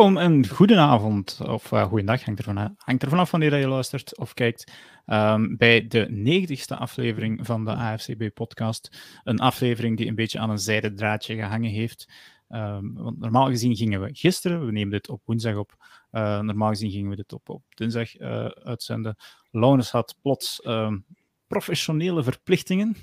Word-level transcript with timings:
Welkom 0.00 0.18
en 0.18 0.48
goedenavond, 0.48 1.40
of 1.46 1.72
uh, 1.72 1.82
goedendag, 1.82 2.24
hangt 2.24 2.38
er, 2.38 2.44
van, 2.44 2.76
hangt 2.76 3.02
er 3.02 3.08
vanaf 3.08 3.30
wanneer 3.30 3.56
je 3.56 3.68
luistert 3.68 4.18
of 4.18 4.34
kijkt, 4.34 4.72
um, 5.06 5.56
bij 5.56 5.86
de 5.86 6.06
negentigste 6.10 6.76
aflevering 6.76 7.46
van 7.46 7.64
de 7.64 7.74
AFCB-podcast. 7.74 8.98
Een 9.24 9.38
aflevering 9.38 9.96
die 9.96 10.06
een 10.06 10.14
beetje 10.14 10.38
aan 10.38 10.50
een 10.50 10.58
zijden 10.58 10.96
draadje 10.96 11.34
gehangen 11.34 11.70
heeft. 11.70 12.12
Um, 12.48 12.94
want 12.94 13.18
normaal 13.18 13.46
gezien 13.46 13.76
gingen 13.76 14.00
we 14.00 14.08
gisteren, 14.12 14.66
we 14.66 14.72
nemen 14.72 14.90
dit 14.90 15.08
op 15.08 15.22
woensdag 15.24 15.56
op, 15.56 15.74
uh, 16.12 16.40
normaal 16.40 16.68
gezien 16.68 16.90
gingen 16.90 17.10
we 17.10 17.16
dit 17.16 17.32
op, 17.32 17.48
op 17.48 17.62
dinsdag 17.68 18.20
uh, 18.20 18.44
uitzenden. 18.46 19.16
Laurens 19.50 19.90
had 19.90 20.18
plots 20.22 20.66
um, 20.66 21.04
professionele 21.46 22.22
verplichtingen. 22.22 22.96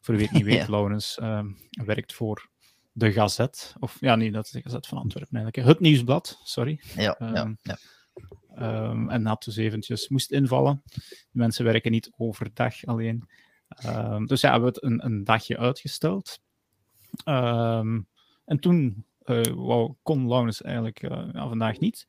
Voor 0.00 0.14
wie 0.14 0.24
het 0.24 0.32
niet 0.32 0.44
weet, 0.44 0.64
ja. 0.66 0.70
Laurens 0.70 1.18
werkt 1.70 2.12
voor 2.12 2.52
de 2.96 3.12
Gazet. 3.12 3.74
Of 3.80 3.96
ja, 4.00 4.16
nee, 4.16 4.32
dat 4.32 4.44
is 4.44 4.50
de 4.50 4.62
Gazet 4.62 4.86
van 4.86 4.98
Antwerpen 4.98 5.36
eigenlijk. 5.36 5.68
Het 5.68 5.80
Nieuwsblad, 5.80 6.40
sorry. 6.44 6.80
Ja, 6.96 7.20
um, 7.20 7.34
ja, 7.34 7.56
ja. 7.62 7.78
Um, 8.58 9.10
en 9.10 9.26
had 9.26 9.44
dus 9.44 9.56
eventjes 9.56 10.08
moest 10.08 10.30
invallen. 10.30 10.82
De 10.94 11.00
mensen 11.30 11.64
werken 11.64 11.90
niet 11.90 12.12
overdag 12.16 12.84
alleen. 12.84 13.28
Um, 13.86 14.26
dus 14.26 14.40
ja, 14.40 14.50
hebben 14.50 14.68
we 14.68 14.74
het 14.74 14.84
een, 14.84 15.04
een 15.04 15.24
dagje 15.24 15.58
uitgesteld. 15.58 16.40
en 17.24 18.58
toen 18.60 19.06
uh, 19.24 19.42
wou, 19.42 19.94
kon 20.02 20.28
Laurens 20.28 20.62
eigenlijk 20.62 21.02
uh, 21.02 21.28
ja, 21.32 21.48
vandaag 21.48 21.78
niet. 21.78 22.06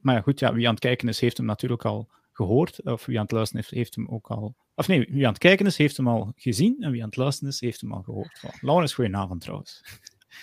maar 0.00 0.14
ja, 0.14 0.20
goed, 0.20 0.38
ja, 0.38 0.54
wie 0.54 0.66
aan 0.66 0.74
het 0.74 0.82
kijken 0.82 1.08
is, 1.08 1.20
heeft 1.20 1.36
hem 1.36 1.46
natuurlijk 1.46 1.84
al 1.84 2.08
gehoord. 2.32 2.82
Of 2.82 3.06
wie 3.06 3.16
aan 3.16 3.22
het 3.22 3.32
luisteren 3.32 3.62
heeft, 3.62 3.74
heeft 3.74 3.94
hem 3.94 4.08
ook 4.08 4.30
al 4.30 4.56
of 4.76 4.88
nee, 4.88 5.06
wie 5.10 5.24
aan 5.24 5.32
het 5.32 5.38
kijken 5.38 5.66
is, 5.66 5.76
heeft 5.76 5.96
hem 5.96 6.08
al 6.08 6.32
gezien. 6.36 6.76
En 6.80 6.90
wie 6.90 7.02
aan 7.02 7.08
het 7.08 7.16
luisteren 7.16 7.52
is, 7.52 7.60
heeft 7.60 7.80
hem 7.80 7.92
al 7.92 8.02
gehoord. 8.02 8.38
Voilà. 8.38 8.60
Laurens, 8.60 8.94
goedenavond 8.94 9.40
trouwens. 9.40 9.82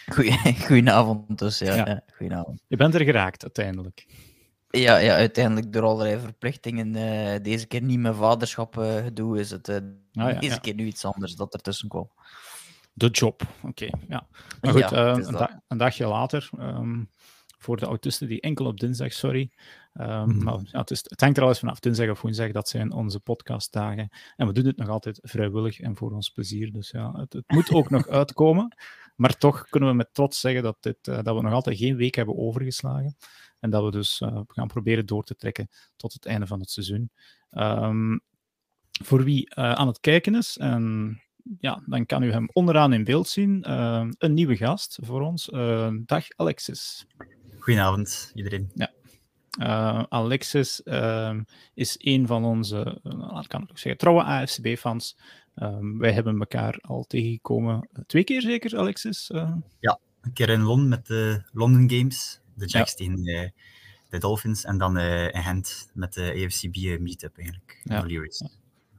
Goedenavond 0.65 1.39
dus, 1.39 1.59
ja. 1.59 1.75
ja. 1.75 1.87
ja 1.87 2.03
goedenavond. 2.15 2.63
Je 2.67 2.75
bent 2.75 2.95
er 2.95 3.03
geraakt 3.03 3.43
uiteindelijk. 3.43 4.05
Ja, 4.69 4.97
ja 4.97 5.15
uiteindelijk 5.15 5.73
door 5.73 5.83
allerlei 5.83 6.19
verplichtingen. 6.19 6.95
Uh, 6.95 7.43
deze 7.43 7.67
keer 7.67 7.81
niet 7.81 7.99
mijn 7.99 8.15
vaderschap 8.15 8.77
uh, 8.77 8.95
gedoe, 8.95 9.39
is 9.39 9.51
het 9.51 9.67
uh, 9.69 9.75
ah, 9.75 9.81
ja, 10.11 10.39
deze 10.39 10.59
keer 10.59 10.73
nu 10.73 10.85
iets 10.85 11.05
anders 11.05 11.35
dat 11.35 11.53
ertussen 11.53 11.89
kwam. 11.89 12.09
De 12.93 13.09
job, 13.09 13.41
oké. 13.61 13.67
Okay, 13.67 13.93
ja. 14.09 14.27
Maar 14.61 14.71
goed, 14.71 14.91
een, 14.91 15.31
da 15.31 15.63
een, 15.67 15.77
dagje 15.77 16.07
later, 16.07 16.49
um, 16.59 17.09
voor 17.57 17.77
de 17.77 17.85
autisten 17.85 18.27
die 18.27 18.41
enkel 18.41 18.65
op 18.65 18.79
dinsdag, 18.79 19.13
sorry, 19.13 19.51
Um, 20.01 20.29
mm. 20.29 20.43
Maar 20.43 20.59
ja, 20.63 20.79
het, 20.79 20.91
is, 20.91 21.03
het, 21.07 21.21
hangt 21.21 21.37
er 21.37 21.43
alles 21.43 21.59
vanaf. 21.59 21.79
Dinsdag 21.79 22.09
of 22.09 22.21
woensdag, 22.21 22.51
dat 22.51 22.69
zijn 22.69 22.91
onze 22.91 23.19
podcastdagen. 23.19 24.09
En 24.35 24.47
we 24.47 24.53
doen 24.53 24.65
het 24.65 24.77
nog 24.77 24.89
altijd 24.89 25.19
vrijwillig 25.21 25.79
en 25.79 25.95
voor 25.95 26.11
ons 26.11 26.29
plezier. 26.29 26.71
Dus 26.71 26.91
ja, 26.91 27.11
het, 27.11 27.33
het 27.33 27.43
moet 27.47 27.73
ook 27.73 27.89
nog 27.89 28.07
uitkomen. 28.19 28.75
Maar 29.15 29.37
toch 29.37 29.69
kunnen 29.69 29.89
we 29.89 29.95
met 29.95 30.13
trots 30.13 30.39
zeggen 30.39 30.63
dat, 30.63 30.77
dit, 30.79 31.07
uh, 31.07 31.19
dat 31.21 31.35
we 31.35 31.41
nog 31.41 31.53
altijd 31.53 31.77
geen 31.77 31.95
week 31.95 32.15
hebben 32.15 32.37
overgeslagen. 32.37 33.15
En 33.59 33.69
dat 33.69 33.83
we 33.83 33.91
dus 33.91 34.21
uh, 34.21 34.39
gaan 34.47 34.67
proberen 34.67 35.05
door 35.05 35.23
te 35.23 35.35
trekken 35.35 35.69
tot 35.95 36.13
het 36.13 36.25
einde 36.25 36.47
van 36.47 36.59
het 36.59 36.69
seizoen. 36.69 37.11
Um, 37.51 38.21
voor 39.03 39.23
wie 39.23 39.51
uh, 39.55 39.71
aan 39.71 39.87
het 39.87 39.99
kijken 39.99 40.35
is, 40.35 40.57
en 40.57 41.21
ja, 41.59 41.83
dan 41.85 42.05
kan 42.05 42.23
u 42.23 42.31
hem 42.31 42.49
onderaan 42.53 42.93
in 42.93 43.03
beeld 43.03 43.27
zien. 43.27 43.71
een 43.71 44.33
nieuwe 44.33 44.55
gast 44.55 44.97
voor 45.01 45.21
ons. 45.21 45.45
dag 46.05 46.25
Alexis. 46.35 47.05
Goedenavond 47.59 48.31
iedereen. 48.33 48.71
Ja, 48.73 48.91
uh, 49.59 50.03
Alexis 50.09 50.81
uh, 50.85 51.39
is 51.73 51.95
een 51.99 52.27
van 52.27 52.45
onze, 52.45 52.99
uh, 53.03 53.41
kan 53.47 53.61
ik 53.61 53.69
ook 53.69 53.77
zeggen, 53.77 53.97
trouwe 53.97 54.23
AFCB-fans. 54.23 55.17
Um, 55.55 55.97
wij 55.97 56.11
hebben 56.11 56.39
elkaar 56.39 56.77
al 56.81 57.03
tegengekomen. 57.03 57.89
Twee 58.07 58.23
keer 58.23 58.41
zeker, 58.41 58.77
Alexis? 58.77 59.31
Ja, 59.79 59.99
een 60.21 60.33
keer 60.33 60.49
in 60.49 60.61
Londen 60.61 60.89
met 60.89 61.07
de 61.07 61.41
London 61.51 61.89
Games, 61.89 62.39
de 62.55 62.65
Jacks 62.65 62.91
ja. 62.91 62.97
tegen 62.97 63.23
de 64.09 64.17
Dolphins. 64.17 64.63
En 64.63 64.77
dan 64.77 64.97
in 64.97 65.43
Gent 65.43 65.89
met 65.93 66.13
de 66.13 66.45
AFCB 66.45 66.99
meetup 66.99 67.37
eigenlijk. 67.37 67.81
Ja. 67.83 68.03
ja. 68.07 68.49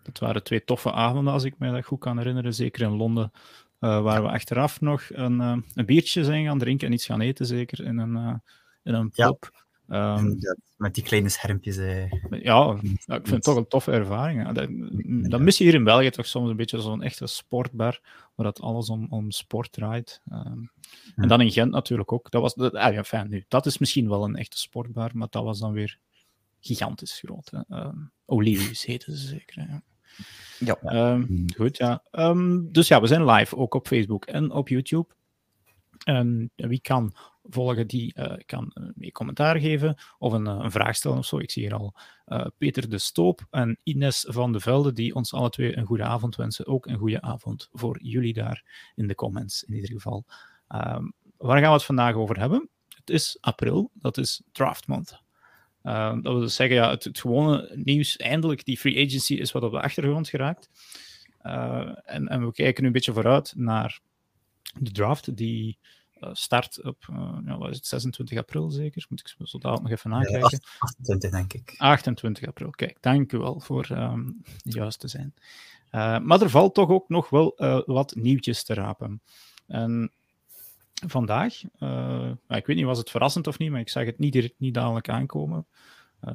Dat 0.03 0.19
waren 0.19 0.42
twee 0.42 0.65
toffe 0.65 0.92
avonden, 0.92 1.32
als 1.32 1.44
ik 1.44 1.59
me 1.59 1.72
dat 1.72 1.84
goed 1.84 2.00
kan 2.00 2.19
herinneren. 2.19 2.54
Zeker 2.54 2.82
in 2.82 2.97
Londen, 2.97 3.32
waar 3.78 4.22
we 4.22 4.28
achteraf 4.28 4.81
nog 4.81 5.03
een, 5.09 5.41
een 5.75 5.86
biertje 5.86 6.25
zijn 6.25 6.44
gaan 6.44 6.59
drinken 6.59 6.86
en 6.86 6.92
iets 6.92 7.06
gaan 7.06 7.21
eten, 7.21 7.47
zeker 7.47 7.84
in 7.84 7.98
een, 7.98 8.42
in 8.82 8.94
een 8.94 9.10
pub. 9.10 9.50
Ja. 9.53 9.63
Um, 9.89 10.37
ja, 10.39 10.56
met 10.77 10.95
die 10.95 11.05
kleine 11.05 11.28
schermpjes. 11.28 11.77
Eh, 11.77 12.11
ja, 12.31 12.78
ja, 13.06 13.15
ik 13.15 13.27
vind 13.27 13.31
het 13.31 13.43
toch 13.43 13.56
een 13.56 13.69
toffe 13.69 13.93
ervaring. 13.93 14.53
Dat, 14.53 14.69
dat 15.31 15.41
mis 15.41 15.59
je 15.59 15.65
hier 15.65 15.75
in 15.75 15.84
België 15.84 16.11
toch 16.11 16.27
soms 16.27 16.50
een 16.50 16.56
beetje 16.56 16.81
zo'n 16.81 17.03
echte 17.03 17.27
sportbar, 17.27 18.00
waar 18.34 18.47
dat 18.47 18.61
alles 18.61 18.91
om, 18.91 19.06
om 19.11 19.31
sport 19.31 19.72
draait. 19.72 20.22
Um, 20.33 20.71
ja. 21.17 21.22
En 21.22 21.28
dan 21.28 21.41
in 21.41 21.50
Gent 21.50 21.71
natuurlijk 21.71 22.12
ook. 22.12 22.31
Dat, 22.31 22.43
was, 22.43 22.55
dat, 22.55 22.75
ah, 22.75 22.93
ja, 22.93 23.05
fijn, 23.05 23.28
nu, 23.28 23.45
dat 23.49 23.67
is 23.67 23.78
misschien 23.78 24.09
wel 24.09 24.25
een 24.25 24.37
echte 24.37 24.59
sportbar, 24.59 25.11
maar 25.15 25.28
dat 25.31 25.45
was 25.45 25.59
dan 25.59 25.72
weer 25.72 25.99
gigantisch 26.61 27.21
groot. 27.25 27.53
Um, 27.69 28.12
Olivius 28.25 28.84
heette 28.84 29.16
ze 29.16 29.27
zeker. 29.27 29.66
Ja. 29.69 29.83
Ja. 30.59 31.12
Um, 31.12 31.45
goed, 31.56 31.77
ja. 31.77 32.03
Um, 32.12 32.72
dus 32.72 32.89
ja, 32.89 33.01
we 33.01 33.06
zijn 33.06 33.25
live 33.25 33.56
ook 33.56 33.75
op 33.75 33.87
Facebook 33.87 34.25
en 34.25 34.51
op 34.51 34.69
YouTube. 34.69 35.15
En 36.04 36.50
wie 36.54 36.81
kan 36.81 37.15
volgen, 37.42 37.87
die 37.87 38.15
uh, 38.19 38.32
kan 38.47 38.70
uh, 38.75 38.88
mee 38.94 39.12
commentaar 39.12 39.60
geven 39.60 39.97
of 40.19 40.32
een, 40.32 40.47
uh, 40.47 40.59
een, 40.60 40.70
vraag 40.70 40.97
stellen 40.97 41.19
of 41.19 41.26
zo. 41.26 41.38
Ik 41.38 41.50
zie 41.50 41.62
hier 41.62 41.75
al 41.75 41.94
Peter 42.59 42.88
de 42.88 42.98
Stoop 42.98 43.47
en 43.50 43.78
Ines 43.82 44.25
van 44.28 44.53
de 44.53 44.60
Velde, 44.60 44.92
die 44.92 45.15
ons 45.15 45.32
alle 45.32 45.50
twee 45.50 45.76
een 45.76 45.87
goede 45.87 46.03
avond 46.03 46.37
wensen. 46.37 46.66
Ook 46.66 46.87
een 46.87 46.98
goede 46.98 47.20
avond 47.20 47.69
voor 47.72 48.03
jullie 48.03 48.32
daar 48.32 48.92
in 48.94 49.06
de 49.06 49.15
comments, 49.15 49.62
in 49.62 49.75
ieder 49.75 49.91
geval. 49.91 50.25
Um, 50.69 51.12
waar 51.37 51.59
gaan 51.59 51.69
we 51.69 51.75
het 51.76 51.84
vandaag 51.84 52.15
over 52.15 52.38
hebben? 52.38 52.69
Het 52.88 53.10
is 53.10 53.38
april, 53.41 53.91
dat 53.94 54.16
is 54.16 54.42
draft 54.53 54.86
month. 54.86 55.22
dat 55.82 56.22
wil 56.22 56.41
dus 56.41 56.54
zeggen, 56.54 56.76
ja, 56.76 56.91
het, 56.91 57.04
het, 57.04 57.21
gewone 57.21 57.72
nieuws, 57.75 58.16
eindelijk, 58.16 58.65
die 58.65 58.78
free 58.78 59.06
agency 59.06 59.34
is 59.34 59.53
wat 59.53 59.62
op 59.62 59.72
de 59.72 59.81
achtergrond 59.81 60.28
geraakt. 60.28 60.71
en, 62.04 62.28
en 62.28 62.47
we 62.47 62.53
kijken 62.53 62.81
nu 62.82 62.86
een 62.86 62.94
beetje 62.94 63.12
vooruit 63.12 63.53
naar 63.56 64.00
de 64.78 64.90
draft 64.90 65.36
die 65.36 65.78
uh, 66.20 66.30
start 66.32 66.82
op 66.82 67.06
uh, 67.10 67.38
ja, 67.44 67.58
wat 67.58 67.70
is 67.70 67.76
het, 67.76 67.86
26 67.86 68.38
april 68.38 68.70
zeker. 68.70 69.06
Moet 69.08 69.20
ik 69.20 69.46
zo 69.46 69.58
dadelijk 69.58 69.82
nog 69.82 69.98
even 69.98 70.10
nakijken. 70.10 70.60
Ja, 70.62 70.76
28 70.78 71.30
denk 71.30 71.52
ik. 71.52 71.74
28 71.76 72.46
april, 72.46 72.70
kijk, 72.70 72.96
dank 73.00 73.32
u 73.32 73.38
wel 73.38 73.60
voor 73.60 73.86
um, 73.90 74.42
juist 74.62 75.00
te 75.00 75.08
zijn. 75.08 75.34
Uh, 75.92 76.18
maar 76.18 76.42
er 76.42 76.50
valt 76.50 76.74
toch 76.74 76.88
ook 76.88 77.08
nog 77.08 77.30
wel 77.30 77.54
wat 77.86 78.14
nieuwtjes 78.14 78.64
te 78.64 78.74
rapen. 78.74 79.22
En 79.66 80.12
vandaag, 81.06 81.62
ik 82.48 82.66
weet 82.66 82.76
niet, 82.76 82.84
was 82.84 82.98
het 82.98 83.10
verrassend 83.10 83.46
of 83.46 83.58
niet, 83.58 83.70
maar 83.70 83.80
ik 83.80 83.88
zag 83.88 84.04
het 84.04 84.18
niet 84.18 84.32
direct 84.32 84.54
niet 84.58 84.74
dadelijk 84.74 85.08
aankomen. 85.08 85.66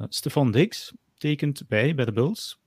Stefan 0.08 0.50
Dix 0.50 0.92
tekent 1.18 1.68
bij, 1.68 1.94
bij 1.94 2.04
de 2.04 2.12
Bulls. 2.12 2.58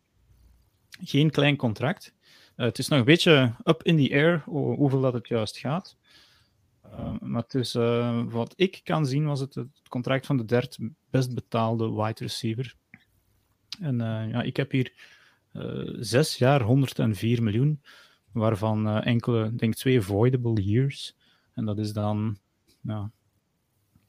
Geen 1.02 1.30
klein 1.30 1.56
contract. 1.56 2.14
Uh, 2.58 2.66
het 2.66 2.78
is 2.78 2.88
nog 2.88 3.00
een 3.00 3.06
beetje 3.06 3.56
up 3.64 3.84
in 3.84 3.98
the 3.98 4.14
air 4.14 4.44
hoeveel 4.46 5.02
dat 5.02 5.14
het 5.14 5.28
juist 5.28 5.58
gaat. 5.58 5.98
Uh, 6.86 7.20
maar 7.20 7.44
is, 7.48 7.76
uh, 7.76 8.24
wat 8.26 8.54
ik 8.56 8.82
kan 8.84 9.06
zien, 9.06 9.26
was 9.26 9.40
het 9.40 9.56
het 9.56 9.82
contract 9.90 10.26
van 10.26 10.38
de 10.38 10.46
derde 10.46 10.92
best 11.10 11.34
betaalde 11.34 11.92
wide 11.92 12.20
receiver. 12.20 12.76
En 13.80 13.98
ja, 14.30 14.42
ik 14.42 14.58
heb 14.58 14.72
hier 14.72 14.94
zes 16.00 16.38
jaar 16.38 16.62
104 16.62 17.44
miljoen, 17.44 17.82
waarvan 18.32 19.02
enkele, 19.02 19.56
denk 19.56 19.74
twee 19.74 20.02
voidable 20.02 20.64
years. 20.64 21.16
En 21.54 21.66
dat 21.66 21.78
is 21.78 21.94
dan 21.94 22.38
ja, 22.82 23.12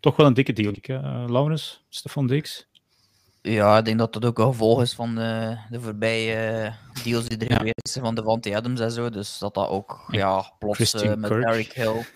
toch 0.00 0.16
wel 0.16 0.26
een 0.26 0.34
dikke 0.34 0.52
deal. 0.52 0.72
Laurens, 1.30 1.84
Stefan 1.88 2.26
Dix. 2.26 2.68
Ja, 3.46 3.78
ik 3.78 3.84
denk 3.84 3.98
dat 3.98 4.12
dat 4.12 4.24
ook 4.24 4.38
een 4.38 4.46
gevolg 4.46 4.80
is 4.80 4.94
van 4.94 5.14
de, 5.14 5.56
de 5.70 5.80
voorbije 5.80 6.72
deals 7.02 7.28
die 7.28 7.38
er 7.38 7.50
ja. 7.50 7.56
geweest 7.56 7.88
zijn 7.88 8.04
van 8.04 8.14
de 8.14 8.20
Devante 8.20 8.56
Adams 8.56 8.80
en 8.80 8.90
zo. 8.90 9.10
Dus 9.10 9.38
dat 9.38 9.54
dat 9.54 9.68
ook 9.68 10.04
ja, 10.10 10.52
plots 10.58 10.94
uh, 10.94 11.14
met 11.14 11.30
Eric 11.30 11.72
Hill. 11.72 12.06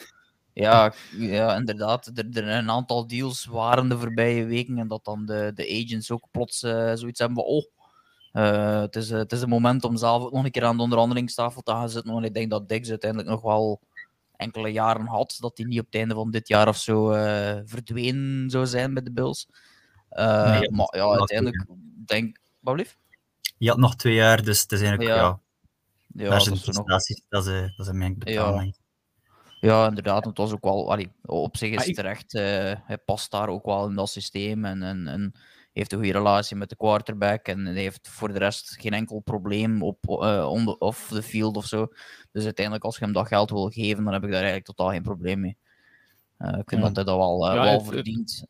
Ja, 0.53 0.93
ja 1.19 1.57
inderdaad. 1.57 2.07
Er, 2.15 2.27
er 2.33 2.49
een 2.49 2.71
aantal 2.71 3.07
deals 3.07 3.45
waren 3.45 3.89
de 3.89 3.99
voorbije 3.99 4.45
weken 4.45 4.79
en 4.79 4.89
dat 4.89 5.05
dan 5.05 5.27
de, 5.27 5.53
de 5.55 5.83
agents 5.85 6.11
ook 6.11 6.29
plots 6.31 6.63
uh, 6.63 6.93
zoiets 6.95 7.19
hebben 7.19 7.37
van 7.37 7.47
oh, 7.47 7.65
uh, 8.33 8.81
het, 8.81 8.97
is, 8.97 9.11
het 9.11 9.33
is 9.33 9.41
een 9.41 9.49
moment 9.49 9.85
om 9.85 9.97
zelf 9.97 10.33
nog 10.33 10.45
een 10.45 10.51
keer 10.51 10.65
aan 10.65 10.77
de 10.77 10.83
onderhandelingstafel 10.83 11.63
te 11.63 11.73
gaan 11.73 11.91
zitten. 11.91 12.13
Want 12.13 12.25
ik 12.25 12.35
denk 12.35 12.51
dat 12.51 12.69
Dix 12.69 12.89
uiteindelijk 12.89 13.31
nog 13.31 13.43
wel 13.43 13.81
enkele 14.37 14.69
jaren 14.69 15.07
had, 15.07 15.37
dat 15.41 15.59
hij 15.59 15.67
niet 15.67 15.81
op 15.81 15.87
het 15.87 15.95
einde 15.95 16.15
van 16.15 16.31
dit 16.31 16.49
jaar 16.49 16.69
of 16.69 16.77
zo 16.77 17.07
verdwenen 17.65 18.51
zou 18.51 18.67
zijn 18.67 18.95
bij 18.95 19.03
de 19.03 19.13
Bills. 19.13 19.49
Uh, 20.11 20.59
nee, 20.59 20.71
maar 20.71 20.97
ja, 20.97 21.09
uiteindelijk 21.09 21.67
denk 22.07 22.39
wat 22.61 22.77
lief? 22.77 22.97
Je 23.59 23.69
had 23.69 23.79
nog 23.79 23.97
twee 23.97 24.15
jaar, 24.15 24.43
dus 24.43 24.63
het 24.63 24.73
is 24.73 24.81
eigenlijk 24.81 25.11
ja. 25.11 25.41
ja, 26.07 26.29
dat, 26.29 26.47
is 26.47 26.65
nog... 26.65 26.87
dat, 26.87 27.09
is, 27.09 27.23
dat 27.29 27.47
is 27.47 27.87
een 27.87 27.99
meng 27.99 28.19
betaling. 28.19 28.77
Ja. 29.61 29.69
ja, 29.69 29.89
inderdaad. 29.89 30.25
Het 30.25 30.39
was 30.39 30.53
ook 30.53 30.65
wel, 30.65 30.91
allee, 30.91 31.11
op 31.23 31.57
zich 31.57 31.71
is 31.71 31.87
het 31.87 31.95
terecht. 31.95 32.35
Uh, 32.35 32.43
hij 32.85 32.99
past 33.05 33.31
daar 33.31 33.49
ook 33.49 33.65
wel 33.65 33.89
in 33.89 33.95
dat 33.95 34.09
systeem 34.09 34.65
en, 34.65 34.83
en, 34.83 35.07
en 35.07 35.33
heeft 35.73 35.93
een 35.93 35.99
goede 35.99 36.13
relatie 36.13 36.57
met 36.57 36.69
de 36.69 36.77
quarterback 36.77 37.47
en 37.47 37.67
heeft 37.67 38.09
voor 38.09 38.33
de 38.33 38.39
rest 38.39 38.77
geen 38.81 38.93
enkel 38.93 39.21
probleem 39.21 39.83
op 39.83 39.99
uh, 40.09 40.49
on 40.51 40.65
the, 40.65 40.79
off 40.79 41.09
the 41.09 41.23
field 41.23 41.57
of 41.57 41.67
zo. 41.67 41.89
Dus 42.33 42.45
uiteindelijk, 42.45 42.85
als 42.85 42.99
je 42.99 43.05
hem 43.05 43.13
dat 43.13 43.27
geld 43.27 43.51
wil 43.51 43.69
geven, 43.69 44.05
dan 44.05 44.13
heb 44.13 44.23
ik 44.23 44.31
daar 44.31 44.43
eigenlijk 44.43 44.67
totaal 44.67 44.91
geen 44.91 45.03
probleem 45.03 45.41
mee. 45.41 45.57
ik 46.39 46.69
vind 46.69 46.83
dat 46.83 46.97
hij 46.97 47.05
dat 47.05 47.17
wel, 47.17 47.55
ja, 47.55 47.63
wel 47.63 47.81
verdient. 47.81 48.45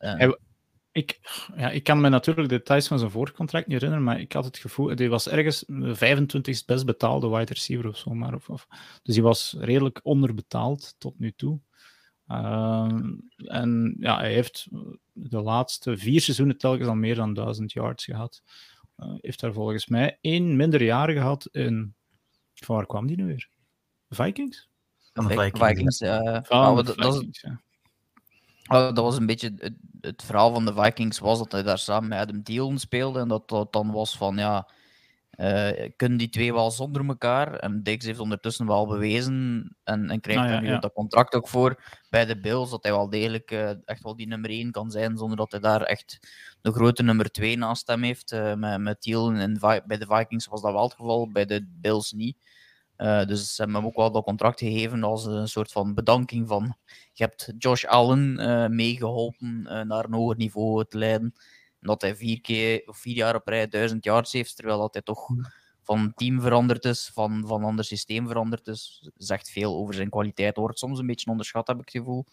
Ik, 0.91 1.19
ja, 1.55 1.69
ik 1.69 1.83
kan 1.83 2.01
me 2.01 2.09
natuurlijk 2.09 2.49
de 2.49 2.57
details 2.57 2.87
van 2.87 2.99
zijn 2.99 3.11
voorcontract 3.11 3.67
niet 3.67 3.75
herinneren, 3.75 4.05
maar 4.05 4.19
ik 4.19 4.33
had 4.33 4.45
het 4.45 4.57
gevoel, 4.57 4.89
hij 4.89 5.09
was 5.09 5.27
ergens 5.27 5.63
de 5.67 5.95
25 5.95 6.65
best 6.65 6.85
betaalde 6.85 7.29
wide 7.29 7.53
receiver 7.53 7.87
of 7.87 7.97
zo. 7.97 8.13
Maar, 8.13 8.33
of, 8.33 8.49
of, 8.49 8.67
dus 9.03 9.15
hij 9.15 9.23
was 9.23 9.55
redelijk 9.59 9.99
onderbetaald 10.03 10.95
tot 10.97 11.19
nu 11.19 11.31
toe. 11.31 11.59
Ehm, 12.27 13.13
en 13.35 13.95
ja, 13.99 14.17
hij 14.17 14.33
heeft 14.33 14.67
de 15.11 15.41
laatste 15.41 15.97
vier 15.97 16.21
seizoenen 16.21 16.57
telkens 16.57 16.87
al 16.87 16.95
meer 16.95 17.15
dan 17.15 17.33
1000 17.33 17.71
yards 17.71 18.05
gehad. 18.05 18.43
Uh, 18.97 19.13
heeft 19.17 19.39
daar 19.39 19.53
volgens 19.53 19.87
mij 19.87 20.17
één 20.21 20.55
minder 20.55 20.83
jaren 20.83 21.15
gehad 21.15 21.47
in. 21.51 21.95
Van 22.53 22.75
waar 22.75 22.85
kwam 22.85 23.07
die 23.07 23.17
nu 23.17 23.25
weer? 23.25 23.49
Vikings? 24.09 24.69
Van 25.13 25.27
de 25.27 25.33
Vikings. 25.33 25.67
Vikings 25.67 26.01
uh, 26.01 26.39
van 26.41 26.75
de 26.75 26.83
Vikings, 26.85 27.15
dat, 27.15 27.37
ja. 27.37 27.61
Dat 28.69 28.97
was 28.97 29.17
een 29.17 29.25
beetje 29.25 29.53
het, 29.57 29.73
het, 30.01 30.23
verhaal 30.23 30.53
van 30.53 30.65
de 30.65 30.73
Vikings 30.73 31.19
was 31.19 31.37
dat 31.37 31.51
hij 31.51 31.63
daar 31.63 31.77
samen 31.77 32.09
met 32.09 32.19
Adam 32.19 32.43
Thielen 32.43 32.77
speelde 32.77 33.19
en 33.19 33.27
dat 33.27 33.49
dat 33.49 33.73
dan 33.73 33.91
was 33.91 34.17
van 34.17 34.37
ja 34.37 34.67
uh, 35.39 35.89
kunnen 35.95 36.17
die 36.17 36.29
twee 36.29 36.53
wel 36.53 36.71
zonder 36.71 37.05
elkaar? 37.07 37.53
En 37.53 37.83
Dix 37.83 38.05
heeft 38.05 38.19
ondertussen 38.19 38.65
wel 38.65 38.87
bewezen 38.87 39.69
en, 39.83 40.09
en 40.09 40.21
krijgt 40.21 40.53
ah, 40.53 40.61
nu 40.61 40.79
dat 40.79 40.93
contract 40.93 41.33
ook 41.33 41.47
voor 41.47 41.83
bij 42.09 42.25
de 42.25 42.39
Bills, 42.39 42.69
dat 42.69 42.83
hij 42.83 42.91
wel 42.91 43.09
degelijk 43.09 43.51
uh, 43.51 43.69
echt 43.85 44.03
wel 44.03 44.15
die 44.15 44.27
nummer 44.27 44.49
1 44.49 44.71
kan 44.71 44.91
zijn, 44.91 45.17
zonder 45.17 45.37
dat 45.37 45.51
hij 45.51 45.59
daar 45.59 45.81
echt 45.81 46.19
de 46.61 46.71
grote 46.71 47.03
nummer 47.03 47.31
2 47.31 47.57
naast 47.57 47.87
hem 47.87 48.03
heeft. 48.03 48.31
Uh, 48.31 48.53
met, 48.53 48.79
met 48.79 49.01
Thiel 49.01 49.31
en 49.31 49.59
bij 49.59 49.97
de 49.97 50.05
Vikings 50.09 50.47
was 50.47 50.61
dat 50.61 50.71
wel 50.73 50.83
het 50.83 50.93
geval, 50.93 51.31
bij 51.31 51.45
de 51.45 51.67
Bills 51.81 52.11
niet. 52.11 52.37
Dus 53.27 53.55
ze 53.55 53.61
hebben 53.61 53.75
hem 53.75 53.85
ook 53.85 53.95
wel 53.95 54.11
dat 54.11 54.23
contract 54.23 54.59
gegeven 54.59 55.03
als 55.03 55.25
een 55.25 55.47
soort 55.47 55.71
van 55.71 55.93
bedanking 55.93 56.47
van 56.47 56.77
je 57.13 57.23
hebt 57.23 57.53
Josh 57.57 57.85
Allen 57.85 58.35
meegeholpen 58.75 59.61
naar 59.63 60.05
een 60.05 60.13
hoger 60.13 60.37
niveau 60.37 60.85
te 60.85 60.97
leiden 60.97 61.33
dat 61.79 62.01
hij 62.01 62.15
vier, 62.15 62.41
keer, 62.41 62.81
of 62.85 62.97
vier 62.97 63.15
jaar 63.15 63.35
op 63.35 63.47
rij 63.47 63.67
duizend 63.67 64.03
yards 64.03 64.31
heeft, 64.31 64.55
terwijl 64.55 64.79
dat 64.79 64.93
hij 64.93 65.01
toch 65.01 65.27
van 65.81 66.13
team 66.15 66.41
veranderd 66.41 66.85
is, 66.85 67.11
van, 67.13 67.43
van 67.47 67.63
ander 67.63 67.85
systeem 67.85 68.27
veranderd 68.27 68.67
is. 68.67 69.09
Zegt 69.17 69.49
veel 69.49 69.75
over 69.75 69.93
zijn 69.93 70.09
kwaliteit. 70.09 70.57
Wordt 70.57 70.79
soms 70.79 70.99
een 70.99 71.05
beetje 71.05 71.29
onderschat, 71.29 71.67
heb 71.67 71.79
ik 71.79 71.89
het 71.91 71.97
gevoel. 71.97 72.25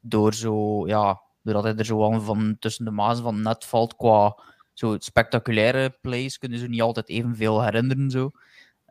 Door 0.00 0.34
zo, 0.34 0.86
ja, 0.86 1.20
doordat 1.42 1.64
hij 1.64 1.74
er 1.74 1.84
zo 1.84 2.18
van 2.18 2.56
tussen 2.58 2.84
de 2.84 2.90
mazen 2.90 3.24
van 3.24 3.42
net 3.42 3.64
valt 3.64 3.96
qua 3.96 4.42
zo 4.72 4.96
spectaculaire 4.98 5.98
plays, 6.00 6.38
kunnen 6.38 6.58
ze 6.58 6.68
niet 6.68 6.82
altijd 6.82 7.08
evenveel 7.08 7.62
herinneren. 7.62 8.10
Zo. 8.10 8.30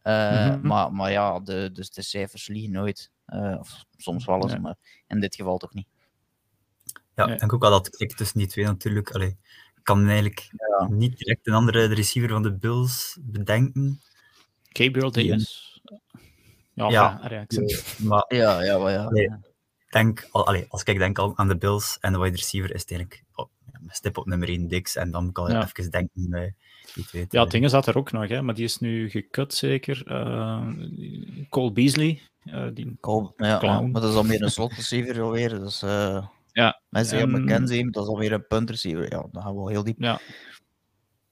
Uh, 0.07 0.31
mm-hmm. 0.31 0.67
maar, 0.67 0.93
maar 0.93 1.11
ja, 1.11 1.39
de, 1.39 1.69
dus 1.73 1.89
de 1.89 2.01
cijfers 2.01 2.47
liegen 2.47 2.71
nooit. 2.71 3.11
Uh, 3.27 3.55
of 3.59 3.85
soms 3.97 4.25
wel 4.25 4.41
eens, 4.43 4.59
maar 4.59 4.75
in 5.07 5.19
dit 5.19 5.35
geval 5.35 5.57
toch 5.57 5.73
niet. 5.73 5.87
Ja, 7.15 7.27
ik 7.27 7.39
denk 7.39 7.53
ook 7.53 7.63
al 7.63 7.69
dat 7.69 8.01
ik 8.01 8.15
tussen 8.15 8.39
die 8.39 8.47
twee 8.47 8.65
natuurlijk. 8.65 9.11
Allee, 9.11 9.37
kan 9.83 10.07
eigenlijk 10.07 10.49
ja. 10.79 10.87
niet 10.87 11.17
direct 11.17 11.47
een 11.47 11.53
andere 11.53 11.85
receiver 11.85 12.29
van 12.29 12.43
de 12.43 12.53
Bills 12.53 13.17
bedenken. 13.21 14.01
Gabriel 14.63 15.11
Davis. 15.11 15.81
Ja, 16.73 16.89
ja, 16.89 17.19
maar, 17.97 18.25
ja, 18.27 18.63
ja, 18.63 18.77
maar 18.77 18.91
ja. 18.91 19.09
Nee, 19.09 19.29
denk, 19.89 20.27
allee, 20.31 20.65
als 20.69 20.83
ik 20.83 20.97
denk 20.97 21.19
al 21.19 21.37
aan 21.37 21.47
de 21.47 21.57
Bills 21.57 21.97
en 21.99 22.13
de 22.13 22.19
wide 22.19 22.35
receiver, 22.35 22.73
is 22.73 22.81
het 22.81 22.91
eigenlijk 22.91 23.23
oh, 23.33 23.49
stip 23.87 24.17
op 24.17 24.25
nummer 24.25 24.47
1 24.47 24.67
Dix. 24.67 24.95
En 24.95 25.11
dan 25.11 25.31
kan 25.31 25.51
je 25.51 25.57
even 25.57 25.91
denken 25.91 26.29
twee. 26.29 26.55
Ja, 27.29 27.45
dingen 27.45 27.69
zat 27.69 27.87
er 27.87 27.97
ook 27.97 28.11
nog, 28.11 28.27
hè, 28.27 28.41
maar 28.41 28.55
die 28.55 28.63
is 28.63 28.79
nu 28.79 29.09
gekut 29.09 29.53
zeker. 29.53 30.03
Uh, 30.05 30.67
Cole 31.49 31.71
Beasley. 31.71 32.21
Uh, 32.45 32.67
die 32.73 32.97
Cole, 32.99 33.33
ja, 33.37 33.81
maar 33.81 34.01
dat 34.01 34.11
is 34.11 34.15
al 34.15 34.23
meer 34.23 34.41
een 34.41 34.51
slot 34.51 34.73
receiver 34.73 35.21
alweer. 35.21 35.49
Dus, 35.49 35.83
uh... 35.83 36.25
Ja. 36.51 36.81
Mensen 36.89 37.21
um, 37.21 37.41
McKenzie, 37.41 37.91
dat 37.91 38.03
is 38.03 38.09
alweer 38.09 38.31
een 38.31 38.47
punt 38.47 38.69
receiver. 38.69 39.03
Ja, 39.03 39.27
dan 39.31 39.41
gaan 39.41 39.51
we 39.51 39.57
wel 39.57 39.67
heel 39.67 39.83
diep. 39.83 40.01
Ja. 40.01 40.19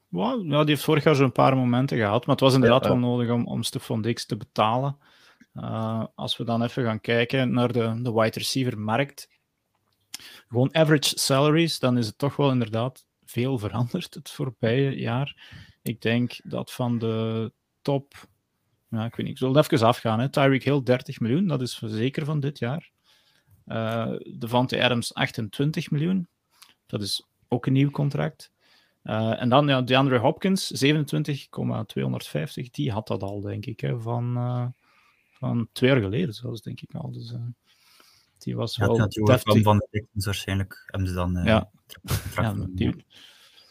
Well, 0.08 0.40
ja, 0.44 0.60
die 0.60 0.70
heeft 0.70 0.84
vorig 0.84 1.04
jaar 1.04 1.16
zo'n 1.16 1.32
paar 1.32 1.58
momenten 1.58 1.98
gehad, 1.98 2.26
maar 2.26 2.36
het 2.36 2.44
was 2.44 2.54
inderdaad 2.54 2.84
ja, 2.84 2.90
wel 2.90 2.98
nodig 2.98 3.30
om, 3.30 3.48
om 3.48 3.64
Stefan 3.64 4.02
Dix 4.02 4.26
te 4.26 4.38
betalen. 4.38 4.98
Uh, 5.54 6.04
als 6.16 6.38
we 6.38 6.44
dan 6.44 6.64
even 6.64 6.84
gaan 6.84 7.02
kijken 7.02 7.52
naar 7.52 7.72
de, 7.72 8.02
de 8.02 8.14
wide 8.14 8.40
receiver 8.40 8.80
markt, 8.80 9.30
gewoon 10.48 10.76
average 10.76 11.20
salaries, 11.20 11.80
dan 11.80 11.98
is 11.98 12.08
het 12.08 12.18
toch 12.18 12.36
wel 12.36 12.52
inderdaad 12.52 13.06
veel 13.36 13.60
veranderd 13.60 14.14
het 14.14 14.32
voorbije 14.32 14.96
jaar. 14.96 15.36
Ik 15.82 16.02
denk 16.02 16.40
dat 16.44 16.74
van 16.74 16.98
de 16.98 17.52
top, 17.82 18.14
ja, 18.90 19.06
ik 19.06 19.16
weet 19.16 19.26
niet, 19.26 19.36
ik 19.36 19.38
zal 19.38 19.58
even 19.58 19.88
afgaan. 19.88 20.20
Hè. 20.20 20.30
Tyreek 20.30 20.64
Hill 20.64 20.84
30 20.84 21.20
miljoen, 21.20 21.48
dat 21.48 21.62
is 21.62 21.82
zeker 21.86 22.26
van 22.26 22.40
dit 22.40 22.60
jaar. 22.60 22.92
Uh, 23.68 24.16
Devante 24.38 24.84
Adams 24.84 25.14
28 25.14 25.92
miljoen. 25.92 26.28
Dat 26.86 27.02
is 27.02 27.28
ook 27.48 27.66
een 27.66 27.74
nieuw 27.74 27.92
contract. 27.92 28.52
Uh, 29.04 29.42
en 29.42 29.50
dan 29.50 29.68
ja, 29.68 29.82
DeAndre 29.82 30.18
Hopkins, 30.18 30.68
27,250. 30.68 32.70
Die 32.70 32.92
had 32.92 33.08
dat 33.08 33.24
al, 33.24 33.42
denk 33.42 33.66
ik, 33.66 33.80
hè, 33.80 34.00
van, 34.00 34.38
uh, 34.38 34.66
van 35.32 35.68
twee 35.72 35.90
jaar 35.90 36.02
geleden 36.02 36.34
zelfs, 36.34 36.62
denk 36.62 36.82
ik 36.82 36.96
al. 36.96 37.12
Dus, 37.12 37.32
uh, 37.32 37.40
die 38.46 38.56
was 38.56 38.76
ja, 38.76 38.88
wel 38.88 38.98
natuurlijk 38.98 39.42
van 39.64 39.78
de 39.78 39.88
Texans 39.92 40.26
waarschijnlijk. 40.26 40.84
Hebben 40.86 41.10
ze 41.10 41.16
dan 41.16 41.32
ja. 41.44 41.70
ja 42.36 42.54
die, 42.54 42.74
die, 42.76 43.06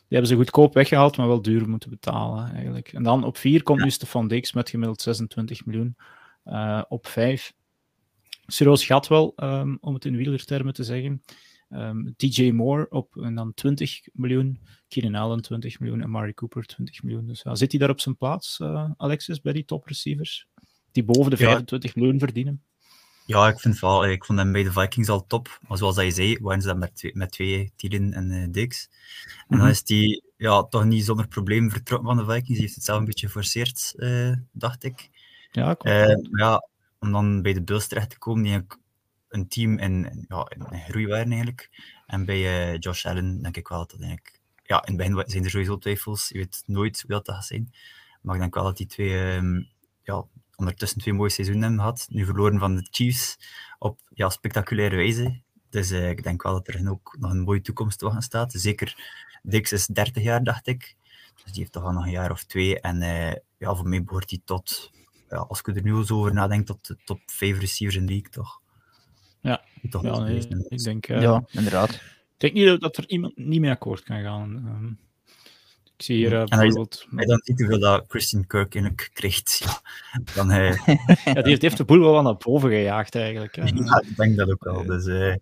hebben 0.09 0.29
ze 0.29 0.35
goedkoop 0.35 0.75
weggehaald, 0.75 1.17
maar 1.17 1.29
wel 1.29 1.43
duur 1.43 1.69
moeten 1.69 1.91
betalen, 1.91 2.53
eigenlijk. 2.53 2.93
En 2.93 3.03
dan 3.03 3.25
op 3.25 3.37
4 3.37 3.63
komt 3.63 3.79
ja. 3.79 3.85
nu 3.85 3.91
Stefan 3.91 4.29
Dix 4.29 4.53
met 4.53 4.71
gemiddeld 4.71 5.03
26 5.03 5.67
miljoen. 5.67 5.97
op 6.89 7.07
5 7.07 7.53
Siroos 8.47 8.85
gaat 8.85 9.09
wel, 9.09 9.33
um, 9.37 9.79
om 9.81 9.95
het 9.95 10.05
in 10.05 10.17
wielertermen 10.17 10.75
te 10.75 10.85
zeggen. 10.85 11.23
Um, 11.69 11.79
ehm, 11.79 12.13
DJ 12.17 12.51
Moore 12.51 12.87
op 12.91 13.17
en 13.17 13.35
dan 13.35 13.55
20 13.55 14.01
miljoen, 14.13 14.61
Keenan 14.89 15.15
Allen 15.15 15.43
20 15.43 15.81
miljoen 15.81 16.03
en 16.03 16.11
Mari 16.11 16.35
Cooper 16.35 16.67
20 16.67 17.03
miljoen. 17.03 17.27
Dus 17.27 17.43
ja, 17.43 17.55
zit 17.55 17.71
hij 17.71 17.81
daar 17.81 17.91
op 17.91 18.01
zijn 18.01 18.17
plaats, 18.17 18.59
uh, 18.59 18.91
Alexis, 18.97 19.41
bij 19.41 19.53
die 19.53 19.65
top 19.65 19.87
receivers? 19.87 20.49
Die 20.93 21.05
boven 21.05 21.31
de 21.31 21.37
25 21.37 21.95
ja. 21.95 22.01
miljoen 22.01 22.19
verdienen? 22.19 22.63
Ja, 23.27 23.49
ik 23.49 23.61
vind 23.61 23.79
wel, 23.79 24.07
ik 24.07 24.25
vond 24.25 24.39
hem 24.39 24.53
bij 24.53 24.63
de 24.63 24.73
Vikings 24.73 25.09
al 25.09 25.27
top. 25.27 25.59
Maar 25.69 25.79
zoals 25.79 25.97
je 25.97 26.11
zei, 26.11 26.39
waren 26.41 26.61
ze 26.63 26.69
dan 26.69 26.79
met 26.79 26.97
twee, 26.97 27.13
met 27.15 27.31
twee 27.31 27.73
Thielen 27.77 28.13
en 28.13 28.31
uh, 28.31 28.47
Dix. 28.51 28.89
En 28.89 29.31
mm 29.31 29.45
-hmm. 29.47 29.59
dan 29.59 29.69
is 29.69 29.83
hij 29.85 30.23
ja, 30.37 30.63
toch 30.63 30.85
niet 30.85 31.05
zonder 31.05 31.29
probleem 31.29 31.71
vertrokken 31.71 32.09
van 32.09 32.17
de 32.17 32.33
Vikings. 32.33 32.49
Hij 32.49 32.59
heeft 32.59 32.75
het 32.75 32.85
zelf 32.85 32.99
een 32.99 33.05
beetje 33.05 33.27
geforceerd, 33.27 33.93
uh, 33.97 34.37
dacht 34.53 34.85
ik. 34.85 35.11
Ja, 35.51 35.75
klopt. 35.75 36.29
ja, 36.31 36.69
om 36.99 37.13
dan 37.13 37.43
bij 37.43 37.53
de 37.53 37.63
Bills 37.63 37.87
terecht 37.87 38.11
te 38.11 38.19
komen, 38.19 38.43
die 38.43 38.65
een 39.29 39.49
team 39.49 39.79
in, 39.79 40.25
ja, 40.29 40.51
in 40.71 40.81
groei 40.81 41.07
waren 41.07 41.29
eigenlijk. 41.29 41.71
En 42.07 42.25
bij 42.25 42.73
uh, 42.73 42.79
Josh 42.79 43.07
Allen 43.07 43.43
denk 43.43 43.57
ik 43.57 43.69
wel 43.69 43.87
dat 43.87 44.01
eigenlijk... 44.01 44.41
Ja, 44.63 44.85
in 44.87 45.01
het 45.01 45.15
begin 45.15 45.31
zijn 45.31 45.45
er 45.45 45.51
sowieso 45.51 45.79
twijfels. 45.79 46.29
Je 46.29 46.39
weet 46.39 46.63
nooit 46.67 47.01
hoe 47.01 47.11
dat 47.11 47.29
gaat 47.29 47.45
zijn. 47.45 47.73
Maar 48.21 48.35
ik 48.35 48.41
denk 48.41 48.55
wel 48.55 48.65
dat 48.65 48.77
die 48.77 48.87
twee 48.87 49.35
um, 49.35 49.69
ja, 50.05 50.25
ondertussen 50.57 51.01
twee 51.01 51.15
mooie 51.15 51.31
seizoenen 51.31 51.65
hebben 51.65 51.81
gehad. 51.81 52.07
Nu 52.11 52.25
verloren 52.25 52.59
van 52.59 52.77
de 52.77 52.89
Chiefs 52.91 53.39
op 53.79 54.01
ja, 54.09 54.29
spectaculaire 54.29 54.97
wijze. 54.97 55.43
Dus 55.71 55.91
uh, 55.93 56.11
ik 56.11 56.23
denk 56.23 56.43
wel 56.43 56.53
dat 56.53 56.69
er 56.69 56.91
ook 56.91 57.17
nog 57.21 57.31
een 57.31 57.41
mooie 57.41 57.61
toekomst 57.61 57.99
te 57.99 58.05
wachten 58.05 58.23
staat. 58.23 58.53
Zeker 58.53 58.97
Dix 59.43 59.73
is 59.73 59.87
30 59.87 60.23
jaar, 60.23 60.45
dacht 60.45 60.67
ik. 60.67 60.97
Dus 61.43 61.53
die 61.53 61.61
heeft 61.61 61.73
toch 61.73 61.83
al 61.83 61.93
nog 61.93 62.05
een 62.05 62.11
jaar 62.11 62.31
of 62.31 62.45
twee. 62.45 62.81
En 62.81 63.03
uh, 63.03 63.33
ja, 63.59 63.75
voor 63.75 63.89
mij 63.89 64.05
behoort 64.05 64.31
hij 64.31 64.41
tot 64.45 64.91
ja, 65.29 65.37
als 65.37 65.59
ik 65.59 65.77
er 65.77 65.83
nu 65.83 66.05
zo 66.05 66.19
over 66.19 66.35
nadenk, 66.35 66.67
tot 66.67 66.87
de 66.87 66.97
top 67.05 67.21
5 67.27 67.59
receivers 67.59 68.01
in 68.01 68.07
de 68.07 68.13
league, 68.13 68.31
toch? 68.31 68.61
Ja, 69.41 69.65
toch 69.91 70.03
ja 70.03 70.19
nee, 70.19 70.47
ik 70.69 70.83
denk... 70.83 71.09
Uh, 71.09 71.23
ja, 71.23 71.45
inderdaad. 71.51 71.91
Ik 71.91 72.01
denk 72.37 72.53
niet 72.53 72.81
dat 72.81 72.97
er 72.97 73.09
iemand 73.09 73.37
niet 73.37 73.61
mee 73.61 73.71
akkoord 73.71 74.03
kan 74.03 74.23
gaan. 74.23 74.99
Ik 75.97 76.05
zie 76.05 76.17
hier 76.17 76.33
uh, 76.33 76.45
bijvoorbeeld... 76.45 77.07
Hij 77.11 77.27
dan 77.27 77.41
ziet 77.43 77.59
hoeveel 77.59 77.79
dat 77.79 78.05
Christian 78.09 78.47
Kirk 78.47 78.75
in 78.75 78.95
krijgt, 79.13 79.61
ja, 79.65 79.81
dan... 80.35 80.51
Uh... 80.51 80.87
ja, 81.25 81.43
die 81.43 81.57
heeft, 81.59 81.77
de 81.77 81.85
boel 81.85 82.01
wel 82.01 82.23
naar 82.23 82.37
boven 82.37 82.71
gejaagd, 82.71 83.15
eigenlijk. 83.15 83.57
Ja, 83.57 83.65
ik 84.07 84.17
denk 84.17 84.37
dat 84.37 84.51
ook 84.51 84.65
wel. 84.65 84.85
Dus, 84.85 85.07
uh, 85.07 85.35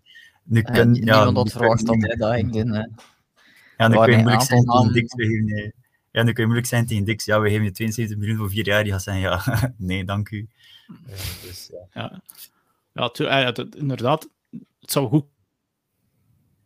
nu 0.43 0.61
kun, 0.61 0.93
ja, 0.93 1.23
niemand 1.23 1.37
had 1.37 1.51
verwacht 1.51 1.85
dat 1.85 1.95
hij 1.99 2.15
dat 2.15 2.33
ging 2.33 2.51
doen. 2.51 2.73
Ja, 3.77 3.89
dan 3.89 4.03
kun 4.03 4.11
je 4.11 4.17
moeilijk 4.17 4.41
zijn 4.41 4.69
om 4.69 4.91
dik 4.91 5.07
te 5.07 5.73
ja, 6.13 6.23
nu 6.23 6.31
kun 6.33 6.41
je 6.41 6.49
moeilijk 6.49 6.67
zijn 6.67 6.85
tegen 6.85 7.03
Dix. 7.03 7.25
Ja, 7.25 7.39
we 7.39 7.49
geven 7.49 7.63
je 7.63 7.71
72 7.71 8.17
miljoen 8.17 8.37
voor 8.37 8.49
vier 8.49 8.65
jaar. 8.65 8.83
Die 8.83 8.91
gaat 8.91 9.03
zeggen, 9.03 9.21
ja, 9.21 9.43
nee, 9.77 10.05
dank 10.05 10.29
u. 10.29 10.47
Uh, 10.89 11.15
dus, 11.43 11.71
ja. 11.93 12.21
Ja, 12.93 13.11
ja 13.15 13.45
het, 13.45 13.75
inderdaad. 13.75 14.29
Het 14.79 14.91
zou 14.91 15.07
goed 15.07 15.25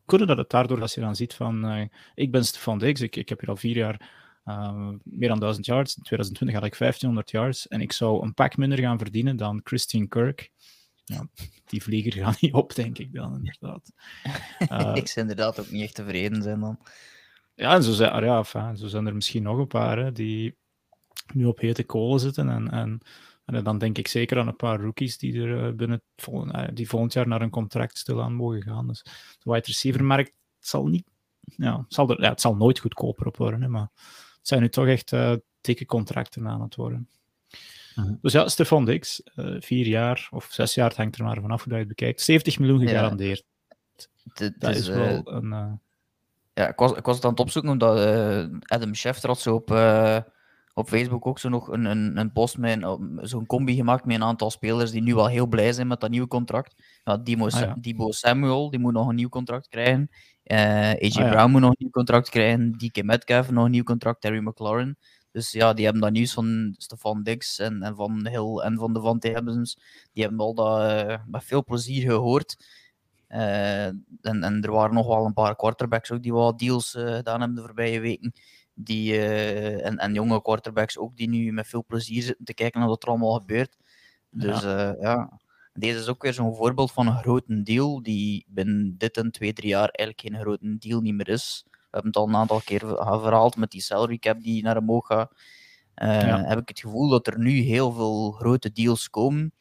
kunnen 0.08 0.28
dat 0.28 0.38
het 0.38 0.50
daardoor, 0.50 0.82
als 0.82 0.94
je 0.94 1.02
dan 1.02 1.16
ziet 1.16 1.34
van, 1.34 1.72
uh, 1.72 1.86
ik 2.16 2.32
ben 2.32 2.46
Stefan 2.46 2.80
Dix, 2.80 3.02
ik, 3.02 3.16
ik 3.16 3.30
heb 3.30 3.40
hier 3.40 3.50
al 3.50 3.56
vier 3.56 3.76
jaar 3.76 4.10
uh, 4.46 4.90
meer 5.04 5.30
dan 5.30 5.40
1000 5.40 5.66
yards. 5.66 5.98
In 5.98 6.04
2020 6.04 6.58
had 6.58 6.66
ik 6.66 6.78
1500 6.78 7.32
yards 7.32 7.68
en 7.68 7.82
ik 7.82 7.92
zou 7.92 8.24
een 8.24 8.34
pak 8.34 8.58
minder 8.58 8.80
gaan 8.80 8.98
verdienen 8.98 9.38
dan 9.38 9.62
Christine 9.64 10.08
Kirk. 10.08 10.52
Ja, 11.04 11.28
die 11.66 11.84
vlieger 11.84 12.14
gaat 12.14 12.42
niet 12.42 12.54
op, 12.54 12.76
denk 12.76 12.98
ik 12.98 13.14
dan, 13.14 13.36
inderdaad. 13.36 13.92
ik 15.02 15.08
zou 15.08 15.28
inderdaad 15.28 15.60
ook 15.60 15.70
niet 15.70 15.84
echt 15.84 15.96
tevreden 15.96 16.42
zijn 16.42 16.60
dan. 16.60 16.80
Ja, 17.56 17.74
en 17.74 17.84
zo 17.84 17.92
zijn, 17.92 18.24
ja, 18.24 18.38
enfin, 18.38 18.78
zo 18.78 18.88
zijn 18.88 19.08
er 19.08 19.16
misschien 19.16 19.44
nog 19.44 19.58
een 19.58 19.68
paar 19.68 19.98
hè, 19.98 20.12
die 20.12 20.58
nu 21.34 21.46
op 21.46 21.60
hete 21.60 21.84
kolen 21.84 22.20
zitten 22.20 22.50
en, 22.50 22.72
en 22.72 23.02
En 23.48 23.64
dan 23.64 23.78
denk 23.78 23.98
ik 23.98 24.08
zeker 24.08 24.40
aan 24.40 24.48
een 24.48 24.56
paar 24.56 24.80
rookies 24.80 25.18
die 25.18 25.42
er 25.42 25.76
binnen 25.76 26.02
die 26.74 26.90
volgend 26.90 27.14
jaar 27.14 27.28
naar 27.28 27.42
een 27.42 27.50
contract 27.50 27.98
stilaan 27.98 28.34
mogen 28.34 28.64
gaan. 28.64 28.88
Dus 28.88 29.04
de 29.40 29.52
wide 29.52 29.66
receiver 29.66 30.04
markt 30.04 30.32
zal 30.60 30.88
niet, 30.88 31.08
ja, 31.40 31.86
zal 31.88 32.10
er, 32.10 32.22
ja, 32.22 32.30
het 32.30 32.42
zal 32.42 32.56
nooit 32.56 32.80
goedkoper 32.80 33.28
op 33.28 33.38
worden, 33.38 33.62
hè, 33.62 33.68
maar 33.68 33.90
het 34.38 34.48
zijn 34.48 34.62
nu 34.62 34.70
toch 34.70 34.88
echt 34.88 35.16
dikke 35.62 35.86
contracten 35.86 36.48
aan 36.48 36.62
het 36.62 36.76
worden. 36.76 37.10
Mhm. 37.96 38.14
Dus 38.22 38.34
ja, 38.34 38.48
Stefan 38.48 38.86
Dix, 38.86 39.22
uh, 39.36 39.56
vier 39.60 39.88
jaar 39.88 40.28
of 40.32 40.48
zes 40.52 40.74
jaar, 40.74 40.88
het 40.88 40.98
hangt 40.98 41.18
er 41.18 41.24
maar 41.24 41.42
vanaf 41.42 41.64
hoe 41.64 41.74
je 41.74 41.80
het 41.80 41.88
bekijkt. 41.88 42.22
70 42.22 42.60
miljoen 42.60 42.80
gegarandeerd. 42.80 43.44
Ja. 44.34 44.52
Dat 44.58 44.76
is, 44.76 44.88
wel 44.88 45.32
een. 45.32 45.80
Ja, 46.54 46.68
ik 46.68 46.76
was, 46.76 46.92
ik 46.92 47.06
was 47.06 47.16
het 47.16 47.26
aan 47.26 47.32
het 47.32 47.40
opzoeken 47.40 47.72
omdat 47.72 47.98
Adam 48.62 48.94
Schefter 48.94 49.30
had 49.30 49.40
zo 49.40 49.56
op, 49.56 49.70
op 50.78 50.88
Facebook 50.88 51.28
ook 51.28 51.40
zo 51.40 51.50
nog 51.50 51.68
een, 51.68 51.86
een, 51.86 52.18
een 52.18 52.32
post 52.32 52.58
met 52.58 52.86
zo'n 53.22 53.46
combi 53.46 53.76
gemaakt 53.76 54.06
met 54.06 54.16
een 54.16 54.24
aantal 54.24 54.52
spelers 54.52 54.92
die 54.92 55.02
nu 55.02 55.16
al 55.16 55.28
heel 55.28 55.48
blij 55.48 55.74
zijn 55.74 55.88
met 55.88 56.00
dat 56.00 56.10
nieuwe 56.10 56.28
contract. 56.28 56.76
Ja, 57.04 57.18
Dimo, 57.18 57.48
ah, 57.48 57.60
ja. 57.60 57.76
Debo 57.80 58.12
Samuel, 58.12 58.70
die 58.70 58.80
moet 58.80 58.94
nog 58.94 59.08
een 59.08 59.16
nieuw 59.16 59.30
contract 59.30 59.68
krijgen. 59.68 60.10
AJ 60.44 61.12
ah, 61.16 61.30
Brown 61.30 61.52
moet 61.52 61.62
nog 61.62 61.70
een 61.70 61.76
nieuw 61.80 61.90
contract 61.90 62.30
krijgen. 62.30 62.72
DK 62.72 63.04
Metcalf 63.04 63.52
nog 63.52 63.66
een 63.66 63.72
nieuw 63.72 63.84
contract. 63.84 64.22
Terry 64.22 64.40
McLaurin. 64.40 64.98
Dus 65.32 65.52
ja, 65.52 65.74
die 65.74 65.84
hebben 65.84 66.02
dat 66.02 66.12
nieuws 66.12 66.34
van 66.34 66.76
Stefan 66.78 67.24
Dix 67.24 67.60
en, 67.60 67.82
en 67.82 67.96
van 67.96 68.28
Hill 68.28 68.58
en 68.58 68.78
van 68.78 68.94
de 68.94 69.02
Van 69.02 69.18
Hebbens. 69.20 69.80
Die 70.14 70.24
hebben 70.24 70.40
al 70.42 70.54
dat 70.54 70.92
uh, 70.92 71.18
met 71.28 71.44
veel 71.44 71.64
plezier 71.64 72.02
gehoord. 72.02 72.66
Uh, 73.30 73.86
en, 73.86 74.04
en 74.22 74.62
er 74.62 74.72
waren 74.72 74.96
nog 74.96 75.08
wel 75.08 75.26
een 75.26 75.34
paar 75.34 75.56
quarterbacks 75.56 76.12
ook 76.12 76.24
die 76.24 76.34
wat 76.34 76.60
deals 76.60 76.92
gedaan 76.92 77.40
hebben 77.40 77.56
de 77.56 77.62
voorbije 77.62 78.00
weken. 78.00 78.34
Die, 78.80 79.22
en, 79.82 79.98
en 79.98 80.14
jonge 80.14 80.42
quarterbacks 80.42 80.98
ook 80.98 81.18
die 81.18 81.30
nu 81.30 81.52
met 81.52 81.68
veel 81.68 81.86
plezier 81.86 82.22
zitten 82.22 82.46
te 82.46 82.54
kijken 82.54 82.80
naar 82.80 82.90
wat 82.90 83.04
er 83.04 83.10
allemaal 83.10 83.40
gebeurt. 83.40 83.78
Dus 84.30 84.62
ja, 84.62 84.96
ja 85.00 85.40
deze 85.74 86.00
is 86.00 86.08
ook 86.08 86.22
weer 86.22 86.34
zo'n 86.34 86.56
voorbeeld 86.56 86.92
van 86.92 87.08
een 87.08 87.18
grote 87.18 87.64
deal 87.64 88.04
die 88.04 88.46
binnen 88.48 88.96
dit 88.98 89.18
en 89.18 89.32
twee, 89.32 89.54
drie 89.54 89.70
jaar 89.70 89.90
eigenlijk 89.90 90.22
geen 90.22 90.42
grote 90.42 90.78
deal 90.78 91.02
niet 91.02 91.14
meer 91.14 91.30
is 91.30 91.66
hebben 91.98 92.12
het 92.12 92.16
al 92.16 92.28
een 92.28 92.36
aantal 92.36 92.62
keer 92.62 92.80
verhaald 92.80 93.56
met 93.56 93.72
die 93.72 93.82
salary 93.82 94.18
cap 94.18 94.42
die 94.42 94.64
naar 94.64 94.78
omhoog 94.78 95.08
gaat. 95.08 95.32
Uh, 95.96 96.48
Heb 96.48 96.60
ik 96.60 96.68
het 96.68 96.80
gevoel 96.80 97.10
dat 97.10 97.28
er 97.28 97.40
nu 97.40 97.60
heel 97.60 97.92
veel 97.92 98.32
grote 98.32 98.72
deals 98.72 99.10
komen, 99.10 99.54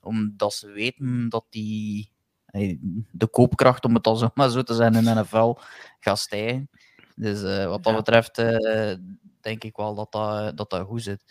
omdat 0.00 0.54
ze 0.54 0.70
weten 0.70 1.28
dat 1.28 1.44
die, 1.50 2.10
de 3.10 3.26
koopkracht, 3.30 3.84
om 3.84 3.94
het 3.94 4.06
al 4.06 4.16
zo 4.16 4.30
maar 4.34 4.50
zo 4.50 4.62
te 4.62 4.74
zijn, 4.74 4.94
in 4.94 5.04
de 5.04 5.14
NFL 5.14 5.54
gaat 6.00 6.18
stijgen. 6.18 6.68
Dus 7.16 7.42
uh, 7.42 7.66
wat 7.66 7.82
dat 7.82 7.96
betreft 7.96 8.38
uh, 8.38 8.94
denk 9.40 9.64
ik 9.64 9.76
wel 9.76 9.94
dat 9.94 10.12
dat, 10.12 10.56
dat, 10.56 10.70
dat 10.70 10.86
goed 10.86 11.02
zit. 11.02 11.22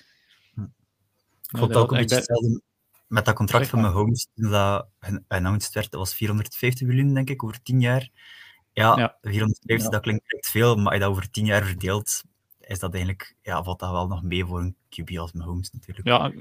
Ik 1.49 1.57
vond 1.57 1.75
ook 1.75 1.91
een 1.91 1.97
beetje 1.97 2.15
hetzelfde 2.15 2.61
met 3.07 3.25
dat 3.25 3.35
contract 3.35 3.67
van 3.67 3.81
mijn 3.81 3.93
homes, 3.93 4.27
toen 4.35 4.51
dat 4.51 4.87
announced 5.27 5.73
werd, 5.73 5.91
dat 5.91 5.99
was 5.99 6.15
450 6.15 6.87
miljoen, 6.87 7.13
denk 7.13 7.29
ik, 7.29 7.43
over 7.43 7.61
10 7.63 7.81
jaar. 7.81 8.09
Ja, 8.73 8.97
ja. 8.97 9.17
450, 9.21 9.89
dat 9.91 10.01
klinkt 10.01 10.33
echt 10.33 10.49
veel, 10.49 10.75
maar 10.75 10.85
als 10.85 10.93
je 10.93 10.99
dat 10.99 11.09
over 11.09 11.31
10 11.31 11.45
jaar 11.45 11.63
verdeelt, 11.63 12.23
is 12.59 12.79
dat 12.79 12.93
eigenlijk, 12.93 13.35
ja, 13.41 13.63
valt 13.63 13.79
dat 13.79 13.91
wel 13.91 14.07
nog 14.07 14.23
mee 14.23 14.45
voor 14.45 14.59
een 14.59 14.75
QB 14.89 15.17
als 15.17 15.31
Mahomes 15.31 15.71
natuurlijk. 15.71 16.07
Ja, 16.07 16.31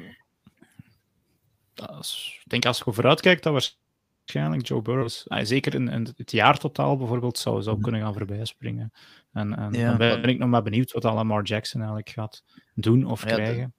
ik 1.75 2.45
denk 2.45 2.67
als 2.67 2.79
je 2.79 2.93
vooruit 2.93 3.21
kijkt, 3.21 3.43
dat 3.43 3.79
waarschijnlijk 4.25 4.69
Joe 4.69 4.83
Burrow, 4.83 5.09
ah, 5.27 5.45
zeker 5.45 5.75
in, 5.75 5.89
in, 5.89 6.09
het 6.17 6.31
jaartotaal 6.31 6.97
bijvoorbeeld, 6.97 7.39
zou, 7.39 7.63
zou 7.63 7.75
mhm. 7.75 7.85
kunnen 7.85 8.01
gaan 8.01 8.15
voorbijspringen. 8.15 8.93
En, 9.33 9.57
en 9.57 9.73
dan 9.73 9.97
ben 9.97 10.29
ik 10.29 10.39
nog 10.39 10.49
maar 10.49 10.63
benieuwd 10.63 10.93
wat 10.93 11.03
Lamar 11.03 11.43
Jackson 11.43 11.81
eigenlijk 11.81 12.11
gaat 12.11 12.45
doen 12.75 13.05
of 13.05 13.25
krijgen. 13.25 13.75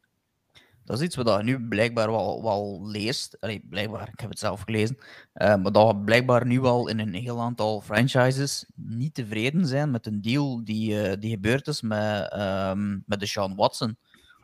Dat 0.84 0.98
is 0.98 1.06
iets 1.06 1.16
wat 1.16 1.38
je 1.38 1.44
nu 1.44 1.68
blijkbaar 1.68 2.12
wel, 2.12 2.44
wel 2.44 2.88
leest. 2.88 3.38
Allee, 3.40 3.66
blijkbaar, 3.70 4.10
ik 4.14 4.20
heb 4.20 4.30
het 4.30 4.40
zelf 4.40 4.62
gelezen. 4.62 4.98
Uh, 4.98 5.56
maar 5.56 5.72
dat 5.72 5.88
we 5.88 5.98
blijkbaar 5.98 6.46
nu 6.46 6.60
al 6.60 6.88
in 6.88 7.00
een 7.00 7.14
heel 7.14 7.42
aantal 7.42 7.82
franchises 7.82 8.66
niet 8.76 9.14
tevreden 9.14 9.66
zijn 9.66 9.92
met 9.92 10.06
een 10.06 10.22
deal 10.22 10.64
die, 10.64 11.10
uh, 11.10 11.14
die 11.20 11.30
gebeurd 11.30 11.68
is 11.68 11.82
met, 11.82 12.34
um, 12.38 13.04
met 13.06 13.20
de 13.20 13.26
Sean 13.26 13.56
Watson. 13.56 13.98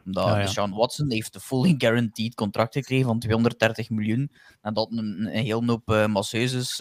Omdat 0.06 0.26
ja, 0.26 0.40
ja. 0.40 0.48
Sean 0.48 0.74
Watson 0.74 1.12
heeft 1.12 1.36
een 1.36 1.42
fully 1.42 1.76
guaranteed 1.78 2.36
contract 2.36 2.74
gekregen 2.74 3.06
van 3.06 3.20
230 3.20 3.90
miljoen. 3.90 4.32
En 4.62 4.74
dat 4.74 4.92
een, 4.92 4.98
een 4.98 5.44
heel 5.44 5.66
hoop 5.66 5.90
uh, 5.90 6.08
masseuses 6.08 6.78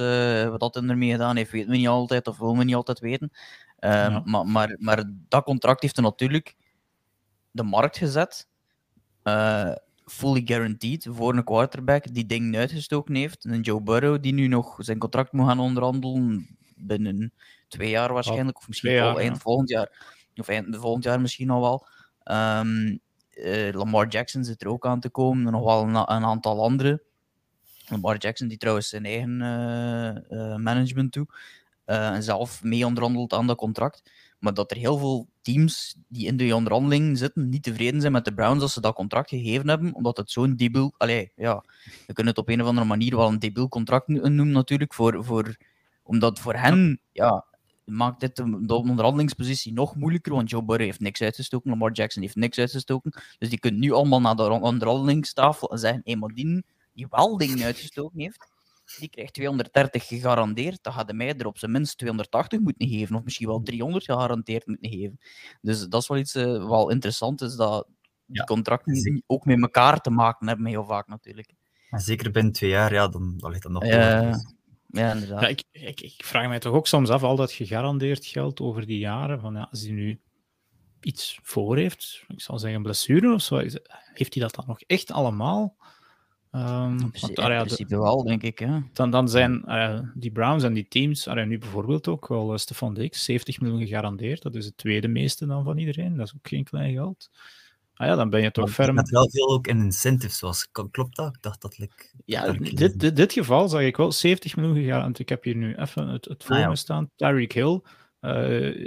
wat 0.49 0.61
dat 0.61 0.77
ermee 0.77 1.11
gedaan 1.11 1.37
heeft, 1.37 1.51
weten 1.51 1.71
we 1.71 1.77
niet 1.77 1.89
altijd 1.89 2.27
of 2.27 2.39
willen 2.39 2.59
we 2.59 2.65
niet 2.65 2.75
altijd 2.75 2.99
weten. 3.01 3.31
Ja. 3.79 4.23
maar, 4.25 4.47
maar, 4.47 4.77
maar 4.79 5.05
dat 5.29 5.45
contract 5.45 5.83
heeft 5.83 5.97
er 5.97 6.03
natuurlijk 6.03 6.57
de 7.51 7.63
markt 7.63 7.97
gezet 7.97 8.49
uh, 9.25 9.73
fully 10.05 10.43
guaranteed 10.45 11.07
voor 11.11 11.37
een 11.37 11.45
quarterback 11.45 12.15
die 12.15 12.27
dingen 12.27 12.61
uitgestoken 12.61 13.15
heeft. 13.15 13.45
En 13.45 13.61
Joe 13.61 13.83
Burrow 13.83 14.23
die 14.23 14.33
nu 14.33 14.47
nog 14.47 14.77
zijn 14.79 14.99
contract 14.99 15.33
moet 15.33 15.47
gaan 15.47 15.59
onderhandelen 15.59 16.57
binnen 16.77 17.33
twee 17.69 17.91
jaar 17.91 18.13
waarschijnlijk, 18.13 18.59
of 18.59 18.69
misschien 18.69 19.01
al 19.01 19.21
eind 19.21 19.39
volgend 19.39 19.69
jaar. 19.69 20.19
Of 20.37 20.49
eind 20.49 20.77
volgend 20.77 21.05
jaar 21.05 21.21
misschien 21.21 21.51
al 21.51 21.61
wel. 21.61 21.87
Um, 22.59 23.01
uh, 23.37 23.73
Lamar 23.73 24.09
Jackson 24.09 24.45
zit 24.45 24.63
er 24.63 24.69
ook 24.69 24.87
aan 24.87 25.01
te 25.01 25.11
komen, 25.11 25.47
en 25.47 25.53
nog 25.53 25.65
wel 25.65 25.83
een, 25.83 26.25
aantal 26.25 26.63
andere. 26.63 27.03
Lamar 27.89 28.17
Jackson 28.17 28.49
die 28.49 28.59
trouwens 28.59 28.89
zijn 28.89 29.05
eigen 29.05 29.41
uh, 30.31 30.57
management 30.57 31.13
toe. 31.13 31.27
en 31.85 32.23
zelf 32.23 32.63
mee 32.63 32.87
onderhandelt 32.87 33.33
aan 33.33 33.47
dat 33.47 33.57
contract. 33.57 34.03
Maar 34.39 34.55
dat 34.55 34.71
er 34.71 34.77
heel 34.77 34.99
veel 34.99 35.29
teams 35.43 35.97
die 36.09 36.27
in 36.27 36.37
de 36.37 36.55
onderhandeling 36.55 37.19
zitten 37.19 37.49
niet 37.49 37.63
tevreden 37.63 38.01
zijn 38.01 38.13
met 38.13 38.25
de 38.25 38.35
Browns 38.35 38.63
als 38.63 38.73
ze 38.73 38.81
dat 38.81 38.95
contract 38.95 39.29
gegeven 39.29 39.69
hebben, 39.69 39.95
omdat 39.95 40.17
het 40.17 40.31
zo'n 40.31 40.57
debiel... 40.57 40.95
Allee, 40.97 41.33
ja, 41.37 41.65
je 42.07 42.13
kunt 42.13 42.29
het 42.29 42.39
op 42.39 42.49
een 42.49 42.61
of 42.61 42.67
andere 42.67 42.87
manier 42.87 43.17
wel 43.17 43.29
een 43.29 43.39
debiel 43.39 43.69
contract 43.69 44.09
noemen 44.09 44.51
natuurlijk, 44.51 44.95
voor, 44.95 45.25
voor, 45.25 45.57
omdat 46.03 46.39
voor 46.39 46.55
hen, 46.55 47.01
ja, 47.13 47.45
maakt 47.91 48.21
dit 48.21 48.37
de, 48.37 48.67
de 48.67 48.75
onderhandelingspositie 48.75 49.73
nog 49.73 49.97
moeilijker, 49.97 50.33
want 50.33 50.51
Joe 50.51 50.65
Burrow 50.65 50.85
heeft 50.85 51.01
niks 51.01 51.23
uitgestoken, 51.23 51.71
Lamar 51.71 51.93
Jackson 51.93 52.23
heeft 52.23 52.37
niks 52.37 52.59
uitgestoken, 52.59 53.13
dus 53.39 53.49
die 53.49 53.59
kunnen 53.59 53.81
nu 53.81 53.93
allemaal 53.93 54.21
naar 54.21 54.37
de 54.37 54.43
onderhandelingstafel 54.43 55.71
en 55.71 55.79
zeggen, 55.79 56.01
hé, 56.05 56.17
maar 56.17 56.31
die, 56.35 56.65
die 56.93 57.07
wel 57.11 57.37
dingen 57.37 57.65
uitgestoken 57.65 58.21
heeft, 58.21 58.49
die 58.99 59.09
krijgt 59.09 59.35
230 59.35 60.07
gegarandeerd. 60.07 60.83
Dan 60.83 60.93
gaat 60.93 61.09
de 61.09 61.15
mij 61.15 61.35
er 61.37 61.47
op 61.47 61.59
zijn 61.59 61.71
minst 61.71 61.99
280 61.99 62.61
moeten 62.61 62.89
geven, 62.89 63.17
of 63.17 63.25
misschien 63.25 63.47
wel 63.47 63.63
300 63.63 64.05
gegarandeerd 64.05 64.67
moeten 64.67 64.91
geven. 64.91 65.21
Dus 65.61 65.89
dat 65.89 66.03
is 66.03 66.09
wel 66.09 66.19
iets 66.19 66.35
uh, 66.35 66.45
wel 66.69 66.91
interessant, 66.91 67.41
is 67.41 67.57
dat 67.57 67.87
die 68.27 68.45
contracten 68.45 69.23
ook 69.27 69.45
met 69.45 69.61
elkaar 69.61 70.01
te 70.01 70.11
maken 70.11 70.49
hebben, 70.49 70.67
heel 70.67 70.85
vaak 70.85 71.09
natuurlijk. 71.09 71.53
En 71.91 72.01
zeker 72.01 72.31
binnen 72.31 72.53
twee 72.53 72.71
jaar, 72.71 72.93
ja, 72.93 73.09
dan, 73.09 73.35
dan 73.37 73.51
ligt 73.51 73.63
dat 73.63 73.73
nog. 73.73 73.85
Uh, 73.85 74.35
ja, 74.93 75.13
inderdaad. 75.13 75.41
Ja, 75.41 75.49
ik, 75.49 75.63
ik, 75.73 76.01
ik, 76.01 76.25
vraag 76.25 76.49
mij 76.49 76.59
toch 76.59 76.75
ook 76.75 76.87
soms 76.87 77.09
af, 77.09 77.23
al 77.23 77.37
dat 77.37 77.53
gegarandeerd 77.53 78.27
geld 78.27 78.61
over 78.61 78.87
die 78.87 78.99
jaren, 78.99 79.41
van 79.41 79.55
ja, 79.55 79.69
als 79.71 79.83
hij 79.83 79.91
nu 79.91 80.21
iets 81.01 81.39
voor 81.43 81.77
heeft, 81.77 82.25
ik 82.29 82.41
zal 82.41 82.59
zeggen 82.59 82.83
blessure 82.83 83.35
of 83.35 83.43
zo, 83.43 83.57
heeft 84.13 84.35
hij 84.35 84.43
dat 84.43 84.55
dan 84.55 84.65
nog 84.67 84.81
echt 84.81 85.11
allemaal? 85.11 85.77
Um, 86.53 87.01
in 87.01 87.11
principe 87.11 87.99
wel, 87.99 88.23
denk 88.23 88.43
ik. 88.43 88.59
Hè? 88.59 88.79
Dan, 88.93 89.11
dan 89.11 89.29
zijn 89.29 89.63
uh, 89.67 90.01
die 90.15 90.31
Browns 90.31 90.63
en 90.63 90.73
die 90.73 90.89
teams, 90.89 91.27
uh, 91.27 91.45
nu 91.45 91.59
bijvoorbeeld 91.59 92.09
ook 92.09 92.29
wel 92.29 92.53
uh, 92.53 92.59
Stefan 92.59 92.95
Dix, 92.95 93.25
70 93.25 93.61
miljoen 93.61 93.81
gegarandeerd. 93.81 94.43
Dat 94.43 94.55
is 94.55 94.65
het 94.65 94.77
tweede 94.77 95.09
meeste 95.09 95.47
dan 95.47 95.65
van 95.65 95.79
iedereen. 95.79 96.17
Dat 96.17 96.27
is 96.27 96.35
ook 96.35 96.49
geen 96.49 96.65
klein 96.65 96.93
geld. 96.93 97.31
Ah 98.01 98.07
ja, 98.07 98.17
dan 98.17 98.31
ben 98.31 98.43
je 98.43 98.51
toch 98.51 98.65
maar 98.65 98.75
ferm. 98.75 98.97
Het 98.97 99.11
wel 99.11 99.31
veel 99.31 99.53
ook 99.53 99.67
in 99.67 99.79
incentives, 99.79 100.39
zoals 100.39 100.69
klopt 100.91 101.17
dat? 101.17 101.35
Ik 101.35 101.43
dacht 101.43 101.61
dat 101.61 101.79
ik. 101.79 102.15
Ja, 102.25 102.53
dit, 102.53 103.01
dit, 103.01 103.17
dit, 103.17 103.33
geval 103.33 103.69
zag 103.69 103.81
ik 103.81 103.97
wel 103.97 104.13
70 104.13 104.57
miljoen 104.57 104.77
gegarandeerd. 104.77 105.19
Ik 105.19 105.29
heb 105.29 105.45
hier 105.45 105.57
nu 105.57 105.75
even 105.75 106.09
het, 106.09 106.25
het 106.25 106.45
voor 106.45 106.57
ah, 106.57 106.69
me 106.69 106.77
staan. 106.77 107.11
Tyreek 107.17 107.53
Hill 107.53 107.81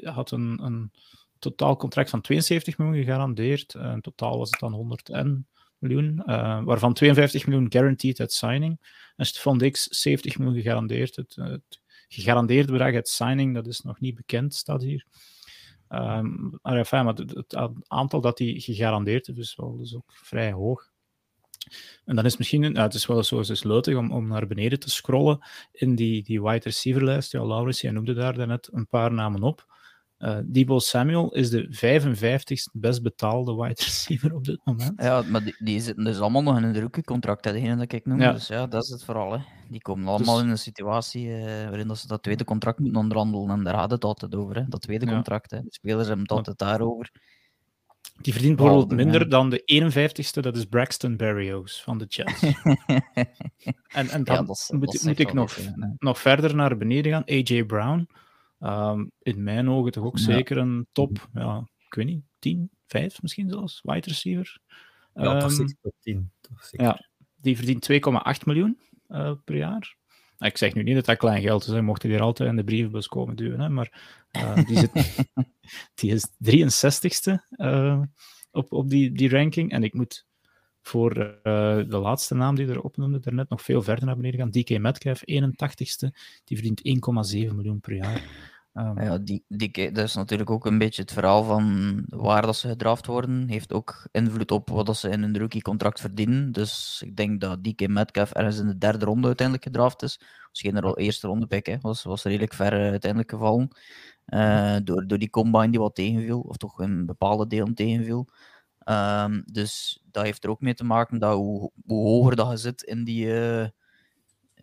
had 0.03 0.31
een, 0.31 0.63
een 0.63 0.91
totaal 1.39 1.75
contract 1.75 2.09
van 2.09 2.21
72 2.21 2.77
miljoen 2.77 3.03
gegarandeerd. 3.03 3.73
in 3.73 4.01
totaal 4.01 4.37
was 4.37 4.49
het 4.49 4.59
dan 4.59 4.73
100 4.73 5.09
en 5.09 5.47
miljoen, 5.77 6.23
uh, 6.25 6.63
waarvan 6.63 6.93
52 6.93 7.47
miljoen 7.47 7.71
guaranteed 7.71 8.19
at 8.19 8.33
signing. 8.33 8.79
En 9.15 9.25
Stefan 9.25 9.57
Dix 9.57 9.83
70 9.83 10.37
miljoen 10.37 10.61
gegarandeerd. 10.61 11.15
Het, 11.15 11.35
het 11.35 11.81
gegarandeerde 12.07 12.71
bedrag 12.71 12.95
at 12.95 13.07
signing, 13.07 13.53
dat 13.53 13.67
is 13.67 13.81
nog 13.81 13.99
niet 13.99 14.15
bekend, 14.15 14.53
staat 14.53 14.81
hier. 14.81 15.05
Um, 15.93 16.59
maar, 16.61 16.77
enfin, 16.77 17.05
maar 17.05 17.13
het, 17.13 17.55
aantal 17.87 18.21
dat 18.21 18.39
hij 18.39 18.53
gegarandeerd 18.57 19.27
heeft, 19.27 19.39
is 19.39 19.55
wel 19.55 19.77
dus 19.77 19.95
ook 19.95 20.11
vrij 20.13 20.51
hoog. 20.51 20.91
En 22.05 22.15
dan 22.15 22.25
is 22.25 22.37
misschien, 22.37 22.61
nou, 22.61 22.77
het 22.77 22.93
is 22.93 23.05
wel 23.05 23.23
zo 23.23 23.39
is 23.39 23.63
leutig 23.63 23.97
om, 23.97 24.11
om 24.11 24.27
naar 24.27 24.47
beneden 24.47 24.79
te 24.79 24.89
scrollen 24.89 25.45
in 25.71 25.95
die, 25.95 26.23
die 26.23 26.41
wide 26.41 26.63
receiver 26.63 27.03
lijst. 27.03 27.31
Ja, 27.31 27.45
Laurens, 27.45 27.81
jij 27.81 27.91
noemde 27.91 28.13
daar 28.13 28.47
net 28.47 28.69
een 28.71 28.87
paar 28.87 29.13
namen 29.13 29.43
op. 29.43 29.71
Uh, 30.19 30.37
Debo 30.45 30.79
Samuel 30.79 31.33
is 31.33 31.49
de 31.49 31.67
55ste 31.67 32.71
best 32.71 33.01
betaalde 33.01 33.55
wide 33.55 33.81
receiver 33.83 34.35
op 34.35 34.45
dit 34.45 34.59
moment. 34.63 34.93
Ja, 35.01 35.21
maar 35.21 35.43
die, 35.43 35.55
die 35.59 35.79
zitten 35.79 36.03
dus 36.03 36.19
allemaal 36.19 36.43
nog 36.43 36.57
in 36.57 36.63
een 36.63 36.73
drukke 36.73 37.03
contract, 37.03 37.43
dat 37.43 37.55
ik 37.55 38.05
noem. 38.05 38.21
Ja. 38.21 38.31
Dus 38.31 38.47
ja, 38.47 38.67
dat 38.67 38.83
is 38.83 38.89
het 38.89 39.03
vooral. 39.03 39.31
Hè. 39.31 39.39
Die 39.73 39.81
komen 39.81 40.07
allemaal 40.07 40.35
dus... 40.35 40.43
in 40.43 40.49
een 40.49 40.57
situatie 40.57 41.27
uh, 41.27 41.43
waarin 41.43 41.87
dat 41.87 41.97
ze 41.97 42.07
dat 42.07 42.23
tweede 42.23 42.43
contract 42.43 42.79
moeten 42.79 43.01
onderhandelen. 43.01 43.49
En 43.49 43.63
daar 43.63 43.73
gaat 43.73 43.91
het 43.91 44.03
altijd 44.03 44.35
over, 44.35 44.55
hè. 44.55 44.67
dat 44.67 44.81
tweede 44.81 45.05
ja. 45.05 45.11
contract. 45.11 45.51
Hè. 45.51 45.61
De 45.61 45.73
spelers 45.73 46.07
hebben 46.07 46.25
het 46.25 46.31
altijd 46.31 46.57
daarover. 46.57 47.11
Die 48.21 48.33
verdient 48.33 48.55
bijvoorbeeld 48.55 48.91
minder 48.91 49.29
dan 49.29 49.49
de 49.49 49.91
51ste, 49.93 50.41
dat 50.41 50.55
is 50.55 50.65
Braxton 50.65 51.17
Berrios 51.17 51.83
van 51.83 51.97
de 51.97 52.05
Jets. 52.05 52.41
en, 53.87 54.09
en 54.09 54.23
dan 54.23 54.45
moet, 54.45 55.01
moet 55.03 55.19
ik 55.19 55.33
nog, 55.33 55.57
nog 55.97 56.19
verder 56.19 56.55
naar 56.55 56.77
beneden 56.77 57.11
gaan. 57.11 57.23
AJ 57.25 57.65
Brown, 57.65 58.09
um, 58.59 59.11
in 59.19 59.43
mijn 59.43 59.69
ogen 59.69 59.91
toch 59.91 60.03
ook 60.03 60.19
zeker 60.19 60.57
een 60.57 60.87
top, 60.91 61.29
ja, 61.33 61.67
ik 61.87 61.93
weet 61.93 62.05
niet, 62.05 62.23
10, 62.39 62.71
5 62.87 63.21
misschien 63.21 63.49
zelfs, 63.49 63.79
wide 63.83 64.07
receiver. 64.07 64.59
Ja, 65.13 65.33
um, 65.33 65.39
toch 65.39 65.51
zeker 65.51 65.75
top 65.81 65.95
10. 65.99 66.31
Toch 66.41 66.63
zeker. 66.65 66.85
Ja, 66.85 67.09
die 67.35 67.55
verdient 67.55 67.89
2,8 67.91 68.43
miljoen 68.45 68.77
uh, 69.13 69.31
per 69.43 69.55
jaar. 69.55 69.95
Ik 70.37 70.57
zeg 70.57 70.73
nu 70.73 70.83
niet 70.83 70.95
dat 70.95 71.05
dat 71.05 71.17
klein 71.17 71.41
geld 71.41 71.67
is, 71.67 71.81
mocht 71.81 72.01
hij 72.01 72.11
hier 72.11 72.21
altijd 72.21 72.49
in 72.49 72.55
de 72.55 72.63
brievenbus 72.63 73.07
komen 73.07 73.35
duwen, 73.35 73.59
hè. 73.59 73.69
maar 73.69 74.17
uh, 74.31 74.55
die, 74.65 74.77
zit, 74.77 74.91
die 75.99 76.11
is 76.11 76.27
63ste 76.27 77.33
uh, 77.57 78.01
op, 78.51 78.71
op 78.71 78.89
die, 78.89 79.11
die 79.11 79.29
ranking. 79.29 79.71
En 79.71 79.83
ik 79.83 79.93
moet 79.93 80.25
voor 80.81 81.13
de 81.13 81.85
laatste 81.89 82.35
naam 82.35 82.55
die 82.55 82.67
er 82.67 82.81
opnoemde, 82.81 83.19
daarnet 83.19 83.49
nog 83.49 83.61
veel 83.61 83.81
verder 83.81 84.05
naar 84.05 84.15
beneden 84.15 84.39
gaan. 84.39 84.51
DK 84.51 84.79
Metcalf, 84.79 85.19
81ste, 85.19 86.07
die 86.43 86.57
verdient 86.57 86.81
1,7 87.47 87.55
miljoen 87.55 87.79
per 87.79 87.95
jaar. 87.95 88.51
Um, 88.73 89.01
ja, 89.01 89.17
die, 89.17 89.45
die, 89.47 89.91
dat 89.91 90.03
is 90.03 90.15
natuurlijk 90.15 90.49
ook 90.49 90.65
een 90.65 90.77
beetje 90.77 91.01
het 91.01 91.11
verhaal 91.11 91.43
van 91.43 92.03
waar 92.07 92.41
dat 92.41 92.55
ze 92.55 92.67
gedraft 92.67 93.05
worden. 93.05 93.47
Heeft 93.47 93.73
ook 93.73 94.07
invloed 94.11 94.51
op 94.51 94.69
wat 94.69 94.85
dat 94.85 94.97
ze 94.97 95.09
in 95.09 95.23
een 95.23 95.37
rookie-contract 95.37 95.99
verdienen. 95.99 96.51
Dus 96.51 97.01
ik 97.05 97.15
denk 97.15 97.41
dat 97.41 97.63
DK 97.63 97.87
Metcalf 97.87 98.31
ergens 98.31 98.59
in 98.59 98.67
de 98.67 98.77
derde 98.77 99.05
ronde 99.05 99.27
uiteindelijk 99.27 99.67
gedraft 99.67 100.01
is. 100.01 100.19
Misschien 100.49 100.75
er 100.75 100.83
al 100.83 100.97
eerste 100.97 101.27
ronde 101.27 101.47
pick, 101.47 101.65
hè. 101.65 101.77
Was, 101.81 102.03
was 102.03 102.23
redelijk 102.23 102.53
ver 102.53 102.73
uh, 102.73 102.89
uiteindelijk 102.89 103.31
gevallen. 103.31 103.67
Uh, 104.27 104.75
door, 104.83 105.07
door 105.07 105.17
die 105.17 105.29
combine 105.29 105.69
die 105.69 105.79
wat 105.79 105.95
tegenviel, 105.95 106.39
of 106.39 106.57
toch 106.57 106.79
een 106.79 107.05
bepaalde 107.05 107.47
deel 107.47 107.73
tegenviel. 107.73 108.27
Um, 108.89 109.43
dus 109.45 110.03
dat 110.11 110.23
heeft 110.23 110.43
er 110.43 110.49
ook 110.49 110.61
mee 110.61 110.73
te 110.73 110.83
maken 110.83 111.19
dat 111.19 111.35
hoe, 111.35 111.71
hoe 111.85 112.07
hoger 112.07 112.35
dat 112.35 112.49
je 112.49 112.57
zit 112.57 112.81
in 112.81 113.03
die, 113.03 113.25
uh, 113.25 113.67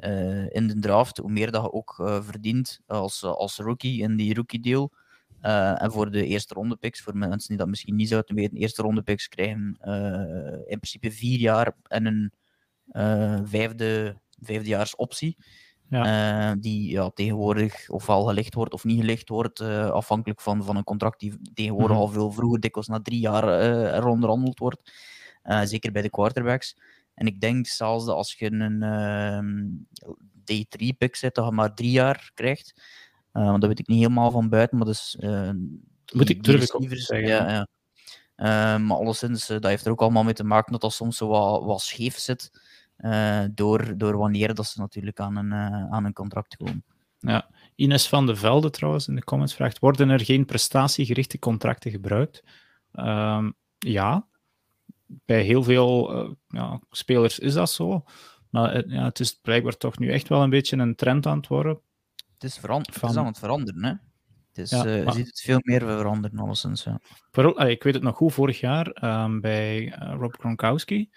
uh, 0.05 0.55
in 0.55 0.67
de 0.67 0.79
draft, 0.79 1.17
hoe 1.17 1.31
meer 1.31 1.51
dat 1.51 1.63
je 1.63 1.73
ook 1.73 1.99
uh, 2.01 2.23
verdient 2.23 2.81
als, 2.87 3.25
als 3.25 3.57
rookie 3.57 4.03
in 4.03 4.17
die 4.17 4.35
rookie 4.35 4.61
deal. 4.61 4.93
en 5.41 5.93
voor 5.93 6.11
de 6.11 6.27
eerste 6.27 6.55
ronde 6.55 6.77
picks, 6.77 7.01
voor 7.01 7.17
mensen 7.17 7.49
die 7.49 7.59
dat 7.59 7.69
misschien 7.69 7.97
niet 7.97 8.09
zouden 8.09 8.35
weten, 8.35 8.57
eerste 8.57 8.83
ronde 8.83 9.03
picks 9.03 9.29
krijgen 9.29 9.79
in 10.67 10.79
principe 10.79 11.11
vier 11.11 11.39
jaar 11.39 11.77
en 11.83 12.07
een 12.07 12.33
vijfde, 13.47 14.17
vijfdejaars 14.41 14.97
optie. 14.97 15.37
Ja. 15.91 16.51
Uh, 16.51 16.57
die 16.61 16.91
ja, 16.91 17.11
tegenwoordig 17.11 17.89
ofwel 17.89 18.25
gelicht 18.25 18.55
wordt 18.55 18.73
of 18.73 18.85
niet 18.85 19.01
gelicht 19.01 19.29
wordt, 19.29 19.61
uh, 19.61 19.91
afhankelijk 19.91 20.41
van, 20.41 20.65
van 20.65 20.77
een 20.77 20.85
contract 20.85 21.21
die 21.21 21.39
tegenwoordig 21.55 21.97
mm. 21.97 22.03
al 22.03 22.09
veel 22.09 22.33
vroeger, 22.33 22.61
dikwijls 22.61 22.89
na 22.89 23.01
drie 23.01 23.21
jaar, 23.21 23.45
uh, 23.45 23.95
er 23.95 24.07
onderhandeld 24.07 24.59
wordt. 24.59 24.93
zeker 25.65 25.93
bij 25.93 26.03
de 26.03 26.11
quarterbacks. 26.11 26.77
En 27.21 27.27
ik 27.27 27.41
denk 27.41 27.67
zelfs 27.67 28.05
dat 28.05 28.17
als 28.17 28.35
je 28.35 28.53
een 28.53 28.83
ehm, 28.83 29.67
D3-pick 30.41 31.17
zet, 31.17 31.35
dat 31.35 31.45
je 31.45 31.53
maar 31.53 31.75
drie 31.75 31.91
jaar 31.91 32.31
krijgt. 32.35 32.83
want 33.33 33.61
dat 33.61 33.69
weet 33.69 33.79
ik 33.79 33.87
niet 33.87 33.99
helemaal 33.99 34.31
van 34.31 34.49
buiten, 34.49 34.79
maar 34.79 34.87
dus... 34.87 35.17
Moet 36.13 36.29
ik 36.29 36.43
durf 36.43 36.63
ik 36.63 36.99
zeggen. 36.99 37.29
Ja, 37.29 37.67
ja. 38.37 38.79
maar 38.79 38.97
alleszins, 38.97 39.47
dat 39.47 39.65
heeft 39.65 39.85
er 39.85 39.91
ook 39.91 40.01
allemaal 40.01 40.25
mee 40.25 40.35
te 40.35 40.45
maken 40.45 40.73
dat 40.73 40.81
dat 40.81 40.93
soms 40.93 41.17
zo 41.17 41.27
wat, 41.29 41.65
wat 41.65 41.81
scheef 41.81 42.19
zit. 42.19 42.51
Uh, 42.99 43.45
door, 43.55 43.97
door 43.97 44.17
wanneer 44.17 44.55
dat 44.55 44.67
ze 44.67 44.81
natuurlijk 44.81 45.21
aan 45.21 45.37
een, 45.37 45.53
uh, 45.53 45.93
aan 45.93 46.05
een 46.05 46.13
contract 46.13 46.57
komen. 46.57 46.85
Ja, 47.19 47.51
Ines 47.75 48.09
van 48.09 48.27
de 48.27 48.37
Velde 48.37 48.71
trouwens 48.71 49.09
in 49.09 49.15
de 49.15 49.25
comments 49.25 49.55
vraagt: 49.55 49.79
worden 49.79 50.09
er 50.09 50.21
geen 50.21 50.45
prestatiegerichte 50.45 51.39
contracten 51.39 51.91
gebruikt? 51.91 52.45
Um, 52.93 53.55
ja, 53.79 54.27
bij 55.25 55.43
heel 55.43 55.63
veel 55.63 56.25
uh, 56.25 56.31
ja, 56.49 56.81
spelers 56.91 57.39
is 57.39 57.55
dat 57.55 57.71
zo. 57.71 58.05
Maar 58.51 58.89
ja, 58.89 59.05
het 59.05 59.21
is 59.21 59.33
blijkbaar 59.43 59.77
toch 59.77 59.99
nu 59.99 60.11
echt 60.11 60.29
wel 60.29 60.43
een 60.43 60.51
beetje 60.51 60.77
een 60.77 60.95
trend 60.95 61.27
aan 61.27 61.37
het 61.37 61.47
worden. 61.47 61.81
Het 62.35 62.45
is, 62.45 62.59
van... 62.59 62.81
het 62.81 63.03
is 63.03 63.17
aan 63.17 63.27
het 63.27 63.39
veranderen, 63.39 63.85
hè? 63.85 63.93
Het 64.49 64.59
is, 64.59 64.71
ja, 64.71 64.85
maar... 64.85 64.95
Je 64.95 65.13
ziet 65.13 65.27
het 65.27 65.41
veel 65.41 65.61
meer 65.63 65.81
veranderen, 65.81 66.39
alleszins. 66.39 66.85
Ja. 66.85 67.01
ik 67.67 67.83
weet 67.83 67.95
het 67.95 68.03
nog 68.03 68.17
goed, 68.17 68.33
vorig 68.33 68.61
jaar 68.61 69.05
um, 69.25 69.41
bij 69.41 69.95
Rob 69.99 70.35
Gronkowski. 70.39 71.11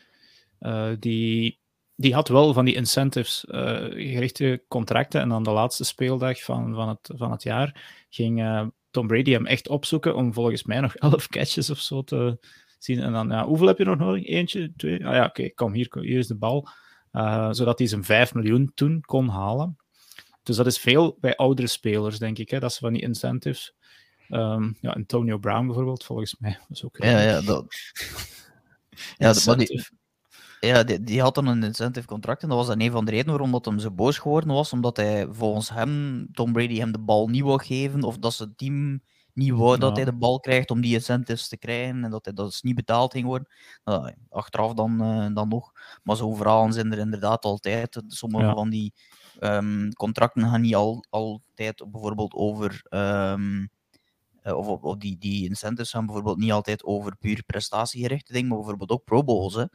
die 0.99 1.61
die 1.95 2.13
had 2.13 2.27
wel 2.27 2.53
van 2.53 2.65
die 2.65 2.75
incentives 2.75 3.45
uh, 3.47 3.61
gerichte 3.89 4.63
contracten. 4.67 5.21
En 5.21 5.29
dan 5.29 5.43
de 5.43 5.51
laatste 5.51 5.83
speeldag 5.83 6.43
van, 6.43 6.73
van, 6.73 6.89
het, 6.89 7.11
van 7.15 7.31
het 7.31 7.43
jaar 7.43 8.05
ging 8.09 8.41
uh, 8.41 8.67
Tom 8.91 9.07
Brady 9.07 9.31
hem 9.31 9.45
echt 9.45 9.67
opzoeken 9.67 10.15
om 10.15 10.33
volgens 10.33 10.63
mij 10.63 10.79
nog 10.79 10.95
elf 11.09 11.27
catches 11.27 11.69
of 11.69 11.79
zo 11.79 12.03
te 12.03 12.37
zien. 12.83 12.99
En 12.99 13.11
dan, 13.11 13.29
ja, 13.29 13.45
hoeveel 13.45 13.67
heb 13.67 13.77
je 13.77 13.85
nog 13.85 13.97
nodig? 13.97 14.25
Eentje, 14.25 14.73
twee? 14.75 15.07
Ah 15.07 15.13
ja, 15.13 15.25
oké, 15.25 15.49
kom 15.49 15.73
hier, 15.73 15.87
hier 15.99 16.17
is 16.17 16.27
de 16.27 16.35
bal. 16.35 16.67
Uh, 17.11 17.51
zodat 17.51 17.79
hij 17.79 17.87
zijn 17.87 18.03
5 18.03 18.33
miljoen 18.33 18.71
toen 18.73 19.01
kon 19.01 19.29
halen. 19.29 19.77
Dus 20.43 20.55
dat 20.55 20.65
is 20.65 20.77
veel 20.77 21.17
bij 21.19 21.35
oudere 21.35 21.67
spelers, 21.67 22.19
denk 22.19 22.37
ik, 22.37 22.49
hè, 22.49 22.59
dat 22.59 22.73
ze 22.73 22.79
van 22.79 22.93
die 22.93 23.01
incentives. 23.01 23.75
Um, 24.29 24.77
ja, 24.81 24.91
Antonio 24.91 25.37
Brown 25.37 25.65
bijvoorbeeld, 25.65 26.03
volgens 26.03 26.35
mij 26.39 26.59
was 26.69 26.83
ook. 26.83 26.97
Ja, 26.97 27.21
ja, 27.21 27.41
dat. 27.41 27.65
ja, 29.17 29.33
maar 29.45 29.57
die, 29.57 29.85
ja, 30.59 30.83
die, 30.83 31.03
die, 31.03 31.21
had 31.21 31.35
dan 31.35 31.47
een 31.47 31.63
incentive 31.63 32.07
contract 32.07 32.43
en 32.43 32.49
dat 32.49 32.57
was 32.57 32.67
dan 32.67 32.81
een 32.81 32.91
van 32.91 33.05
de 33.05 33.11
redenen 33.11 33.31
waarom 33.31 33.51
dat 33.51 33.65
hem 33.65 33.79
zo 33.79 33.91
boos 33.91 34.17
geworden 34.17 34.53
was, 34.53 34.73
omdat 34.73 34.97
hij 34.97 35.27
volgens 35.29 35.69
hem, 35.69 36.27
Tom 36.31 36.53
Brady 36.53 36.77
hem 36.77 36.91
de 36.91 36.99
bal 36.99 37.27
niet 37.27 37.43
wou 37.43 37.63
geven, 37.63 38.03
of 38.03 38.17
dat 38.17 38.33
zijn 38.33 38.53
team 38.55 39.01
niet 39.33 39.51
wou 39.51 39.77
dat 39.77 39.95
hij 39.95 40.05
de 40.05 40.13
bal 40.13 40.39
krijgt 40.39 40.71
om 40.71 40.81
die 40.81 40.93
incentives 40.93 41.47
te 41.47 41.57
krijgen 41.57 42.03
en 42.03 42.11
dat 42.11 42.25
hij 42.25 42.33
dat 42.33 42.45
dus 42.45 42.61
niet 42.61 42.75
betaald 42.75 43.13
ging 43.13 43.25
worden. 43.25 43.47
Nou, 43.83 44.13
achteraf 44.29 44.73
dan, 44.73 45.01
uh, 45.01 45.35
dan 45.35 45.47
nog. 45.47 45.71
Maar 46.03 46.15
zo 46.15 46.33
verhalen 46.33 46.73
zijn 46.73 46.91
er 46.91 46.97
inderdaad 46.97 47.45
altijd. 47.45 48.01
Sommige 48.07 48.51
van 48.51 48.69
die 48.69 48.93
um, 49.39 49.93
contracten 49.93 50.49
gaan 50.49 50.61
niet 50.61 50.75
al, 50.75 51.05
altijd 51.09 51.83
bijvoorbeeld 51.91 52.33
over... 52.33 52.85
Um, 52.89 53.69
uh, 54.43 54.57
of, 54.57 54.67
of, 54.67 54.97
die, 54.97 55.17
die 55.17 55.49
incentives 55.49 55.91
gaan 55.91 56.05
bijvoorbeeld 56.05 56.37
niet 56.37 56.51
altijd 56.51 56.83
over 56.83 57.17
puur 57.17 57.43
prestatiegerichte 57.43 58.33
dingen, 58.33 58.47
maar 58.47 58.57
bijvoorbeeld 58.57 58.91
ook 58.91 59.03
Pro 59.03 59.23
Bowls. 59.23 59.53
Hè. 59.53 59.65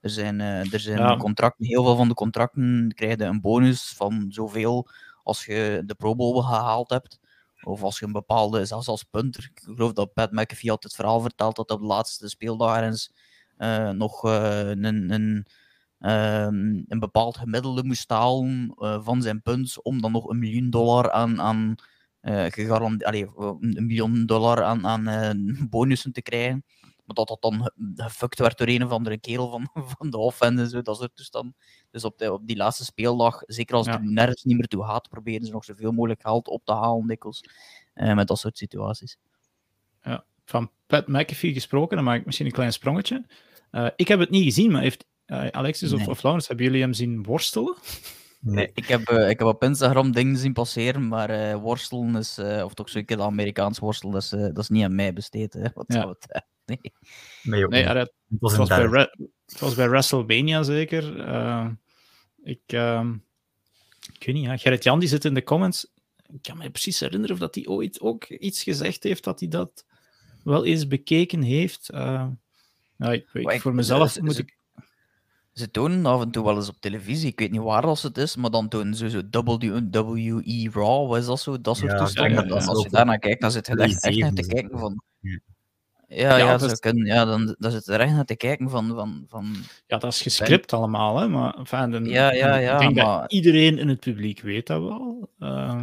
Er 0.00 0.10
zijn, 0.10 0.40
uh, 0.40 0.72
er 0.72 0.80
zijn 0.80 1.18
contracten, 1.18 1.66
heel 1.66 1.84
veel 1.84 1.96
van 1.96 2.08
de 2.08 2.14
contracten 2.14 2.92
krijgen 2.94 3.26
een 3.26 3.40
bonus 3.40 3.94
van 3.96 4.26
zoveel 4.28 4.88
als 5.22 5.44
je 5.44 5.82
de 5.86 5.94
Pro 5.94 6.14
Bowl 6.14 6.40
gehaald 6.40 6.90
hebt. 6.90 7.18
Of 7.66 7.82
als 7.82 7.98
je 7.98 8.04
een 8.06 8.12
bepaalde, 8.12 8.64
zelfs 8.64 8.88
als 8.88 9.02
punter. 9.02 9.50
Ik 9.54 9.60
geloof 9.62 9.92
dat 9.92 10.12
Pat 10.12 10.32
McAfee 10.32 10.70
had 10.70 10.82
het 10.82 10.94
verhaal 10.94 11.20
verteld 11.20 11.56
dat 11.56 11.70
op 11.70 11.80
de 11.80 11.86
laatste 11.86 12.28
speeldag 12.28 12.76
ergens 12.76 13.12
uh, 13.58 13.90
nog 13.90 14.22
een, 14.22 14.84
een, 14.84 15.46
ehm, 15.98 16.82
een 16.86 16.98
bepaald 16.98 17.36
gemiddelde 17.36 17.84
moest 17.84 18.10
halen 18.10 18.74
van 19.04 19.22
zijn 19.22 19.42
punt 19.42 19.82
om 19.82 20.00
dan 20.00 20.12
nog 20.12 20.28
een 20.28 20.38
miljoen 20.38 20.70
dollar 20.70 21.10
aan, 21.10 21.40
aan 21.40 21.74
gegarandeerd, 22.52 23.30
een 23.36 23.86
miljoen 23.86 24.26
dollar 24.26 24.62
aan, 24.62 24.86
aan 24.86 25.68
bonussen 25.70 26.12
te 26.12 26.22
krijgen. 26.22 26.64
Maar 27.06 27.14
dat 27.14 27.28
dat 27.28 27.42
dan 27.42 27.70
gefukt 27.94 28.38
werd 28.38 28.58
door 28.58 28.68
een 28.68 28.84
of 28.84 28.90
andere 28.90 29.18
kerel 29.18 29.50
van, 29.50 29.68
van 29.98 30.10
de 30.10 30.18
offense 30.18 30.62
en 30.62 30.68
zo, 30.68 30.82
dat 30.82 30.96
soort 30.96 31.16
toestanden. 31.16 31.56
Dus 31.90 32.04
op, 32.04 32.18
de, 32.18 32.32
op 32.32 32.46
die 32.46 32.56
laatste 32.56 32.84
speeldag, 32.84 33.42
zeker 33.46 33.76
als 33.76 33.86
het 33.86 33.94
er 33.94 34.12
nergens 34.12 34.44
niet 34.44 34.56
meer 34.56 34.66
toe 34.66 34.84
gaat, 34.84 35.08
proberen 35.08 35.46
ze 35.46 35.52
nog 35.52 35.64
zoveel 35.64 35.92
mogelijk 35.92 36.20
geld 36.20 36.48
op 36.48 36.64
te 36.64 36.72
halen, 36.72 37.06
dikwijls. 37.06 37.44
Uh, 37.94 38.14
met 38.14 38.28
dat 38.28 38.38
soort 38.38 38.58
situaties. 38.58 39.18
Ja, 40.02 40.24
van 40.44 40.70
Pat 40.86 41.06
McAfee 41.06 41.52
gesproken, 41.52 41.96
dan 41.96 42.04
maak 42.04 42.18
ik 42.18 42.26
misschien 42.26 42.46
een 42.46 42.52
klein 42.52 42.72
sprongetje. 42.72 43.26
ik 43.96 44.08
heb 44.08 44.18
het 44.18 44.30
niet 44.30 44.44
gezien, 44.44 44.70
maar 44.72 44.82
heeft 44.82 45.06
Alexis 45.26 45.90
nee. 45.90 46.00
of, 46.00 46.08
of 46.08 46.22
Laurens, 46.22 46.48
hebben 46.48 46.66
jullie 46.66 46.80
hem 46.80 46.92
zien 46.92 47.22
worstelen? 47.22 47.76
Nee. 48.40 48.70
Ik 48.74 48.86
heb, 48.86 49.10
uh, 49.10 49.28
ik 49.28 49.38
heb 49.38 49.48
op 49.48 49.62
Instagram 49.62 50.12
dingen 50.12 50.36
zien 50.36 50.52
passeren, 50.52 51.08
maar 51.08 51.30
uh, 51.30 51.54
worstelen 51.54 52.16
is, 52.16 52.38
uh, 52.38 52.64
of 52.64 52.74
toch 52.74 52.88
zeker 52.88 53.20
Amerikaans 53.20 53.78
worstelen, 53.78 54.14
dat 54.14 54.22
is, 54.22 54.28
dat 54.28 54.58
is 54.58 54.68
niet 54.68 54.84
aan 54.84 54.94
mij 54.94 55.12
besteed. 55.12 55.52
Hè, 55.52 55.68
wat 55.74 55.84
ja. 55.86 56.08
het, 56.08 56.46
nee. 56.70 56.80
Nee, 57.42 57.66
nee 57.66 57.84
het, 57.84 58.12
was, 58.26 58.56
was 58.56 58.68
bij 58.68 59.10
het 59.46 59.60
was 59.60 59.74
bij 59.74 59.88
WrestleMania 59.88 60.62
zeker. 60.62 61.04
ik, 62.42 62.60
ehm, 62.66 63.12
ik 64.12 64.26
weet 64.26 64.34
niet, 64.34 64.44
ja, 64.44 64.56
Gerrit 64.56 64.84
Jan 64.84 64.98
die 64.98 65.08
zit 65.08 65.24
in 65.24 65.34
de 65.34 65.42
comments. 65.42 65.92
Ik 66.32 66.42
kan 66.42 66.58
me 66.58 66.70
precies 66.70 67.00
herinneren 67.00 67.34
of 67.34 67.40
dat 67.40 67.54
hij 67.54 67.66
ooit 67.66 68.00
ook 68.00 68.24
iets 68.24 68.62
gezegd 68.62 69.02
heeft 69.02 69.24
dat 69.24 69.40
hij 69.40 69.48
dat 69.48 69.84
wel 70.44 70.64
eens 70.64 70.86
bekeken 70.86 71.42
heeft. 71.42 71.90
ik, 72.98 73.26
ik, 73.32 73.60
voor 73.60 73.74
mezelf 73.74 74.20
moet 74.20 74.38
ik 74.38 74.56
ze 75.56 75.70
tonen 75.70 76.06
af 76.06 76.20
en 76.20 76.30
toe 76.30 76.44
wel 76.44 76.56
eens 76.56 76.68
op 76.68 76.80
televisie. 76.80 77.30
Ik 77.30 77.38
weet 77.38 77.50
niet 77.50 77.60
waar 77.60 77.82
dat 77.82 78.02
het 78.02 78.18
is, 78.18 78.36
maar 78.36 78.50
dan 78.50 78.68
tonen 78.68 78.94
ze 78.94 79.10
zo 79.10 79.22
WWE 79.30 80.70
Raw. 80.72 81.08
Wat 81.08 81.18
is 81.18 81.26
dat 81.26 81.40
zo? 81.40 81.60
Dat 81.60 81.76
soort 81.76 81.92
ja, 81.92 81.98
toestanden. 81.98 82.48
Ja, 82.48 82.54
als 82.54 82.82
je 82.82 82.90
daarnaar 82.90 83.18
kijkt, 83.18 83.40
dan 83.40 83.50
zit 83.50 83.66
je 83.66 83.76
echt, 83.76 84.04
echt 84.04 84.18
naar 84.18 84.32
te 84.32 84.46
kijken 84.46 84.78
van. 84.78 85.02
Ja, 86.08 86.36
ja, 86.36 86.36
ja, 86.36 86.56
dat 86.56 86.80
kunnen, 86.80 87.06
ja 87.06 87.24
dan, 87.24 87.56
dan 87.58 87.70
zit 87.70 87.86
er 87.86 88.00
echt 88.00 88.12
naar 88.12 88.24
te 88.24 88.36
kijken 88.36 88.70
van, 88.70 88.88
van, 88.88 89.24
van... 89.28 89.56
Ja, 89.86 89.98
dat 89.98 90.12
is 90.12 90.22
gescript 90.22 90.72
allemaal, 90.72 91.18
hè. 91.18 91.28
Maar 91.28 91.54
enfin, 91.54 91.90
dan, 91.90 92.04
ja, 92.04 92.32
ja, 92.32 92.56
ja, 92.56 92.72
ik 92.74 92.78
denk 92.78 92.94
maar... 92.94 93.20
dat 93.20 93.32
iedereen 93.32 93.78
in 93.78 93.88
het 93.88 94.00
publiek 94.00 94.40
weet 94.40 94.66
dat 94.66 94.82
wel. 94.82 95.30
Uh, 95.38 95.82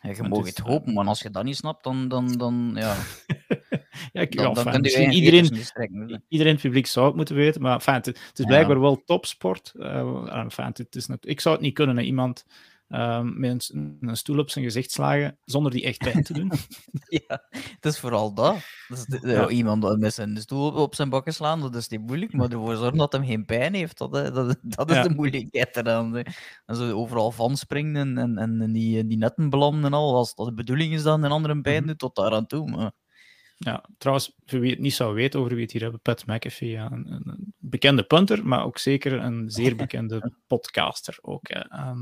ja, 0.00 0.10
je 0.10 0.22
mag 0.22 0.46
het 0.46 0.58
hopen, 0.58 0.92
maar 0.92 1.06
als 1.06 1.20
je 1.20 1.30
dat 1.30 1.44
niet 1.44 1.56
snapt, 1.56 1.84
dan... 1.84 2.08
dan, 2.08 2.32
dan 2.32 2.72
ja. 2.74 2.96
ja, 4.12 4.20
ik, 4.20 4.36
dan, 4.36 4.54
dan 4.54 4.80
misschien 4.80 5.12
iedereen, 5.12 5.44
iedereen 6.28 6.28
in 6.28 6.46
het 6.46 6.60
publiek 6.60 6.86
zou 6.86 7.06
het 7.06 7.16
moeten 7.16 7.34
weten, 7.34 7.62
maar 7.62 7.74
enfin, 7.74 7.94
het, 7.94 8.06
het, 8.06 8.38
is 8.38 8.44
blijkbaar 8.44 8.80
wel 8.80 9.02
topsport. 9.04 9.72
Uh, 9.76 10.44
enfin, 10.44 10.70
het 10.72 10.96
is 10.96 11.06
net, 11.06 11.28
ik 11.28 11.40
zou 11.40 11.54
het 11.54 11.64
niet 11.64 11.74
kunnen, 11.74 11.98
iemand 11.98 12.44
um, 12.88 13.40
met 13.40 13.70
een, 13.72 13.96
een, 14.00 14.16
stoel 14.16 14.38
op 14.38 14.50
zijn 14.50 14.64
gezicht 14.64 14.90
slagen 14.90 15.38
zonder 15.44 15.72
die 15.72 15.84
echt 15.84 15.98
pijn 15.98 16.22
te 16.22 16.32
doen. 16.32 16.52
ja, 17.26 17.42
het 17.50 17.84
is 17.84 17.98
vooral 17.98 18.34
dat. 18.34 18.56
dat 18.88 19.18
ja. 19.22 19.48
Iemand 19.48 19.98
met 19.98 20.14
zijn 20.14 20.36
stoel 20.36 20.72
op 20.72 20.94
zijn 20.94 21.08
bakken 21.08 21.34
slaan, 21.34 21.60
dat 21.60 21.74
is 21.74 21.88
niet 21.88 22.00
moeilijk, 22.00 22.32
maar 22.32 22.50
ervoor 22.50 22.76
zorgen 22.76 22.98
dat 22.98 23.12
hij 23.12 23.26
geen 23.26 23.44
pijn 23.44 23.74
heeft, 23.74 23.98
dat, 23.98 24.12
dat, 24.12 24.56
dat 24.62 24.90
is 24.90 25.02
de 25.02 25.14
moeilijkheid 25.14 25.76
eraan. 25.76 26.16
En 26.66 26.76
zo 26.76 26.92
overal 26.92 27.30
van 27.30 27.56
springen 27.56 28.18
en, 28.18 28.38
en, 28.38 28.60
en 28.60 28.72
die, 28.72 29.06
die 29.06 29.18
netten 29.18 29.50
belanden 29.50 29.84
en 29.84 29.92
al, 29.92 30.16
als 30.16 30.34
dat 30.34 30.46
de 30.46 30.54
bedoeling 30.54 30.92
is 30.92 31.02
dan 31.02 31.22
een 31.22 31.30
andere 31.30 31.60
pijn 31.60 31.78
mhm. 31.78 31.86
doet, 31.86 31.98
tot 31.98 32.16
daar 32.16 32.32
aan 32.32 32.46
toe. 32.46 32.70
Maar... 32.70 32.92
Ja, 33.58 33.84
trouwens, 33.98 34.36
voor 34.44 34.60
wie 34.60 34.70
het 34.70 34.78
niet 34.78 34.94
zou 34.94 35.14
weten 35.14 35.40
over 35.40 35.52
wie 35.54 35.62
het 35.62 35.72
hier 35.72 35.82
hebben, 35.82 36.00
Pat 36.00 36.26
McAfee, 36.26 36.70
ja, 36.70 36.90
een, 36.90 37.12
een, 37.12 37.54
bekende 37.58 38.02
punter, 38.02 38.46
maar 38.46 38.64
ook 38.64 38.78
zeker 38.78 39.12
een 39.12 39.50
zeer 39.50 39.76
bekende 39.86 40.32
podcaster 40.46 41.18
ook, 41.20 41.48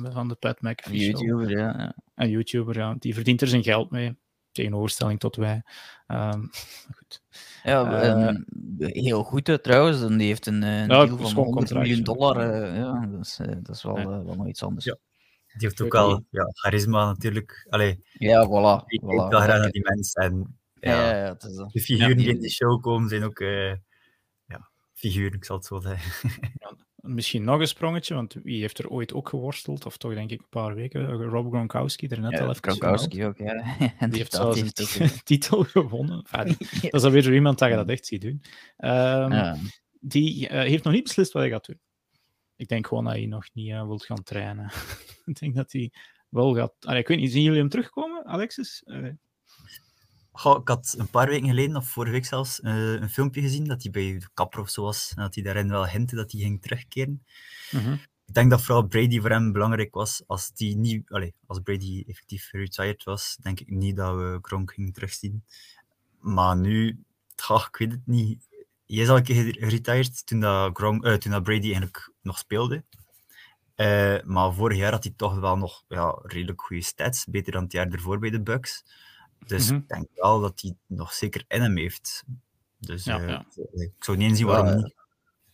van 0.02 0.28
de 0.28 0.34
Pat 0.34 0.60
McAfee 0.60 0.98
YouTuber, 0.98 1.50
ja, 1.50 1.74
ja. 1.78 1.96
Een 2.14 2.30
YouTuber, 2.30 2.76
ja. 2.76 2.94
Die 2.98 3.14
verdient 3.14 3.40
er 3.40 3.48
zijn 3.48 3.62
geld 3.62 3.90
mee, 3.90 4.16
tegenoverstelling 4.52 5.20
tot 5.20 5.36
wij. 5.36 5.62
Um, 6.06 6.50
goed. 6.94 7.22
Ja, 7.62 8.04
uh, 8.04 8.36
heel 8.78 9.22
goed 9.22 9.58
trouwens. 9.62 10.02
En 10.02 10.16
die 10.16 10.26
heeft 10.26 10.46
een, 10.46 10.62
een 10.62 10.88
ja, 10.88 11.06
deal 11.06 11.16
van 11.16 11.44
100 11.44 11.74
miljoen 11.74 12.02
dollar. 12.02 12.36
Uh, 12.36 12.76
ja, 12.76 13.06
dat 13.06 13.20
is, 13.20 13.40
dat 13.62 13.76
is 13.76 13.82
wel, 13.82 13.94
wel 13.94 14.34
nog 14.36 14.46
iets 14.46 14.62
anders. 14.62 14.84
Ja. 14.84 14.96
Die 15.46 15.68
heeft 15.68 15.80
ook 15.80 15.94
al 15.94 16.24
ja, 16.30 16.48
charisma 16.52 17.04
natuurlijk. 17.04 17.66
Allee, 17.68 18.04
ja, 18.12 18.46
voilà. 18.46 18.86
Ik 18.86 19.00
voilà, 19.02 19.06
wel 19.06 19.40
graag 19.40 19.60
naar 19.60 19.70
die 19.70 19.82
mensen. 19.82 20.22
En 20.22 20.58
ja, 20.84 21.16
ja, 21.16 21.36
is 21.38 21.56
De 21.72 21.80
figuren 21.80 22.16
die 22.16 22.28
in 22.28 22.40
de 22.40 22.50
show 22.50 22.82
komen 22.82 23.08
zijn 23.08 23.24
ook 23.24 23.40
uh, 23.40 23.74
ja, 24.46 24.70
figuren, 24.92 25.32
ik 25.32 25.44
zal 25.44 25.56
het 25.56 25.66
zo 25.66 25.80
zeggen. 25.80 26.30
misschien 27.04 27.44
nog 27.44 27.60
een 27.60 27.68
sprongetje, 27.68 28.14
want 28.14 28.36
wie 28.42 28.60
heeft 28.60 28.78
er 28.78 28.88
ooit 28.88 29.14
ook 29.14 29.28
geworsteld? 29.28 29.86
Of 29.86 29.96
toch 29.96 30.14
denk 30.14 30.30
ik 30.30 30.40
een 30.40 30.48
paar 30.48 30.74
weken. 30.74 31.12
Rob 31.12 31.52
Gronkowski, 31.52 32.06
er 32.06 32.20
net 32.20 32.32
ja, 32.32 32.38
al 32.38 32.48
even 32.48 32.62
Gronkowski 32.62 33.24
ook, 33.24 33.38
ja. 33.38 33.76
En 33.98 34.10
die 34.10 34.18
heeft 34.18 34.32
zelfs 34.32 34.60
een 34.98 35.22
titel 35.24 35.64
gewonnen. 35.64 36.24
Enfin, 36.30 36.56
dat 36.80 36.94
is 36.94 37.04
alweer 37.04 37.22
zo 37.22 37.32
iemand 37.32 37.58
dat 37.58 37.68
je 37.68 37.74
dat 37.74 37.88
echt 37.88 38.06
ziet 38.06 38.20
doen. 38.20 38.42
Um, 38.78 39.56
die 40.00 40.48
uh, 40.48 40.50
heeft 40.50 40.84
nog 40.84 40.92
niet 40.92 41.02
beslist 41.02 41.32
wat 41.32 41.42
hij 41.42 41.50
gaat 41.50 41.66
doen. 41.66 41.80
Ik 42.56 42.68
denk 42.68 42.86
gewoon 42.86 43.04
dat 43.04 43.12
hij 43.12 43.26
nog 43.26 43.48
niet 43.52 43.70
uh, 43.70 43.86
wilt 43.86 44.04
gaan 44.04 44.22
trainen. 44.22 44.70
ik 45.24 45.38
denk 45.38 45.54
dat 45.54 45.72
hij 45.72 45.92
wel 46.28 46.54
gaat... 46.54 46.74
Allee, 46.80 47.00
ik 47.00 47.08
weet 47.08 47.18
niet, 47.18 47.32
zien 47.32 47.42
jullie 47.42 47.58
hem 47.58 47.68
terugkomen, 47.68 48.24
Alexis? 48.24 48.82
Ik 50.34 50.68
had 50.68 50.94
een 50.98 51.10
paar 51.10 51.28
weken 51.28 51.48
geleden, 51.48 51.76
of 51.76 51.88
vorige 51.88 52.12
week 52.12 52.24
zelfs, 52.24 52.60
uh, 52.60 52.92
een 52.92 53.10
filmpje 53.10 53.40
gezien 53.40 53.64
dat 53.64 53.82
hij 53.82 53.90
bij 53.90 54.18
de 54.18 54.28
kapper 54.34 54.60
of 54.60 54.70
zo 54.70 54.82
was. 54.82 55.12
En 55.16 55.22
dat 55.22 55.34
hij 55.34 55.44
daarin 55.44 55.68
wel 55.68 55.88
hintte 55.88 56.16
dat 56.16 56.32
hij 56.32 56.40
ging 56.40 56.62
terugkeren. 56.62 57.24
-hmm. 57.70 58.00
Ik 58.26 58.34
denk 58.34 58.50
dat 58.50 58.62
vooral 58.62 58.86
Brady 58.86 59.20
voor 59.20 59.30
hem 59.30 59.52
belangrijk 59.52 59.94
was. 59.94 60.22
Als, 60.26 60.52
die 60.52 60.76
niet, 60.76 61.10
allez, 61.10 61.30
als 61.46 61.60
Brady 61.60 62.04
effectief 62.06 62.48
retired 62.52 63.04
was, 63.04 63.36
denk 63.40 63.60
ik 63.60 63.70
niet 63.70 63.96
dat 63.96 64.16
we 64.16 64.38
Gronk 64.42 64.72
gingen 64.72 64.92
terugzien. 64.92 65.44
Maar 66.20 66.56
nu, 66.56 67.04
ach, 67.36 67.68
ik 67.68 67.76
weet 67.76 67.92
het 67.92 68.06
niet. 68.06 68.48
Hij 68.86 68.96
is 68.96 69.08
al 69.08 69.16
een 69.16 69.22
keer 69.22 69.54
geretired 69.58 70.26
toen, 70.26 70.40
dat 70.40 70.76
Gronk, 70.76 71.04
uh, 71.04 71.14
toen 71.14 71.32
dat 71.32 71.42
Brady 71.42 71.64
eigenlijk 71.64 72.12
nog 72.22 72.38
speelde. 72.38 72.84
Uh, 73.76 74.22
maar 74.24 74.54
vorig 74.54 74.78
jaar 74.78 74.92
had 74.92 75.04
hij 75.04 75.12
toch 75.16 75.40
wel 75.40 75.56
nog 75.56 75.84
ja, 75.88 76.18
redelijk 76.22 76.62
goede 76.62 76.82
stats. 76.82 77.24
Beter 77.24 77.52
dan 77.52 77.62
het 77.62 77.72
jaar 77.72 77.88
ervoor 77.88 78.18
bij 78.18 78.30
de 78.30 78.42
Bucks. 78.42 78.84
Dus 79.46 79.70
mm 79.70 79.74
-hmm. 79.74 79.82
ik 79.82 79.88
denk 79.88 80.08
wel 80.14 80.40
dat 80.40 80.60
hij 80.60 80.76
nog 80.86 81.12
zeker 81.12 81.44
in 81.48 81.60
hem 81.60 81.76
heeft. 81.76 82.24
Dus 82.78 83.04
ja, 83.04 83.20
uh, 83.20 83.28
ja. 83.28 83.44
ik 83.72 83.92
zou 83.98 84.16
niet 84.16 84.28
inzien 84.28 84.46
waarom 84.46 84.66
ja, 84.66 84.74
niet. 84.74 84.94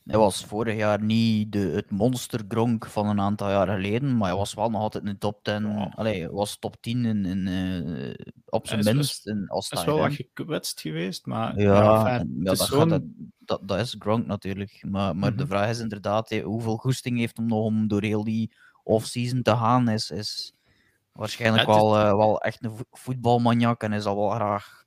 Hij 0.05 0.19
was 0.19 0.45
vorig 0.45 0.77
jaar 0.77 1.03
niet 1.03 1.53
de, 1.53 1.59
het 1.59 1.91
monster 1.91 2.41
Gronk 2.49 2.87
van 2.87 3.07
een 3.07 3.21
aantal 3.21 3.51
jaar 3.51 3.67
geleden, 3.67 4.17
maar 4.17 4.29
hij 4.29 4.37
was 4.37 4.55
wel 4.55 4.71
nog 4.71 4.81
altijd 4.81 5.05
in 5.05 5.11
de 5.11 5.19
top 5.19 5.43
10. 5.43 5.63
Ja. 5.63 5.93
Allee, 5.95 6.31
was 6.31 6.59
top 6.59 6.77
10 6.81 7.05
in, 7.05 7.25
in, 7.25 7.47
uh, 7.47 8.15
op 8.45 8.67
zijn 8.67 8.85
minst. 8.85 9.25
Hij 9.25 9.35
is, 9.49 9.71
is 9.71 9.85
wel 9.85 9.99
wat 9.99 10.13
gekwetst 10.13 10.81
geweest, 10.81 11.27
maar 11.27 11.59
ja, 11.59 11.83
ja, 11.83 12.03
fijn, 12.03 12.35
ja 12.39 12.43
dat, 12.43 12.59
zo'n... 12.59 12.89
dat, 12.89 13.03
dat, 13.39 13.69
dat, 13.69 13.79
is 13.79 13.97
Gronk 13.99 14.27
natuurlijk. 14.27 14.79
Maar, 14.81 14.91
maar 14.91 15.15
mm 15.15 15.23
-hmm. 15.23 15.37
de 15.37 15.47
vraag 15.47 15.71
is 15.71 15.79
inderdaad 15.79 16.31
hoeveel 16.31 16.77
goesting 16.77 17.19
heeft 17.19 17.37
hem 17.37 17.47
nog 17.47 17.65
om 17.65 17.89
door 17.89 18.03
heel 18.03 18.25
die 18.25 18.53
off-season 18.83 19.43
te 19.43 19.57
gaan. 19.57 19.89
Is, 19.89 20.11
is, 20.11 20.53
Waarschijnlijk 21.21 21.67
ja, 21.67 21.75
wel, 21.75 21.97
uh, 21.97 22.17
wel 22.17 22.41
echt 22.41 22.65
een 22.65 22.73
voetbalmaniak 22.91 23.83
en 23.83 23.91
hij 23.91 24.01
zal 24.01 24.17
wel 24.17 24.31
graag 24.31 24.85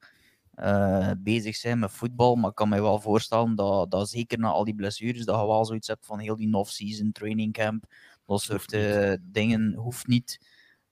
uh, 0.56 1.12
bezig 1.17 1.56
zijn 1.56 1.80
met 1.80 1.91
voetbal. 1.91 2.36
Maar 2.36 2.50
ik 2.50 2.56
kan 2.56 2.69
me 2.69 2.82
wel 2.82 3.00
voorstellen 3.00 3.56
dat, 3.56 3.91
dat 3.91 4.10
zeker 4.10 4.39
na 4.39 4.48
al 4.48 4.63
die 4.63 4.76
blessures, 4.76 5.26
dat 5.26 5.39
je 5.39 5.48
wel 5.48 5.65
zoiets 5.65 5.88
hebt 5.88 6.06
van 6.06 6.19
heel 6.19 6.36
die 6.36 6.54
off-season 6.54 7.12
training 7.12 7.54
camp. 7.54 7.86
Dat 8.26 8.41
soort 8.41 8.74
uh, 8.74 9.13
dingen 9.22 9.74
hoeft 9.74 10.08
niet. 10.08 10.39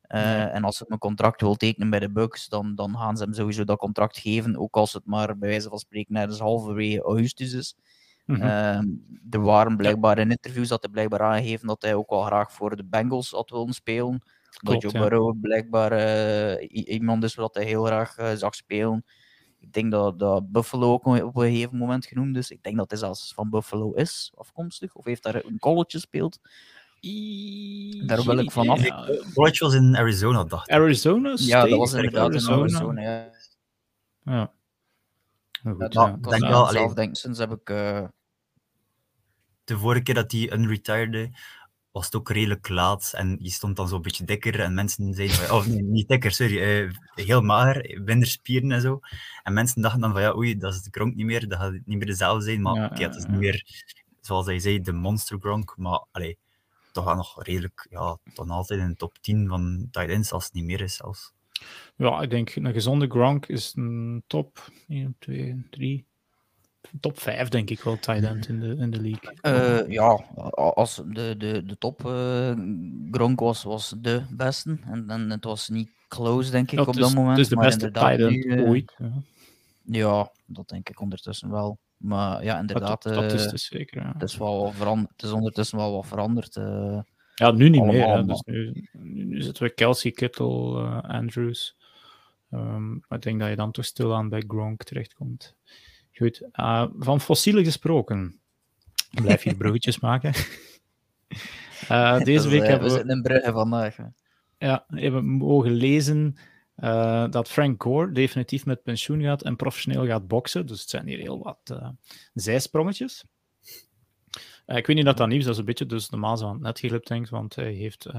Nee. 0.08 0.23
En 0.23 0.63
als 0.63 0.80
hij 0.80 0.88
een 0.89 0.97
contract 0.97 1.41
wil 1.41 1.56
tekenen 1.56 1.89
bij 1.89 1.99
de 1.99 2.12
Bucks, 2.12 2.47
dan, 2.47 2.75
dan 2.75 2.97
gaan 2.97 3.17
ze 3.17 3.23
hem 3.23 3.34
sowieso 3.34 3.63
dat 3.63 3.77
contract 3.77 4.17
geven. 4.17 4.58
Ook 4.58 4.75
als 4.75 4.93
het 4.93 5.06
maar 5.06 5.38
bij 5.38 5.49
wijze 5.49 5.69
van 5.69 5.80
spreken 5.80 6.13
net 6.13 6.39
halverwege 6.39 7.01
augustus 7.01 7.54
is. 7.54 7.75
Mm 8.25 8.36
-hmm. 8.36 9.04
er 9.30 9.41
waren 9.41 9.77
blijkbaar 9.77 10.17
in 10.17 10.32
interviews 10.32 10.67
dat 10.67 10.82
hij 10.82 10.91
blijkbaar 10.91 11.21
aangegeven 11.21 11.67
dat 11.67 11.82
hij 11.82 11.95
ook 11.95 12.10
wel 12.10 12.23
graag 12.23 12.51
voor 12.51 12.75
de 12.75 12.86
Bengals 12.86 13.32
had 13.32 13.49
willen 13.49 13.73
spelen. 13.73 14.21
Klopt, 14.59 14.81
dat 14.81 14.91
Joe 14.91 15.01
Burrow 15.01 15.39
blijkbaar 15.41 15.91
uh, 15.91 16.85
iemand 16.87 17.23
is 17.23 17.35
wat 17.35 17.55
hij 17.55 17.65
heel 17.65 17.85
graag 17.85 18.19
uh, 18.19 18.31
zag 18.31 18.55
spelen. 18.55 19.05
Ik 19.59 19.73
denk 19.73 19.91
dat, 19.91 20.19
dat 20.19 20.51
Buffalo 20.51 20.91
ook 20.91 21.05
op 21.05 21.35
een 21.35 21.51
gegeven 21.51 21.77
moment 21.77 22.05
genoemd 22.05 22.37
is. 22.37 22.51
Ik 22.51 22.63
denk 22.63 22.77
dat 22.77 22.89
hij 22.89 22.99
zelfs 22.99 23.33
van 23.33 23.49
Buffalo 23.49 23.91
is 23.91 24.31
afkomstig, 24.35 24.95
of 24.95 25.05
heeft 25.05 25.23
daar 25.23 25.45
een 25.45 25.59
college 25.59 25.89
gespeeld. 25.89 26.39
Daar 28.05 28.23
wil 28.23 28.37
ik 28.37 28.51
vanaf. 28.51 28.85
Ja. 28.85 29.09
College 29.33 29.63
was 29.63 29.73
in 29.73 29.95
Arizona, 29.97 30.43
dacht 30.43 30.69
ik. 30.69 30.75
Arizona? 30.75 31.35
State? 31.35 31.49
Ja, 31.49 31.67
dat 31.67 31.77
was 31.77 31.93
inderdaad 31.93 32.29
Arizona. 32.29 32.55
in 32.55 32.61
Arizona. 32.61 33.01
Ja. 33.01 33.29
ja. 34.23 34.53
Goed, 35.63 35.93
ja, 35.93 36.07
ja. 36.21 36.29
Denk 36.29 36.41
wel, 36.41 36.65
zelf 36.65 36.93
denk, 36.93 37.15
sinds 37.15 37.39
heb 37.39 37.51
ik. 37.51 37.69
Uh... 37.69 38.03
De 39.63 39.77
vorige 39.77 40.03
keer 40.03 40.15
dat 40.15 40.31
hij 40.31 40.51
unretired 40.53 41.29
was 41.91 42.06
het 42.06 42.15
ook 42.15 42.30
redelijk 42.30 42.69
laat 42.69 43.12
en 43.15 43.38
je 43.39 43.49
stond 43.49 43.75
dan 43.75 43.88
zo'n 43.88 44.01
beetje 44.01 44.25
dikker 44.25 44.60
en 44.60 44.73
mensen 44.73 45.13
zeiden 45.13 45.36
van, 45.36 45.58
oh 45.58 45.65
nee, 45.65 45.84
niet 45.84 46.08
dikker, 46.08 46.32
sorry, 46.32 46.84
uh, 46.84 46.91
heel 47.13 47.41
mager, 47.41 48.01
minder 48.06 48.27
spieren 48.27 48.71
en 48.71 48.82
zo. 48.82 48.99
En 49.43 49.54
mensen 49.54 49.82
dachten 49.82 50.01
dan 50.01 50.12
van, 50.12 50.21
ja, 50.21 50.36
oei, 50.36 50.58
dat 50.58 50.73
is 50.73 50.82
de 50.82 50.89
Gronk 50.91 51.15
niet 51.15 51.25
meer, 51.25 51.47
dat 51.47 51.60
gaat 51.60 51.71
niet 51.71 51.97
meer 51.97 52.06
dezelfde 52.06 52.43
zijn, 52.43 52.62
maar 52.62 52.75
ja, 52.75 52.86
oké, 52.86 52.93
okay, 52.93 53.06
het 53.06 53.15
is 53.15 53.25
niet 53.25 53.39
meer, 53.39 53.86
zoals 54.21 54.45
hij 54.45 54.60
zei, 54.60 54.82
de 54.82 54.91
monster 54.91 55.39
Gronk, 55.39 55.73
maar 55.77 56.06
allee, 56.12 56.38
toch 56.91 57.06
wel 57.06 57.15
nog 57.15 57.43
redelijk, 57.43 57.88
ja, 57.89 58.17
dan 58.34 58.49
altijd 58.49 58.80
in 58.80 58.88
de 58.88 58.95
top 58.95 59.17
10 59.21 59.47
van 59.47 59.88
tight 59.91 60.10
ends, 60.10 60.32
als 60.32 60.43
het 60.43 60.54
niet 60.54 60.65
meer 60.65 60.82
is 60.82 60.95
zelfs. 60.95 61.34
Ja, 61.95 62.21
ik 62.21 62.30
denk 62.30 62.56
een 62.56 62.73
gezonde 62.73 63.08
Gronk 63.08 63.45
is 63.45 63.73
een 63.75 64.23
top 64.27 64.71
1, 64.88 65.15
2, 65.19 65.67
3, 65.69 66.06
top 66.99 67.19
5, 67.19 67.49
denk 67.49 67.69
ik 67.69 67.81
wel, 67.81 67.99
tight 67.99 68.23
end 68.23 68.47
in 68.47 68.59
de, 68.59 68.75
in 68.75 68.91
de 68.91 69.01
league. 69.01 69.37
Uh, 69.41 69.91
ja, 69.91 70.09
als 70.53 71.01
de, 71.05 71.35
de, 71.37 71.65
de 71.65 71.77
top 71.77 72.05
uh, 72.05 72.53
Gronk 73.11 73.39
was, 73.39 73.63
was 73.63 73.93
de 73.97 74.21
beste. 74.29 74.77
En, 74.85 75.09
en 75.09 75.29
het 75.29 75.43
was 75.43 75.69
niet 75.69 75.89
close, 76.07 76.51
denk 76.51 76.71
ik, 76.71 76.79
ja, 76.79 76.85
op 76.85 76.95
dat 76.95 77.13
moment. 77.13 77.37
Het 77.37 77.39
is 77.39 77.49
de 77.49 77.55
maar 77.55 77.65
beste 77.65 77.91
tight 77.91 78.19
end 78.19 78.45
uh, 78.45 78.69
ooit. 78.69 78.95
Ja. 78.97 79.11
ja. 79.83 80.31
dat 80.45 80.69
denk 80.69 80.89
ik 80.89 81.01
ondertussen 81.01 81.51
wel. 81.51 81.77
Maar 81.97 82.43
ja, 82.43 82.59
inderdaad. 82.59 83.03
Dat, 83.03 83.13
dat 83.13 83.31
is 83.31 83.43
het 83.43 83.59
zeker. 83.59 84.01
Ja. 84.01 84.11
Het, 84.13 84.23
is 84.23 84.37
wel 84.37 84.71
veranderd, 84.71 85.11
het 85.11 85.23
is 85.23 85.31
ondertussen 85.31 85.77
wel 85.77 85.91
wat 85.91 86.07
veranderd. 86.07 86.53
ja, 87.35 87.51
nu 87.51 87.69
niet 87.69 87.83
meer. 87.83 88.07
Hè. 88.07 88.25
Dus 88.25 88.41
nu, 88.41 88.87
nu 88.91 89.41
zitten 89.41 89.63
we 89.63 89.73
Kelsey, 89.73 90.11
Kittle, 90.11 90.81
Andrews. 91.01 91.79
Um, 92.53 93.03
maar 93.07 93.17
ik 93.17 93.23
denk 93.23 93.39
dat 93.39 93.49
je 93.49 93.55
dan 93.55 93.71
toch 93.71 93.85
stilaan 93.85 94.29
bij 94.29 94.43
Gronk 94.47 94.83
terechtkomt. 94.83 95.55
Goed, 96.21 96.41
uh, 96.53 96.88
van 96.97 97.21
fossielen 97.21 97.63
gesproken. 97.63 98.39
Ik 99.12 99.21
blijf 99.21 99.41
hier 99.41 99.55
bruggetjes 99.62 99.99
maken. 99.99 100.34
Uh, 101.91 102.19
deze 102.19 102.49
week 102.49 102.62
uh, 102.62 102.67
hebben 102.67 102.88
we... 102.88 102.93
We 102.93 102.97
zitten 102.97 103.15
in 103.15 103.21
Brugge 103.21 103.51
vandaag. 103.51 103.95
Hè. 103.97 104.03
Ja, 104.57 104.86
hebben 104.88 105.25
mogen 105.25 105.71
lezen 105.71 106.36
dat 107.29 107.49
Frank 107.49 107.84
Gore 107.84 108.12
definitief 108.12 108.65
met 108.65 108.84
pensioen 108.84 109.21
gaat 109.21 109.41
en 109.41 109.55
professioneel 109.55 110.05
gaat 110.05 110.27
boksen. 110.27 110.65
Dus 110.65 110.79
het 110.79 110.89
zijn 110.89 111.07
hier 111.07 111.17
heel 111.17 111.43
wat 111.43 111.79
zijsprongetjes. 112.34 113.25
ik 114.65 114.88
weet 114.88 114.95
niet 114.95 115.05
dat 115.05 115.17
dat 115.17 115.27
nieuws 115.27 115.39
is, 115.39 115.45
dat 115.45 115.53
is 115.53 115.60
een 115.60 115.65
beetje 115.65 115.86
dus 115.86 116.10
normaal 116.10 116.38
zo 116.38 116.45
aan 116.45 116.53
het 116.53 116.62
net 116.62 116.79
geglipt, 116.79 117.07
denk 117.07 117.29
want 117.29 117.55
hij 117.55 117.71
heeft 117.71 118.10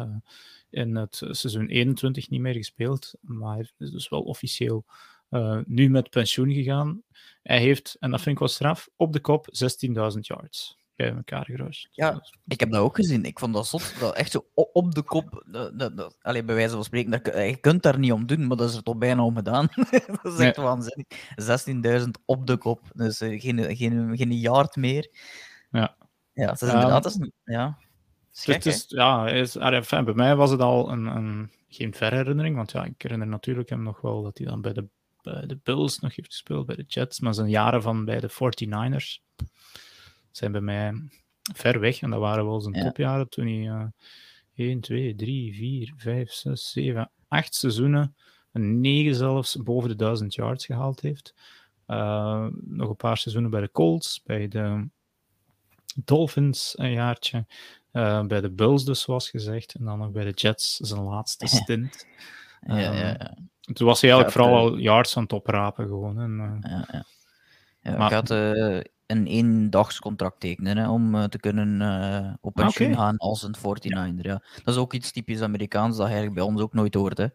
in 0.71 0.97
het 0.97 1.23
seizoen 1.31 1.67
21 1.67 2.31
niet 2.31 2.41
meer 2.41 2.55
gespeeld, 2.55 3.15
maar 3.21 3.55
hij 3.55 3.69
is 3.79 3.91
dus 3.91 4.09
wel 4.09 4.23
officieel 4.23 4.85
uh, 5.33 5.59
nu 5.67 5.91
met 5.91 6.11
pensioen 6.11 6.53
gegaan. 6.53 7.03
Hij 7.43 7.59
heeft, 7.59 7.97
en 8.01 8.11
dat 8.11 8.21
vind 8.21 8.35
ik 8.35 8.39
wel 8.39 8.49
straf, 8.49 8.89
op 8.97 9.13
de 9.13 9.21
kop 9.21 9.47
16.000 9.47 10.19
yards. 10.21 10.79
bij 10.97 11.15
elkaar 11.15 11.45
geruist. 11.45 11.89
Ja, 11.91 12.23
ik 12.47 12.61
heb 12.61 12.71
dat 12.71 12.81
ook 12.81 12.97
gezien. 12.97 13.25
Ik 13.25 13.39
vond 13.39 13.55
dat 13.55 13.67
zot. 13.67 13.95
Dat 14.01 14.15
echt 14.15 14.31
zo 14.31 14.47
op 14.53 14.95
de 14.95 15.03
kop. 15.03 15.45
Dat, 15.47 15.79
dat, 15.79 16.17
bij 16.23 16.45
wijze 16.45 16.75
van 16.75 16.85
spreken, 16.85 17.11
dat, 17.11 17.27
je 17.27 17.59
kunt 17.61 17.83
daar 17.83 17.99
niet 17.99 18.13
om 18.13 18.27
doen, 18.27 18.47
maar 18.47 18.57
dat 18.57 18.71
is 18.71 18.77
er 18.77 18.83
toch 18.83 18.97
bijna 18.97 19.25
om 19.25 19.37
gedaan. 19.37 19.69
dat 20.23 20.33
is 20.33 20.39
echt 20.39 20.57
nee. 20.57 20.67
waanzinnig. 20.67 21.07
16.000 22.05 22.11
op 22.25 22.47
de 22.47 22.57
kop. 22.57 22.81
Dus 22.95 23.21
uh, 23.21 23.41
geen, 23.41 23.77
geen, 23.77 24.17
geen 24.17 24.33
yard 24.33 24.77
meer. 24.77 25.11
Ja. 25.71 25.97
Ja, 26.33 26.51
het 26.51 26.63
is 26.63 26.73
inderdaad... 26.73 27.15
Um, 27.15 27.23
is, 27.23 27.31
ja. 27.45 27.79
Schrik, 28.31 28.63
dus 28.63 28.85
ja, 28.89 29.29
is, 29.29 29.57
enfin, 29.57 30.05
bij 30.05 30.15
mij 30.15 30.37
was 30.37 30.51
het 30.51 30.61
al 30.61 30.91
een, 30.91 31.07
een, 31.07 31.51
geen 31.69 31.95
verre 31.95 32.17
herinnering, 32.17 32.57
want 32.57 32.73
ja, 32.73 32.85
ik 32.85 33.03
herinner 33.03 33.27
natuurlijk 33.27 33.69
hem 33.69 33.83
nog 33.83 34.01
wel 34.01 34.23
dat 34.23 34.39
hij 34.39 34.47
dan 34.47 34.61
bij 34.61 34.73
de, 34.73 34.89
bij 35.23 35.47
de 35.47 35.59
Bills 35.63 35.99
nog 35.99 36.17
heeft 36.17 36.29
gespeeld, 36.29 36.67
bij 36.67 36.77
de 36.77 36.85
Jets, 36.87 37.21
maar 37.21 37.35
zijn 37.35 37.51
jaren 37.51 37.83
van 37.83 38.05
bij 38.05 38.21
de 38.21 38.31
49ers 38.31 39.21
zijn 40.31 40.53
bij 40.53 40.61
mij 40.61 41.09
ver 41.55 41.81
weg. 41.81 42.01
En 42.01 42.11
dat 42.11 42.21
waren 42.21 42.47
wel 42.47 42.61
zijn 42.61 42.75
ja. 42.75 42.83
topjaren 42.83 43.29
toen 43.29 43.47
hij 43.47 43.55
uh, 43.55 43.85
1, 44.55 44.81
2, 44.81 45.15
3, 45.15 45.55
4, 45.55 45.93
5, 45.97 46.33
6, 46.33 46.71
7, 46.71 47.11
8 47.29 47.55
seizoenen, 47.55 48.17
een 48.53 48.81
9 48.81 49.15
zelfs, 49.15 49.57
boven 49.57 49.89
de 49.89 49.97
1000 49.97 50.35
yards 50.35 50.67
gehaald 50.67 51.01
heeft. 51.01 51.35
Uh, 51.87 52.47
nog 52.65 52.89
een 52.89 52.97
paar 52.97 53.17
seizoenen 53.17 53.51
bij 53.51 53.61
de 53.61 53.71
Colts, 53.71 54.23
bij 54.25 54.49
de 54.49 54.89
Dolphins 56.05 56.79
een 56.79 56.93
jaartje. 56.93 57.47
Uh, 57.93 58.27
bij 58.27 58.41
de 58.41 58.51
Bulls 58.51 58.85
dus, 58.85 59.01
zoals 59.01 59.31
gezegd. 59.31 59.75
En 59.75 59.85
dan 59.85 59.99
nog 59.99 60.11
bij 60.11 60.25
de 60.25 60.31
Jets, 60.31 60.77
zijn 60.77 61.03
laatste 61.03 61.47
stint. 61.63 62.07
ja, 62.67 62.79
ja, 62.79 62.93
ja. 62.93 63.37
Toen 63.63 63.87
was 63.87 64.01
hij 64.01 64.11
eigenlijk 64.11 64.41
vooral 64.41 64.71
al 64.71 64.77
yards 64.77 65.17
aan 65.17 65.23
het 65.23 65.33
oprapen 65.33 65.87
gewoon. 65.87 66.21
En, 66.21 66.31
uh, 66.31 66.71
ja, 66.71 66.87
ja. 66.93 67.05
ja 67.81 67.97
maar... 67.97 68.07
ik 68.07 68.13
had 68.13 68.31
uh, 68.31 68.81
een 69.07 69.27
eendagscontract 69.27 70.41
tekenen 70.41 70.77
hè, 70.77 70.91
om 70.91 71.15
uh, 71.15 71.25
te 71.25 71.39
kunnen 71.39 71.81
uh, 71.81 72.33
op 72.41 72.55
pensioen 72.55 72.93
okay. 72.93 73.05
gaan 73.05 73.17
als 73.17 73.43
een 73.43 73.57
49er. 73.57 74.21
Ja. 74.21 74.43
Dat 74.65 74.75
is 74.75 74.81
ook 74.81 74.93
iets 74.93 75.13
typisch 75.13 75.41
Amerikaans 75.41 75.97
dat 75.97 76.07
je 76.07 76.13
eigenlijk 76.13 76.35
bij 76.35 76.45
ons 76.45 76.61
ook 76.61 76.73
nooit 76.73 76.95
hoort. 76.95 77.19
Hè. 77.19 77.27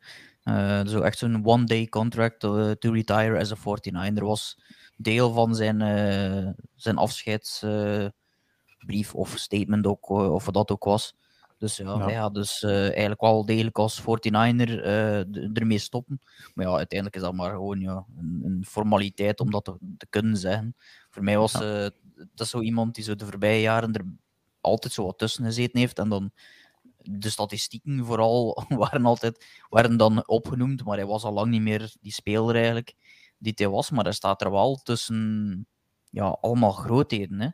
Uh, 0.43 0.81
zo 0.87 1.01
echt 1.01 1.17
zo'n 1.17 1.45
one-day 1.45 1.87
contract 1.87 2.39
to 2.39 2.91
retire 2.91 3.39
as 3.39 3.51
a 3.51 3.57
49er 3.79 4.23
was 4.23 4.59
deel 4.95 5.33
van 5.33 5.55
zijn, 5.55 5.79
zijn 6.75 6.97
afscheidsbrief 6.97 9.13
of 9.13 9.37
statement 9.37 9.87
ook, 9.87 10.09
of 10.09 10.45
wat 10.45 10.53
dat 10.53 10.71
ook 10.71 10.83
was. 10.83 11.15
Dus 11.57 11.77
ja, 11.77 12.09
ja. 12.09 12.21
hij 12.21 12.29
dus 12.31 12.63
eigenlijk 12.63 13.21
wel 13.21 13.45
degelijk 13.45 13.77
als 13.77 14.01
49er 14.01 14.83
ermee 15.53 15.77
stoppen. 15.77 16.19
Maar 16.53 16.65
ja, 16.65 16.75
uiteindelijk 16.75 17.15
is 17.15 17.21
dat 17.21 17.33
maar 17.33 17.51
gewoon 17.51 17.79
ja, 17.79 18.05
een, 18.17 18.41
een 18.43 18.65
formaliteit 18.65 19.39
om 19.39 19.51
dat 19.51 19.65
te, 19.65 19.77
te 19.97 20.07
kunnen 20.09 20.37
zeggen. 20.37 20.75
Voor 21.09 21.23
mij 21.23 21.37
was 21.37 21.51
ja. 21.51 21.83
uh, 21.83 21.89
dat 22.35 22.47
zo 22.47 22.61
iemand 22.61 22.95
die 22.95 23.03
zo 23.03 23.15
de 23.15 23.25
voorbije 23.25 23.61
jaren 23.61 23.93
er 23.93 24.05
altijd 24.61 24.93
zo 24.93 25.05
wat 25.05 25.17
tussen 25.17 25.45
gezeten 25.45 25.79
heeft. 25.79 25.99
En 25.99 26.09
dan 26.09 26.31
de 26.97 27.29
statistieken 27.29 28.05
vooral 28.05 28.63
waren 28.69 29.05
altijd 29.05 29.45
waren 29.69 29.97
dan 29.97 30.27
opgenoemd, 30.27 30.83
maar 30.83 30.97
hij 30.97 31.05
was 31.05 31.23
al 31.23 31.33
lang 31.33 31.49
niet 31.49 31.61
meer 31.61 31.93
die 32.01 32.11
speler 32.11 32.55
eigenlijk 32.55 32.95
die 33.37 33.53
hij 33.55 33.69
was. 33.69 33.89
Maar 33.89 34.03
hij 34.03 34.13
staat 34.13 34.41
er 34.41 34.51
wel 34.51 34.75
tussen 34.75 35.67
ja, 36.09 36.37
allemaal 36.41 36.71
grootheden. 36.71 37.39
Hè? 37.39 37.49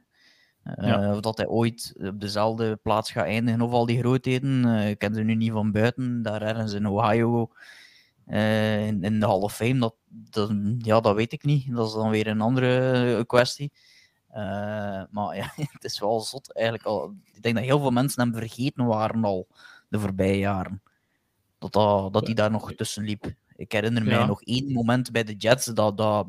Ja. 0.64 1.04
Uh, 1.04 1.12
of 1.12 1.20
dat 1.20 1.38
hij 1.38 1.48
ooit 1.48 1.94
op 1.98 2.20
dezelfde 2.20 2.76
plaats 2.76 3.12
gaat 3.12 3.26
eindigen 3.26 3.62
of 3.62 3.72
al 3.72 3.86
die 3.86 4.00
grootheden. 4.00 4.66
Uh, 4.66 4.90
ik 4.90 4.98
ken 4.98 5.14
ze 5.14 5.22
nu 5.22 5.36
niet 5.36 5.52
van 5.52 5.72
buiten. 5.72 6.22
Daar 6.22 6.42
ergens 6.42 6.74
in 6.74 6.88
Ohio 6.88 7.50
uh, 8.28 8.88
in, 8.88 9.04
in, 9.04 9.20
de 9.20 9.26
Hall 9.26 9.40
of 9.40 9.56
Fame, 9.56 9.80
dat, 9.80 9.96
dat, 10.08 10.52
ja, 10.78 11.00
dat 11.00 11.16
weet 11.16 11.32
ik 11.32 11.44
niet. 11.44 11.76
Dat 11.76 11.88
is 11.88 11.94
dan 11.94 12.10
weer 12.10 12.28
een 12.28 12.42
andere 12.42 13.26
kwestie. 13.26 13.72
Maar 15.10 15.36
ja, 15.36 15.52
het 15.74 15.84
is 15.84 16.00
wel 16.00 16.20
zot 16.20 16.54
eigenlijk 16.54 16.88
al. 16.88 17.14
Ik 17.34 17.42
denk 17.42 17.56
dat 17.56 17.64
heel 17.64 17.80
veel 17.80 17.92
mensen 17.92 18.22
hem 18.22 18.34
vergeten 18.34 18.86
waren 18.86 19.24
al 19.24 19.48
de 19.90 20.00
voorbije 20.00 20.38
jaren. 20.38 20.82
Dat, 21.60 21.74
dat, 21.74 22.14
dat 22.14 22.26
hij 22.26 22.36
daar 22.36 22.52
nog 22.52 22.74
tussen 22.74 23.04
liep. 23.04 23.34
Ik 23.56 23.72
herinner 23.72 24.04
mij 24.04 24.26
nog 24.26 24.42
één 24.42 24.72
moment 24.72 25.12
bij 25.12 25.24
de 25.24 25.36
Jets, 25.36 25.66
dat, 25.66 25.98
dat 25.98 26.28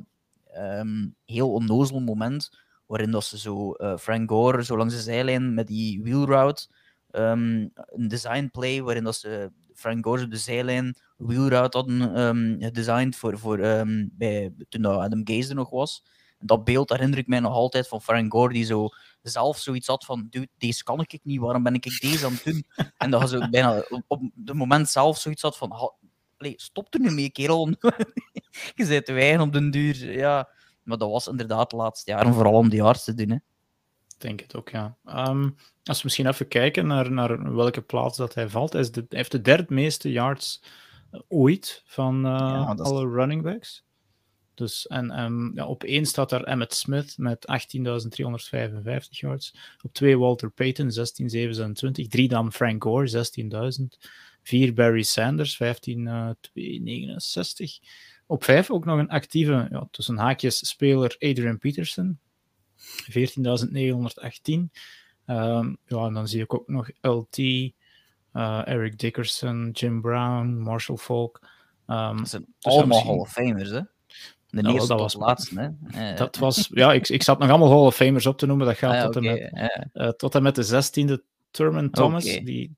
um, 0.57 1.15
heel 1.25 1.53
onnozel 1.53 2.01
moment, 2.01 2.64
waarin 2.87 3.11
dat 3.11 3.25
ze 3.25 3.39
zo 3.39 3.75
uh, 3.77 3.97
Frank 3.97 4.31
Gore 4.31 4.65
zo 4.65 4.77
langs 4.77 4.95
de 4.95 5.01
zijlijn 5.01 5.55
met 5.55 5.67
die 5.67 6.03
wheel 6.03 6.25
route, 6.27 6.67
um, 7.13 7.71
een 7.75 8.09
design 8.09 8.49
play 8.53 8.83
waarin 8.83 9.05
dat 9.05 9.17
ze 9.17 9.53
Frank 9.75 10.05
Gore 10.05 10.25
op 10.25 10.31
de 10.31 10.37
zijlijn 10.37 10.97
wheelroute 11.17 11.77
hadden 11.77 12.21
um, 12.21 12.57
gedesigned 12.61 13.17
voor, 13.17 13.39
voor, 13.39 13.59
um, 13.59 14.11
bij, 14.13 14.53
toen 14.69 14.85
Adam 14.85 15.21
Gaze 15.25 15.49
er 15.49 15.55
nog 15.55 15.71
was. 15.71 16.05
En 16.39 16.47
dat 16.47 16.65
beeld 16.65 16.91
herinner 16.91 17.19
ik 17.19 17.27
mij 17.27 17.41
nog 17.41 17.53
altijd 17.53 17.89
van 17.89 18.03
Frank 18.03 18.33
Gore, 18.33 18.53
die 18.53 18.65
zo 18.65 18.89
zelf 19.23 19.59
zoiets 19.59 19.87
had 19.87 20.05
van, 20.05 20.27
dude, 20.31 20.49
deze 20.59 20.83
kan 20.83 21.01
ik 21.01 21.21
niet, 21.23 21.41
waarom 21.41 21.63
ben 21.63 21.75
ik 21.75 22.01
deze 22.01 22.27
aan 22.27 22.33
het 22.33 22.45
doen? 22.45 22.67
En 22.99 23.11
dat 23.11 23.31
zo 23.31 23.49
bijna 23.49 23.85
op 24.09 24.21
het 24.45 24.55
moment 24.55 24.89
zelf 24.89 25.19
zoiets 25.19 25.43
had 25.43 25.57
van, 25.57 25.93
allee, 26.37 26.55
stop 26.57 26.95
er 26.95 27.01
nu 27.01 27.11
mee, 27.11 27.31
kerel. 27.31 27.69
je 28.75 28.87
bent 28.87 29.07
te 29.07 29.13
weinig 29.13 29.47
op 29.47 29.53
den 29.53 29.71
duur. 29.71 30.13
Ja, 30.13 30.49
maar 30.85 30.99
dat 30.99 31.11
was 31.11 31.29
inderdaad 31.29 31.71
de 31.71 31.77
laatste 31.77 32.11
jaren 32.11 32.35
vooral 32.35 32.55
om 32.55 32.69
die 32.69 32.83
yards 32.83 33.05
te 33.05 33.15
doen. 33.15 33.31
Hè 33.31 33.37
denk 34.25 34.41
het 34.41 34.57
ook, 34.57 34.69
ja. 34.69 34.97
Um, 35.07 35.57
als 35.85 35.97
we 35.97 36.03
misschien 36.05 36.27
even 36.27 36.49
kijken 36.49 36.87
naar, 36.87 37.13
naar 37.13 37.55
welke 37.55 37.83
plaats 37.83 38.17
dat 38.17 38.35
hij 38.35 38.49
valt. 38.49 38.73
Hij, 38.73 38.81
is 38.83 38.91
de, 38.91 39.05
hij 39.09 39.19
heeft 39.19 39.31
de 39.31 39.41
derde 39.41 39.75
meeste 39.75 40.13
yards 40.13 40.63
ooit 41.29 41.83
van 41.87 42.17
uh, 42.17 42.23
ja, 42.23 42.75
alle 42.79 43.09
running 43.09 43.43
backs. 43.43 43.85
Dus, 44.55 44.87
en 44.87 45.21
um, 45.21 45.53
ja, 45.55 45.67
op 45.67 45.85
één 45.85 46.07
staat 46.07 46.31
daar 46.31 46.43
Emmett 46.43 46.75
Smith 46.75 47.19
met 47.19 47.47
18.355 47.77 49.09
yards. 49.09 49.57
Op 49.83 49.93
twee 49.93 50.19
Walter 50.19 50.51
Payton, 50.51 50.91
16.727. 50.91 52.09
Drie 52.09 52.29
dan 52.29 52.53
Frank 52.53 52.83
Gore, 52.83 53.27
16.000. 53.81 53.85
Vier 54.43 54.75
Barry 54.75 55.03
Sanders, 55.03 55.63
15.269. 55.63 55.65
Op 58.27 58.45
vijf 58.45 58.71
ook 58.71 58.85
nog 58.85 58.99
een 58.99 59.09
actieve, 59.09 59.69
ja, 59.71 59.89
tussen 59.91 60.17
haakjes, 60.17 60.69
speler 60.69 61.17
Adrian 61.19 61.59
Peterson, 61.59 62.19
14.918. 63.11 64.71
Um, 65.27 65.79
ja, 65.87 66.05
en 66.07 66.13
dan 66.13 66.29
zie 66.29 66.43
ik 66.43 66.55
ook 66.55 66.69
nog 66.69 66.91
LT, 67.01 67.39
uh, 67.39 67.73
Eric 68.69 68.99
Dickerson, 68.99 69.71
Jim 69.71 70.01
Brown, 70.01 70.47
Marshall 70.47 70.97
Falk. 70.97 71.41
Um, 71.87 72.17
dat 72.17 72.29
zijn 72.29 72.45
dus 72.59 72.73
allemaal 72.73 72.87
misschien... 72.87 73.11
Hall 73.11 73.19
of 73.19 73.33
Famers, 73.33 73.71
hè? 73.71 73.81
De 74.51 74.63
nou, 74.63 74.75
eerste 74.75 74.89
dat 74.89 75.01
was 75.01 75.15
laatste, 75.15 75.75
hè? 75.87 76.15
Dat 76.15 76.37
was, 76.37 76.71
ja, 76.73 76.93
ik, 76.93 77.09
ik 77.09 77.23
zat 77.23 77.39
nog 77.39 77.49
allemaal 77.49 77.71
Hall 77.71 77.87
of 77.87 77.95
Famers 77.95 78.27
op 78.27 78.39
te 78.39 78.47
noemen. 78.47 78.67
Dat 78.67 78.77
gaat 78.77 78.95
ah, 78.95 79.03
tot, 79.03 79.17
okay, 79.17 79.39
en 79.39 79.91
met, 79.93 80.05
uh, 80.07 80.09
tot 80.09 80.35
en 80.35 80.43
met 80.43 80.55
de 80.55 80.65
16e. 80.65 81.33
Thurman 81.51 81.91
Thomas, 81.91 82.25
okay. 82.25 82.45
die 82.45 82.77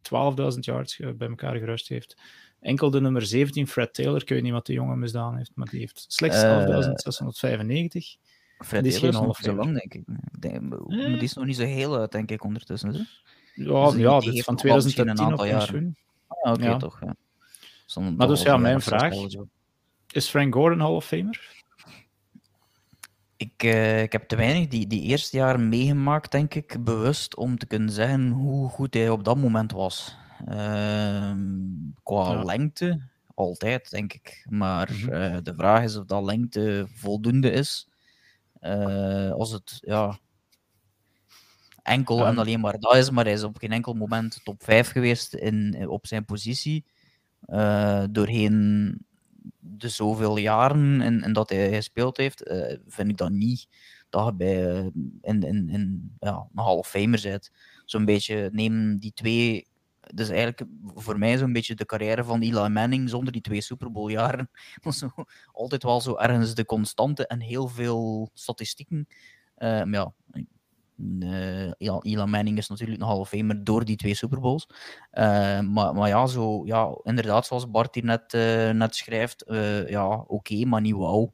12.000 0.52 0.58
yards 0.60 0.96
bij 0.96 1.28
elkaar 1.28 1.56
gerust 1.56 1.88
heeft. 1.88 2.16
Enkel 2.60 2.90
de 2.90 3.00
nummer 3.00 3.26
17, 3.26 3.66
Fred 3.66 3.94
Taylor, 3.94 4.22
ik 4.22 4.28
weet 4.28 4.42
niet 4.42 4.52
wat 4.52 4.66
de 4.66 4.72
jongen 4.72 4.98
misdaan 4.98 5.36
heeft, 5.36 5.50
maar 5.54 5.68
die 5.68 5.80
heeft 5.80 6.04
slechts 6.08 6.42
11.695. 6.42 8.24
Fred 8.58 8.82
die 8.82 8.92
is 8.92 8.98
geen 8.98 9.14
half 9.14 9.36
zo 9.36 9.54
lang, 9.54 9.78
denk 9.78 9.94
ik. 9.94 10.02
Maar 10.06 10.78
die 10.90 11.22
is 11.22 11.34
nog 11.34 11.44
niet 11.44 11.56
zo 11.56 11.64
heel 11.64 11.98
uit, 11.98 12.12
denk 12.12 12.30
ik, 12.30 12.44
ondertussen. 12.44 12.94
Hè? 12.94 13.00
Ja, 13.54 13.90
dus 13.90 14.00
ja 14.00 14.20
dit 14.20 14.44
van 14.44 14.56
2010 14.56 15.08
een 15.08 15.20
aantal 15.20 15.46
jaar. 15.46 15.74
Ah, 16.26 16.52
Oké, 16.52 16.60
okay, 16.60 16.66
ja. 16.66 16.76
toch. 16.76 17.00
Ja. 17.00 18.10
Maar 18.10 18.26
dus 18.26 18.42
ja, 18.42 18.56
mijn 18.56 18.80
vraag. 18.80 19.14
Is 20.10 20.28
Frank 20.28 20.54
Gordon 20.54 20.80
Hall 20.80 20.94
of 20.94 21.06
Famer? 21.06 21.64
Ik, 23.36 23.62
uh, 23.62 24.02
ik 24.02 24.12
heb 24.12 24.28
te 24.28 24.36
weinig 24.36 24.68
die, 24.68 24.86
die 24.86 25.02
eerste 25.02 25.36
jaren 25.36 25.68
meegemaakt, 25.68 26.32
denk 26.32 26.54
ik, 26.54 26.84
bewust 26.84 27.36
om 27.36 27.58
te 27.58 27.66
kunnen 27.66 27.90
zeggen 27.90 28.28
hoe 28.30 28.68
goed 28.68 28.94
hij 28.94 29.10
op 29.10 29.24
dat 29.24 29.36
moment 29.36 29.72
was. 29.72 30.16
Uh, 30.48 31.34
qua 32.02 32.32
ja. 32.32 32.42
lengte, 32.42 33.08
altijd, 33.34 33.90
denk 33.90 34.12
ik. 34.12 34.46
Maar 34.48 34.90
mm 34.92 34.98
-hmm. 34.98 35.12
uh, 35.12 35.36
de 35.42 35.54
vraag 35.54 35.82
is 35.82 35.96
of 35.96 36.04
dat 36.04 36.24
lengte 36.24 36.86
voldoende 36.94 37.50
is. 37.50 37.88
Uh, 38.60 39.30
als 39.30 39.52
het 39.52 39.78
ja, 39.80 40.18
enkel 41.82 42.18
ja. 42.18 42.26
en 42.26 42.38
alleen 42.38 42.60
maar 42.60 42.78
dat 42.78 42.96
is, 42.96 43.10
maar 43.10 43.24
hij 43.24 43.32
is 43.32 43.42
op 43.42 43.58
geen 43.58 43.72
enkel 43.72 43.94
moment 43.94 44.40
top 44.44 44.62
5 44.62 44.90
geweest 44.90 45.34
in, 45.34 45.88
op 45.88 46.06
zijn 46.06 46.24
positie. 46.24 46.84
Uh, 47.46 48.04
doorheen 48.10 48.98
de 49.58 49.88
zoveel 49.88 50.36
jaren 50.36 51.00
en, 51.00 51.22
en 51.22 51.32
dat 51.32 51.50
hij 51.50 51.72
gespeeld 51.74 52.16
heeft, 52.16 52.48
uh, 52.48 52.76
vind 52.86 53.08
ik 53.08 53.16
dat 53.16 53.30
niet 53.30 53.68
dat 54.10 54.26
je 54.26 54.34
bij 54.34 54.92
in, 55.20 55.42
in, 55.42 55.68
in 55.68 56.16
ja, 56.18 56.48
een 56.54 56.62
half 56.62 56.88
famer 56.88 57.20
bent. 57.22 57.50
Zo'n 57.84 58.04
beetje 58.04 58.50
neem 58.52 58.98
die 58.98 59.12
twee 59.12 59.66
dus 60.14 60.28
eigenlijk 60.28 60.64
voor 60.94 61.18
mij 61.18 61.38
zo'n 61.38 61.52
beetje 61.52 61.74
de 61.74 61.86
carrière 61.86 62.24
van 62.24 62.40
Eli 62.40 62.68
Manning 62.68 63.10
zonder 63.10 63.32
die 63.32 63.40
twee 63.40 63.60
Super 63.60 63.92
Bowl 63.92 64.08
jaren. 64.08 64.50
zo, 64.98 65.10
altijd 65.52 65.82
wel 65.82 66.00
zo 66.00 66.16
ergens 66.16 66.54
de 66.54 66.64
constante 66.64 67.26
en 67.26 67.40
heel 67.40 67.68
veel 67.68 68.30
statistieken. 68.34 69.08
Uh, 69.58 69.82
maar 69.82 69.88
ja, 69.88 70.12
uh, 71.78 72.00
Eli 72.00 72.24
Manning 72.24 72.58
is 72.58 72.68
natuurlijk 72.68 73.00
een 73.00 73.06
Hall 73.06 73.18
of 73.18 73.28
Famer 73.28 73.64
door 73.64 73.84
die 73.84 73.96
twee 73.96 74.14
Super 74.14 74.40
Bowls. 74.40 74.68
Uh, 75.12 75.60
maar, 75.60 75.94
maar 75.94 76.08
ja, 76.08 76.26
zo, 76.26 76.66
ja, 76.66 76.98
inderdaad, 77.02 77.46
zoals 77.46 77.70
Bart 77.70 77.94
hier 77.94 78.04
net, 78.04 78.32
net 78.76 78.94
schrijft, 78.94 79.44
ja, 79.88 80.14
oké, 80.14 80.32
okay, 80.32 80.62
maar 80.62 80.80
niet 80.80 80.94
wauw. 80.94 81.32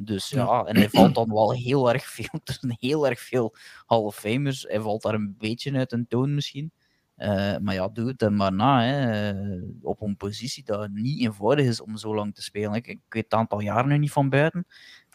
Dus 0.00 0.28
ja, 0.28 0.64
en 0.64 0.76
hij 0.76 0.88
valt 0.88 1.14
dan 1.14 1.32
wel 1.32 1.52
heel 1.52 1.92
erg 1.92 2.06
veel. 2.06 2.40
Er 2.44 2.56
zijn 2.60 2.76
heel 2.80 3.08
erg 3.08 3.20
veel 3.20 3.54
Hall 3.86 3.98
of 3.98 4.16
Famers. 4.16 4.62
Hij 4.62 4.80
valt 4.80 5.02
daar 5.02 5.14
een 5.14 5.34
beetje 5.38 5.72
uit 5.72 5.92
een 5.92 6.06
toon 6.08 6.34
misschien. 6.34 6.72
Uh, 7.18 7.56
maar 7.56 7.74
ja, 7.74 7.88
doe 7.88 8.14
het 8.16 8.30
maar 8.30 8.52
na. 8.52 8.82
Hè. 8.82 9.32
Uh, 9.32 9.62
op 9.82 10.00
een 10.00 10.16
positie 10.16 10.64
dat 10.64 10.90
niet 10.90 11.20
eenvoudig 11.20 11.66
is 11.66 11.80
om 11.80 11.96
zo 11.96 12.14
lang 12.14 12.34
te 12.34 12.42
spelen. 12.42 12.74
Ik, 12.74 12.86
ik 12.86 13.00
weet 13.08 13.24
het 13.24 13.34
aantal 13.34 13.60
jaren 13.60 13.88
nu 13.88 13.98
niet 13.98 14.12
van 14.12 14.28
buiten. 14.28 14.66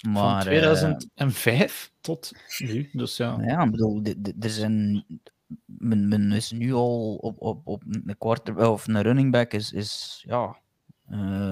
Maar, 0.07 0.33
van 0.33 0.41
2005 0.41 1.85
uh, 1.85 2.01
tot 2.01 2.31
nu. 2.57 2.89
Dus 2.93 3.17
ja. 3.17 3.37
Ja, 3.41 3.63
ik 3.63 3.71
bedoel, 3.71 4.01
er 4.39 4.49
zijn. 4.49 5.05
Men, 5.65 6.07
men 6.07 6.31
is 6.31 6.51
nu 6.51 6.73
al 6.73 7.15
op, 7.15 7.41
op, 7.41 7.67
op 7.67 7.83
een 7.85 8.15
quarter 8.17 8.69
of 8.69 8.87
een 8.87 9.01
running 9.01 9.31
back 9.31 9.53
is, 9.53 9.71
is 9.71 10.23
ja, 10.27 10.57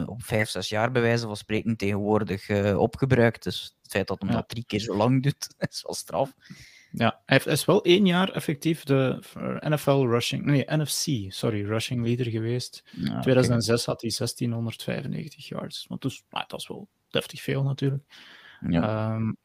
op 0.06 0.24
5, 0.24 0.50
6 0.50 0.70
jaar 0.70 0.92
bij 0.92 1.02
wijze 1.02 1.26
van 1.26 1.38
spreken 1.38 1.78
tegenwoordig 1.78 2.50
opgebruikt. 2.76 3.44
Dus 3.44 3.76
het 3.82 3.92
feit 3.92 4.08
dat 4.08 4.24
ja. 4.28 4.32
dat 4.32 4.50
drie 4.50 4.66
keer 4.68 4.80
zo 4.80 4.96
lang 4.96 5.22
doet, 5.24 5.56
is 5.58 5.84
wel 5.84 5.96
straf. 5.96 6.34
Ja, 6.92 7.22
hij 7.26 7.42
is 7.46 7.66
wel 7.66 7.84
één 7.84 8.06
jaar 8.06 8.30
effectief 8.30 8.84
de 8.84 9.20
NFL 9.60 10.06
rushing, 10.06 10.46
nee, 10.46 10.66
NFC, 10.68 11.32
sorry, 11.34 11.66
rushing 11.66 12.06
leader 12.06 12.26
geweest. 12.26 12.84
In 12.96 13.22
2006 13.22 13.86
had 13.86 14.02
hij 14.02 14.12
1695 14.18 15.48
yards. 15.48 15.86
Want 15.88 16.02
dus, 16.02 16.24
nou, 16.30 16.46
dat 16.48 16.60
is 16.60 16.68
wel 16.68 16.88
deftig 17.10 17.42
veel 17.42 17.64
natuurlijk. 17.64 18.04
Ja. 18.68 19.14
Um, 19.16 19.38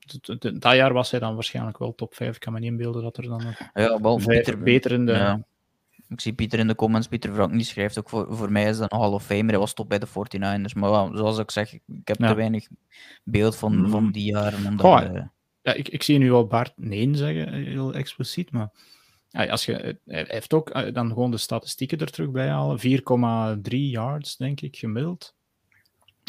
dat 0.59 0.75
jaar 0.75 0.93
was 0.93 1.11
hij 1.11 1.21
dan 1.21 1.35
waarschijnlijk 1.35 1.79
wel 1.79 1.95
top 1.95 2.15
5. 2.15 2.35
Ik 2.35 2.41
kan 2.41 2.53
me 2.53 2.59
niet 2.59 2.71
inbeelden 2.71 3.03
dat 3.03 3.17
er 3.17 3.23
dan 3.23 3.43
nog 3.43 3.71
ja, 3.75 4.01
wel, 4.01 4.17
Pieter, 4.17 4.59
beter 4.59 4.93
in 4.93 5.07
de... 5.07 5.13
Ja. 5.13 5.45
Ik 6.09 6.21
zie 6.21 6.33
Pieter 6.33 6.59
in 6.59 6.67
de 6.67 6.75
comments, 6.75 7.09
Pieter 7.09 7.35
Frank 7.35 7.53
die 7.53 7.65
schrijft 7.65 7.99
ook 7.99 8.09
voor, 8.09 8.37
voor 8.37 8.53
mij 8.53 8.69
is 8.69 8.79
dat 8.79 8.93
een 8.93 8.99
Hall 8.99 9.13
of 9.13 9.25
Famer. 9.25 9.49
Hij 9.49 9.59
was 9.59 9.75
top 9.75 9.89
bij 9.89 9.99
de 9.99 10.07
49ers. 10.07 10.79
Maar 10.79 11.17
zoals 11.17 11.39
ik 11.39 11.51
zeg, 11.51 11.73
ik 11.73 11.83
heb 12.05 12.17
te 12.17 12.35
weinig 12.35 12.69
beeld 13.25 13.57
van, 13.57 13.77
mm. 13.77 13.89
van 13.89 14.11
die 14.11 14.31
jaren. 14.33 14.67
Omdat, 14.67 15.03
uh, 15.03 15.23
ja, 15.67 15.73
ik, 15.73 15.89
ik 15.89 16.03
zie 16.03 16.19
nu 16.19 16.33
al 16.33 16.47
Bart 16.47 16.73
nee 16.77 17.17
zeggen, 17.17 17.53
heel 17.53 17.95
expliciet, 17.95 18.51
maar 18.51 18.71
als 19.31 19.65
je, 19.65 19.99
hij 20.05 20.25
heeft 20.29 20.55
ook 20.55 20.71
eh, 20.71 20.95
dan 20.95 21.09
gewoon 21.09 21.31
de 21.31 21.37
statistieken 21.37 21.99
er 21.99 22.11
terug 22.11 22.31
bij 22.31 22.49
halen. 22.49 22.79
4,3 23.59 23.63
yards, 23.69 24.37
denk 24.37 24.61
ik, 24.61 24.77
gemiddeld. 24.77 25.35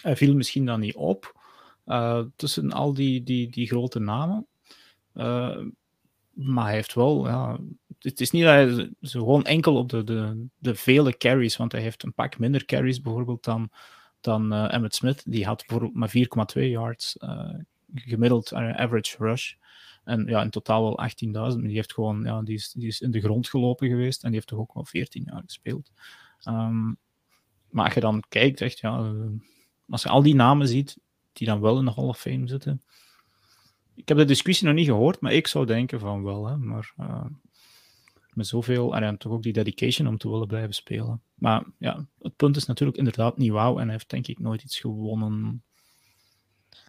Hij 0.03 0.15
viel 0.15 0.35
misschien 0.35 0.65
dan 0.65 0.79
niet 0.79 0.95
op 0.95 1.35
tussen 2.35 2.71
al 2.71 2.93
die, 2.93 3.23
die, 3.23 3.49
die 3.49 3.67
grote 3.67 3.99
namen. 3.99 4.47
Maar 6.33 6.65
hij 6.65 6.73
heeft 6.73 6.93
wel, 6.93 7.27
ja, 7.27 7.59
het 7.99 8.21
is 8.21 8.31
niet 8.31 8.43
dat 8.43 8.53
hij 8.53 8.89
gewoon 8.99 9.43
enkel 9.43 9.75
op 9.75 9.89
de, 9.89 10.03
de, 10.03 10.47
de 10.57 10.75
vele 10.75 11.17
carries, 11.17 11.57
want 11.57 11.71
hij 11.71 11.81
heeft 11.81 12.03
een 12.03 12.13
pak 12.13 12.39
minder 12.39 12.65
carries 12.65 13.01
bijvoorbeeld 13.01 13.43
dan, 13.43 13.69
dan 14.21 14.53
Emmett 14.53 14.95
Smith. 14.95 15.23
Die 15.25 15.45
had 15.45 15.63
bijvoorbeeld 15.67 15.95
maar 15.95 16.11
4,2 16.57 16.63
yards 16.69 17.17
gemiddeld 17.95 18.53
average 18.53 19.15
rush. 19.17 19.53
En 20.03 20.25
ja, 20.25 20.41
in 20.41 20.49
totaal 20.49 20.83
wel 20.83 21.09
18.000. 21.53 21.59
Die 21.61 21.75
heeft 21.75 21.93
gewoon, 21.93 22.23
ja, 22.23 22.41
die 22.41 22.55
is, 22.55 22.71
die 22.71 22.87
is 22.87 23.01
in 23.01 23.11
de 23.11 23.21
grond 23.21 23.49
gelopen 23.49 23.87
geweest 23.87 24.23
en 24.23 24.27
die 24.27 24.35
heeft 24.35 24.47
toch 24.47 24.59
ook 24.59 24.73
wel 24.73 24.85
14 24.85 25.23
jaar 25.25 25.41
gespeeld. 25.45 25.91
Um, 26.47 26.97
maar 27.69 27.85
als 27.85 27.93
je 27.93 27.99
dan 27.99 28.23
kijkt, 28.29 28.61
echt, 28.61 28.79
ja, 28.79 28.99
uh, 28.99 29.25
als 29.89 30.03
je 30.03 30.09
al 30.09 30.23
die 30.23 30.35
namen 30.35 30.67
ziet 30.67 30.97
die 31.33 31.47
dan 31.47 31.61
wel 31.61 31.79
in 31.79 31.85
de 31.85 31.91
Hall 31.91 32.05
of 32.05 32.19
Fame 32.19 32.47
zitten. 32.47 32.81
Ik 33.95 34.07
heb 34.07 34.17
de 34.17 34.25
discussie 34.25 34.67
nog 34.67 34.75
niet 34.75 34.87
gehoord, 34.87 35.19
maar 35.19 35.33
ik 35.33 35.47
zou 35.47 35.65
denken 35.65 35.99
van 35.99 36.23
wel. 36.23 36.47
Hè, 36.47 36.57
maar 36.57 36.93
uh, 36.99 37.25
met 38.33 38.47
zoveel, 38.47 38.95
en 38.95 39.17
toch 39.17 39.31
ook 39.31 39.43
die 39.43 39.53
dedication 39.53 40.07
om 40.07 40.17
te 40.17 40.29
willen 40.29 40.47
blijven 40.47 40.73
spelen. 40.73 41.21
Maar 41.33 41.63
ja, 41.77 42.05
het 42.21 42.35
punt 42.35 42.55
is 42.55 42.65
natuurlijk 42.65 42.97
inderdaad 42.97 43.37
niet 43.37 43.51
wauw 43.51 43.77
en 43.77 43.83
hij 43.83 43.91
heeft 43.91 44.09
denk 44.09 44.27
ik 44.27 44.39
nooit 44.39 44.63
iets 44.63 44.79
gewonnen 44.79 45.63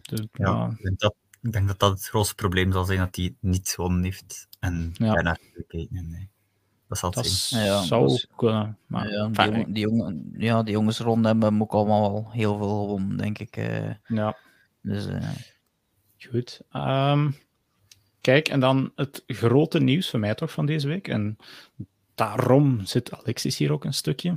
de, 0.09 0.27
ja, 0.31 0.69
Ik, 0.77 0.83
denk 0.83 0.99
dat, 0.99 1.15
ik 1.41 1.51
denk 1.51 1.67
dat 1.67 1.79
dat 1.79 1.91
het 1.91 2.07
grootste 2.07 2.35
probleem 2.35 2.71
zal 2.71 2.85
zijn, 2.85 2.99
dat 2.99 3.15
hij 3.15 3.35
niet 3.39 3.69
gewonnen 3.69 4.03
heeft. 4.03 4.47
En 4.59 4.91
ja. 4.93 5.13
daarna 5.13 5.37
gekeken. 5.53 6.09
Nee. 6.09 6.29
Dat 6.87 6.97
zal 6.97 7.11
het 7.11 7.25
zijn. 7.25 7.65
Ja, 7.65 7.83
zou 7.83 8.07
dus, 8.07 8.27
kunnen. 8.35 8.77
Maar, 8.85 9.11
ja, 9.11 9.27
die, 9.27 9.43
jongen, 9.43 9.73
die, 9.73 9.83
jongen, 9.83 10.33
ja, 10.37 10.63
die 10.63 10.73
jongens 10.73 10.99
rond 10.99 11.25
hebben 11.25 11.61
ook 11.61 11.71
allemaal 11.71 12.11
wel 12.11 12.31
heel 12.31 12.57
veel 12.57 12.79
gewonnen, 12.79 13.17
denk 13.17 13.39
ik. 13.39 13.57
Uh, 13.57 13.93
ja. 14.07 14.37
Dus, 14.81 15.07
uh... 15.07 15.29
Goed. 16.17 16.61
Um, 16.73 17.35
kijk, 18.21 18.47
en 18.47 18.59
dan 18.59 18.91
het 18.95 19.23
grote 19.27 19.79
nieuws 19.79 20.09
voor 20.09 20.19
mij 20.19 20.35
toch 20.35 20.51
van 20.51 20.65
deze 20.65 20.87
week. 20.87 21.07
En 21.07 21.37
daarom 22.15 22.85
zit 22.85 23.13
Alexis 23.13 23.57
hier 23.57 23.71
ook 23.71 23.83
een 23.83 23.93
stukje. 23.93 24.33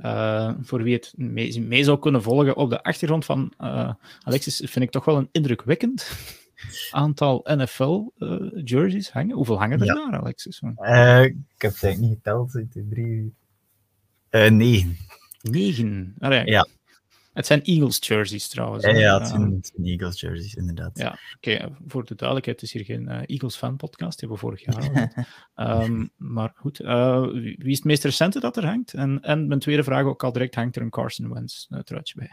Uh, 0.00 0.52
voor 0.60 0.82
wie 0.82 0.94
het 0.94 1.12
mee, 1.16 1.60
mee, 1.60 1.84
zou 1.84 1.98
kunnen 1.98 2.22
volgen 2.22 2.56
op 2.56 2.70
de 2.70 2.82
achtergrond 2.82 3.24
van 3.24 3.52
uh, 3.60 3.92
Alexis, 4.22 4.56
vind 4.56 4.84
ik 4.84 4.90
toch 4.90 5.04
wel 5.04 5.16
een 5.16 5.28
indrukwekkend 5.32 6.10
aantal 6.90 7.44
NFL-jerseys 7.44 9.08
uh, 9.08 9.12
hangen. 9.12 9.36
Hoeveel 9.36 9.58
hangen 9.58 9.80
er 9.80 9.86
ja. 9.86 9.94
daar, 9.94 10.20
Alexis? 10.20 10.60
ik 10.60 11.62
heb 11.62 11.72
het 11.72 11.82
eigenlijk 11.82 11.98
niet 11.98 12.14
geteld. 12.14 12.62
Drie... 12.90 13.34
negen. 14.30 14.96
Negen? 15.42 16.14
Ah, 16.18 16.46
ja. 16.46 16.66
Het 17.34 17.46
zijn 17.46 17.62
Eagles 17.62 17.98
jerseys 18.00 18.48
trouwens. 18.48 18.84
Ja, 18.84 18.90
ja 18.90 19.18
het, 19.18 19.28
zijn, 19.28 19.64
Eagles 19.82 20.20
jerseys, 20.20 20.54
inderdaad. 20.54 20.98
Ja, 20.98 21.18
oké. 21.36 21.76
voor 21.86 22.04
de 22.04 22.14
duidelijkheid, 22.14 22.60
het 22.60 22.70
is 22.70 22.72
hier 22.72 22.84
geen 22.84 23.08
uh, 23.08 23.22
Eagles 23.26 23.56
fan 23.56 23.76
podcast, 23.76 24.18
die 24.18 24.28
hebben 24.28 24.50
we 24.50 24.56
vorig 24.56 24.64
jaar 24.64 25.26
um, 25.84 26.10
maar 26.16 26.52
goed, 26.56 26.80
uh, 26.80 27.22
wie 27.32 27.56
is 27.58 27.76
het 27.76 27.84
meest 27.84 28.04
recente 28.04 28.40
dat 28.40 28.56
er 28.56 28.66
hangt? 28.66 28.94
En, 28.94 29.20
en 29.20 29.46
mijn 29.46 29.60
tweede 29.60 29.84
vraag 29.84 30.04
ook 30.04 30.24
al 30.24 30.32
direct, 30.32 30.54
hangt 30.54 30.76
er 30.76 30.82
een 30.82 30.90
Carson 30.90 31.32
Wentz 31.32 31.66
uh, 31.68 31.80
truitje 31.80 32.14
bij? 32.18 32.30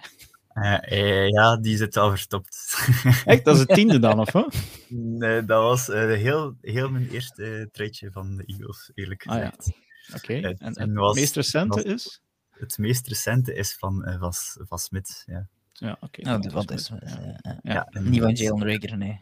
Uh, 0.54 1.28
ja, 1.28 1.58
die 1.58 1.78
zit 1.78 1.98
al 1.98 2.10
verstopt. 2.10 2.76
Echt, 3.26 3.46
dat 3.46 3.56
is 3.56 3.62
het 3.62 3.74
tiende 3.74 4.00
dan, 4.00 4.20
of 4.20 4.32
wat? 4.32 4.56
Nee, 4.90 5.46
dat 5.46 5.64
was 5.64 5.88
heel, 5.88 6.56
heel 6.62 6.90
mijn 6.90 7.10
eerste 7.10 7.70
truitje 7.72 8.12
van 8.12 8.36
de 8.38 8.44
Eagles, 8.46 8.92
eerlijk 8.94 9.22
gezegd. 9.22 9.58
Ah, 9.60 9.76
ja. 9.76 10.16
Oké, 10.16 10.38
okay. 10.38 10.56
en, 10.58 10.74
en 10.74 10.98
het 10.98 11.16
meest 11.16 11.36
recente 11.36 11.84
was, 11.84 11.94
is? 11.94 12.21
Het 12.62 12.78
meest 12.78 13.08
recente 13.08 13.54
is 13.54 13.76
van, 13.76 14.08
uh, 14.08 14.20
van, 14.20 14.34
van 14.68 14.80
Smith. 14.80 15.24
Ja, 15.26 15.48
ja 15.72 15.98
oké. 16.02 16.20
Okay. 16.20 16.36
Oh, 16.36 16.54
wat 16.54 16.72
is 16.72 16.90
uh, 16.90 16.98
ja, 17.44 17.60
ja. 17.62 17.88
Niet 18.02 18.22
van 18.22 18.34
Jalen 18.34 18.68
Rager, 18.68 18.98
nee. 18.98 19.22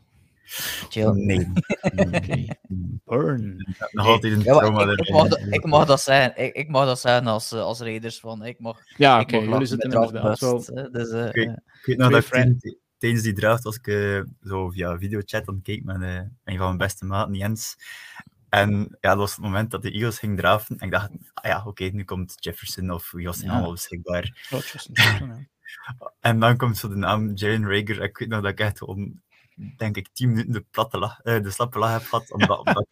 Jalen. 0.89 1.25
Nee. 1.25 1.51
okay. 1.95 2.59
Burn. 3.05 3.75
Nog 3.91 4.05
altijd 4.05 4.33
een 4.33 4.41
trauma 4.41 4.91
ik, 4.91 4.99
ik, 4.99 5.09
mag 5.09 5.27
dat, 5.27 5.39
ik 5.49 5.65
mag 5.65 5.85
dat 5.85 6.01
zijn. 6.01 6.31
Ik, 6.35 6.53
ik 6.53 6.69
mag 6.69 6.85
dat 6.85 6.99
zijn 6.99 7.27
als, 7.27 7.51
uh, 7.51 7.61
als 7.61 7.79
Raiders 7.79 8.19
van. 8.19 8.45
Ik 8.45 8.59
mag, 8.59 8.79
ja, 8.97 9.21
oké. 9.21 9.35
Okay. 9.35 9.49
Jullie 9.49 9.65
zitten 9.65 9.91
inderdaad 9.91 10.39
wel. 10.39 10.91
Dus, 10.91 11.09
uh, 11.09 11.25
okay. 11.25 11.43
Ik 11.43 11.85
weet 11.85 11.97
nog 11.97 12.11
dat 12.11 12.35
ik 12.35 12.77
tijdens 12.97 13.23
die 13.23 13.33
draft 13.33 13.63
was 13.63 13.75
ik 13.75 13.87
uh, 13.87 14.21
zo 14.41 14.69
via 14.69 14.97
videochat 14.97 15.47
aan 15.47 15.55
het 15.55 15.63
kijken 15.63 15.85
met 15.85 16.01
uh, 16.01 16.15
een 16.43 16.57
van 16.57 16.65
mijn 16.65 16.77
beste 16.77 17.05
maten, 17.05 17.33
Jens. 17.33 17.75
En 18.49 18.97
ja, 19.01 19.09
dat 19.09 19.17
was 19.17 19.31
het 19.31 19.43
moment 19.43 19.71
dat 19.71 19.81
de 19.81 19.91
Eagles 19.91 20.19
ging 20.19 20.37
draven. 20.37 20.77
En 20.77 20.85
ik 20.85 20.91
dacht, 20.91 21.09
ah 21.33 21.43
ja, 21.43 21.57
oké, 21.59 21.67
okay, 21.67 21.89
nu 21.89 22.03
komt 22.03 22.35
Jefferson 22.39 22.91
of 22.91 23.11
wie 23.11 23.25
was 23.25 23.41
ja. 23.41 23.51
allemaal 23.51 23.71
beschikbaar. 23.71 24.49
en 26.19 26.39
dan 26.39 26.57
komt 26.57 26.77
zo 26.77 26.89
de 26.89 26.95
naam 26.95 27.31
Jalen 27.33 27.67
Rager. 27.67 28.01
Ik 28.01 28.17
weet 28.17 28.29
nog 28.29 28.41
dat 28.41 28.51
ik 28.51 28.59
echt 28.59 28.77
gewoon, 28.77 29.21
denk 29.77 29.97
ik, 29.97 30.09
tien 30.13 30.29
minuten 30.29 30.51
de, 30.51 30.65
platte 30.71 30.97
lach, 30.97 31.19
uh, 31.23 31.43
de 31.43 31.49
slappe 31.49 31.79
lach 31.79 31.91
heb 31.91 32.01
gehad. 32.01 32.31
Omdat, 32.31 32.59
omdat 32.65 32.85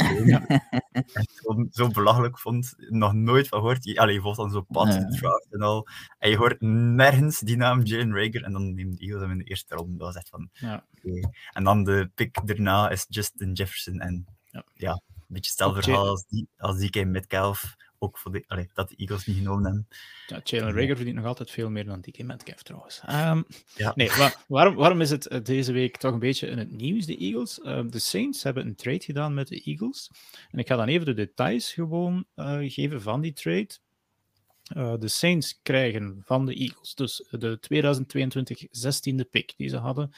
ik 1.13 1.29
gewoon 1.35 1.67
zo 1.71 1.87
belachelijk 1.87 2.39
vond. 2.39 2.73
Nog 2.77 3.13
nooit 3.13 3.47
van 3.47 3.59
gehoord. 3.59 3.97
Allee, 3.97 4.13
je 4.13 4.21
volgt 4.21 4.37
dan 4.37 4.51
zo 4.51 4.61
pad, 4.61 4.93
ja. 4.93 5.05
draft 5.05 5.47
en 5.49 5.61
al. 5.61 5.87
En 6.19 6.29
je 6.29 6.37
hoort 6.37 6.61
nergens 6.61 7.39
die 7.39 7.57
naam 7.57 7.83
Jalen 7.83 8.15
Rager. 8.15 8.43
En 8.43 8.51
dan 8.51 8.73
neemt 8.73 8.97
de 8.97 9.03
Eagles 9.05 9.21
hem 9.21 9.31
in 9.31 9.37
de 9.37 9.43
eerste 9.43 9.75
ronde. 9.75 9.97
Dat 9.97 10.07
was 10.07 10.15
echt 10.15 10.29
van, 10.29 10.49
ja. 10.51 10.85
Okay. 10.97 11.31
En 11.51 11.63
dan 11.63 11.83
de 11.83 12.09
pick 12.15 12.47
daarna 12.47 12.89
is 12.89 13.05
Justin 13.09 13.53
Jefferson. 13.53 13.99
En 13.99 14.25
ja, 14.73 15.01
beetje 15.33 15.49
hetzelfde 15.49 15.81
verhaal 15.81 16.07
als, 16.07 16.25
die, 16.27 16.47
als 16.57 16.79
DK 16.79 17.05
Metcalf. 17.05 17.75
Ook 17.99 18.17
voor 18.17 18.31
de, 18.31 18.43
allee, 18.47 18.69
dat 18.73 18.89
de 18.89 18.95
Eagles 18.95 19.25
niet 19.25 19.37
genomen 19.37 19.63
hebben. 19.65 19.87
Ja, 20.27 20.41
Jalen 20.43 20.73
Rager 20.73 20.95
verdient 20.95 21.15
nog 21.15 21.25
altijd 21.25 21.51
veel 21.51 21.69
meer 21.69 21.85
dan 21.85 22.01
DK 22.01 22.23
Metcalf 22.23 22.63
trouwens. 22.63 23.01
Um, 23.09 23.45
ja. 23.75 23.91
Nee, 23.95 24.09
waar, 24.17 24.43
waarom, 24.47 24.75
waarom 24.75 25.01
is 25.01 25.09
het 25.09 25.39
deze 25.43 25.71
week 25.71 25.97
toch 25.97 26.13
een 26.13 26.19
beetje 26.19 26.47
in 26.47 26.57
het 26.57 26.71
nieuws, 26.71 27.05
de 27.05 27.17
Eagles? 27.17 27.59
Uh, 27.59 27.81
de 27.89 27.99
Saints 27.99 28.43
hebben 28.43 28.67
een 28.67 28.75
trade 28.75 29.03
gedaan 29.03 29.33
met 29.33 29.47
de 29.47 29.61
Eagles. 29.61 30.11
En 30.51 30.59
ik 30.59 30.67
ga 30.67 30.75
dan 30.75 30.87
even 30.87 31.05
de 31.05 31.13
details 31.13 31.73
gewoon 31.73 32.25
uh, 32.35 32.57
geven 32.59 33.01
van 33.01 33.21
die 33.21 33.33
trade. 33.33 33.69
Uh, 34.75 34.93
de 34.99 35.07
Saints 35.07 35.59
krijgen 35.61 36.21
van 36.25 36.45
de 36.45 36.53
Eagles 36.53 36.95
dus 36.95 37.27
de 37.29 37.59
2022 37.59 38.61
16e 38.61 39.29
pick 39.29 39.53
die 39.57 39.69
ze 39.69 39.77
hadden 39.77 40.13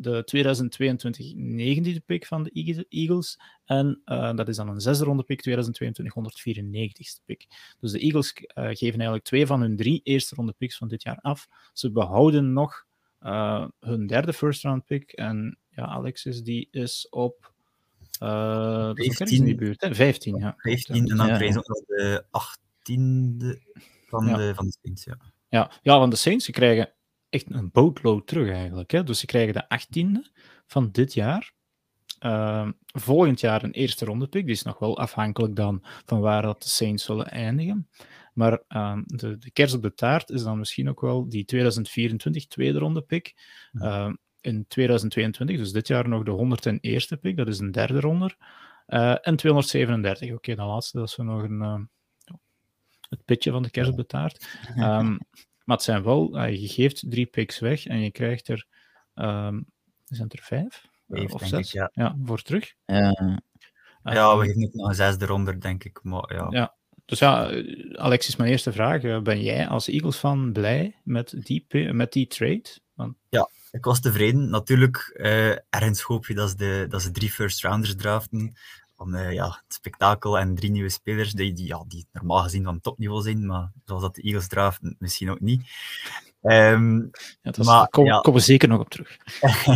de 0.00 0.24
2022 0.24 1.34
negende 1.34 2.00
pick 2.00 2.26
van 2.26 2.42
de 2.42 2.84
Eagles. 2.88 3.40
En 3.64 4.02
uh, 4.04 4.34
dat 4.34 4.48
is 4.48 4.56
dan 4.56 4.68
een 4.68 4.80
zesde 4.80 5.04
ronde 5.04 5.22
pick, 5.22 5.40
2022 5.40 6.14
194ste 6.14 7.24
pick. 7.24 7.46
Dus 7.80 7.92
de 7.92 7.98
Eagles 7.98 8.34
uh, 8.34 8.44
geven 8.54 8.94
eigenlijk 8.94 9.24
twee 9.24 9.46
van 9.46 9.60
hun 9.60 9.76
drie 9.76 10.00
eerste 10.02 10.34
ronde 10.34 10.52
picks 10.52 10.76
van 10.76 10.88
dit 10.88 11.02
jaar 11.02 11.18
af. 11.20 11.48
Ze 11.72 11.90
behouden 11.90 12.52
nog 12.52 12.86
uh, 13.22 13.66
hun 13.80 14.06
derde 14.06 14.32
first 14.32 14.62
round 14.62 14.84
pick. 14.84 15.12
En 15.12 15.58
ja, 15.70 15.84
Alexis 15.84 16.42
die 16.42 16.68
is 16.70 17.08
op. 17.10 17.52
Uh, 18.22 18.90
15 18.94 19.46
in 19.46 19.56
buurt, 19.56 19.80
hè? 19.80 19.94
15, 19.94 20.36
ja. 20.36 20.54
15 20.56 20.94
en 20.94 21.16
dan 21.16 21.26
krijgen 21.26 21.52
ze 21.52 21.58
nog 21.64 21.84
de 21.86 22.24
18e 22.24 23.58
van, 24.06 24.26
ja. 24.26 24.36
de, 24.36 24.54
van 24.54 24.66
de 24.66 24.76
Saints. 24.82 25.04
Ja. 25.04 25.18
Ja, 25.48 25.70
ja, 25.82 25.98
want 25.98 26.10
de 26.10 26.18
Saints 26.18 26.50
krijgen 26.50 26.92
echt 27.30 27.50
een 27.50 27.70
bootload 27.70 28.26
terug 28.26 28.50
eigenlijk. 28.50 28.90
Hè? 28.90 29.04
Dus 29.04 29.18
ze 29.18 29.26
krijgen 29.26 29.54
de 29.54 29.68
achttiende 29.68 30.30
van 30.66 30.90
dit 30.90 31.14
jaar. 31.14 31.52
Ehm, 32.18 32.72
volgend 32.86 33.40
jaar 33.40 33.62
een 33.62 33.70
eerste 33.70 34.04
ronde 34.04 34.26
pick. 34.26 34.44
Die 34.44 34.54
is 34.54 34.62
nog 34.62 34.78
wel 34.78 34.98
afhankelijk 34.98 35.56
dan 35.56 35.84
van 36.04 36.20
waar 36.20 36.42
dat 36.42 36.62
de 36.62 36.68
Saints 36.68 37.04
zullen 37.04 37.26
eindigen. 37.26 37.88
Maar 38.34 38.62
ehm, 38.68 39.02
de, 39.06 39.38
de 39.38 39.50
kers 39.50 39.74
op 39.74 39.82
de 39.82 39.94
taart 39.94 40.30
is 40.30 40.42
dan 40.42 40.58
misschien 40.58 40.88
ook 40.88 41.00
wel 41.00 41.28
die 41.28 41.44
2024 41.44 42.46
tweede 42.46 42.78
ronde 42.78 43.02
pick. 43.02 43.34
Ehm, 43.72 44.14
in 44.40 44.64
2022, 44.68 45.56
dus 45.56 45.72
dit 45.72 45.88
jaar 45.88 46.08
nog 46.08 46.22
de 46.22 46.30
101ste 46.30 47.16
pick, 47.20 47.36
dat 47.36 47.48
is 47.48 47.58
een 47.58 47.70
derde 47.70 48.00
ronde. 48.00 48.36
Uh, 48.88 49.16
en 49.20 49.36
237. 49.36 50.32
Oké, 50.32 50.50
okay, 50.50 50.66
laatste, 50.66 50.98
dat 50.98 51.08
is 51.08 51.16
nog 51.16 51.42
een, 51.42 51.62
uh, 51.62 51.80
het 53.08 53.24
pitje 53.24 53.50
van 53.50 53.62
de 53.62 53.70
kers 53.70 53.88
op 53.88 53.96
de 53.96 54.06
taart. 54.06 54.46
Um, 54.76 55.18
maar 55.64 55.76
het 55.76 55.84
zijn 55.84 56.02
wel, 56.02 56.38
uh, 56.38 56.60
je 56.60 56.68
geeft 56.68 57.10
drie 57.10 57.26
picks 57.26 57.58
weg 57.58 57.86
en 57.86 58.00
je 58.00 58.10
krijgt 58.10 58.48
er, 58.48 58.66
um, 59.14 59.66
zijn 60.04 60.28
er 60.28 60.42
vijf? 60.42 60.88
Vijf, 61.08 61.32
of 61.32 61.46
zes? 61.46 61.66
Ik, 61.66 61.72
ja. 61.72 61.90
ja. 61.92 62.16
voor 62.24 62.42
terug. 62.42 62.74
ja, 62.84 63.42
we 64.02 64.44
geven 64.44 64.70
nog 64.72 64.88
een 64.88 64.94
zesde 64.94 65.26
ronde, 65.26 65.58
denk 65.58 65.84
ik. 65.84 66.00
Maar, 66.02 66.34
ja. 66.34 66.46
ja. 66.50 66.74
Dus 67.04 67.18
ja, 67.18 67.62
Alexis, 67.92 68.36
mijn 68.36 68.50
eerste 68.50 68.72
vraag. 68.72 69.22
Ben 69.22 69.42
jij 69.42 69.68
als 69.68 69.88
Eagles-fan 69.88 70.52
blij 70.52 71.00
met 71.04 71.34
die, 71.38 71.92
met 71.92 72.12
die 72.12 72.26
trade? 72.26 72.64
Want... 72.94 73.16
Ja, 73.28 73.48
ik 73.70 73.84
was 73.84 74.00
tevreden. 74.00 74.50
Natuurlijk, 74.50 75.16
uh, 75.16 75.50
ergens 75.50 76.00
hoop 76.00 76.26
je 76.26 76.34
dat 76.34 76.50
ze, 76.50 76.56
de, 76.56 76.86
dat 76.88 77.02
ze 77.02 77.10
drie 77.10 77.30
first-rounders 77.30 77.96
draften. 77.96 78.56
Om 79.00 79.14
uh, 79.14 79.32
ja, 79.32 79.46
het 79.46 79.74
spektakel 79.74 80.38
en 80.38 80.54
drie 80.54 80.70
nieuwe 80.70 80.88
spelers 80.88 81.32
die, 81.32 81.52
die, 81.52 81.66
ja, 81.66 81.84
die 81.86 82.06
normaal 82.12 82.42
gezien 82.42 82.64
van 82.64 82.80
topniveau 82.80 83.22
zijn, 83.22 83.46
maar 83.46 83.72
zoals 83.84 84.02
dat 84.02 84.14
de 84.14 84.22
Eagles 84.22 84.48
draften, 84.48 84.96
misschien 84.98 85.30
ook 85.30 85.40
niet. 85.40 85.60
Um, 86.42 87.10
ja, 87.42 87.52
is, 87.52 87.66
maar, 87.66 87.88
kom, 87.88 88.04
ja. 88.04 88.20
komen 88.20 88.40
we 88.40 88.46
zeker 88.46 88.68
nog 88.68 88.80
op 88.80 88.88
terug. 88.88 89.16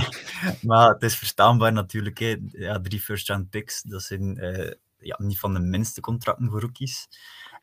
maar 0.62 0.88
het 0.88 1.02
is 1.02 1.16
verstaanbaar 1.16 1.72
natuurlijk. 1.72 2.18
Hè. 2.18 2.36
Ja, 2.50 2.80
drie 2.80 3.00
first-round 3.00 3.50
picks, 3.50 3.82
dat 3.82 4.02
zijn 4.02 4.44
uh, 4.44 4.72
ja, 4.98 5.16
niet 5.18 5.38
van 5.38 5.54
de 5.54 5.60
minste 5.60 6.00
contracten 6.00 6.50
voor 6.50 6.60
rookies. 6.60 7.08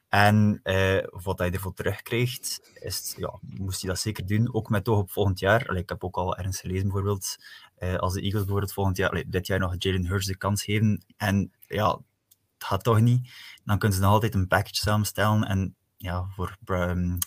En 0.09 0.59
uh, 0.64 1.03
wat 1.09 1.38
hij 1.38 1.51
ervoor 1.51 1.74
terugkrijgt, 1.74 2.72
is, 2.74 3.14
ja, 3.18 3.39
moest 3.41 3.82
hij 3.82 3.89
dat 3.89 3.99
zeker 3.99 4.26
doen. 4.26 4.53
Ook 4.53 4.70
met 4.70 4.88
oog 4.88 4.99
op 4.99 5.12
volgend 5.12 5.39
jaar. 5.39 5.68
Allee, 5.68 5.82
ik 5.82 5.89
heb 5.89 6.03
ook 6.03 6.18
al 6.18 6.38
ergens 6.38 6.59
gelezen, 6.59 6.84
bijvoorbeeld, 6.84 7.36
uh, 7.84 7.96
als 7.96 8.14
de 8.14 8.22
Eagles 8.22 8.42
bijvoorbeeld 8.42 8.74
volgend 8.74 8.98
jaar, 8.98 9.24
dit 9.28 9.48
jaar 9.48 9.60
nog 9.60 9.76
Jalen 9.78 10.08
Hurts 10.08 10.26
de 10.26 10.38
kans 10.38 10.64
geven. 10.64 11.04
En 11.18 11.52
ja, 11.68 11.92
het 12.58 12.64
gaat 12.68 12.84
toch 12.84 13.00
niet. 13.00 13.30
Dan 13.64 13.78
kunnen 13.78 13.98
ze 13.98 14.04
nog 14.04 14.14
altijd 14.14 14.36
een 14.36 14.48
package 14.48 14.76
samenstellen. 14.76 15.44
En 15.44 15.76
ja, 15.98 16.26
voor 16.36 16.58
um, 16.66 17.18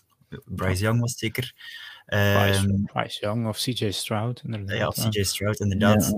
Bryce 0.44 0.82
Young 0.82 1.00
was 1.00 1.10
het 1.10 1.18
zeker. 1.18 1.54
Bryce, 2.06 2.68
um, 2.68 2.84
Bryce 2.84 3.20
Young 3.20 3.46
of 3.46 3.58
CJ 3.58 3.90
Stroud, 3.90 4.42
inderdaad. 4.44 4.96
Ja, 4.96 5.08
CJ 5.08 5.22
Stroud, 5.22 5.60
inderdaad. 5.60 6.14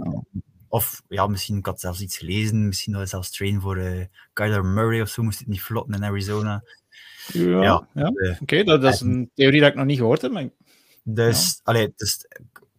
Of 0.68 1.02
ja, 1.08 1.26
misschien, 1.26 1.56
ik 1.56 1.66
had 1.66 1.80
zelfs 1.80 2.00
iets 2.00 2.18
gelezen, 2.18 2.66
misschien 2.66 2.92
dat 2.92 3.02
we 3.02 3.08
zelfs 3.08 3.30
trainen 3.30 3.60
voor 3.60 3.78
uh, 3.78 4.04
Kyler 4.32 4.64
Murray 4.64 5.00
of 5.00 5.08
zo, 5.08 5.22
moest 5.22 5.38
het 5.38 5.48
niet 5.48 5.62
vlotten 5.62 5.94
in 5.94 6.04
Arizona. 6.04 6.62
Ja, 7.32 7.62
ja, 7.62 7.88
ja. 7.94 8.10
Uh, 8.14 8.30
oké, 8.30 8.42
okay, 8.42 8.64
dat, 8.64 8.82
dat, 8.82 8.94
is 8.94 9.00
een 9.00 9.30
theorie 9.34 9.60
dat 9.60 9.70
ik 9.70 9.74
nog 9.76 9.86
niet 9.86 9.98
gehoord 9.98 10.22
heb. 10.22 10.32
Maar... 10.32 10.48
Dus, 11.02 11.54
ja. 11.54 11.60
allee, 11.62 11.92
dus 11.96 12.26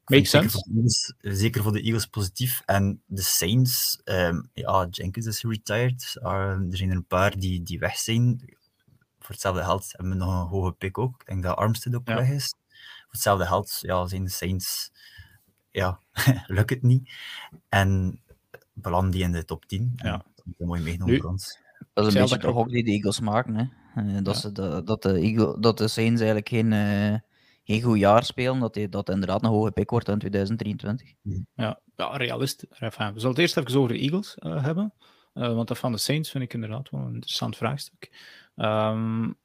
Makes 0.08 0.30
sense. 0.30 0.50
Zeker 0.50 0.52
voor, 0.52 0.76
Eagles, 0.76 1.14
zeker 1.20 1.64
voor 1.64 1.72
de 1.72 1.82
Eagles 1.82 2.06
positief. 2.06 2.62
En 2.66 3.02
de 3.06 3.22
Saints, 3.22 4.02
um, 4.06 4.50
ja, 4.54 4.88
Jenkins 4.90 5.26
is 5.26 5.44
retired. 5.44 6.20
Uh, 6.24 6.32
er 6.50 6.78
zijn 6.78 6.90
er 6.90 6.96
een 6.96 7.06
paar 7.06 7.38
die, 7.40 7.64
die 7.64 7.80
weg 7.80 7.98
zijn. 7.98 8.42
Voor 9.20 9.30
hetzelfde 9.30 9.64
geld 9.64 9.92
hebben 9.92 10.10
we 10.10 10.18
nog 10.18 10.42
een 10.42 10.48
hoge 10.48 10.72
pick 10.72 10.98
ook. 10.98 11.22
Ik 11.22 11.28
denk 11.28 11.44
dat 11.44 11.58
Armstead 11.58 11.96
ook 11.96 12.08
ja. 12.08 12.16
weg 12.16 12.30
is. 12.30 12.54
Voor 12.70 13.12
hetzelfde 13.12 13.46
geld 13.46 13.80
ja, 13.82 14.08
zijn 14.08 14.24
de 14.24 14.30
Saints 14.30 14.92
ja, 15.72 16.00
lukt 16.48 16.70
het 16.70 16.84
niet. 16.84 17.10
En 17.70 18.20
beland 18.74 19.12
die 19.12 19.24
in 19.24 19.32
de 19.32 19.46
top 19.46 19.66
10. 19.66 19.94
Ja. 19.96 20.12
Dat 20.12 20.46
is 20.58 20.66
mooi 20.66 20.82
meegenomen 20.82 21.20
voor 21.22 21.30
ons. 21.30 21.60
Dat 21.94 22.08
is 22.08 22.14
een 22.14 22.22
beetje 22.22 22.38
de 22.38 22.48
gok 22.48 22.70
die 22.70 22.84
de 22.84 22.92
Eagles 22.92 23.20
maken. 23.20 23.56
Hè? 23.56 23.64
Uh, 24.04 24.24
dat, 24.24 24.36
ja. 24.36 24.42
ze 24.42 24.52
de, 24.52 24.82
dat, 24.84 25.02
de 25.02 25.14
Eagle, 25.14 25.60
dat 25.60 25.78
de 25.78 25.88
Saints 25.88 26.22
eigenlijk 26.22 26.50
geen, 26.50 26.72
uh, 26.72 27.20
geen 27.68 27.82
goed 27.82 28.00
jaar 28.00 28.24
spelen, 28.24 28.60
dat, 28.60 28.74
die, 28.74 28.90
dat 28.90 29.10
inderdaad 29.10 29.44
een 29.44 29.50
hoge 29.50 29.72
pick 29.72 29.90
wordt 29.90 30.10
in 30.10 30.20
2023. 30.20 31.14
Ja, 31.56 31.80
ja 31.96 32.18
realist. 32.18 32.66
We 32.70 32.92
zullen 32.98 33.30
het 33.30 33.38
eerst 33.38 33.58
even 33.58 33.80
over 33.80 33.94
de 33.94 34.00
Eagles 34.00 34.38
uh, 34.40 34.64
hebben. 34.64 34.94
want 35.34 35.68
dat 35.68 35.78
van 35.78 35.92
de 35.92 35.98
Saints 35.98 36.32
vind 36.32 36.44
ik 36.44 36.54
inderdaad 36.54 36.90
wel 36.90 37.02
een 37.02 37.14
interessant 37.14 37.58
vraagstuk. 37.58 38.12
Um, 38.56 39.36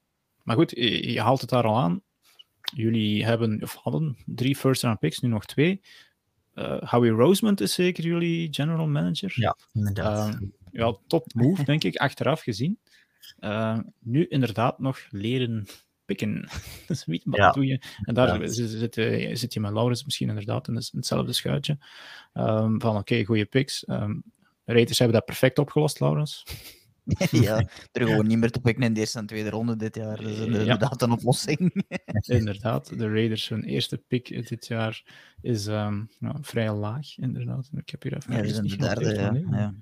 maar 0.43 0.55
goed, 0.55 0.71
je, 0.71 1.11
je, 1.11 1.21
haalt 1.21 1.41
het 1.41 1.49
daar 1.49 1.63
al 1.63 1.77
aan. 1.77 2.01
Jullie 2.75 3.25
hebben, 3.25 3.61
of 3.63 3.75
hadden 3.75 4.17
drie 4.25 4.55
first 4.55 4.81
round 4.81 4.99
picks, 4.99 5.19
nu 5.19 5.29
nog 5.29 5.45
twee. 5.45 5.81
Uh, 6.55 6.81
Howie 6.81 7.11
Roseman 7.11 7.55
is 7.55 7.73
zeker 7.73 8.03
jullie 8.03 8.53
general 8.53 8.87
manager. 8.87 9.31
Ja, 9.35 9.57
inderdaad. 9.73 10.33
Uh, 10.33 10.49
ja, 10.71 10.97
top 11.07 11.33
move, 11.33 11.63
denk 11.63 11.83
ik, 11.83 11.95
achteraf 11.95 12.41
gezien. 12.41 12.79
Uh, 13.39 13.79
nu 13.99 14.27
inderdaad 14.27 14.79
nog 14.79 14.99
leren 15.09 15.67
pikken. 16.05 16.49
wat 16.87 17.21
ja. 17.23 17.51
doe 17.51 17.65
je. 17.65 17.81
En 18.03 18.13
daar 18.13 18.41
ja. 18.41 18.47
zit, 18.47 18.69
zit, 18.69 18.93
zit, 19.39 19.53
je 19.53 19.59
met 19.59 19.73
Laurens 19.73 20.03
misschien 20.03 20.29
inderdaad 20.29 20.67
in 20.67 20.75
hetzelfde 20.75 21.33
schuitje. 21.33 21.77
Um, 22.33 22.81
van 22.81 22.89
oké, 22.89 22.99
okay, 22.99 23.23
goede 23.23 23.45
picks. 23.45 23.87
Um, 23.87 24.23
Raiders 24.65 24.97
hebben 24.97 25.17
dat 25.17 25.25
perfect 25.25 25.59
opgelost, 25.59 25.99
Laurens. 25.99 26.43
ja, 27.31 27.57
er 27.91 28.07
gewoon 28.07 28.27
niet 28.27 28.37
meer 28.37 28.51
te 28.51 28.59
pikken 28.59 28.83
in 28.83 28.93
de 28.93 28.99
eerste 28.99 29.19
en 29.19 29.25
tweede 29.25 29.49
ronde 29.49 29.75
dit 29.75 29.95
jaar. 29.95 30.17
Dat 30.17 30.31
is 30.31 30.39
inderdaad 30.39 30.99
ja. 30.99 31.05
een 31.05 31.11
oplossing. 31.11 31.85
inderdaad, 32.25 32.97
de 32.97 33.09
Raiders, 33.09 33.49
hun 33.49 33.63
eerste 33.63 33.97
pick 33.97 34.47
dit 34.49 34.67
jaar 34.67 35.03
is 35.41 35.65
um, 35.65 36.09
nou, 36.19 36.37
vrij 36.41 36.73
laag, 36.73 37.17
inderdaad. 37.17 37.69
Ik 37.75 37.89
heb 37.89 38.03
hier 38.03 38.15
even... 38.15 38.35
Ja, 38.35 38.41
dat 38.41 38.63
is 38.65 38.71
de 38.71 38.77
derde, 38.77 39.13
ja. 39.13 39.73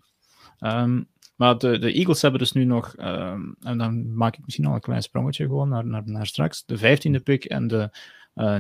ja. 0.60 0.82
Um, 0.84 1.08
maar 1.42 1.58
de, 1.58 1.80
de, 1.80 1.94
Eagles 1.94 2.22
hebben 2.22 2.40
dus 2.40 2.52
nu 2.52 2.64
nog, 2.64 2.96
um, 2.98 3.56
en 3.60 3.78
dan 3.78 4.16
maak 4.16 4.38
ik 4.38 4.44
misschien 4.44 4.66
al 4.66 4.74
een 4.74 4.80
klein 4.80 5.02
sprongetje 5.02 5.46
gewoon 5.46 5.70
naar, 5.70 5.86
naar, 5.86 6.02
naar 6.06 6.26
straks, 6.26 6.66
de 6.66 6.78
vijftiende 6.78 7.20
pick 7.20 7.46
en 7.46 7.68
de, 7.68 7.90
uh, 8.36 8.58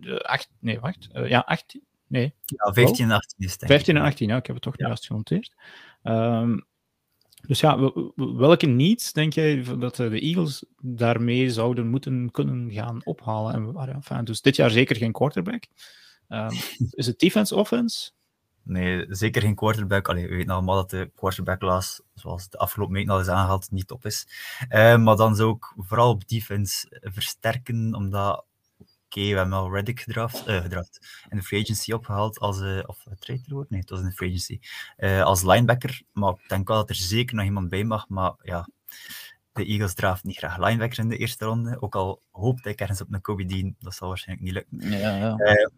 de 0.00 0.22
acht, 0.22 0.50
nee, 0.60 0.80
wacht, 0.80 1.08
uh, 1.12 1.28
ja, 1.28 1.40
18, 1.46 1.82
nee. 2.06 2.34
Ja, 2.44 2.72
15 2.72 3.04
en 3.04 3.10
18 3.10 3.46
is 3.46 3.52
het. 3.52 3.64
15 3.66 3.96
en 3.96 4.02
18, 4.02 4.28
ja, 4.28 4.36
ik 4.36 4.46
heb 4.46 4.54
het 4.54 4.64
toch 4.64 4.78
ja. 4.78 4.86
juist 4.86 5.06
genoteerd. 5.06 5.54
Um, 6.02 6.66
dus 7.46 7.60
ja, 7.60 7.92
welke 8.14 8.66
needs 8.66 9.12
denk 9.12 9.32
jij 9.32 9.64
dat 9.78 9.96
de 9.96 10.20
Eagles 10.20 10.64
daarmee 10.80 11.50
zouden 11.50 11.88
moeten 11.88 12.30
kunnen 12.30 12.72
gaan 12.72 13.00
ophalen? 13.04 13.54
En, 13.54 13.94
enfin, 13.94 14.24
dus 14.24 14.40
dit 14.40 14.56
jaar 14.56 14.70
zeker 14.70 14.96
geen 14.96 15.12
quarterback. 15.12 15.64
Um, 16.28 16.50
is 16.90 17.06
het 17.06 17.18
defense, 17.18 17.54
offense? 17.54 18.10
Nee, 18.68 19.06
zeker 19.08 19.42
geen 19.42 19.54
quarterback. 19.54 20.08
Allee, 20.08 20.28
we 20.28 20.34
weten 20.34 20.50
allemaal 20.50 20.74
dat 20.74 20.90
de 20.90 21.10
quarterback 21.14 21.58
class, 21.58 22.00
zoals 22.14 22.48
de 22.48 22.58
afgelopen 22.58 22.94
weken 22.94 23.10
al 23.12 23.20
is 23.20 23.28
aangehaald, 23.28 23.70
niet 23.70 23.86
top 23.86 24.06
is. 24.06 24.28
Uh, 24.68 24.96
maar 24.96 25.16
dan 25.16 25.36
zou 25.36 25.56
ik 25.56 25.72
vooral 25.76 26.10
op 26.10 26.28
defense 26.28 27.00
versterken, 27.00 27.94
omdat 27.94 28.44
okay, 29.08 29.30
we 29.30 29.36
hebben 29.36 29.52
al 29.52 29.72
Reddick 29.72 30.00
gedraft, 30.00 30.48
uh, 30.48 30.60
gedraft 30.60 31.24
en 31.28 31.36
de 31.36 31.42
free 31.42 31.62
agency 31.62 31.92
opgehaald 31.92 32.38
als, 32.38 32.60
uh, 32.60 32.82
of 32.86 33.04
trade 33.18 33.42
wordt? 33.48 33.70
Nee, 33.70 33.80
het 33.80 33.90
was 33.90 34.00
in 34.00 34.06
de 34.06 34.12
free 34.12 34.28
agency. 34.28 34.60
Als 35.22 35.42
linebacker, 35.42 36.02
maar 36.12 36.32
ik 36.32 36.48
denk 36.48 36.68
wel 36.68 36.76
dat 36.76 36.88
er 36.88 36.94
zeker 36.94 37.36
nog 37.36 37.44
iemand 37.44 37.68
bij 37.68 37.84
mag, 37.84 38.08
maar 38.08 38.34
ja, 38.42 38.68
de 39.52 39.64
Eagles 39.64 39.94
draft 39.94 40.24
niet 40.24 40.36
graag 40.36 40.58
linebacker 40.58 40.98
in 40.98 41.08
de 41.08 41.16
eerste 41.16 41.44
ronde, 41.44 41.80
ook 41.80 41.94
al 41.94 42.22
hoopte 42.30 42.68
ik 42.68 42.80
ergens 42.80 43.00
op 43.00 43.12
een 43.12 43.20
Kobe 43.20 43.44
Dean, 43.44 43.76
dat 43.78 43.94
zal 43.94 44.08
waarschijnlijk 44.08 44.46
niet 44.46 44.54
lukken. 44.54 44.98
Ja, 44.98 45.16
ja. 45.16 45.70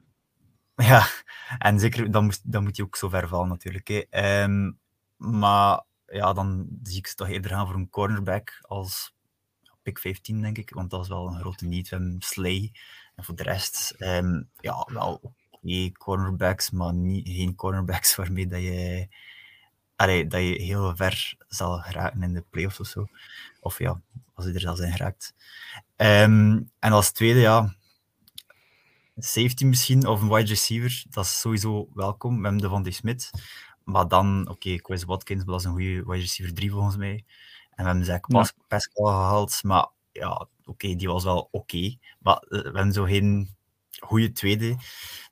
ja. 0.91 1.07
en 1.59 1.81
zeker, 1.81 2.11
dan 2.11 2.25
moet, 2.25 2.41
dan 2.53 2.63
moet 2.63 2.77
je 2.77 2.83
ook 2.83 2.97
zo 2.97 3.09
ver 3.09 3.29
vallen 3.29 3.49
natuurlijk. 3.49 4.07
Um, 4.11 4.79
maar 5.17 5.83
ja, 6.07 6.33
dan 6.33 6.67
zie 6.83 6.99
ik 6.99 7.07
ze 7.07 7.15
toch 7.15 7.29
eerder 7.29 7.51
gaan 7.51 7.67
voor 7.67 7.77
een 7.77 7.91
cornerback 7.91 8.59
als 8.63 9.15
pick 9.83 9.99
15, 9.99 10.41
denk 10.41 10.59
ik, 10.59 10.71
want 10.71 10.91
dat 10.91 11.03
is 11.03 11.09
wel 11.09 11.27
een 11.27 11.39
grote. 11.39 11.69
We 11.69 11.87
hebben 11.89 12.17
Slay, 12.19 12.73
en 13.15 13.25
voor 13.25 13.35
de 13.35 13.43
rest, 13.43 13.95
um, 13.99 14.51
ja, 14.61 14.89
wel 14.93 15.35
okay, 15.51 15.93
cornerbacks, 15.93 16.71
maar 16.71 16.95
niet, 16.95 17.29
geen 17.29 17.55
cornerbacks 17.55 18.15
waarmee 18.17 18.47
dat 18.47 18.61
je, 18.61 19.09
dat 19.97 20.41
je 20.41 20.63
heel 20.63 20.97
ver 20.97 21.37
zal 21.49 21.79
geraken 21.79 22.23
in 22.23 22.35
de 22.35 22.45
playoffs 22.51 22.81
of 22.81 22.87
zo. 22.87 23.07
Of 23.61 23.79
ja, 23.79 24.01
als 24.35 24.47
je 24.47 24.53
er 24.53 24.61
zal 24.61 24.77
zijn 24.77 24.93
geraakt. 24.93 25.35
Um, 25.97 26.71
en 26.79 26.93
als 26.93 27.13
tweede, 27.13 27.41
ja, 27.41 27.75
safety 29.19 29.65
misschien, 29.65 30.07
of 30.07 30.21
een 30.23 30.29
wide 30.29 30.49
receiver, 30.49 31.05
dat 31.11 31.25
is 31.25 31.41
sowieso 31.41 31.89
welkom. 31.95 32.37
We 32.37 32.43
hebben 32.43 32.61
de 32.63 32.69
Van 32.69 32.83
die 32.83 32.93
Smith. 32.93 33.31
Maar 33.85 34.09
dan, 34.09 34.41
oké, 34.41 34.51
okay, 34.51 34.79
Chris 34.79 35.05
Watkins, 35.05 35.45
dat 35.45 35.61
is 35.61 35.65
een 35.65 35.73
goede 35.73 36.05
wide 36.05 36.21
receiver 36.21 36.55
3 36.55 36.71
volgens 36.71 36.97
mij. 36.97 37.25
En 37.71 37.85
we 37.85 37.91
hebben 37.91 38.05
Zach 38.05 38.21
Pas 38.21 38.53
Pascal 38.69 39.07
gehaald, 39.07 39.63
maar 39.63 39.89
ja, 40.13 40.31
oké, 40.31 40.49
okay, 40.65 40.97
die 40.97 41.09
was 41.09 41.25
wel 41.25 41.39
oké. 41.39 41.57
Okay, 41.57 41.99
maar 42.19 42.45
uh, 42.49 42.61
we 42.61 42.65
hebben 42.65 42.93
zo 42.93 43.05
geen 43.05 43.57
goede 44.01 44.33
tweede. 44.33 44.77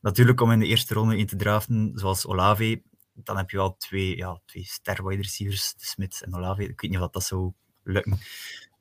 Natuurlijk 0.01 0.41
om 0.41 0.51
in 0.51 0.59
de 0.59 0.67
eerste 0.67 0.95
ronde 0.95 1.17
in 1.17 1.27
te 1.27 1.37
draften, 1.37 1.93
zoals 1.95 2.27
Olave, 2.27 2.83
dan 3.13 3.37
heb 3.37 3.51
je 3.51 3.57
wel 3.57 3.77
twee, 3.77 4.17
ja, 4.17 4.41
twee 4.45 4.65
ster 4.65 5.07
wide 5.07 5.23
receivers, 5.23 5.75
de 5.75 5.85
Smith 5.85 6.23
en 6.25 6.35
Olave. 6.35 6.63
Ik 6.63 6.81
weet 6.81 6.91
niet 6.91 6.95
of 6.95 7.05
dat, 7.05 7.13
dat 7.13 7.25
zou 7.25 7.53
lukken. 7.83 8.19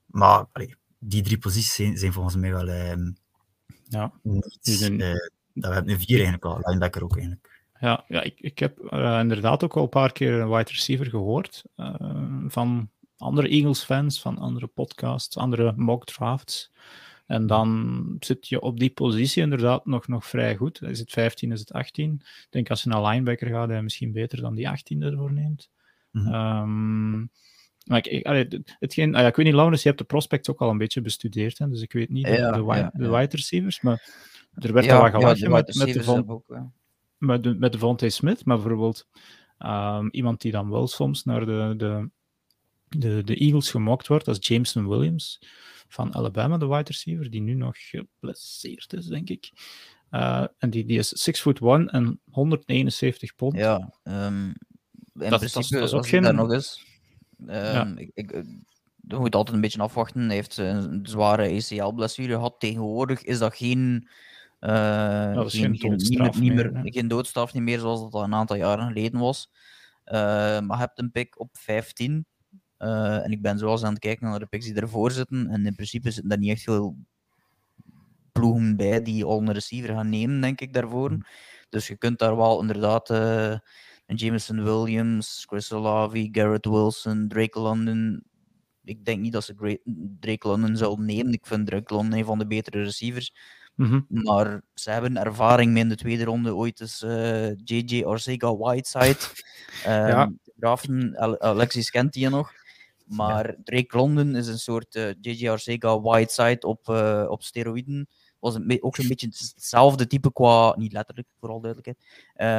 Maar 0.06 0.46
allee, 0.52 0.76
die 1.00 1.22
drie 1.22 1.38
posities 1.38 1.74
zijn, 1.74 1.98
zijn 1.98 2.14
volgens 2.14 2.36
mij 2.36 2.52
wel, 2.52 2.70
um, 2.70 3.18
Ja. 3.88 4.14
Niet, 4.22 4.90
uh, 4.92 5.00
dat 5.54 5.70
we 5.70 5.74
hebben 5.74 5.94
een 5.94 6.00
vier 6.00 6.16
eigenlijk 6.16 6.46
al, 6.46 6.60
linebacker 6.62 7.04
ook 7.04 7.14
eigenlijk. 7.16 7.64
Ja, 7.80 8.06
ja 8.08 8.22
ik, 8.22 8.40
ik 8.40 8.60
heb 8.60 8.80
uh, 8.94 9.20
inderdaad 9.20 9.64
ook 9.64 9.76
al 9.76 9.84
een 9.84 9.90
paar 9.90 10.12
keer 10.12 10.34
een 10.34 10.50
wide 10.50 10.72
receiver 10.72 11.06
gehoord 11.06 11.64
uh, 11.78 11.96
van 12.48 12.90
andere 13.18 13.48
Eagles-fans, 13.48 14.22
van 14.22 14.38
andere 14.38 14.68
podcasts, 14.68 15.38
andere 15.38 15.74
mock 15.76 16.06
drafts. 16.06 16.72
En 17.26 17.48
dan 17.48 18.16
zit 18.20 18.48
je 18.48 18.62
op 18.62 18.80
die 18.80 18.90
positie 18.90 19.44
inderdaad 19.44 19.86
nog, 19.86 20.08
nog 20.08 20.26
vrij 20.26 20.56
goed. 20.56 20.82
Is 20.82 21.00
het 21.00 21.12
15, 21.12 21.52
is 21.52 21.60
het 21.60 21.72
18? 21.72 22.14
Ik 22.14 22.48
denk 22.50 22.70
als 22.70 22.84
je 22.84 22.90
naar 22.90 23.06
linebacker 23.06 23.48
gaat, 23.48 23.70
hij 23.70 23.82
misschien 23.82 24.12
beter 24.12 24.42
dan 24.42 24.56
die 24.56 24.70
18 24.70 25.02
ervoor 25.02 25.34
neemt. 25.34 25.70
Mm 26.12 26.26
-hmm. 26.26 26.34
um, 26.34 27.30
maar 27.86 28.08
ik, 28.08 28.26
allee, 28.26 28.48
hetgeen, 28.66 29.16
ah 29.16 29.22
ja, 29.22 29.28
ik 29.28 29.36
weet 29.36 29.46
niet, 29.46 29.56
Laurens, 29.56 29.82
je 29.82 29.88
hebt 29.88 30.00
de 30.00 30.08
prospects 30.08 30.50
ook 30.50 30.62
al 30.62 30.70
een 30.70 30.78
beetje 30.78 31.02
bestudeerd, 31.02 31.58
hè, 31.58 31.70
dus 31.70 31.82
ik 31.82 31.94
weet 31.94 32.10
niet 32.10 32.28
ja, 32.28 32.52
de, 32.52 32.90
de, 32.94 33.10
wide 33.10 33.36
receivers, 33.36 33.82
maar 33.82 34.10
er 34.54 34.74
werd 34.74 34.92
al 34.92 35.02
wat 35.02 35.12
gelachen 35.12 35.52
met, 35.52 35.76
met, 35.76 35.94
de 35.94 36.04
von, 36.04 36.30
ook, 36.30 36.60
met, 37.18 37.44
de, 37.44 37.56
met 37.56 37.72
de 37.72 37.78
Vontae 37.78 38.10
Smith, 38.10 38.46
maar 38.46 38.58
bijvoorbeeld 38.58 39.08
um, 39.60 40.10
iemand 40.12 40.42
die 40.42 40.52
dan 40.52 40.70
wel 40.70 40.88
soms 40.88 41.24
naar 41.24 41.46
de, 41.46 41.74
de, 41.78 42.10
de, 42.88 43.24
de 43.24 43.36
Eagles 43.36 43.72
gemokt 43.72 44.08
wordt, 44.08 44.26
dat 44.26 44.38
is 44.40 44.48
Jameson 44.48 44.88
Williams 44.88 45.40
van 45.88 46.16
Alabama, 46.16 46.58
de 46.58 46.68
wide 46.68 46.84
receiver, 46.84 47.30
die 47.30 47.42
nu 47.42 47.54
nog 47.54 47.76
geblesseerd 47.78 48.94
is, 48.94 49.06
denk 49.06 49.30
ik. 49.30 49.52
Uh, 50.12 50.46
en 50.58 50.70
die, 50.70 50.86
die 50.86 50.98
is 50.98 51.10
6 51.10 51.42
foot 51.42 51.60
1 51.62 51.90
en 51.90 52.20
171 52.32 53.36
pond. 53.36 53.56
Ja, 53.56 53.94
um, 54.04 54.46
in 54.46 55.30
dat, 55.30 55.40
principe, 55.40 55.68
dat, 55.70 55.72
dat 55.72 55.84
is 55.84 55.94
ook 55.94 56.08
geen... 56.08 56.36
nog 56.36 56.64
ja. 57.48 57.94
ik, 57.96 58.12
ik, 58.14 58.44
je 59.08 59.16
moet 59.16 59.36
altijd 59.36 59.56
een 59.56 59.62
beetje 59.62 59.82
afwachten. 59.82 60.22
Hij 60.22 60.36
heeft 60.36 60.58
een 60.58 61.00
zware 61.04 61.56
ACL-blessure 61.56 62.34
gehad. 62.34 62.60
Tegenwoordig 62.60 63.24
is 63.24 63.40
dat 63.40 63.56
geen, 63.56 64.08
uh, 64.62 64.70
ja, 64.70 65.44
geen, 65.48 65.78
geen, 65.78 65.96
niet 66.40 66.54
meer, 66.54 66.82
geen 66.84 67.08
doodstraf 67.08 67.54
niet 67.54 67.64
meer 67.64 67.80
zoals 67.80 68.02
dat 68.02 68.14
al 68.14 68.24
een 68.24 68.34
aantal 68.34 68.56
jaren 68.56 68.88
geleden 68.88 69.20
was. 69.20 69.52
Uh, 70.06 70.14
maar 70.60 70.78
je 70.78 70.84
hebt 70.84 71.00
een 71.00 71.12
pick 71.12 71.40
op 71.40 71.50
15. 71.52 72.26
Uh, 72.80 73.24
en 73.24 73.32
ik 73.32 73.42
ben 73.42 73.58
zoals 73.58 73.84
aan 73.84 73.94
het 73.94 74.00
kijken 74.00 74.30
naar 74.30 74.40
de 74.40 74.46
picks 74.46 74.66
die 74.66 74.76
ervoor 74.76 75.12
zitten. 75.12 75.48
En 75.48 75.66
in 75.66 75.76
principe 75.76 76.12
zitten 76.12 76.30
daar 76.30 76.38
niet 76.38 76.50
echt 76.50 76.64
veel 76.64 76.96
ploegen 78.32 78.76
bij 78.76 79.02
die 79.02 79.26
al 79.26 79.40
een 79.40 79.54
receiver 79.54 79.94
gaan 79.94 80.10
nemen, 80.10 80.42
denk 80.42 80.62
ik, 80.62 80.74
daarvoor. 80.74 81.18
Dus 81.70 81.88
je 81.88 81.96
kunt 81.96 82.20
daar 82.20 82.36
wel 82.38 82.62
inderdaad 82.62 83.10
Jameson 84.06 84.64
Williams, 84.64 85.46
Chris 85.48 85.72
Olavi, 85.72 86.30
Garrett 86.32 86.66
Wilson, 86.66 87.28
Drake 87.28 87.60
London. 87.60 88.24
Ik 88.84 89.06
denk 89.06 89.22
niet 89.22 89.34
dat 89.34 89.44
ze 89.44 89.80
Drake 90.20 90.48
London 90.48 90.78
zal 90.78 90.98
nemen. 90.98 91.34
Ik 91.34 91.46
vind 91.46 91.68
Drake 91.68 91.94
London 91.94 92.20
een 92.20 92.26
van 92.26 92.40
de 92.40 92.48
betere 92.48 92.84
receivers. 92.84 93.34
Mm 93.76 93.86
-hmm. 93.86 94.06
Maar 94.24 94.62
ze 94.74 94.92
hebben 94.92 95.18
ervaring 95.18 95.72
mee 95.72 95.84
in 95.84 95.90
de 95.90 95.96
tweede 95.96 96.24
ronde 96.24 96.56
ooit 96.56 96.82
eens 96.82 97.04
uh, 97.04 97.50
eh, 97.50 97.58
JJ 97.64 98.04
Arcega 98.04 98.56
Whiteside. 98.56 99.18
Um, 99.88 100.08
ja. 100.14 100.32
Grafen, 100.60 101.16
Alexis 101.42 101.90
kent 101.90 102.14
die 102.14 102.30
nog. 102.30 102.54
Maar. 103.06 103.56
Drake 103.64 103.98
London 103.98 104.36
is 104.36 104.48
een 104.48 104.60
soort 104.60 104.96
uh, 104.96 105.10
JJ 105.22 105.50
Arcega 105.50 106.02
Whiteside 106.02 106.68
op, 106.68 106.88
uh, 106.88 107.26
op 107.28 107.44
steroïden 107.44 108.08
was 108.46 108.56
een, 108.56 108.84
ook 108.84 108.98
een 108.98 109.08
beetje 109.08 109.28
hetzelfde 109.28 110.08
type 110.08 110.34
qua, 110.34 110.76
niet 110.78 110.94
letterlijk, 110.94 111.28
vooral 111.40 111.62
duidelijkheid, 111.62 112.06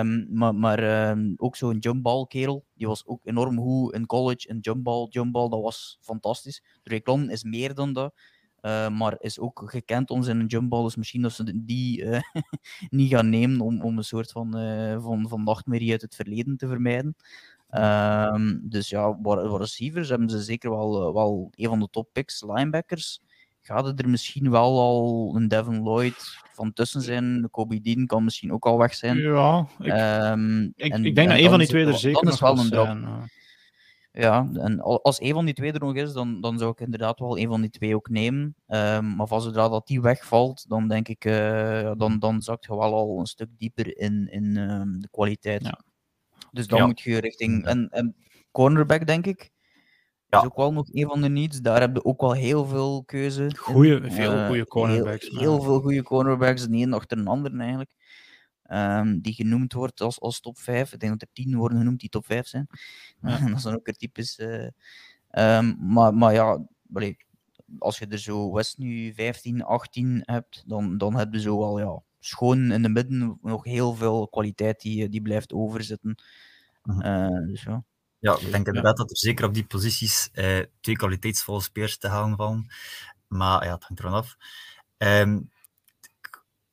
um, 0.05 0.27
maar, 0.31 0.55
maar 0.55 1.09
um, 1.11 1.35
ook 1.37 1.57
zo'n 1.57 1.79
jumpball 1.79 2.27
kerel. 2.27 2.65
Die 2.75 2.87
was 2.87 3.07
ook 3.07 3.21
enorm 3.25 3.59
goed 3.59 3.95
in 3.95 4.07
college, 4.07 4.49
in 4.49 4.59
jumpball. 4.61 5.07
Jumpball, 5.09 5.49
dat 5.49 5.63
was 5.63 5.99
fantastisch. 6.01 6.63
Drake 6.83 7.27
is 7.29 7.45
meer 7.45 7.75
dan 7.75 7.93
dat. 7.93 8.15
Uh, 8.63 8.89
maar 8.89 9.17
is 9.19 9.39
ook 9.39 9.63
gekend 9.65 10.11
om 10.11 10.23
zijn 10.23 10.47
jumpball, 10.47 10.83
dus 10.83 10.97
misschien 10.97 11.23
dat 11.23 11.33
ze 11.33 11.65
die 11.65 12.03
uh, 12.03 12.21
niet 12.91 13.11
gaan 13.11 13.29
nemen 13.29 13.61
om, 13.61 13.83
om 13.83 13.97
een 13.97 14.05
soort 14.05 14.33
van, 14.33 14.59
uh, 14.61 15.03
van, 15.03 15.29
van 15.29 15.45
nachtmerrie 15.45 15.93
uit 15.93 16.03
het 16.03 16.15
verleden 16.15 16.57
te 16.57 16.67
vermijden. 16.67 17.17
Um, 17.71 18.61
dus 18.69 18.89
ja, 18.89 19.19
voor 19.23 19.59
receivers 19.59 20.09
hebben 20.09 20.31
ze 20.31 20.43
zeker 20.43 20.71
wel, 20.71 21.15
wel 21.15 21.49
een 21.55 21.69
van 21.69 21.81
de 21.81 21.89
top 21.91 22.09
picks. 22.13 22.43
Linebackers 22.43 23.21
gaat 23.67 24.01
er 24.01 24.09
misschien 24.09 24.51
wel 24.51 24.81
al 24.81 25.33
een 25.37 25.49
Devin 25.49 25.83
Lloyd 25.83 26.39
van 26.53 26.73
tussen 26.73 27.03
zijn. 27.03 27.43
De 27.43 27.49
Kobe 27.49 27.81
Dean 27.81 28.07
kan 28.07 28.25
misschien 28.25 28.53
ook 28.53 28.67
al 28.67 28.79
weg 28.79 28.95
zijn. 28.95 29.19
Ja, 29.19 29.67
ik, 29.79 29.93
um, 30.33 30.73
ik, 30.77 30.93
en, 30.93 31.05
ik 31.05 31.15
denk 31.15 31.29
dat 31.29 31.39
een 31.39 31.51
van 31.51 31.59
die 31.59 31.69
twee 31.69 31.87
er 31.87 31.99
zeker 31.99 32.25
nog 32.25 32.39
wel 32.39 32.59
een 32.59 32.71
drop. 32.71 32.87
Zijn, 32.87 33.31
ja, 34.13 34.49
en 34.55 34.81
als 34.81 35.21
een 35.21 35.33
van 35.33 35.45
die 35.45 35.55
twee 35.55 35.73
er 35.73 35.81
nog 35.81 35.95
is, 35.95 36.13
dan, 36.13 36.41
dan 36.41 36.59
zou 36.59 36.71
ik 36.71 36.81
inderdaad 36.81 37.19
wel 37.19 37.39
een 37.39 37.49
van 37.49 37.61
die 37.61 37.71
twee 37.71 37.95
ook 37.95 38.09
nemen. 38.09 38.55
Um, 38.69 39.17
maar 39.17 39.27
van 39.27 39.41
zodra 39.43 39.69
dat 39.69 39.87
die 39.87 40.01
wegvalt, 40.01 40.69
dan 40.69 40.89
denk 40.89 41.09
ik, 41.09 41.25
uh, 41.25 41.93
dan, 41.97 42.19
dan 42.19 42.43
zakt 42.43 42.65
je 42.65 42.77
wel 42.77 42.95
al 42.95 43.19
een 43.19 43.27
stuk 43.27 43.49
dieper 43.59 43.99
in, 43.99 44.29
in 44.31 44.57
um, 44.57 45.01
de 45.01 45.09
kwaliteit. 45.11 45.63
Ja. 45.63 45.81
Dus 46.53 46.67
dan 46.67 46.79
ja. 46.79 46.87
moet 46.87 47.01
je 47.01 47.19
richting. 47.19 47.65
En, 47.65 47.89
en 47.89 48.17
cornerback, 48.53 49.07
denk 49.07 49.27
ik. 49.27 49.51
Ja. 50.37 50.43
is 50.43 50.47
ook 50.47 50.57
wel 50.57 50.73
nog 50.73 50.87
een 50.91 51.09
van 51.09 51.21
de 51.21 51.29
needs. 51.29 51.61
Daar 51.61 51.81
heb 51.81 51.95
je 51.95 52.05
ook 52.05 52.21
wel 52.21 52.33
heel 52.33 52.67
veel 52.67 53.03
keuze. 53.05 53.57
Goeie, 53.57 54.11
veel 54.11 54.35
uh, 54.35 54.47
goede 54.47 54.67
cornerbacks. 54.67 55.29
Heel, 55.29 55.39
heel 55.39 55.63
veel 55.63 55.81
goede 55.81 56.03
cornerbacks, 56.03 56.69
de 56.69 56.77
een 56.77 56.93
achter 56.93 57.19
een 57.19 57.27
ander 57.27 57.59
eigenlijk. 57.59 57.91
Um, 58.71 59.21
die 59.21 59.33
genoemd 59.35 59.73
wordt 59.73 60.01
als, 60.01 60.21
als 60.21 60.41
top 60.41 60.59
5. 60.59 60.93
Ik 60.93 61.01
denk 61.01 61.13
dat 61.13 61.23
er 61.23 61.35
10 61.45 61.57
worden 61.57 61.79
genoemd 61.79 62.01
die 62.01 62.09
top 62.09 62.27
5 62.27 62.47
zijn. 62.47 62.67
Ja. 63.21 63.39
dat 63.47 63.57
is 63.57 63.63
dan 63.63 63.75
ook 63.75 63.89
er 63.89 63.97
typisch. 63.97 64.39
Uh, 64.39 64.69
um, 65.31 65.77
maar, 65.81 66.15
maar 66.15 66.33
ja, 66.33 66.67
allee, 66.93 67.17
als 67.79 67.99
je 67.99 68.07
er 68.07 68.19
zo 68.19 68.53
West 68.53 68.79
nu 68.79 69.15
15, 69.15 69.65
18 69.65 70.23
hebt, 70.25 70.65
dan, 70.67 70.99
dan 70.99 71.17
heb 71.17 71.33
je 71.33 71.41
zo 71.41 71.59
wel 71.59 71.79
ja, 71.79 72.03
schoon 72.19 72.73
in 72.73 72.83
de 72.83 72.89
midden 72.89 73.39
nog 73.43 73.65
heel 73.65 73.95
veel 73.95 74.29
kwaliteit 74.29 74.81
die, 74.81 75.09
die 75.09 75.23
blijft 75.23 75.53
overzitten. 75.53 76.23
Uh, 76.87 77.29
dus 77.29 77.63
ja. 77.63 77.85
Ja, 78.27 78.39
ik 78.39 78.51
denk 78.53 78.67
inderdaad 78.67 78.97
dat 78.97 79.11
er 79.11 79.17
zeker 79.17 79.45
op 79.45 79.55
die 79.55 79.67
posities 79.67 80.31
eh, 80.33 80.65
twee 80.81 80.97
kwaliteitsvolle 80.97 81.61
spelers 81.61 81.99
te 81.99 82.09
halen 82.09 82.37
vallen. 82.37 82.67
Maar 83.29 83.65
ja, 83.65 83.75
het 83.75 83.85
hangt 83.85 84.03
ervan 84.03 84.19
af. 84.19 84.37
Um, 84.99 85.51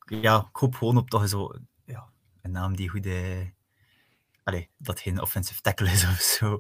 ja, 0.06 0.48
ik 0.50 0.56
hoop 0.56 0.76
gewoon 0.76 0.98
op 0.98 1.10
toch 1.10 1.30
zo 1.30 1.56
ja, 1.86 2.10
een 2.42 2.52
naam 2.52 2.76
die 2.76 2.90
goed, 2.90 3.08
allee, 4.44 4.70
dat 4.78 5.00
geen 5.00 5.22
offensive 5.22 5.62
tackle 5.62 5.88
is 5.88 6.04
of 6.14 6.20
zo. 6.20 6.58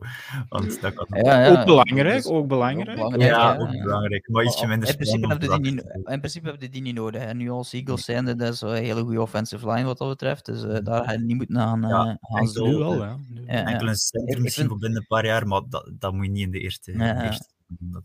Want 0.49 0.81
dat 0.81 0.93
kan 0.93 1.23
ja, 1.23 1.43
ja. 1.43 1.49
Ook 1.49 1.65
belangrijk, 1.65 2.29
ook 2.29 2.47
belangrijk. 2.47 2.99
Ook 2.99 3.11
belangrijk 3.11 3.31
ja, 3.31 3.57
ook 3.57 3.83
belangrijk, 3.83 4.29
maar 4.29 4.43
ietsje 4.43 4.67
minder 4.67 4.89
in 4.89 4.95
principe, 4.95 5.27
heb 5.27 5.41
je 5.41 5.47
die 5.47 5.71
niet, 5.71 5.83
in 6.03 6.19
principe 6.19 6.49
heb 6.49 6.61
je 6.61 6.69
die 6.69 6.81
niet 6.81 6.95
nodig. 6.95 7.21
Hè. 7.21 7.33
Nu 7.33 7.49
als 7.49 7.73
Eagles 7.73 8.05
zijn, 8.05 8.25
dat 8.25 8.41
is 8.41 8.61
een 8.61 8.73
hele 8.73 9.01
goede 9.01 9.21
offensive 9.21 9.71
line 9.71 9.83
wat 9.83 9.97
dat 9.97 10.09
betreft. 10.09 10.45
Dus 10.45 10.63
uh, 10.63 10.77
daar 10.83 11.03
ga 11.03 11.11
je 11.11 11.19
niet 11.19 11.37
moeten 11.37 11.59
aan, 11.59 11.85
uh, 11.85 12.15
aan 12.19 12.47
zo. 12.47 12.65
Nu 12.65 12.75
wel, 12.75 12.95
ja. 12.95 13.17
Enkel 13.45 13.87
een 13.87 13.95
center 13.95 14.41
misschien 14.41 14.67
voor 14.67 14.77
binnen 14.77 14.99
een 14.99 15.07
paar 15.07 15.25
jaar, 15.25 15.47
maar 15.47 15.61
dat, 15.69 15.91
dat 15.99 16.13
moet 16.13 16.25
je 16.25 16.31
niet 16.31 16.45
in 16.45 16.51
de 16.51 16.59
eerste... 16.59 16.91
Eerste 16.91 17.51
dat, 17.67 18.03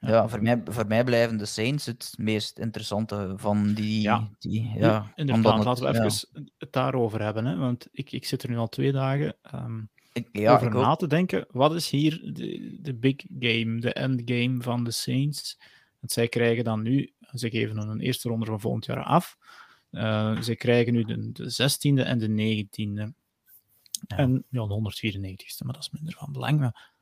ja, 0.00 0.28
voor 0.28 0.42
mij, 0.42 0.62
voor 0.64 0.86
mij 0.86 1.04
blijven 1.04 1.36
de 1.36 1.46
Saints 1.46 1.86
het 1.86 2.14
meest 2.18 2.58
interessante 2.58 3.32
van 3.36 3.74
die. 3.74 4.00
Ja, 4.00 4.28
die, 4.38 4.72
ja 4.76 5.12
inderdaad. 5.14 5.64
Laten 5.64 5.84
we 5.84 5.90
even 5.90 6.28
ja. 6.32 6.42
het 6.58 6.72
daarover 6.72 7.22
hebben. 7.22 7.44
Hè? 7.44 7.56
Want 7.56 7.88
ik, 7.92 8.12
ik 8.12 8.24
zit 8.24 8.42
er 8.42 8.50
nu 8.50 8.56
al 8.56 8.68
twee 8.68 8.92
dagen 8.92 9.36
um, 9.54 9.90
ik, 10.12 10.28
ja, 10.32 10.54
over 10.54 10.70
na 10.70 10.94
te 10.94 11.06
denken. 11.06 11.46
Wat 11.50 11.74
is 11.74 11.90
hier 11.90 12.20
de, 12.32 12.78
de 12.80 12.94
big 12.94 13.16
game, 13.38 13.80
de 13.80 13.92
endgame 13.92 14.62
van 14.62 14.84
de 14.84 14.90
Saints? 14.90 15.58
Want 16.00 16.12
zij 16.12 16.28
krijgen 16.28 16.64
dan 16.64 16.82
nu, 16.82 17.12
ze 17.32 17.50
geven 17.50 17.76
een 17.76 18.00
eerste 18.00 18.28
ronde 18.28 18.46
van 18.46 18.60
volgend 18.60 18.86
jaar 18.86 19.04
af. 19.04 19.36
Uh, 19.90 20.40
ze 20.40 20.54
krijgen 20.54 20.92
nu 20.92 21.04
de, 21.04 21.32
de 21.32 21.44
16e 21.44 22.06
en 22.06 22.18
de 22.18 22.64
19e. 22.66 23.12
Ja. 24.06 24.16
En 24.16 24.44
ja, 24.48 24.66
de 24.66 24.92
194ste, 24.92 25.64
maar 25.64 25.74
dat 25.74 25.82
is 25.82 25.90
minder 25.90 26.14
van 26.14 26.32
belang. 26.32 26.60
Maar 26.60 26.92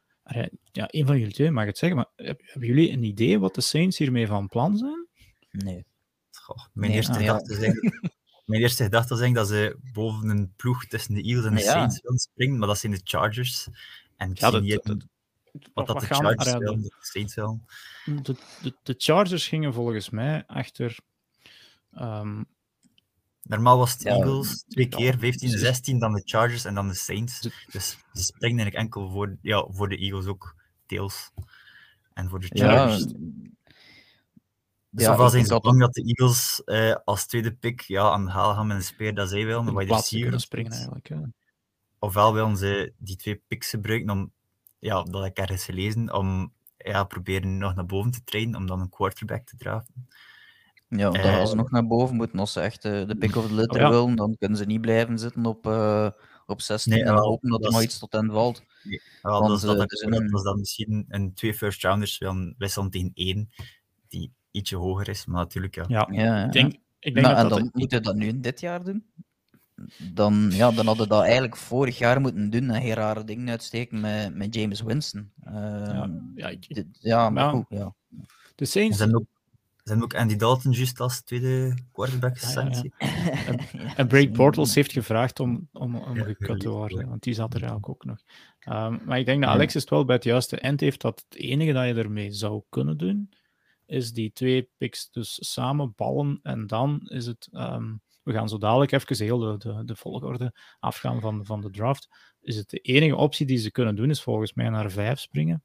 ja, 0.72 0.88
een 0.90 1.06
van 1.06 1.18
jullie 1.18 1.34
twee 1.34 1.50
mag 1.50 1.64
het 1.64 1.78
zeggen, 1.78 1.98
maar 1.98 2.08
hebben 2.16 2.66
jullie 2.66 2.90
een 2.90 3.02
idee 3.02 3.38
wat 3.38 3.54
de 3.54 3.60
Saints 3.60 3.98
hiermee 3.98 4.26
van 4.26 4.48
plan 4.48 4.76
zijn? 4.76 5.06
Nee. 5.50 5.84
Goh, 6.30 6.56
mijn, 6.72 6.90
nee, 6.90 6.96
eerste 6.96 7.12
ah, 7.12 7.18
gedachte 7.18 7.60
ja. 7.60 7.66
is 7.66 7.80
mijn 8.48 8.62
eerste 8.62 8.82
gedachte 8.82 9.26
is 9.26 9.32
dat 9.32 9.48
ze 9.48 9.76
boven 9.92 10.28
een 10.28 10.52
ploeg 10.56 10.86
tussen 10.86 11.14
de 11.14 11.22
Eagles 11.22 11.44
en 11.44 11.54
de 11.54 11.60
ja. 11.60 11.70
Saints 11.70 12.00
willen 12.00 12.18
springen, 12.18 12.58
maar 12.58 12.68
dat 12.68 12.78
zijn 12.78 12.92
de 12.92 13.00
Chargers. 13.04 13.68
En 14.16 14.30
ik 14.30 14.38
ja, 14.38 14.50
zie 14.50 14.60
niet 14.60 14.82
dat, 14.84 15.06
wat, 15.74 15.86
dat 15.86 16.00
de 16.00 16.06
Chargers 16.06 16.52
willen, 16.52 16.82
de 16.82 16.94
Saints 17.00 17.34
willen. 17.34 17.66
De, 18.04 18.36
de, 18.62 18.74
de, 18.82 18.94
Chargers 18.98 19.48
gingen 19.48 19.74
volgens 19.74 20.10
mij 20.10 20.44
achter 20.46 20.98
um, 22.00 22.46
Normaal 23.42 23.78
was 23.78 23.92
het 23.92 24.02
ja, 24.02 24.10
Eagles 24.10 24.64
twee 24.68 24.88
keer, 24.88 25.18
15 25.18 25.52
en 25.52 25.58
16, 25.58 25.98
dan 25.98 26.12
de 26.12 26.22
Chargers 26.24 26.64
en 26.64 26.74
dan 26.74 26.88
de 26.88 26.94
Saints. 26.94 27.40
Dus 27.70 27.98
ze 28.12 28.22
springen 28.22 28.58
eigenlijk 28.58 28.74
enkel 28.74 29.10
voor, 29.10 29.36
ja, 29.42 29.66
voor 29.70 29.88
de 29.88 29.96
Eagles 29.96 30.26
ook, 30.26 30.54
deels. 30.86 31.30
En 32.12 32.28
voor 32.28 32.40
de 32.40 32.46
Chargers. 32.46 33.04
Ja, 33.04 33.16
dus 34.90 35.06
ja, 35.06 35.16
was 35.16 35.34
eens 35.34 35.48
bang 35.48 35.80
dat 35.80 35.94
de 35.94 36.02
Eagles 36.02 36.62
uh, 36.64 36.94
als 37.04 37.26
tweede 37.26 37.52
pick 37.54 37.80
ja, 37.80 38.10
aan 38.10 38.24
de 38.24 38.30
haal 38.30 38.54
gaan 38.54 38.66
met 38.66 38.76
een 38.76 38.82
speer 38.82 39.14
dat 39.14 39.28
zij 39.28 39.46
willen, 39.46 39.74
wide 39.74 39.94
receiver. 39.94 40.40
springen 40.40 40.72
eigenlijk. 40.72 41.08
Ja. 41.08 41.30
Ofwel 41.98 42.34
willen 42.34 42.56
ze 42.56 42.92
die 42.98 43.16
twee 43.16 43.42
picks 43.48 43.70
gebruiken 43.70 44.10
om, 44.10 44.32
ja, 44.78 45.02
dat 45.02 45.24
ik 45.24 45.36
ergens 45.36 45.64
gelezen, 45.64 46.14
om 46.14 46.52
ja, 46.76 47.04
proberen 47.04 47.58
nog 47.58 47.74
naar 47.74 47.86
boven 47.86 48.10
te 48.10 48.24
trainen, 48.24 48.56
om 48.56 48.66
dan 48.66 48.80
een 48.80 48.88
quarterback 48.88 49.46
te 49.46 49.56
draven. 49.56 50.08
Ja, 50.88 51.10
dan 51.10 51.22
gaan 51.22 51.46
ze 51.46 51.56
nog 51.56 51.70
naar 51.70 51.86
boven 51.86 52.16
moeten. 52.16 52.38
Als 52.38 52.52
ze 52.52 52.60
echt 52.60 52.82
de 52.82 53.16
pick 53.18 53.36
of 53.36 53.46
the 53.46 53.54
litter 53.54 53.84
oh, 53.84 53.88
willen, 53.88 54.16
dan 54.16 54.36
kunnen 54.38 54.58
ze 54.58 54.64
niet 54.64 54.80
blijven 54.80 55.18
zitten 55.18 55.46
op, 55.46 55.66
op 56.46 56.60
16 56.60 56.92
nee, 56.92 57.04
en 57.04 57.14
hopen 57.14 57.50
dat 57.50 57.64
er 57.64 57.72
maar 57.72 57.82
iets 57.82 57.98
tot 57.98 58.12
hen 58.12 58.30
valt. 58.30 58.62
Nee, 58.82 59.00
wel, 59.22 59.46
dat, 59.46 59.56
is 59.56 59.62
dat, 59.62 59.76
dat, 59.76 60.02
een... 60.02 60.30
dat 60.30 60.44
dan 60.44 60.58
misschien 60.58 61.04
een 61.08 61.34
twee 61.34 61.54
first 61.54 61.82
rounders 61.82 62.18
wel 62.18 62.54
wisselen 62.58 62.90
tegen 62.90 63.10
één 63.14 63.50
die 64.08 64.32
ietsje 64.50 64.76
hoger 64.76 65.08
is, 65.08 65.26
maar 65.26 65.40
natuurlijk 65.40 65.74
ja. 65.74 65.84
Ja, 65.88 66.08
ja, 66.10 66.44
ik 66.44 66.52
denk, 66.52 66.72
ik 66.98 67.14
denk 67.14 67.26
nou, 67.26 67.34
dat 67.34 67.44
en 67.44 67.48
dan 67.48 67.70
moet 67.72 67.90
je 67.90 68.00
dat 68.00 68.14
nu 68.14 68.26
in 68.26 68.40
dit 68.40 68.60
jaar 68.60 68.84
doen? 68.84 69.04
Dan, 70.12 70.50
ja, 70.50 70.70
dan 70.70 70.86
hadden 70.86 71.08
dat 71.08 71.22
eigenlijk 71.22 71.56
vorig 71.56 71.98
jaar 71.98 72.20
moeten 72.20 72.50
doen 72.50 72.70
en 72.70 72.82
geen 72.82 72.94
rare 72.94 73.24
dingen 73.24 73.48
uitsteken 73.48 74.00
met, 74.00 74.34
met 74.34 74.54
James 74.54 74.82
Winston. 74.82 75.32
Uh, 75.44 75.52
ja, 75.52 76.10
ja, 76.34 76.48
ik... 76.48 76.84
ja, 76.92 77.30
maar 77.30 77.50
goed, 77.50 77.66
ja. 77.68 77.94
De 78.54 78.64
Saints... 78.64 79.06
Zijn 79.88 80.02
ook, 80.02 80.14
Andy 80.14 80.36
Dalton 80.36 80.72
juist 80.72 81.00
als 81.00 81.20
tweede 81.20 81.74
quarterback 81.92 82.38
gesanctie. 82.38 82.92
Ja, 82.98 83.06
en, 83.46 83.58
en 83.96 84.08
Blake 84.08 84.30
Bortles 84.30 84.74
heeft 84.74 84.92
gevraagd 84.92 85.40
om, 85.40 85.68
om, 85.72 85.94
om 85.96 86.16
gekut 86.16 86.60
te 86.60 86.68
worden, 86.68 87.08
want 87.08 87.22
die 87.22 87.34
zat 87.34 87.54
er 87.54 87.60
eigenlijk 87.60 87.88
ook 87.88 88.04
nog. 88.04 88.18
Um, 88.68 89.00
maar 89.04 89.18
ik 89.18 89.26
denk 89.26 89.42
dat 89.42 89.50
Alex 89.50 89.74
het 89.74 89.90
wel 89.90 90.04
bij 90.04 90.14
het 90.14 90.24
juiste 90.24 90.60
eind 90.60 90.80
heeft, 90.80 91.00
dat 91.00 91.24
het 91.28 91.38
enige 91.38 91.72
dat 91.72 91.86
je 91.86 91.94
ermee 91.94 92.32
zou 92.32 92.62
kunnen 92.68 92.96
doen, 92.96 93.30
is 93.86 94.12
die 94.12 94.32
twee 94.32 94.68
picks 94.76 95.10
dus 95.10 95.52
samen 95.52 95.92
ballen 95.96 96.40
en 96.42 96.66
dan 96.66 97.00
is 97.04 97.26
het... 97.26 97.48
Um, 97.52 98.00
we 98.22 98.34
gaan 98.34 98.48
zo 98.48 98.58
dadelijk 98.58 98.92
even 98.92 99.24
heel 99.24 99.38
de, 99.38 99.56
de, 99.58 99.84
de, 99.84 99.96
volgorde 99.96 100.54
afgaan 100.80 101.20
van, 101.20 101.44
van 101.44 101.60
de 101.60 101.70
draft. 101.70 102.08
Is 102.40 102.56
het 102.56 102.70
de 102.70 102.78
enige 102.78 103.16
optie 103.16 103.46
die 103.46 103.58
ze 103.58 103.70
kunnen 103.70 103.96
doen, 103.96 104.10
is 104.10 104.22
volgens 104.22 104.52
mij 104.54 104.68
naar 104.68 104.90
vijf 104.90 105.18
springen. 105.18 105.62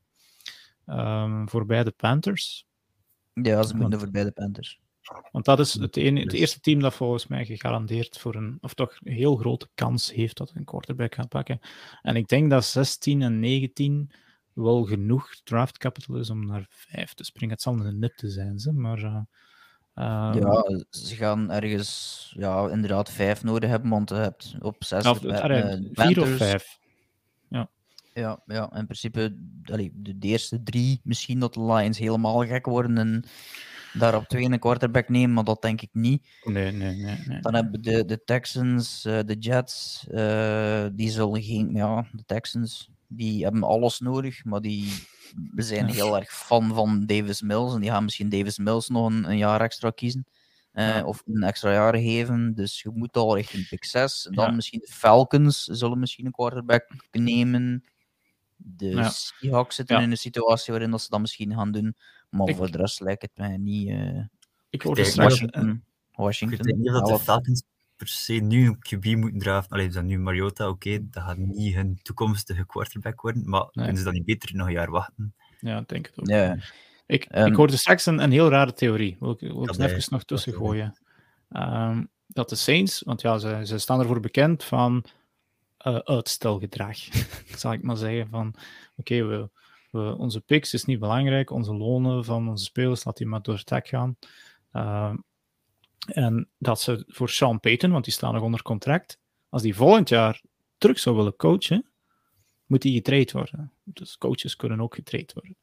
Um, 0.86 1.50
voor 1.50 1.66
beide 1.66 1.92
Panthers. 1.92 2.66
Ja, 3.34 3.64
ze 3.64 3.76
moeten 3.76 4.00
voor 4.00 4.12
beide 4.12 4.32
Panthers. 4.32 4.80
Want 5.32 5.46
dat 5.46 5.60
is 5.60 5.74
het, 5.74 5.98
ene, 5.98 6.20
het 6.20 6.34
eerste 6.34 6.60
team 6.60 6.80
dat 6.80 6.94
volgens 6.94 7.28
mij 7.28 7.46
gegarandeerd 7.46 8.20
voor 8.20 8.36
een, 8.36 8.58
of 8.62 8.74
toch 8.74 8.98
een 9.04 9.14
heel 9.14 9.36
grote 9.36 9.68
kans 9.76 10.12
heeft 10.12 10.38
dat 10.38 10.52
een 10.56 10.64
quarterback 10.64 11.16
gaat 11.16 11.30
pakken. 11.30 11.60
En 12.02 12.16
ik 12.16 12.28
denk 12.28 12.50
dat 12.50 12.66
16 12.66 13.22
en 13.22 13.40
19 13.40 14.12
wel 14.54 14.84
genoeg 14.84 15.36
draft 15.44 15.78
capital 15.78 16.16
is 16.16 16.30
om 16.30 16.46
naar 16.46 16.66
5 16.70 17.14
te 17.14 17.24
springen. 17.24 17.54
Het 17.54 17.64
zal 17.64 17.80
een 17.80 18.00
nip 18.00 18.16
te 18.16 18.30
zijn, 18.30 18.60
ze, 18.60 18.72
maar. 18.72 18.98
Uh, 19.96 20.32
ja, 20.34 20.84
ze 20.90 21.16
gaan 21.16 21.52
ergens 21.52 22.34
ja, 22.38 22.70
inderdaad 22.70 23.12
5 23.12 23.44
nodig 23.44 23.70
hebben, 23.70 23.90
want 23.90 24.10
je 24.10 24.16
hebt 24.16 24.56
op 24.60 24.84
6 24.84 25.06
of, 25.06 25.24
uh, 25.24 25.76
4 25.92 26.22
of 26.22 26.30
5. 26.30 26.80
Ja. 28.14 28.42
Ja, 28.46 28.76
in 28.76 28.86
principe 28.86 29.38
allee, 29.64 29.92
de, 29.96 30.18
de, 30.18 30.28
eerste 30.28 30.64
drie, 30.64 31.02
misschien 31.04 31.40
dat 31.40 31.54
de 31.54 31.64
Lions 31.64 31.98
helemaal 31.98 32.46
gek 32.46 32.66
worden 32.66 32.98
en 32.98 33.24
daar 33.94 34.16
op 34.16 34.28
twee 34.28 34.44
een 34.44 34.60
quarterback 34.60 35.10
nemen, 35.10 35.34
maar 35.34 35.44
dat 35.44 35.62
denk 35.62 35.82
ik 35.82 35.90
niet. 35.92 36.28
Nee, 36.44 36.72
nee, 36.72 36.96
nee. 36.96 37.18
nee. 37.26 37.40
Dan 37.40 37.54
hebben 37.54 37.72
we 37.72 37.80
de, 37.80 38.06
de 38.06 38.24
Texans, 38.24 39.06
uh, 39.06 39.20
de 39.26 39.36
Jets, 39.36 40.06
uh, 40.12 40.86
die 40.94 41.10
zullen 41.10 41.44
geen, 41.44 41.76
ja, 41.76 42.06
de 42.12 42.24
Texans, 42.26 42.90
die 43.08 43.44
hebben 43.44 43.64
alles 43.64 44.00
nodig, 44.00 44.46
maar 44.46 44.62
die 44.62 44.92
we 45.54 45.62
zijn 45.62 45.86
heel 45.86 46.18
erg 46.18 46.34
fan 46.34 46.74
van 46.74 47.06
Davis 47.06 47.42
Mills 47.42 47.74
en 47.74 47.80
die 47.80 47.90
gaan 47.90 48.04
misschien 48.04 48.30
Davis 48.30 48.58
Mills 48.58 48.90
nog 48.90 49.10
een, 49.10 49.30
een 49.30 49.38
jaar 49.38 49.62
extra 49.62 49.90
kiezen. 49.90 50.26
Uh, 50.74 51.02
of 51.06 51.24
een 51.26 51.44
extra 51.44 51.72
jaar 51.72 51.96
geven. 51.96 52.54
Dus 52.56 52.82
je 52.82 52.90
moet 52.94 53.18
al 53.18 53.36
richting 53.36 53.68
pick 53.68 53.84
6. 53.86 54.28
En 54.28 54.36
dan 54.36 54.46
ja. 54.46 54.52
misschien 54.52 54.80
de 54.80 54.92
Falcons 54.92 55.64
zullen 55.64 56.00
misschien 56.00 56.26
een 56.26 56.32
quarterback 56.32 56.88
nemen. 57.12 57.84
De 58.58 58.90
ja. 58.90 59.10
Seahawks 59.10 59.76
zitten 59.76 60.02
in 60.02 60.12
een 60.12 60.18
situatie 60.18 60.72
waarin 60.74 60.92
dat 60.92 61.02
ze 61.02 61.10
dat 61.10 61.20
misschien 61.20 61.54
gaan 61.54 61.72
doen. 61.72 61.96
Maar 62.30 62.48
ik, 62.48 62.56
voor 62.56 62.72
de 62.72 62.78
rest 62.78 63.00
lijkt 63.00 63.22
het 63.22 63.32
mij 63.36 63.58
niet. 63.58 63.90
Uh, 63.90 64.24
ik 64.70 64.82
hoorde 64.82 65.04
straks. 65.04 65.30
Washington. 65.30 65.84
Washington. 66.12 66.60
Ik 66.60 66.66
denk 66.66 66.78
niet 66.78 66.92
dat 66.92 67.06
de 67.06 67.20
Falcons 67.20 67.64
per 67.96 68.08
se 68.08 68.34
nu 68.34 68.68
een 68.68 68.78
QB 68.78 69.18
moeten 69.18 69.40
draven. 69.40 69.70
Alleen 69.70 69.92
dan 69.92 70.06
nu 70.06 70.20
Mariota, 70.20 70.68
oké, 70.68 70.88
okay, 70.88 71.08
dat 71.10 71.24
gaat 71.24 71.38
niet 71.38 71.76
hun 71.76 72.00
toekomstige 72.02 72.66
quarterback 72.66 73.22
worden. 73.22 73.50
Maar 73.50 73.62
nee. 73.62 73.72
kunnen 73.74 73.98
ze 73.98 74.04
dan 74.04 74.14
niet 74.14 74.26
beter 74.26 74.56
nog 74.56 74.68
een 74.68 74.74
jaar 74.74 74.92
wachten? 74.92 75.36
Ja, 75.60 75.80
ik 75.80 75.88
denk 75.88 76.06
het 76.06 76.20
ook. 76.20 76.28
Ja. 76.28 76.58
Ik, 77.06 77.36
um, 77.36 77.46
ik 77.46 77.56
hoorde 77.56 77.78
straks 77.78 78.06
een, 78.06 78.24
een 78.24 78.32
heel 78.32 78.50
rare 78.50 78.74
theorie. 78.74 79.16
Wil 79.20 79.32
ik, 79.32 79.40
wil 79.40 79.64
ik 79.64 79.78
even 79.78 80.04
nog 80.10 80.24
tussen 80.24 80.54
gooien. 80.54 81.00
Um, 81.50 82.10
dat 82.28 82.50
de 82.50 82.56
Saints, 82.56 83.02
want 83.02 83.22
ja, 83.22 83.38
ze, 83.38 83.62
ze 83.64 83.78
staan 83.78 84.00
ervoor 84.00 84.20
bekend 84.20 84.64
van 84.64 85.06
uh, 85.84 85.96
uitstelgedrag. 85.96 86.98
zal 87.58 87.74
ik 87.74 87.84
maar 87.84 87.98
zeggen. 87.98 88.30
Van 88.30 88.54
oké, 88.96 89.24
we, 89.24 89.50
we, 89.92 90.16
onze 90.18 90.42
picks 90.42 90.74
is 90.74 90.86
niet 90.86 91.00
belangrijk, 91.00 91.50
onze 91.50 91.74
lonen 91.74 92.26
van 92.26 92.50
onze 92.50 92.64
spelers, 92.64 93.04
laat 93.04 93.18
die 93.18 93.28
maar 93.28 93.42
door 93.42 93.56
het 93.56 93.68
dak 93.68 93.88
gaan. 93.88 94.18
Uh, 94.74 95.14
en 96.06 96.50
dat 96.58 96.82
ze 96.82 97.04
voor 97.08 97.30
Sean 97.30 97.60
Payton, 97.60 97.92
want 97.92 98.04
die 98.04 98.14
staan 98.14 98.34
nog 98.34 98.44
onder 98.44 98.62
contract, 98.62 99.20
als 99.50 99.62
die 99.62 99.76
volgend 99.76 100.10
jaar 100.10 100.42
terug 100.78 101.00
zou 101.00 101.16
willen 101.16 101.36
coachen, 101.36 101.86
moet 102.66 102.82
die 102.82 102.94
getraind 102.94 103.32
worden. 103.32 103.72
Dus 103.84 104.18
coaches 104.18 104.56
kunnen 104.56 104.82
ook 104.82 104.96
getraind 104.96 105.34
worden. 105.34 105.58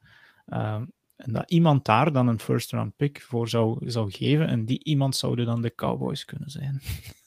Uh, 0.47 0.81
en 1.15 1.33
dat 1.33 1.51
iemand 1.51 1.85
daar 1.85 2.11
dan 2.11 2.27
een 2.27 2.39
first 2.39 2.71
round 2.71 2.95
pick 2.95 3.21
voor 3.21 3.49
zou, 3.49 3.89
zou 3.89 4.11
geven, 4.11 4.47
en 4.47 4.65
die 4.65 4.83
iemand 4.83 5.15
zouden 5.15 5.45
dan 5.45 5.61
de 5.61 5.75
Cowboys 5.75 6.25
kunnen 6.25 6.49
zijn. 6.49 6.81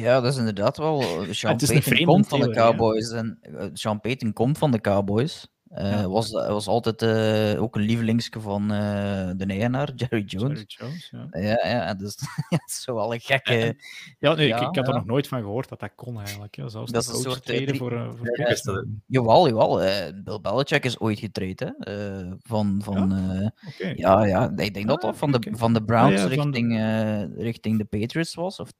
Ja, 0.00 0.20
dat 0.20 0.32
is 0.32 0.38
inderdaad 0.38 0.76
wel. 0.76 1.02
Sean 1.30 1.56
Payton 1.56 2.04
komt 2.04 2.28
van 2.28 2.40
de 2.40 2.50
Cowboys. 2.50 3.10
En 3.10 3.38
uh, 3.42 3.64
Sean 3.72 4.00
Payton 4.00 4.32
komt 4.32 4.58
van 4.58 4.70
de 4.70 4.80
Cowboys. 4.80 5.52
Uh, 5.78 5.90
ja. 5.90 6.08
was, 6.08 6.30
was 6.30 6.66
altijd 6.66 7.02
uh, 7.02 7.62
ook 7.62 7.76
een 7.76 7.82
lievelingske 7.82 8.40
van 8.40 8.62
uh, 8.62 9.30
de 9.36 9.44
eigenaar, 9.46 9.92
Jerry 9.96 10.24
Jones. 10.26 10.64
Jerry 10.66 10.66
Jones 10.66 11.10
ja. 11.10 11.40
Ja, 11.40 11.68
ja 11.68 11.94
dus 11.94 12.16
dat 12.50 12.62
is 12.66 12.82
zo 12.82 12.94
wel 12.94 13.14
een 13.14 13.20
gekke... 13.20 13.76
Ja, 14.18 14.34
nee, 14.34 14.46
ja, 14.46 14.60
ik, 14.60 14.68
ik 14.68 14.76
had 14.76 14.88
er 14.88 14.94
nog 14.94 15.04
nooit 15.04 15.28
van 15.28 15.40
gehoord 15.40 15.68
dat 15.68 15.80
dat 15.80 15.92
kon 15.94 16.18
eigenlijk. 16.18 16.56
Ja, 16.56 16.68
zelfs 16.68 16.92
dat 16.92 17.02
is 17.02 17.08
een 17.08 17.14
soort 17.14 17.44
treden 17.44 17.76
voor... 17.76 18.14
voor 18.16 18.38
ja, 18.38 18.84
jawel, 19.06 19.48
jawel. 19.48 19.76
Bill 20.24 20.40
Belichick 20.40 20.84
is 20.84 20.98
ooit 20.98 21.18
getraind, 21.18 21.60
hè. 21.60 21.70
van... 22.38 22.80
van 22.84 23.10
ja? 23.10 23.52
Okay. 23.74 23.94
ja, 23.96 24.24
ja, 24.24 24.52
ik 24.56 24.74
denk 24.74 24.86
dat 24.86 25.00
dat 25.00 25.16
van 25.16 25.32
de, 25.32 25.48
van 25.50 25.72
de 25.72 25.84
Browns 25.84 26.24
richting, 26.24 26.76
de... 26.76 27.34
richting 27.36 27.78
de 27.78 27.84
Patriots 27.84 28.34
was, 28.34 28.60
of 28.60 28.70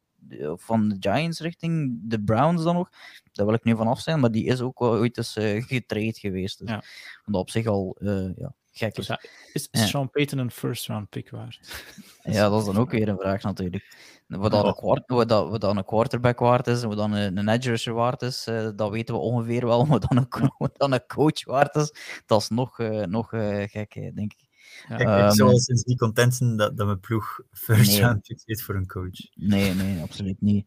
van 0.55 0.89
de 0.89 0.97
Giants 1.01 1.41
richting 1.41 2.01
de 2.03 2.23
Browns 2.23 2.63
dan 2.63 2.75
nog. 2.75 2.91
Daar 3.33 3.47
wil 3.47 3.55
ik 3.55 3.65
nu 3.65 3.77
vanaf 3.77 4.01
zijn, 4.01 4.21
maar 4.21 4.31
die 4.31 4.45
is 4.45 4.61
ook 4.61 4.81
ooit 4.81 5.17
eens 5.17 5.37
uh, 5.37 5.63
getraind 5.63 6.19
geweest. 6.19 6.59
Dus 6.59 6.69
ja. 6.69 6.83
dat 7.25 7.41
op 7.41 7.51
zich 7.51 7.67
al 7.67 7.97
uh, 8.01 8.37
ja, 8.37 8.55
gek 8.73 8.97
is. 8.97 9.07
Dus 9.07 9.07
ja, 9.07 9.21
is, 9.53 9.69
is 9.71 9.89
Sean 9.89 10.11
Payton 10.11 10.39
een 10.39 10.51
first 10.51 10.87
round 10.87 11.09
pick 11.09 11.31
waard? 11.31 11.61
ja, 12.23 12.49
dat 12.49 12.61
is 12.61 12.67
dan 12.67 12.77
ook 12.77 12.91
weer 12.91 13.09
een 13.09 13.19
vraag 13.19 13.43
natuurlijk. 13.43 13.97
Wat 14.27 14.51
dan, 14.51 14.67
een, 14.67 14.75
kwart, 14.75 15.03
wat 15.07 15.31
wat 15.31 15.61
dan 15.61 15.77
een 15.77 15.85
quarterback 15.85 16.39
waard 16.39 16.67
is, 16.67 16.83
wat 16.83 16.97
dan 16.97 17.13
een, 17.13 17.37
een 17.37 17.49
edge 17.49 17.69
rusher 17.69 17.95
waard 17.95 18.23
is, 18.23 18.47
uh, 18.49 18.69
dat 18.77 18.91
weten 18.91 19.15
we 19.15 19.21
ongeveer 19.21 19.67
wel. 19.67 19.85
Maar 19.87 20.01
dan 20.01 20.17
een, 20.17 20.53
wat 20.59 20.79
dan 20.79 20.93
een 20.93 21.07
coach 21.07 21.45
waard 21.45 21.75
is, 21.75 21.95
dat 22.27 22.41
is 22.41 22.49
nog, 22.49 22.79
nog 23.07 23.29
gek, 23.29 23.95
denk 24.15 24.33
ik. 24.33 24.42
Ja. 24.89 24.99
Ik, 24.99 25.07
um, 25.07 25.27
ik 25.27 25.33
zou 25.33 25.59
sinds 25.59 25.85
niet 25.85 25.99
content 25.99 26.35
zijn 26.35 26.57
dat, 26.57 26.77
dat 26.77 26.87
mijn 26.87 27.01
ploeg 27.01 27.41
first 27.51 27.91
nee. 27.91 28.01
round 28.01 28.45
voor 28.45 28.75
een 28.75 28.87
coach. 28.87 29.35
Nee, 29.35 29.75
nee, 29.75 30.03
absoluut 30.03 30.41
niet. 30.41 30.67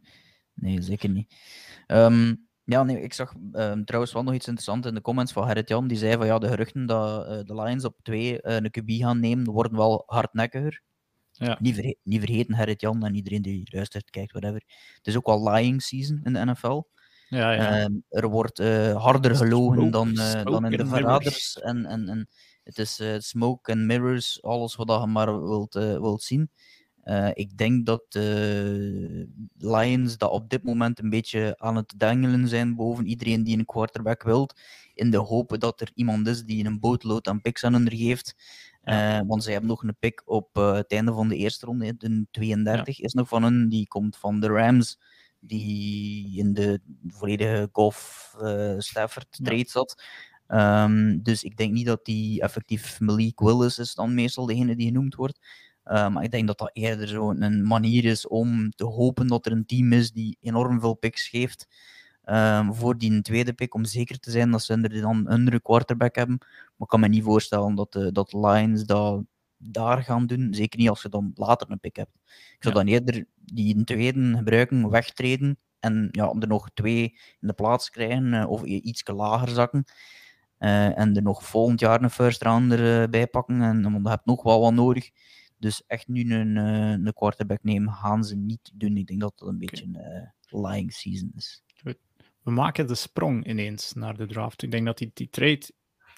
Nee, 0.53 0.81
zeker 0.81 1.09
niet. 1.09 1.33
Um, 1.87 2.47
ja, 2.63 2.83
nee, 2.83 3.01
ik 3.01 3.13
zag 3.13 3.33
um, 3.53 3.85
trouwens 3.85 4.13
wel 4.13 4.23
nog 4.23 4.33
iets 4.33 4.47
interessants 4.47 4.87
in 4.87 4.93
de 4.93 5.01
comments 5.01 5.31
van 5.31 5.45
Gerrit 5.45 5.69
Jan. 5.69 5.87
Die 5.87 5.97
zei 5.97 6.17
van 6.17 6.25
ja, 6.25 6.39
de 6.39 6.47
geruchten 6.47 6.85
dat 6.85 7.27
uh, 7.29 7.39
de 7.43 7.61
Lions 7.61 7.85
op 7.85 7.99
twee 8.01 8.31
uh, 8.31 8.55
een 8.55 8.71
QB 8.79 8.91
gaan 8.91 9.19
nemen, 9.19 9.51
worden 9.51 9.77
wel 9.77 10.03
hardnekkiger. 10.05 10.81
Ja. 11.31 11.57
Niet, 11.59 11.75
verge 11.75 11.97
niet 12.03 12.19
vergeten, 12.19 12.55
Gerrit 12.55 12.81
Jan 12.81 13.05
en 13.05 13.15
iedereen 13.15 13.41
die 13.41 13.67
luistert, 13.71 14.09
kijkt, 14.09 14.31
whatever. 14.31 14.63
Het 14.95 15.07
is 15.07 15.17
ook 15.17 15.25
wel 15.25 15.49
lying 15.49 15.81
season 15.81 16.19
in 16.23 16.33
de 16.33 16.45
NFL. 16.45 16.83
Ja, 17.27 17.51
ja. 17.51 17.83
Um, 17.83 18.03
er 18.09 18.27
wordt 18.27 18.59
uh, 18.59 19.03
harder 19.03 19.35
gelogen 19.35 19.91
dan, 19.91 20.15
dan 20.43 20.65
in 20.65 20.77
de 20.77 20.85
verraders. 20.85 21.59
En, 21.59 21.85
en, 21.85 22.07
en 22.09 22.27
het 22.65 22.79
is 22.79 22.99
uh, 22.99 23.15
smoke 23.19 23.71
and 23.71 23.81
mirrors, 23.81 24.43
alles 24.43 24.75
wat 24.75 24.87
je 25.01 25.07
maar 25.07 25.47
wilt, 25.47 25.75
uh, 25.75 25.83
wilt 25.83 26.23
zien. 26.23 26.49
Uh, 27.03 27.29
ik 27.33 27.57
denk 27.57 27.85
dat 27.85 28.03
de 28.09 29.27
Lions 29.57 30.17
dat 30.17 30.31
op 30.31 30.49
dit 30.49 30.63
moment 30.63 30.99
een 30.99 31.09
beetje 31.09 31.55
aan 31.57 31.75
het 31.75 31.93
dengelen 31.97 32.47
zijn 32.47 32.75
boven 32.75 33.05
iedereen 33.07 33.43
die 33.43 33.57
een 33.57 33.65
quarterback 33.65 34.23
wilt. 34.23 34.59
In 34.93 35.09
de 35.09 35.17
hoop 35.17 35.59
dat 35.59 35.81
er 35.81 35.91
iemand 35.93 36.27
is 36.27 36.43
die 36.43 36.65
een 36.65 36.79
bootload 36.79 37.27
aan 37.27 37.41
picks 37.41 37.63
aan 37.63 37.73
hun 37.73 37.91
geeft. 37.91 38.35
Ja. 38.83 39.25
want 39.25 39.43
zij 39.43 39.51
hebben 39.51 39.69
nog 39.69 39.83
een 39.83 39.97
pick 39.99 40.21
op 40.25 40.55
het 40.55 40.91
einde 40.91 41.13
van 41.13 41.27
de 41.27 41.35
eerste 41.35 41.65
ronde. 41.65 41.97
De 41.97 42.25
32 42.31 42.97
ja. 42.97 43.03
is 43.03 43.13
nog 43.13 43.27
van 43.27 43.43
hun. 43.43 43.69
Die 43.69 43.87
komt 43.87 44.17
van 44.17 44.39
de 44.39 44.47
Rams 44.47 44.99
die 45.39 46.37
in 46.37 46.53
de 46.53 46.81
volledige 47.07 47.69
golf 47.71 48.33
Stafford 48.77 49.27
trade 49.31 49.69
zat. 49.69 50.03
Um, 50.47 51.23
dus 51.23 51.43
ik 51.43 51.57
denk 51.57 51.73
niet 51.73 51.85
dat 51.85 52.05
die 52.05 52.41
effectief 52.41 52.99
Malik 52.99 53.39
Willis 53.39 53.79
is 53.79 53.93
dan 53.93 54.13
meestal 54.13 54.45
degene 54.45 54.75
die 54.75 54.87
genoemd 54.87 55.15
wordt. 55.15 55.39
Uh, 55.85 56.09
maar 56.09 56.23
ik 56.23 56.31
denk 56.31 56.47
dat 56.47 56.57
dat 56.57 56.69
eerder 56.73 57.07
zo 57.07 57.29
een 57.29 57.67
manier 57.67 58.05
is 58.05 58.27
om 58.27 58.69
te 58.69 58.85
hopen 58.85 59.27
dat 59.27 59.45
er 59.45 59.51
een 59.51 59.65
team 59.65 59.93
is 59.93 60.11
die 60.11 60.37
enorm 60.41 60.79
veel 60.79 60.93
picks 60.93 61.27
geeft 61.27 61.67
um, 62.25 62.73
voor 62.73 62.97
die 62.97 63.21
tweede 63.21 63.53
pick, 63.53 63.73
om 63.73 63.85
zeker 63.85 64.19
te 64.19 64.31
zijn 64.31 64.51
dat 64.51 64.63
ze 64.63 64.73
er 64.73 65.01
dan 65.01 65.29
een 65.29 65.61
quarterback 65.61 66.15
hebben. 66.15 66.37
Maar 66.39 66.77
ik 66.77 66.87
kan 66.87 66.99
me 66.99 67.07
niet 67.07 67.23
voorstellen 67.23 67.75
dat 67.75 67.91
de, 67.91 68.11
dat 68.11 68.33
Lions 68.33 68.85
dat 68.85 69.23
daar 69.57 70.03
gaan 70.03 70.27
doen. 70.27 70.53
Zeker 70.53 70.79
niet 70.79 70.89
als 70.89 71.01
je 71.01 71.09
dan 71.09 71.31
later 71.35 71.71
een 71.71 71.79
pick 71.79 71.95
hebt. 71.95 72.17
Ik 72.25 72.57
zou 72.59 72.73
dan 72.73 72.87
eerder 72.87 73.25
die 73.35 73.83
tweede 73.83 74.35
gebruiken, 74.37 74.89
wegtreden 74.89 75.57
en 75.79 76.07
ja, 76.11 76.33
er 76.39 76.47
nog 76.47 76.69
twee 76.73 77.03
in 77.39 77.47
de 77.47 77.53
plaats 77.53 77.89
krijgen 77.89 78.33
uh, 78.33 78.49
of 78.49 78.63
iets 78.63 79.07
lager 79.07 79.49
zakken. 79.49 79.85
Uh, 80.59 80.99
en 80.99 81.15
er 81.15 81.21
nog 81.21 81.45
volgend 81.45 81.79
jaar 81.79 82.03
een 82.03 82.09
first 82.09 82.41
rounder 82.41 83.01
uh, 83.01 83.09
bij 83.09 83.27
pakken. 83.27 83.61
En, 83.61 83.81
want 83.81 84.03
je 84.03 84.09
hebt 84.09 84.25
nog 84.25 84.43
wel 84.43 84.61
wat 84.61 84.73
nodig. 84.73 85.09
Dus 85.57 85.83
echt 85.87 86.07
nu 86.07 86.33
een, 86.33 86.55
een 86.55 87.13
quarterback 87.13 87.63
nemen 87.63 87.93
gaan 87.93 88.23
ze 88.23 88.35
niet 88.35 88.71
doen. 88.73 88.97
Ik 88.97 89.07
denk 89.07 89.19
dat 89.19 89.33
dat 89.35 89.47
een 89.47 89.57
beetje 89.57 89.85
een 89.85 90.61
lying 90.61 90.93
season 90.93 91.31
is. 91.35 91.63
We 92.41 92.51
maken 92.51 92.87
de 92.87 92.95
sprong 92.95 93.47
ineens 93.47 93.93
naar 93.93 94.17
de 94.17 94.25
draft. 94.25 94.63
Ik 94.63 94.71
denk 94.71 94.85
dat 94.85 94.97
die, 94.97 95.11
die 95.13 95.29
trade 95.29 95.71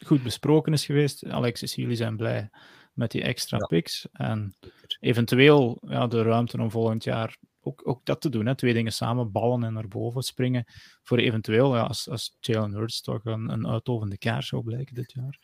goed 0.06 0.24
besproken 0.24 0.74
is 0.74 0.86
geweest. 0.86 1.26
Alexis, 1.26 1.76
jullie 1.76 1.96
zijn 1.96 2.18
blij 2.18 2.50
met 2.94 3.12
die 3.12 3.22
extra 3.22 3.58
picks. 3.58 4.08
En 4.12 4.56
eventueel 5.00 5.78
ja, 5.88 6.08
de 6.08 6.22
ruimte 6.22 6.62
om 6.62 6.72
volgend 6.72 7.04
jaar 7.04 7.38
ook, 7.68 7.82
ook 7.88 8.06
dat 8.06 8.22
te 8.22 8.30
doen. 8.30 8.46
Hè. 8.46 8.56
Twee 8.56 8.74
dingen 8.74 8.92
samen, 8.92 9.32
ballen 9.32 9.64
en 9.64 9.74
naar 9.74 9.88
boven 9.88 10.22
springen. 10.24 10.66
Voor 11.04 11.18
eventueel, 11.18 11.76
ja, 11.76 11.82
als, 11.82 12.10
als 12.10 12.38
Jalen 12.40 12.74
Hurts 12.74 13.02
toch 13.02 13.26
een, 13.26 13.50
een 13.50 13.68
uitovende 13.68 14.18
kaars 14.18 14.48
zou 14.48 14.64
blijken 14.64 14.96
dit 14.96 15.12
jaar. 15.12 15.40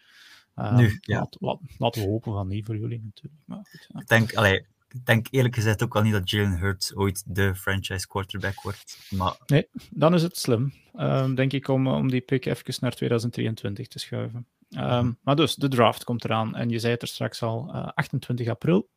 Um, 0.56 0.76
nu, 0.76 0.98
ja. 1.02 1.28
laat, 1.40 1.60
laten 1.78 2.02
we 2.02 2.08
hopen 2.08 2.34
van 2.34 2.48
niet 2.48 2.66
voor 2.66 2.78
jullie 2.78 3.02
natuurlijk. 3.04 3.44
Maar 3.46 3.66
goed, 3.70 3.88
ja. 3.94 4.00
Ik 4.00 4.08
denk, 4.08 4.34
allee, 4.34 4.66
ik 4.90 5.06
denk 5.06 5.28
eerlijk 5.30 5.56
gezegd 5.56 5.84
ook 5.84 5.94
wel 5.94 6.04
niet 6.04 6.14
dat 6.14 6.30
Jalen 6.30 6.60
Hurts 6.60 6.96
ooit 6.96 7.24
de 7.36 7.56
franchise 7.56 8.08
quarterback 8.08 8.62
wordt. 8.62 8.98
Maar... 9.10 9.38
Nee, 9.46 9.68
dan 9.90 10.14
is 10.14 10.22
het 10.22 10.38
slim, 10.38 10.74
um, 10.96 11.36
denk 11.36 11.54
ik, 11.54 11.68
om, 11.68 11.88
om 11.88 12.10
die 12.10 12.22
pick 12.22 12.46
even 12.46 12.76
naar 12.80 12.94
2023 12.96 13.88
te 13.88 14.00
schuiven. 14.00 14.48
Um, 14.78 15.18
Maar 15.22 15.36
dus, 15.36 15.56
de 15.56 15.68
draft 15.68 16.04
komt 16.04 16.24
eraan. 16.24 16.56
En 16.56 16.70
je 16.70 16.80
zei 16.80 16.94
het 16.94 17.02
er 17.02 17.08
straks 17.08 17.42
al, 17.42 17.76
uh, 17.76 17.88
28 17.94 18.48
april. 18.48 18.90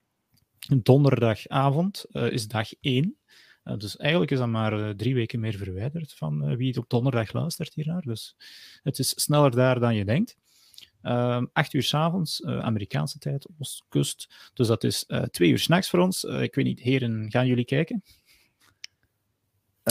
Donderdagavond 0.82 2.04
uh, 2.12 2.30
is 2.30 2.48
dag 2.48 2.68
1. 2.80 3.16
Uh, 3.64 3.76
dus 3.76 3.96
eigenlijk 3.96 4.30
is 4.30 4.38
dat 4.38 4.48
maar 4.48 4.78
uh, 4.78 4.88
drie 4.88 5.14
weken 5.14 5.40
meer 5.40 5.54
verwijderd 5.54 6.14
van 6.14 6.56
wie 6.56 6.68
het 6.68 6.76
op 6.76 6.88
donderdag 6.88 7.32
luistert 7.32 7.74
hiernaar. 7.74 8.02
Dus 8.02 8.36
het 8.82 8.98
is 8.98 9.22
sneller 9.22 9.50
daar 9.50 9.80
dan 9.80 9.94
je 9.94 10.04
denkt. 10.04 10.36
Uh, 11.02 11.42
acht 11.52 11.72
uur 11.72 11.82
s'avonds, 11.82 12.44
Amerikaanse 12.44 13.18
tijd, 13.18 13.46
Oostkust. 13.58 14.50
Dus 14.54 14.66
dat 14.66 14.84
is 14.84 15.06
twee 15.30 15.50
uur 15.50 15.58
s'nachts 15.58 15.90
voor 15.90 15.98
ons. 15.98 16.24
ik 16.24 16.54
weet 16.54 16.64
niet, 16.64 16.80
heren, 16.80 17.30
gaan 17.30 17.46
jullie 17.46 17.64
kijken? 17.64 18.02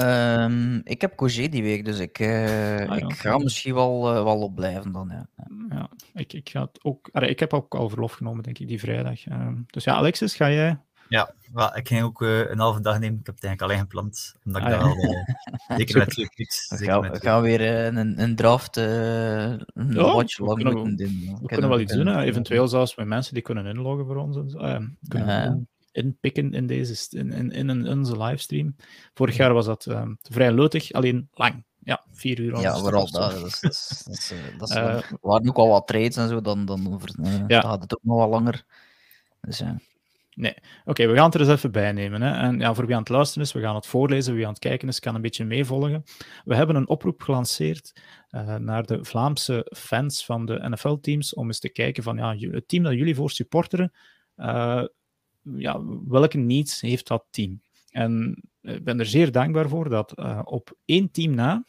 Um, 0.01 0.81
ik 0.83 1.01
heb 1.01 1.15
congé 1.15 1.49
die 1.49 1.63
week, 1.63 1.85
dus 1.85 1.99
ik, 1.99 2.21
ah, 2.21 2.97
ik 2.97 3.13
ga 3.13 3.37
misschien 3.37 3.73
wel, 3.73 4.01
wel 4.01 4.41
opblijven 4.41 4.91
dan. 4.91 5.09
Ja, 5.09 5.27
ja 5.69 5.89
ik, 6.13 6.33
ik, 6.33 6.49
ga 6.49 6.61
het 6.61 6.79
ook, 6.83 7.09
ik 7.11 7.39
heb 7.39 7.53
ook 7.53 7.75
al 7.75 7.89
verlof 7.89 8.13
genomen, 8.13 8.43
denk 8.43 8.59
ik, 8.59 8.67
die 8.67 8.79
vrijdag. 8.79 9.25
Ehm, 9.25 9.55
dus 9.67 9.83
ja, 9.83 9.93
Alexis, 9.93 10.35
ga 10.35 10.49
jij 10.51 10.79
ja, 11.09 11.33
well, 11.53 11.69
ik 11.73 11.87
ging 11.87 12.03
ook 12.03 12.21
uh, 12.21 12.49
een 12.49 12.59
halve 12.59 12.81
dag 12.81 12.99
nemen. 12.99 13.19
Ik 13.19 13.25
heb 13.25 13.35
het 13.35 13.43
eigenlijk 13.43 13.61
alleen 13.61 13.87
gepland. 13.87 14.35
Omdat 14.45 14.61
ik 14.61 14.67
ah, 14.67 14.73
ja. 14.73 14.87
al, 14.87 15.03
uh, 15.03 15.77
zeker 15.77 15.97
met 15.97 16.09
twee 16.09 16.29
picks. 16.35 16.69
We 16.69 16.85
gaan, 16.85 17.01
we 17.01 17.19
gaan 17.19 17.41
weer 17.41 17.61
uh, 17.61 17.85
een, 17.85 18.21
een 18.21 18.35
draft, 18.35 18.77
een 18.77 19.65
ja, 19.91 20.13
watch 20.13 20.37
lang 20.37 20.63
moeten 20.63 20.95
doen. 20.95 21.19
We, 21.19 21.37
we 21.41 21.47
kunnen 21.47 21.69
wel 21.69 21.79
iets 21.79 21.93
doen. 21.93 22.19
Eventueel 22.19 22.67
zelfs 22.67 22.95
met 22.95 23.07
mensen 23.07 23.33
die 23.33 23.43
kunnen 23.43 23.65
inloggen 23.65 24.05
voor 24.05 24.15
ons. 24.15 24.37
En 24.37 24.49
zo. 24.49 24.79
kunnen 25.07 25.67
inpikken 25.95 26.53
in, 26.53 26.67
deze, 26.67 27.17
in, 27.17 27.31
in, 27.31 27.51
in, 27.51 27.87
onze 27.87 28.17
livestream. 28.17 28.75
Vorig 29.13 29.35
jaar 29.35 29.53
was 29.53 29.65
dat 29.65 29.85
ehm, 29.85 30.13
vrij 30.21 30.51
leutig, 30.51 30.91
alleen 30.91 31.29
lang. 31.33 31.63
Ja, 31.79 32.05
vier 32.11 32.39
uur. 32.39 32.59
Ja, 32.59 32.77
vooral 32.77 33.11
dat. 33.11 33.31
dat, 33.31 33.45
is, 33.45 33.59
dat, 33.59 33.71
is, 33.71 34.03
dat, 34.05 34.15
is, 34.17 34.33
dat 34.57 34.69
is, 34.69 34.75
uh, 34.77 34.99
waren 35.21 35.49
ook 35.49 35.57
al 35.57 35.67
wat 35.67 35.87
trades 35.87 36.17
en 36.17 36.29
zo, 36.29 36.41
dan, 36.41 36.65
dan 36.65 36.93
over, 36.93 37.09
uh, 37.19 37.47
ja. 37.47 37.61
gaat 37.61 37.81
het 37.81 37.95
ook 37.95 38.03
nog 38.03 38.17
wat 38.17 38.29
langer. 38.29 38.65
Dus 39.41 39.57
ja. 39.57 39.79
Nee. 40.35 40.55
Oké, 40.85 41.07
we 41.07 41.15
gaan 41.15 41.25
het 41.25 41.33
er 41.33 41.39
eens 41.39 41.49
even 41.49 41.71
bij 41.71 41.91
nemen. 41.91 42.21
Hè. 42.21 42.31
En 42.31 42.59
ja, 42.59 42.73
voor 42.73 42.85
wie 42.85 42.95
aan 42.95 43.01
het 43.01 43.09
luisteren 43.09 43.43
is, 43.43 43.53
we 43.53 43.61
gaan 43.61 43.75
het 43.75 43.85
voorlezen. 43.85 44.35
Wie 44.35 44.45
aan 44.45 44.51
het 44.51 44.59
kijken 44.59 44.87
is, 44.87 44.99
kan 44.99 45.15
een 45.15 45.21
beetje 45.21 45.45
meevolgen. 45.45 46.03
We 46.43 46.55
hebben 46.55 46.75
een 46.75 46.87
oproep 46.87 47.21
gelanceerd 47.21 48.01
uh, 48.31 48.55
naar 48.55 48.85
de 48.85 49.05
Vlaamse 49.05 49.71
fans 49.75 50.25
van 50.25 50.45
de 50.45 50.69
NFL-teams 50.69 51.33
om 51.33 51.47
eens 51.47 51.59
te 51.59 51.69
kijken 51.69 52.03
van 52.03 52.17
ja, 52.17 52.35
het 52.37 52.67
team 52.67 52.83
dat 52.83 52.93
jullie 52.93 53.15
voor 53.15 53.31
supporteren, 53.31 53.91
uh, 54.37 54.83
ja, 55.57 55.81
welke 56.07 56.37
needs 56.37 56.81
heeft 56.81 57.07
dat 57.07 57.25
team? 57.29 57.61
En 57.89 58.43
ik 58.61 58.83
ben 58.83 58.99
er 58.99 59.05
zeer 59.05 59.31
dankbaar 59.31 59.69
voor 59.69 59.89
dat 59.89 60.19
uh, 60.19 60.41
op 60.43 60.77
één 60.85 61.11
team 61.11 61.35
na 61.35 61.65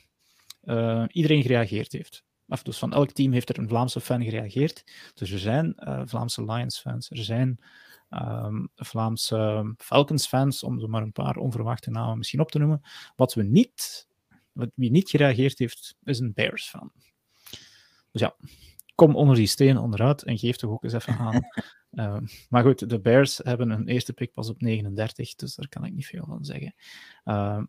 iedereen 1.08 1.42
gereageerd 1.42 1.92
heeft. 1.92 2.24
Of 2.48 2.62
dus 2.62 2.78
van 2.78 2.92
elk 2.92 3.12
team 3.12 3.32
heeft 3.32 3.48
er 3.48 3.58
een 3.58 3.68
Vlaamse 3.68 4.00
fan 4.00 4.22
gereageerd. 4.22 4.84
Dus 5.14 5.30
er 5.30 5.38
zijn 5.38 5.74
Vlaamse 6.04 6.44
Lions-fans, 6.44 7.10
er 7.10 7.24
zijn 7.24 7.60
um, 8.10 8.68
Vlaamse 8.74 9.74
Falcons-fans, 9.76 10.62
om 10.62 10.82
er 10.82 10.90
maar 10.90 11.02
een 11.02 11.12
paar 11.12 11.36
onverwachte 11.36 11.90
namen 11.90 12.18
misschien 12.18 12.40
op 12.40 12.50
te 12.50 12.58
noemen. 12.58 12.80
Wat 13.16 13.34
we 13.34 13.42
niet, 13.42 14.08
wat, 14.52 14.70
wie 14.74 14.90
niet 14.90 15.10
gereageerd 15.10 15.58
heeft, 15.58 15.96
is 16.04 16.18
een 16.18 16.32
Bears-fan. 16.32 16.92
Dus 18.10 18.20
ja, 18.20 18.36
kom 18.94 19.16
onder 19.16 19.36
die 19.36 19.46
steen 19.46 19.78
onderuit 19.78 20.22
en 20.22 20.38
geef 20.38 20.56
toch 20.56 20.70
ook 20.70 20.84
eens 20.84 20.92
even 20.92 21.18
aan. 21.18 21.40
uh, 21.96 22.16
maar 22.48 22.62
goed, 22.62 22.88
de 22.88 23.00
Bears 23.00 23.40
hebben 23.42 23.70
een 23.70 23.88
eerste 23.88 24.12
pick 24.12 24.32
pas 24.32 24.48
op 24.48 24.60
39, 24.60 25.34
dus 25.34 25.54
daar 25.54 25.68
kan 25.68 25.84
ik 25.84 25.92
niet 25.92 26.06
veel 26.06 26.24
van 26.26 26.44
zeggen. 26.44 26.74
Uh, 27.24 27.62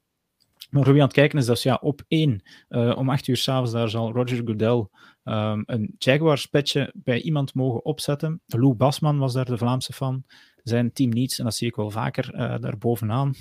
maar 0.70 0.84
voor 0.84 0.94
wie 0.94 1.02
aan 1.02 1.08
het 1.08 1.18
kijken 1.18 1.40
is, 1.40 1.46
dat 1.46 1.62
ja, 1.62 1.76
op 1.82 2.02
één, 2.08 2.42
uh, 2.70 2.98
om 2.98 3.10
acht 3.10 3.28
uur 3.28 3.38
s'avonds, 3.38 3.72
daar 3.72 3.90
zal 3.90 4.12
Roger 4.12 4.38
Goodell 4.46 4.88
um, 5.24 5.64
een 5.66 5.96
Jaguars-petje 5.98 6.94
bij 6.96 7.22
iemand 7.22 7.54
mogen 7.54 7.86
opzetten. 7.86 8.42
Lou 8.46 8.74
Basman 8.74 9.18
was 9.18 9.34
daar 9.34 9.46
de 9.46 9.58
Vlaamse 9.58 9.94
fan. 9.94 10.24
Zijn 10.64 10.94
team 10.94 11.10
niets, 11.10 11.40
en 11.40 11.44
dat 11.44 11.56
zie 11.56 11.68
ik 11.68 11.76
wel 11.76 11.90
vaker 11.90 12.34
uh, 12.34 12.58
daar 12.60 12.78
bovenaan. 12.78 13.36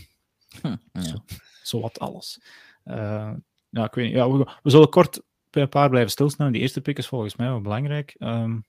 Hm, 0.61 0.77
ja. 0.93 1.03
zo, 1.03 1.25
zo, 1.63 1.81
wat 1.81 1.99
alles. 1.99 2.41
Ja, 3.71 3.85
ik 3.85 3.95
weet 3.95 4.07
niet, 4.07 4.15
ja, 4.15 4.31
we, 4.31 4.39
we, 4.63 4.71
zullen 4.71 4.89
kort 4.89 5.23
bij 5.51 5.63
een 5.63 5.69
paar 5.69 5.89
blijven 5.89 6.11
stilstaan. 6.11 6.53
Die 6.53 6.61
eerste 6.61 6.81
pick 6.81 6.99
is 6.99 7.07
volgens 7.07 7.37
mij 7.37 7.49
wel 7.49 7.61
belangrijk. 7.61 8.15
Um, 8.19 8.65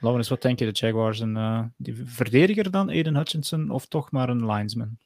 eens 0.00 0.28
wat 0.28 0.42
denken, 0.42 0.66
de 0.66 0.72
Jaguars. 0.72 1.20
Een 1.20 1.72
die 1.76 2.02
verdediger 2.04 2.70
dan, 2.70 2.88
Aiden 2.88 3.16
Hutchinson, 3.16 3.70
of 3.70 3.86
toch 3.86 4.10
maar 4.10 4.28
een 4.28 4.46
linesman? 4.46 4.98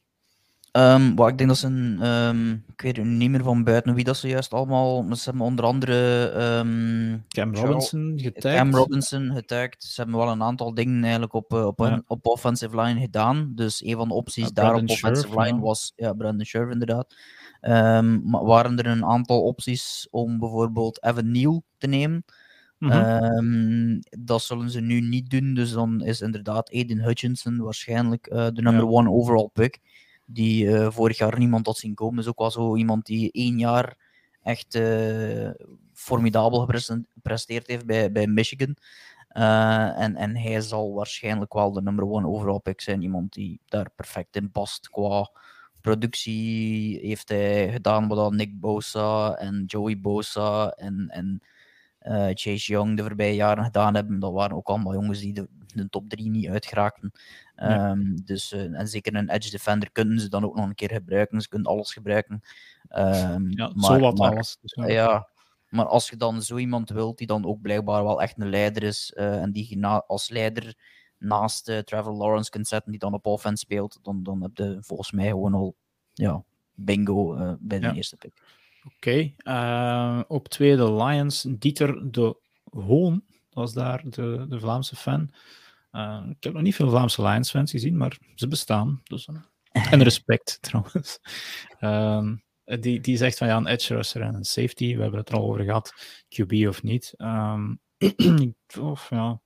Um, 0.76 1.18
ik 1.18 1.38
denk 1.38 1.48
dat 1.48 1.58
ze 1.58 1.66
een, 1.66 2.06
um, 2.06 2.64
ik 2.72 2.80
weet 2.80 3.04
niet 3.04 3.30
meer 3.30 3.42
van 3.42 3.64
buiten 3.64 3.94
wie 3.94 4.04
dat 4.04 4.16
ze 4.16 4.28
juist 4.28 4.52
allemaal, 4.52 5.06
ze 5.16 5.24
hebben 5.24 5.42
onder 5.42 5.64
andere 5.64 6.30
um, 6.58 7.24
Cam 7.28 7.54
Robinson 7.54 8.12
getagd. 8.16 8.56
Cam 8.56 8.74
Robinson 8.74 9.30
getagd. 9.34 9.84
Ze 9.84 10.00
hebben 10.00 10.20
wel 10.20 10.30
een 10.30 10.42
aantal 10.42 10.74
dingen 10.74 11.02
eigenlijk 11.02 11.32
op, 11.32 11.52
eh, 11.52 11.66
op, 11.66 11.78
ja. 11.78 12.02
op 12.06 12.26
offensive 12.26 12.80
line 12.80 13.00
gedaan. 13.00 13.52
Dus 13.54 13.84
een 13.84 13.96
van 13.96 14.08
de 14.08 14.14
opties 14.14 14.44
uh, 14.44 14.50
daar 14.52 14.74
op 14.74 14.90
offensive 14.90 15.40
line 15.40 15.60
was 15.60 15.92
ja, 15.96 16.12
Brandon 16.12 16.46
Scherf 16.46 16.70
inderdaad. 16.70 17.14
maar 18.22 18.44
waren 18.44 18.78
er 18.78 18.86
een 18.86 19.04
aantal 19.04 19.42
opties 19.42 20.08
om 20.10 20.38
bijvoorbeeld 20.38 21.02
Evan 21.04 21.30
Neal 21.30 21.62
te 21.78 21.86
nemen. 21.86 22.24
Mm 22.78 22.90
-hmm. 22.90 24.02
dat 24.20 24.42
zullen 24.42 24.70
ze 24.70 24.80
nu 24.80 25.00
niet 25.00 25.30
doen, 25.30 25.54
dus 25.54 25.72
dan 25.72 26.02
is 26.02 26.20
inderdaad 26.20 26.72
Aiden 26.72 27.00
Hutchinson 27.00 27.56
waarschijnlijk 27.58 28.28
uh, 28.32 28.46
de 28.52 28.62
number 28.62 28.84
ja. 28.84 28.90
one 28.90 29.10
overall 29.10 29.48
pick 29.52 29.80
die 30.26 30.64
uh, 30.64 30.90
vorig 30.90 31.18
jaar 31.18 31.38
niemand 31.38 31.66
had 31.66 31.76
zien 31.76 31.94
komen. 31.94 32.18
Is 32.18 32.28
ook 32.28 32.38
wel 32.38 32.50
zo 32.50 32.76
iemand 32.76 33.06
die 33.06 33.32
één 33.32 33.58
jaar 33.58 33.96
echt 34.42 34.74
uh, 34.74 35.50
formidabel 35.92 36.68
gepresteerd 37.14 37.66
heeft 37.66 37.86
bij, 37.86 38.12
bij 38.12 38.26
Michigan. 38.26 38.76
Uh, 39.36 40.00
en, 40.00 40.16
en 40.16 40.36
hij 40.36 40.60
zal 40.60 40.92
waarschijnlijk 40.92 41.52
wel 41.52 41.72
de 41.72 41.82
number 41.82 42.08
one 42.08 42.26
overall 42.28 42.58
pick 42.58 42.80
zijn. 42.80 43.02
Iemand 43.02 43.32
die 43.32 43.60
daar 43.66 43.90
perfect 43.96 44.36
in 44.36 44.50
past 44.50 44.88
qua 44.90 45.30
productie. 45.80 46.98
Heeft 47.00 47.28
hij 47.28 47.72
gedaan 47.72 48.08
wat 48.08 48.32
Nick 48.32 48.60
Bosa 48.60 49.34
en 49.34 49.64
Joey 49.66 50.00
Bosa 50.00 50.70
en, 50.70 51.08
en 51.08 51.42
uh, 52.04 52.30
Chase 52.34 52.72
Young 52.72 52.96
de 52.96 53.02
voorbije 53.02 53.34
jaren 53.34 53.64
gedaan 53.64 53.94
hebben. 53.94 54.18
Dat 54.18 54.32
waren 54.32 54.56
ook 54.56 54.68
allemaal 54.68 54.92
jongens 54.92 55.20
die 55.20 55.32
de, 55.32 55.48
de 55.74 55.88
top 55.88 56.08
3 56.08 56.30
niet 56.30 56.48
uitgeraakten. 56.48 57.12
Ja. 57.56 57.90
Um, 57.90 58.24
dus, 58.24 58.52
uh, 58.52 58.78
en 58.78 58.88
zeker 58.88 59.14
een 59.14 59.30
edge 59.30 59.50
defender 59.50 59.92
kunnen 59.92 60.20
ze 60.20 60.28
dan 60.28 60.44
ook 60.44 60.56
nog 60.56 60.66
een 60.66 60.74
keer 60.74 60.90
gebruiken. 60.90 61.40
Ze 61.40 61.48
kunnen 61.48 61.70
alles 61.70 61.92
gebruiken. 61.92 62.42
Um, 62.96 63.50
ja, 63.50 63.72
maar, 63.74 63.84
zo 63.84 63.98
wat 63.98 64.18
maar, 64.18 64.30
alles. 64.30 64.58
Dus 64.60 64.74
ja. 64.74 64.86
ja. 64.86 65.28
maar 65.68 65.86
als 65.86 66.08
je 66.08 66.16
dan 66.16 66.42
zo 66.42 66.56
iemand 66.56 66.90
wilt 66.90 67.18
die 67.18 67.26
dan 67.26 67.46
ook 67.46 67.60
blijkbaar 67.60 68.04
wel 68.04 68.22
echt 68.22 68.40
een 68.40 68.50
leider 68.50 68.82
is 68.82 69.12
uh, 69.16 69.42
en 69.42 69.52
die 69.52 69.66
je 69.68 69.78
na, 69.78 70.04
als 70.06 70.28
leider 70.28 70.74
naast 71.18 71.68
uh, 71.68 71.78
Trevor 71.78 72.12
Lawrence 72.12 72.50
kunt 72.50 72.68
zetten 72.68 72.90
die 72.90 73.00
dan 73.00 73.14
op 73.14 73.26
offense 73.26 73.64
speelt, 73.64 73.98
dan, 74.02 74.22
dan 74.22 74.42
heb 74.42 74.50
je 74.54 74.76
volgens 74.80 75.12
mij 75.12 75.28
gewoon 75.28 75.54
al 75.54 75.74
ja, 76.12 76.44
bingo 76.74 77.36
bij 77.60 77.78
de 77.78 77.92
eerste 77.92 78.16
pick. 78.16 78.32
Oké, 78.84 79.32
okay. 79.44 80.24
op 80.28 80.48
tweede 80.48 80.92
Lions, 80.92 81.46
Dieter 81.48 82.12
de 82.12 82.36
Hoon 82.70 83.24
was 83.50 83.72
daar 83.72 84.02
de, 84.04 84.46
de 84.48 84.60
Vlaamse 84.60 84.96
fan. 84.96 85.30
Uh, 85.92 86.26
ik 86.30 86.44
heb 86.44 86.52
nog 86.52 86.62
niet 86.62 86.74
veel 86.74 86.88
Vlaamse 86.88 87.22
Lions-fans 87.22 87.70
gezien, 87.70 87.96
maar 87.96 88.18
ze 88.34 88.48
bestaan. 88.48 89.00
Dus, 89.04 89.26
uh, 89.26 89.92
en 89.92 90.02
respect 90.02 90.58
trouwens. 90.62 91.18
Um, 91.80 92.42
die, 92.80 93.00
die 93.00 93.16
zegt 93.16 93.38
van 93.38 93.46
ja, 93.46 93.56
een 93.56 93.66
edge 93.66 93.94
rusher 93.94 94.22
en 94.22 94.34
een 94.34 94.44
safety. 94.44 94.94
We 94.96 95.02
hebben 95.02 95.20
het 95.20 95.28
er 95.28 95.34
al 95.34 95.42
over 95.42 95.64
gehad, 95.64 95.94
QB 96.28 96.68
of 96.68 96.82
niet. 96.82 97.14
Of, 98.80 99.10
ja. 99.10 99.40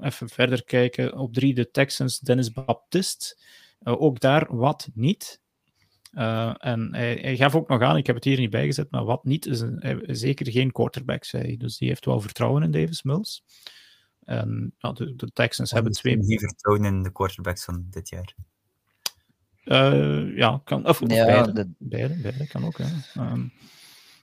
Even 0.00 0.28
verder 0.28 0.64
kijken. 0.64 1.16
Op 1.16 1.32
drie 1.32 1.54
de 1.54 1.70
Texans, 1.70 2.18
Dennis 2.18 2.52
Baptist. 2.52 3.42
Uh, 3.82 4.00
ook 4.02 4.20
daar 4.20 4.56
wat 4.56 4.88
niet. 4.94 5.40
Uh, 6.14 6.54
en 6.58 6.94
hij, 6.94 7.18
hij, 7.20 7.36
gaf 7.36 7.54
ook 7.54 7.68
nog 7.68 7.82
aan, 7.82 7.96
ik 7.96 8.06
heb 8.06 8.14
het 8.14 8.24
hier 8.24 8.38
niet 8.38 8.50
bijgezet, 8.50 8.90
maar 8.90 9.04
wat 9.04 9.24
niet 9.24 9.46
is 9.46 9.60
een, 9.60 10.02
zeker 10.06 10.50
geen 10.50 10.72
quarterback, 10.72 11.24
zei 11.24 11.42
hij. 11.42 11.56
Dus 11.56 11.78
die 11.78 11.88
heeft 11.88 12.04
wel 12.04 12.20
vertrouwen 12.20 12.62
in 12.62 12.70
Davis 12.70 13.02
Mills. 13.02 13.44
En 14.24 14.74
nou, 14.78 14.94
de, 14.94 15.14
de, 15.16 15.30
Texans 15.32 15.70
hebben 15.70 15.92
twee... 15.92 16.18
Die 16.18 16.38
vertrouwen 16.38 16.84
in 16.84 17.02
de 17.02 17.12
quarterbacks 17.12 17.64
van 17.64 17.86
dit 17.90 18.08
jaar. 18.08 18.34
Uh, 19.64 20.36
ja, 20.36 20.60
kan. 20.64 20.88
Of, 20.88 21.00
ja, 21.00 21.24
beide, 21.24 21.52
de... 21.52 21.70
beide, 21.78 22.20
beide, 22.20 22.46
kan 22.46 22.64
ook. 22.64 22.78
Hè. 22.78 23.20
Um, 23.22 23.52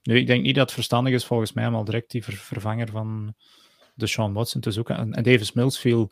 nu, 0.03 0.17
ik 0.17 0.27
denk 0.27 0.43
niet 0.43 0.55
dat 0.55 0.63
het 0.63 0.73
verstandig 0.73 1.13
is 1.13 1.25
volgens 1.25 1.53
mij 1.53 1.67
om 1.67 1.75
al 1.75 1.83
direct 1.83 2.11
die 2.11 2.23
ver 2.23 2.33
vervanger 2.33 2.89
van 2.89 3.35
de 3.93 4.07
Sean 4.07 4.33
Watson 4.33 4.61
te 4.61 4.71
zoeken. 4.71 4.97
En, 4.97 5.13
en 5.13 5.23
Davis 5.23 5.51
Mills 5.51 5.79
viel 5.79 6.11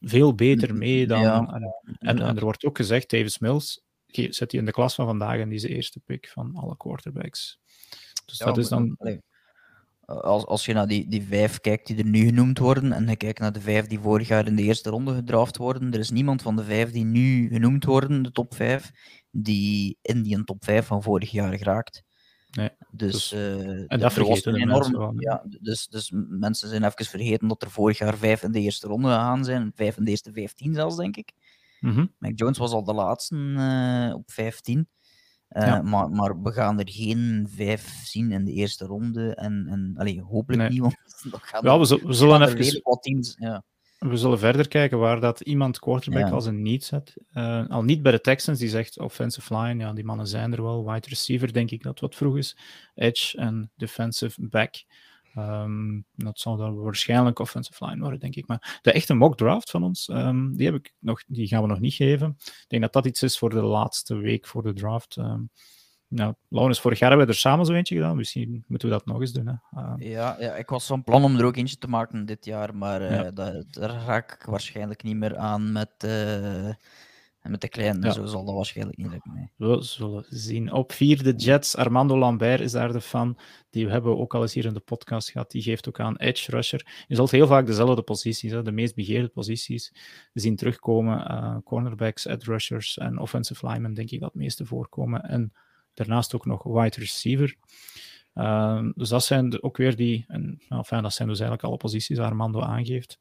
veel 0.00 0.34
beter 0.34 0.74
mee 0.74 1.06
dan. 1.06 1.20
Ja, 1.20 1.60
en, 1.98 2.18
en, 2.18 2.36
er 2.36 2.44
wordt 2.44 2.64
ook 2.64 2.76
gezegd: 2.76 3.10
Davis 3.10 3.38
Mills 3.38 3.84
zet 4.10 4.50
hij 4.50 4.60
in 4.60 4.66
de 4.66 4.72
klas 4.72 4.94
van 4.94 5.06
vandaag 5.06 5.38
en 5.38 5.48
die 5.48 5.56
is 5.56 5.62
de 5.62 5.74
eerste 5.74 6.00
pick 6.00 6.28
van 6.28 6.56
alle 6.56 6.76
quarterbacks. 6.76 7.60
Dus 8.24 8.38
dat 8.38 8.58
is 8.58 8.68
dan. 8.68 8.96
als, 10.04 10.46
als 10.46 10.64
je 10.64 10.72
naar 10.72 10.86
die, 10.86 11.08
die 11.08 11.22
vijf 11.22 11.60
kijkt 11.60 11.86
die 11.86 11.96
er 11.96 12.06
nu 12.06 12.24
genoemd 12.24 12.58
worden, 12.58 12.92
en 12.92 13.08
je 13.08 13.16
kijkt 13.16 13.38
naar 13.38 13.52
de 13.52 13.60
vijf 13.60 13.86
die 13.86 13.98
vorig 13.98 14.28
jaar 14.28 14.46
in 14.46 14.56
de 14.56 14.62
eerste 14.62 14.90
ronde 14.90 15.14
gedraft 15.14 15.56
worden, 15.56 15.92
er 15.92 15.98
is 15.98 16.10
niemand 16.10 16.42
van 16.42 16.56
de 16.56 16.64
vijf 16.64 16.90
die 16.90 17.04
nu 17.04 17.48
genoemd 17.48 17.84
worden, 17.84 18.22
de 18.22 18.30
top 18.30 18.54
vijf, 18.54 18.90
die 19.30 19.98
in 20.02 20.22
die 20.22 20.44
top 20.44 20.64
vijf 20.64 20.86
van 20.86 21.02
vorig 21.02 21.30
jaar 21.30 21.58
geraakt. 21.58 22.06
Nee, 22.50 22.70
dus, 22.90 23.12
dus 23.12 23.32
uh, 23.32 23.84
en 23.86 23.98
dat 24.00 24.12
vergeten 24.12 24.54
enorm, 24.54 25.20
ja, 25.20 25.44
dus, 25.60 25.86
dus 25.86 26.12
mensen 26.28 26.68
zijn 26.68 26.84
even 26.84 27.04
vergeten 27.04 27.48
dat 27.48 27.62
er 27.62 27.70
vorig 27.70 27.98
jaar 27.98 28.16
vijf 28.16 28.42
in 28.42 28.52
de 28.52 28.60
eerste 28.60 28.86
ronde 28.86 29.08
gegaan 29.08 29.44
zijn, 29.44 29.72
vijf 29.74 29.96
in 29.96 30.04
de 30.04 30.10
eerste 30.10 30.32
vijftien 30.32 30.74
zelfs, 30.74 30.96
denk 30.96 31.16
ik. 31.16 31.32
Mm 31.80 31.90
-hmm. 31.90 32.14
Mac 32.18 32.32
Jones 32.34 32.58
was 32.58 32.72
al 32.72 32.84
de 32.84 32.94
laatste 32.94 33.34
uh, 33.36 34.14
op 34.14 34.30
15. 34.30 34.88
Uh, 35.50 35.66
ja. 35.66 35.82
maar, 35.82 36.10
maar 36.10 36.42
we 36.42 36.52
gaan 36.52 36.78
er 36.78 36.90
geen 36.90 37.48
vijf 37.50 38.00
zien 38.04 38.32
in 38.32 38.44
de 38.44 38.52
eerste 38.52 38.84
ronde. 38.84 39.34
En, 39.34 39.66
en 39.68 39.94
allee, 39.96 40.22
hopelijk 40.22 40.62
nee. 40.62 40.70
niet, 40.70 40.80
want 41.30 41.42
ja, 41.60 41.78
we, 41.78 41.84
zullen, 41.84 42.06
we 42.06 42.12
zullen 42.12 42.42
even... 42.42 42.80
Wat 42.82 43.02
teams, 43.02 43.36
ja. 43.38 43.64
We 43.98 44.16
zullen 44.16 44.38
verder 44.38 44.68
kijken 44.68 44.98
waar 44.98 45.20
dat 45.20 45.40
iemand 45.40 45.78
quarterback 45.78 46.32
als 46.32 46.46
een 46.46 46.62
niet 46.62 46.84
zet. 46.84 47.14
Uh, 47.32 47.68
al 47.68 47.82
niet 47.82 48.02
bij 48.02 48.12
de 48.12 48.20
Texans, 48.20 48.58
die 48.58 48.68
zegt 48.68 48.98
offensive 48.98 49.56
line, 49.56 49.84
ja, 49.84 49.92
die 49.92 50.04
mannen 50.04 50.26
zijn 50.26 50.52
er 50.52 50.62
wel. 50.62 50.92
Wide 50.92 51.08
receiver, 51.08 51.52
denk 51.52 51.70
ik 51.70 51.82
dat 51.82 52.00
wat 52.00 52.14
vroeg 52.14 52.36
is. 52.36 52.56
Edge 52.94 53.38
en 53.38 53.70
defensive 53.76 54.48
back. 54.48 54.74
Um, 55.38 56.04
dat 56.14 56.38
zal 56.38 56.56
dan 56.56 56.76
waarschijnlijk 56.76 57.38
offensive 57.38 57.86
line 57.86 58.00
worden, 58.00 58.20
denk 58.20 58.34
ik. 58.34 58.46
Maar 58.46 58.78
de 58.82 58.92
echte 58.92 59.14
mock 59.14 59.36
draft 59.36 59.70
van 59.70 59.82
ons, 59.82 60.08
um, 60.08 60.56
die, 60.56 60.66
heb 60.66 60.74
ik 60.74 60.94
nog, 60.98 61.24
die 61.26 61.46
gaan 61.46 61.62
we 61.62 61.68
nog 61.68 61.80
niet 61.80 61.94
geven. 61.94 62.36
Ik 62.38 62.64
denk 62.68 62.82
dat 62.82 62.92
dat 62.92 63.06
iets 63.06 63.22
is 63.22 63.38
voor 63.38 63.50
de 63.50 63.62
laatste 63.62 64.14
week 64.14 64.46
voor 64.46 64.62
de 64.62 64.72
draft. 64.72 65.16
Um, 65.16 65.50
nou, 66.08 66.34
Laurens, 66.48 66.80
vorig 66.80 66.98
jaar 66.98 67.08
hebben 67.08 67.26
we 67.26 67.32
er 67.32 67.38
samen 67.38 67.66
zo 67.66 67.72
eentje 67.72 67.94
gedaan. 67.94 68.16
Misschien 68.16 68.64
moeten 68.66 68.88
we 68.88 68.94
dat 68.94 69.06
nog 69.06 69.20
eens 69.20 69.32
doen. 69.32 69.46
Hè? 69.46 69.54
Ja, 69.96 70.36
ja, 70.38 70.54
ik 70.54 70.68
was 70.68 70.86
van 70.86 71.04
plan 71.04 71.24
om 71.24 71.36
er 71.36 71.44
ook 71.44 71.56
eentje 71.56 71.78
te 71.78 71.88
maken 71.88 72.26
dit 72.26 72.44
jaar, 72.44 72.76
maar 72.76 73.02
uh, 73.02 73.10
ja. 73.10 73.30
daar, 73.30 73.64
daar 73.70 73.90
raak 73.90 74.32
ik 74.32 74.42
waarschijnlijk 74.42 75.02
niet 75.02 75.16
meer 75.16 75.36
aan 75.36 75.72
met... 75.72 75.90
Uh, 76.04 76.70
en 77.40 77.50
met 77.50 77.60
de 77.60 77.68
kleine, 77.68 78.06
ja. 78.06 78.12
zo 78.12 78.26
zal 78.26 78.44
dat 78.44 78.54
waarschijnlijk 78.54 78.98
niet 78.98 79.10
lukken. 79.10 79.32
Nee. 79.34 79.50
We 79.56 79.82
zullen 79.82 80.24
zien. 80.28 80.72
Op 80.72 80.92
vier 80.92 81.22
de 81.22 81.32
Jets. 81.32 81.76
Armando 81.76 82.18
Lambert 82.18 82.60
is 82.60 82.72
daar 82.72 82.92
de 82.92 83.00
fan. 83.00 83.38
Die 83.70 83.88
hebben 83.88 84.12
we 84.12 84.18
ook 84.18 84.34
al 84.34 84.42
eens 84.42 84.54
hier 84.54 84.64
in 84.64 84.74
de 84.74 84.80
podcast 84.80 85.30
gehad. 85.30 85.50
Die 85.50 85.62
geeft 85.62 85.88
ook 85.88 86.00
aan 86.00 86.16
edge 86.16 86.50
rusher. 86.50 87.04
Je 87.06 87.14
zult 87.14 87.30
heel 87.30 87.46
vaak 87.46 87.66
dezelfde 87.66 88.02
posities, 88.02 88.52
hè, 88.52 88.62
de 88.62 88.72
meest 88.72 88.94
begeerde 88.94 89.28
posities, 89.28 89.92
zien 90.32 90.56
terugkomen. 90.56 91.18
Uh, 91.30 91.56
cornerbacks, 91.64 92.24
edge 92.24 92.50
rushers 92.50 92.98
en 92.98 93.18
offensive 93.18 93.66
linemen, 93.66 93.94
denk 93.94 94.10
ik 94.10 94.20
dat 94.20 94.32
het 94.32 94.42
meeste 94.42 94.66
voorkomen. 94.66 95.22
En 95.22 95.52
daarnaast 95.94 96.34
ook 96.34 96.46
nog 96.46 96.62
wide 96.62 96.96
receiver. 96.98 97.56
Uh, 98.34 98.88
dus 98.94 99.08
dat 99.08 99.24
zijn 99.24 99.62
ook 99.62 99.76
weer 99.76 99.96
die, 99.96 100.24
en, 100.28 100.62
nou, 100.68 100.82
enfin, 100.82 101.02
dat 101.02 101.12
zijn 101.12 101.28
dus 101.28 101.38
eigenlijk 101.38 101.68
alle 101.68 101.76
posities 101.76 102.18
waar 102.18 102.28
Armando 102.28 102.60
aangeeft. 102.60 103.18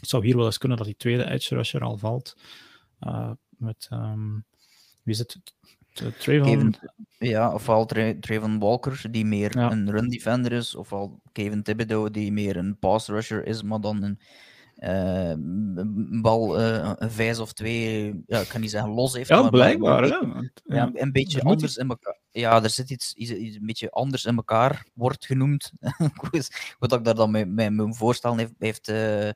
Het 0.00 0.08
zou 0.08 0.24
hier 0.24 0.36
wel 0.36 0.46
eens 0.46 0.58
kunnen 0.58 0.78
dat 0.78 0.86
die 0.86 0.96
tweede 0.96 1.30
edge 1.30 1.54
rusher 1.54 1.80
al 1.80 1.98
valt. 1.98 2.36
Uh, 3.00 3.30
met, 3.58 3.88
um, 3.92 4.44
wie 5.02 5.14
is 5.14 5.18
het? 5.18 5.38
Trayvon... 6.18 6.46
Kevin, 6.46 6.74
ja, 7.18 7.54
ofwel 7.54 7.86
Tra 7.86 8.14
Trayvon 8.20 8.58
Walker, 8.58 9.02
die 9.10 9.24
meer 9.24 9.58
ja. 9.58 9.70
een 9.70 9.90
run 9.90 10.08
defender 10.08 10.52
is, 10.52 10.74
ofwel 10.74 11.20
Kevin 11.32 11.62
Thibodeau, 11.62 12.10
die 12.10 12.32
meer 12.32 12.56
een 12.56 12.78
pass 12.78 13.08
rusher 13.08 13.46
is, 13.46 13.62
maar 13.62 13.80
dan 13.80 14.02
een, 14.02 14.20
uh, 14.76 15.28
een 15.74 16.18
bal, 16.22 16.60
uh, 16.60 16.92
een 16.96 17.10
vijs 17.10 17.38
of 17.38 17.52
twee, 17.52 18.22
ja, 18.26 18.40
ik 18.40 18.48
kan 18.48 18.60
niet 18.60 18.70
zeggen 18.70 18.90
los 18.90 19.14
heeft. 19.14 19.28
Ja, 19.28 19.40
maar 19.40 19.50
blijkbaar. 19.50 20.00
Maar, 20.00 20.50
ja. 20.64 20.74
ja. 20.76 20.90
een 20.94 21.12
beetje 21.12 21.42
anders 21.42 21.76
in 21.76 21.88
elkaar. 21.88 22.18
Ja, 22.30 22.62
er 22.62 22.70
zit 22.70 22.90
iets, 22.90 23.14
iets, 23.14 23.30
iets, 23.30 23.56
een 23.56 23.66
beetje 23.66 23.90
anders 23.90 24.24
in 24.24 24.36
elkaar, 24.36 24.86
wordt 24.94 25.26
genoemd. 25.26 25.72
Wat 26.78 26.92
ik 26.92 27.04
daar 27.04 27.14
dan 27.14 27.30
met, 27.30 27.48
met 27.48 27.72
mijn 27.72 27.94
voorstel 27.94 28.36
heeft, 28.36 28.52
heeft 28.58 28.88
uh, 28.88 29.28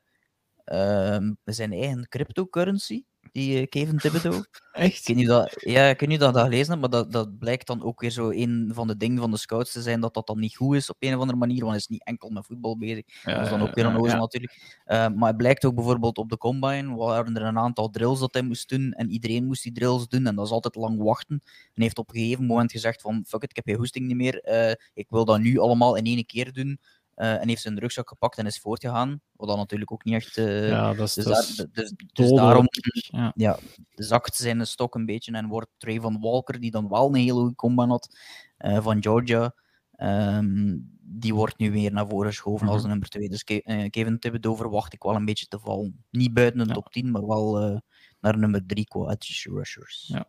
zijn 1.43 1.71
eigen 1.71 2.07
cryptocurrency 2.09 3.03
die 3.31 3.61
uh, 3.61 3.67
Kevin 3.67 3.97
Thibodeau. 3.97 4.43
Echt? 4.71 4.99
Ik 4.99 5.07
weet 5.07 5.15
niet 5.15 5.27
dat, 5.27 5.55
ja, 5.59 5.87
ik 5.87 5.99
weet 5.99 6.09
niet 6.09 6.19
dat 6.19 6.33
dat 6.33 6.43
gelezen 6.43 6.67
hebt, 6.67 6.79
maar 6.79 6.89
dat, 6.89 7.11
dat 7.11 7.39
blijkt 7.39 7.67
dan 7.67 7.83
ook 7.83 8.01
weer 8.01 8.09
zo 8.09 8.29
een 8.29 8.71
van 8.73 8.87
de 8.87 8.97
dingen 8.97 9.17
van 9.17 9.31
de 9.31 9.37
scouts 9.37 9.71
te 9.71 9.81
zijn, 9.81 9.99
dat 9.99 10.13
dat 10.13 10.27
dan 10.27 10.39
niet 10.39 10.55
goed 10.55 10.75
is 10.75 10.89
op 10.89 10.95
een 10.99 11.13
of 11.13 11.19
andere 11.19 11.37
manier, 11.37 11.59
want 11.59 11.69
hij 11.69 11.77
is 11.77 11.87
niet 11.87 12.03
enkel 12.03 12.29
met 12.29 12.45
voetbal 12.45 12.77
bezig. 12.77 13.03
Ja, 13.23 13.33
dat 13.33 13.43
is 13.43 13.49
dan 13.49 13.61
ook 13.61 13.75
weer 13.75 13.85
een 13.85 14.03
ja. 14.03 14.15
natuurlijk. 14.17 14.81
Uh, 14.85 15.07
maar 15.07 15.27
het 15.27 15.37
blijkt 15.37 15.65
ook 15.65 15.75
bijvoorbeeld 15.75 16.17
op 16.17 16.29
de 16.29 16.37
combine, 16.37 16.95
waren 16.95 17.35
er 17.35 17.41
een 17.41 17.57
aantal 17.57 17.89
drills 17.89 18.19
dat 18.19 18.33
hij 18.33 18.41
moest 18.41 18.69
doen, 18.69 18.91
en 18.91 19.09
iedereen 19.09 19.45
moest 19.45 19.63
die 19.63 19.71
drills 19.71 20.07
doen, 20.07 20.27
en 20.27 20.35
dat 20.35 20.45
is 20.45 20.51
altijd 20.51 20.75
lang 20.75 21.01
wachten. 21.03 21.41
En 21.73 21.81
heeft 21.81 21.97
op 21.97 22.09
een 22.09 22.19
gegeven 22.19 22.45
moment 22.45 22.71
gezegd 22.71 23.01
van, 23.01 23.25
fuck 23.27 23.43
it, 23.43 23.49
ik 23.49 23.55
heb 23.55 23.65
geen 23.65 23.77
hoesting 23.77 24.07
niet 24.07 24.15
meer, 24.15 24.47
uh, 24.47 24.73
ik 24.93 25.09
wil 25.09 25.25
dat 25.25 25.39
nu 25.39 25.57
allemaal 25.57 25.95
in 25.95 26.05
één 26.05 26.25
keer 26.25 26.53
doen. 26.53 26.79
Uh, 27.21 27.41
en 27.41 27.47
heeft 27.47 27.61
zijn 27.61 27.79
rugzak 27.79 28.09
gepakt 28.09 28.37
en 28.37 28.45
is 28.45 28.59
voortgegaan. 28.59 29.21
Wat 29.35 29.47
dan 29.47 29.57
natuurlijk 29.57 29.91
ook 29.91 30.03
niet 30.03 30.13
echt. 30.13 30.37
Uh, 30.37 30.69
ja, 30.69 30.93
dat 30.93 31.07
is, 31.07 31.13
dus, 31.13 31.23
dat 31.23 31.33
daar, 31.33 31.43
dus, 31.45 31.65
dus, 31.73 31.93
dus 32.13 32.31
daarom 32.31 32.65
ja. 32.91 33.31
Ja, 33.35 33.57
zakt 33.95 34.35
zijn 34.35 34.67
stok 34.67 34.95
een 34.95 35.05
beetje 35.05 35.31
en 35.31 35.47
wordt 35.47 35.69
Trayvon 35.77 36.19
Walker, 36.19 36.59
die 36.59 36.71
dan 36.71 36.89
wel 36.89 37.07
een 37.07 37.15
hele 37.15 37.33
goede 37.33 37.55
combat 37.55 37.87
had 37.87 38.17
uh, 38.59 38.83
van 38.83 39.03
Georgia, 39.03 39.53
um, 39.97 40.89
die 41.01 41.33
wordt 41.33 41.57
nu 41.57 41.71
weer 41.71 41.91
naar 41.91 42.07
voren 42.07 42.29
geschoven 42.29 42.61
mm 42.61 42.67
-hmm. 42.67 42.77
als 42.77 42.85
nummer 42.85 43.09
2. 43.09 43.29
Dus 43.29 43.43
Ke 43.43 43.87
Kevin 43.89 44.19
Thibodeau 44.19 44.57
verwacht 44.57 44.93
ik 44.93 45.03
wel 45.03 45.15
een 45.15 45.25
beetje 45.25 45.47
te 45.47 45.59
vallen. 45.59 46.03
Niet 46.09 46.33
buiten 46.33 46.59
de 46.59 46.67
ja. 46.67 46.73
top 46.73 46.91
10, 46.91 47.11
maar 47.11 47.27
wel 47.27 47.81
naar 48.19 48.37
nummer 48.37 48.65
3 48.65 48.85
qua 48.85 49.09
edge 49.09 49.49
rushers. 49.49 50.05
Ja. 50.07 50.25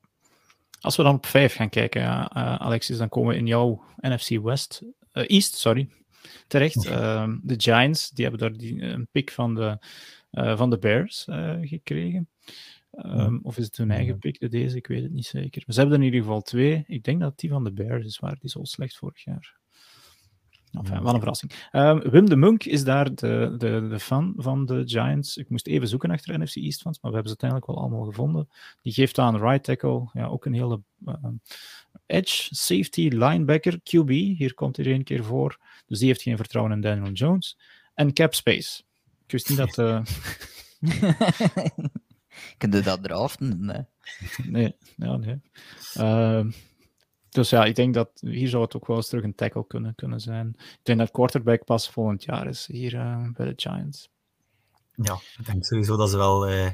Als 0.80 0.97
we 0.97 1.03
dan 1.03 1.14
op 1.14 1.26
5 1.26 1.55
gaan 1.55 1.68
kijken, 1.68 2.32
Alexis, 2.61 2.99
dan 2.99 3.09
komen 3.09 3.32
we 3.32 3.38
in 3.38 3.47
jouw 3.47 3.82
NFC 3.97 4.28
West, 4.28 4.82
East, 5.12 5.55
sorry, 5.55 5.88
terecht. 6.47 6.87
Uh, 6.87 7.33
de 7.43 7.55
Giants, 7.61 8.11
die 8.11 8.25
hebben 8.25 8.49
daar 8.49 8.59
die, 8.59 8.83
een 8.83 9.09
pick 9.11 9.31
van 9.31 9.55
de, 9.55 9.79
uh, 10.33 10.57
van 10.57 10.70
de 10.70 10.79
Bears 10.79 11.27
uh, 11.29 11.57
gekregen. 11.61 12.29
Um, 12.93 13.41
of 13.43 13.59
is 13.59 13.64
het 13.64 13.77
hun 13.77 13.91
eigen 13.91 14.18
pick, 14.18 14.41
de 14.41 14.49
deze? 14.49 14.77
Ik 14.77 14.87
weet 14.87 15.03
het 15.03 15.12
niet 15.12 15.27
zeker. 15.27 15.62
Maar 15.66 15.75
ze 15.75 15.81
hebben 15.81 15.99
er 15.99 16.05
in 16.05 16.12
ieder 16.12 16.27
geval 16.27 16.43
twee. 16.43 16.85
Ik 16.87 17.05
denk 17.05 17.20
dat 17.20 17.39
die 17.39 17.51
van 17.51 17.64
de 17.64 17.73
Bears 17.73 18.05
is, 18.05 18.18
waar 18.18 18.39
die 18.41 18.51
zo 18.51 18.64
slecht 18.64 18.97
vorig 18.97 19.25
jaar. 19.25 19.61
Enfin, 20.73 21.03
wat 21.03 21.12
een 21.12 21.18
verrassing. 21.18 21.53
Um, 21.73 22.01
Wim 22.11 22.29
de 22.29 22.37
Munk 22.37 22.64
is 22.64 22.85
daar 22.85 23.14
de, 23.14 23.55
de, 23.59 23.87
de 23.89 23.99
fan 23.99 24.35
van 24.37 24.66
de 24.66 24.83
Giants. 24.87 25.37
Ik 25.37 25.51
moest 25.51 25.66
even 25.66 25.89
zoeken 25.89 26.11
achter 26.11 26.39
NFC 26.39 26.57
East 26.57 26.81
fans, 26.81 26.99
maar 27.01 27.11
we 27.11 27.16
hebben 27.16 27.35
ze 27.35 27.41
uiteindelijk 27.41 27.66
wel 27.66 27.79
allemaal 27.79 28.05
gevonden. 28.05 28.49
Die 28.83 28.93
geeft 28.93 29.18
aan 29.18 29.37
right 29.37 29.64
tackle, 29.64 30.11
ja, 30.12 30.27
ook 30.27 30.45
een 30.45 30.55
hele 30.55 30.81
uh, 31.07 31.14
edge, 32.07 32.55
safety, 32.55 33.09
linebacker, 33.09 33.79
QB. 33.79 34.09
Hier 34.09 34.55
komt 34.55 34.77
hij 34.77 34.87
één 34.87 35.05
keer 35.05 35.25
voor. 35.25 35.59
Dus 35.93 36.01
die 36.01 36.11
heeft 36.11 36.22
geen 36.22 36.36
vertrouwen 36.36 36.72
in 36.74 36.80
Daniel 36.80 37.12
Jones. 37.12 37.59
En 37.95 38.12
cap 38.12 38.34
space. 38.34 38.82
Ik 39.24 39.32
wist 39.32 39.49
niet 39.49 39.59
dat... 39.59 39.78
Uh... 39.78 40.03
Kun 42.59 42.70
je 42.70 42.80
dat 42.80 43.03
draften? 43.03 43.64
Nee. 43.64 43.84
nee, 44.45 44.76
ja, 44.97 45.16
nee. 45.16 45.40
Uh, 45.97 46.45
dus 47.28 47.51
ja, 47.51 47.64
ik 47.64 47.74
denk 47.74 47.95
dat 47.95 48.11
hier 48.20 48.49
zou 48.49 48.62
het 48.62 48.76
ook 48.76 48.86
wel 48.86 48.97
eens 48.97 49.09
terug 49.09 49.24
een 49.24 49.34
tackle 49.34 49.66
kunnen, 49.66 49.95
kunnen 49.95 50.20
zijn. 50.20 50.55
Ik 50.59 50.80
denk 50.82 50.99
dat 50.99 51.11
quarterback 51.11 51.64
pas 51.64 51.90
volgend 51.90 52.24
jaar 52.24 52.47
is 52.47 52.66
hier 52.66 52.95
uh, 52.95 53.28
bij 53.32 53.47
de 53.47 53.53
Giants. 53.57 54.11
Ja, 54.95 55.14
ik 55.38 55.47
denk 55.47 55.64
sowieso 55.64 55.97
dat 55.97 56.11
ze 56.11 56.16
wel 56.16 56.51
uh, 56.51 56.70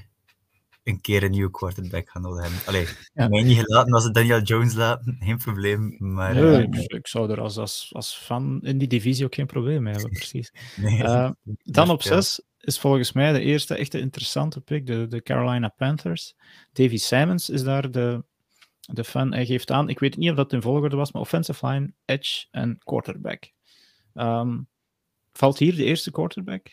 een 0.89 1.01
keer 1.01 1.23
een 1.23 1.31
nieuwe 1.31 1.51
quarterback 1.51 2.11
gaan 2.11 2.23
nodig 2.23 2.43
hebben. 2.43 2.61
Allee, 2.67 2.87
ja. 3.13 3.29
mij 3.29 3.43
niet 3.43 3.59
gelaten 3.59 3.93
als 3.93 4.05
ze 4.05 4.11
Daniel 4.11 4.43
Jones 4.43 4.75
laten, 4.75 5.17
geen 5.21 5.39
probleem. 5.39 5.97
Maar, 5.99 6.35
nee, 6.35 6.43
uh, 6.43 6.59
ik, 6.59 6.75
ik, 6.75 7.07
zou 7.07 7.31
er 7.31 7.41
als, 7.41 7.57
als, 7.57 7.91
als 7.93 8.15
fan 8.17 8.61
in 8.63 8.79
die 8.79 8.89
divisie 8.89 9.25
ook 9.25 9.35
geen 9.35 9.47
probleem 9.47 9.83
mee 9.83 9.93
hebben, 9.93 10.13
precies. 10.13 10.53
nee, 10.77 11.33
dan 11.63 11.91
op 11.91 12.03
zes 12.03 12.43
is 12.61 12.79
volgens 12.79 13.13
mij 13.13 13.33
de 13.33 13.41
eerste 13.41 13.75
echte 13.75 13.99
interessante 13.99 14.61
pick, 14.61 14.87
de, 14.87 15.07
de 15.07 15.23
Carolina 15.23 15.69
Panthers. 15.69 16.35
Davy 16.73 16.97
Simons 16.97 17.51
is 17.51 17.63
daar 17.63 17.91
de 17.91 18.25
de 18.93 19.05
fan, 19.05 19.33
hij 19.33 19.47
geeft 19.47 19.71
aan, 19.71 19.89
ik 19.89 19.99
weet 19.99 20.17
niet 20.17 20.31
of 20.31 20.37
dat 20.37 20.53
in 20.53 20.63
volgorde 20.63 20.97
was, 20.97 21.13
maar 21.13 21.23
offensive 21.23 21.67
line, 21.67 21.93
edge 22.05 22.47
en 22.51 22.79
quarterback. 22.79 23.51
Um, 24.15 24.69
Valt 25.33 25.59
hier 25.59 25.77
de 25.77 25.85
eerste 25.85 26.11
quarterback? 26.11 26.67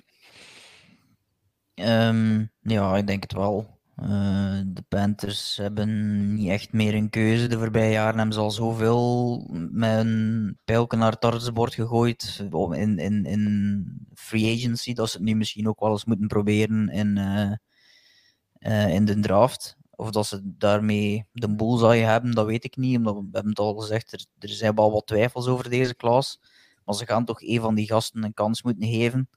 Um, 1.76 2.52
ja, 2.62 2.98
ik 2.98 3.08
denk 3.08 3.24
het 3.24 3.34
wel. 3.34 3.75
Uh, 3.96 4.60
de 4.66 4.82
Panthers 4.88 5.58
hebben 5.58 6.34
niet 6.34 6.50
echt 6.50 6.74
meer 6.74 6.94
een 6.94 7.10
keuze. 7.10 7.48
De 7.48 7.58
voorbije 7.58 7.92
jaren 7.92 8.18
hebben 8.18 8.34
ze 8.34 8.40
al 8.40 8.52
zoveel 8.52 9.38
met 9.52 10.00
een 10.00 10.58
pijlken 10.66 11.00
naar 11.00 11.12
het 11.12 11.22
tartsbord 11.22 11.74
gegooid 11.74 12.44
in, 12.72 13.00
in, 13.00 13.26
in 13.26 14.08
free 14.14 14.56
agency, 14.56 14.94
dat 14.94 15.10
ze 15.10 15.18
het 15.18 15.26
nu 15.26 15.36
misschien 15.36 15.68
ook 15.68 15.80
wel 15.80 15.92
eens 15.92 16.06
moeten 16.06 16.28
proberen 16.28 16.90
in, 16.90 17.18
uh, 17.18 17.52
uh, 18.60 18.94
in 18.94 19.06
de 19.06 19.20
draft. 19.20 19.78
Of 19.90 20.12
dat 20.12 20.28
ze 20.28 20.42
daarmee 20.44 21.26
de 21.32 21.56
bullseye 21.56 22.04
hebben, 22.04 22.32
dat 22.32 22.46
weet 22.46 22.64
ik 22.64 22.78
niet. 22.78 22.98
Omdat 22.98 23.16
we 23.16 23.28
hebben 23.32 23.50
het 23.50 23.60
al 23.60 23.76
gezegd, 23.76 24.14
er, 24.14 24.26
er 24.40 24.50
zijn 24.50 24.76
wel 24.76 24.92
wat 24.92 25.08
twijfels 25.08 25.48
over 25.48 25.70
deze 25.70 25.96
klas. 25.96 26.40
Maar 26.86 26.96
ze 26.96 27.06
gaan 27.06 27.26
toch 27.26 27.42
een 27.42 27.62
van 27.62 27.76
die 27.76 27.88
gasten 27.88 28.24
een 28.24 28.34
kans 28.34 28.64
moeten 28.64 28.88
geven. 28.88 29.30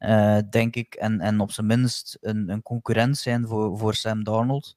Uh, 0.00 0.38
denk 0.50 0.76
ik. 0.76 0.94
En, 0.94 1.20
en 1.20 1.40
op 1.40 1.52
zijn 1.52 1.66
minst 1.66 2.18
een, 2.20 2.48
een 2.48 2.62
concurrent 2.62 3.18
zijn 3.18 3.46
voor, 3.46 3.78
voor 3.78 3.94
Sam 3.94 4.24
Darnold. 4.24 4.76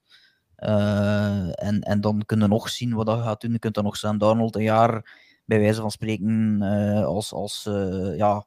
Uh, 0.57 1.63
en, 1.63 1.81
en 1.81 2.01
dan 2.01 2.25
kunnen 2.25 2.47
we 2.47 2.53
nog 2.53 2.69
zien 2.69 2.93
wat 2.93 3.05
dat 3.05 3.21
gaat 3.21 3.41
doen. 3.41 3.51
Je 3.51 3.59
kunt 3.59 3.73
dan 3.73 3.83
nog 3.83 3.97
Sam 3.97 4.17
Darnold 4.17 4.55
een 4.55 4.63
jaar, 4.63 5.19
bij 5.45 5.59
wijze 5.59 5.81
van 5.81 5.91
spreken, 5.91 6.59
uh, 6.61 7.05
als, 7.05 7.33
als 7.33 7.69
ja, 8.15 8.45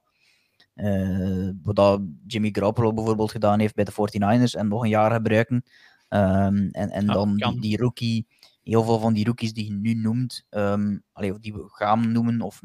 wat 1.63 1.77
dat 1.77 2.01
Jimmy 2.27 2.49
Garoppolo 2.53 2.93
bijvoorbeeld 2.93 3.31
gedaan 3.31 3.61
heeft 3.61 3.75
bij 3.75 3.85
de 3.85 3.93
49ers, 3.93 4.59
en 4.59 4.69
nog 4.69 4.83
een 4.83 4.89
jaar 4.89 5.13
gebruiken. 5.13 5.65
Um, 6.09 6.69
en 6.71 6.91
en 6.91 7.07
ja, 7.07 7.13
dan 7.13 7.37
die, 7.37 7.61
die, 7.61 7.77
rookie, 7.77 8.27
heel 8.65 8.85
veel 8.85 8.99
van 8.99 9.13
die 9.13 9.25
rookies 9.25 9.53
die 9.53 9.65
je 9.65 9.73
nu 9.73 9.95
noemt, 9.95 10.47
um, 10.51 11.03
allee, 11.13 11.39
die 11.39 11.53
we 11.53 11.65
gaan 11.67 12.13
noemen 12.13 12.41
of 12.41 12.61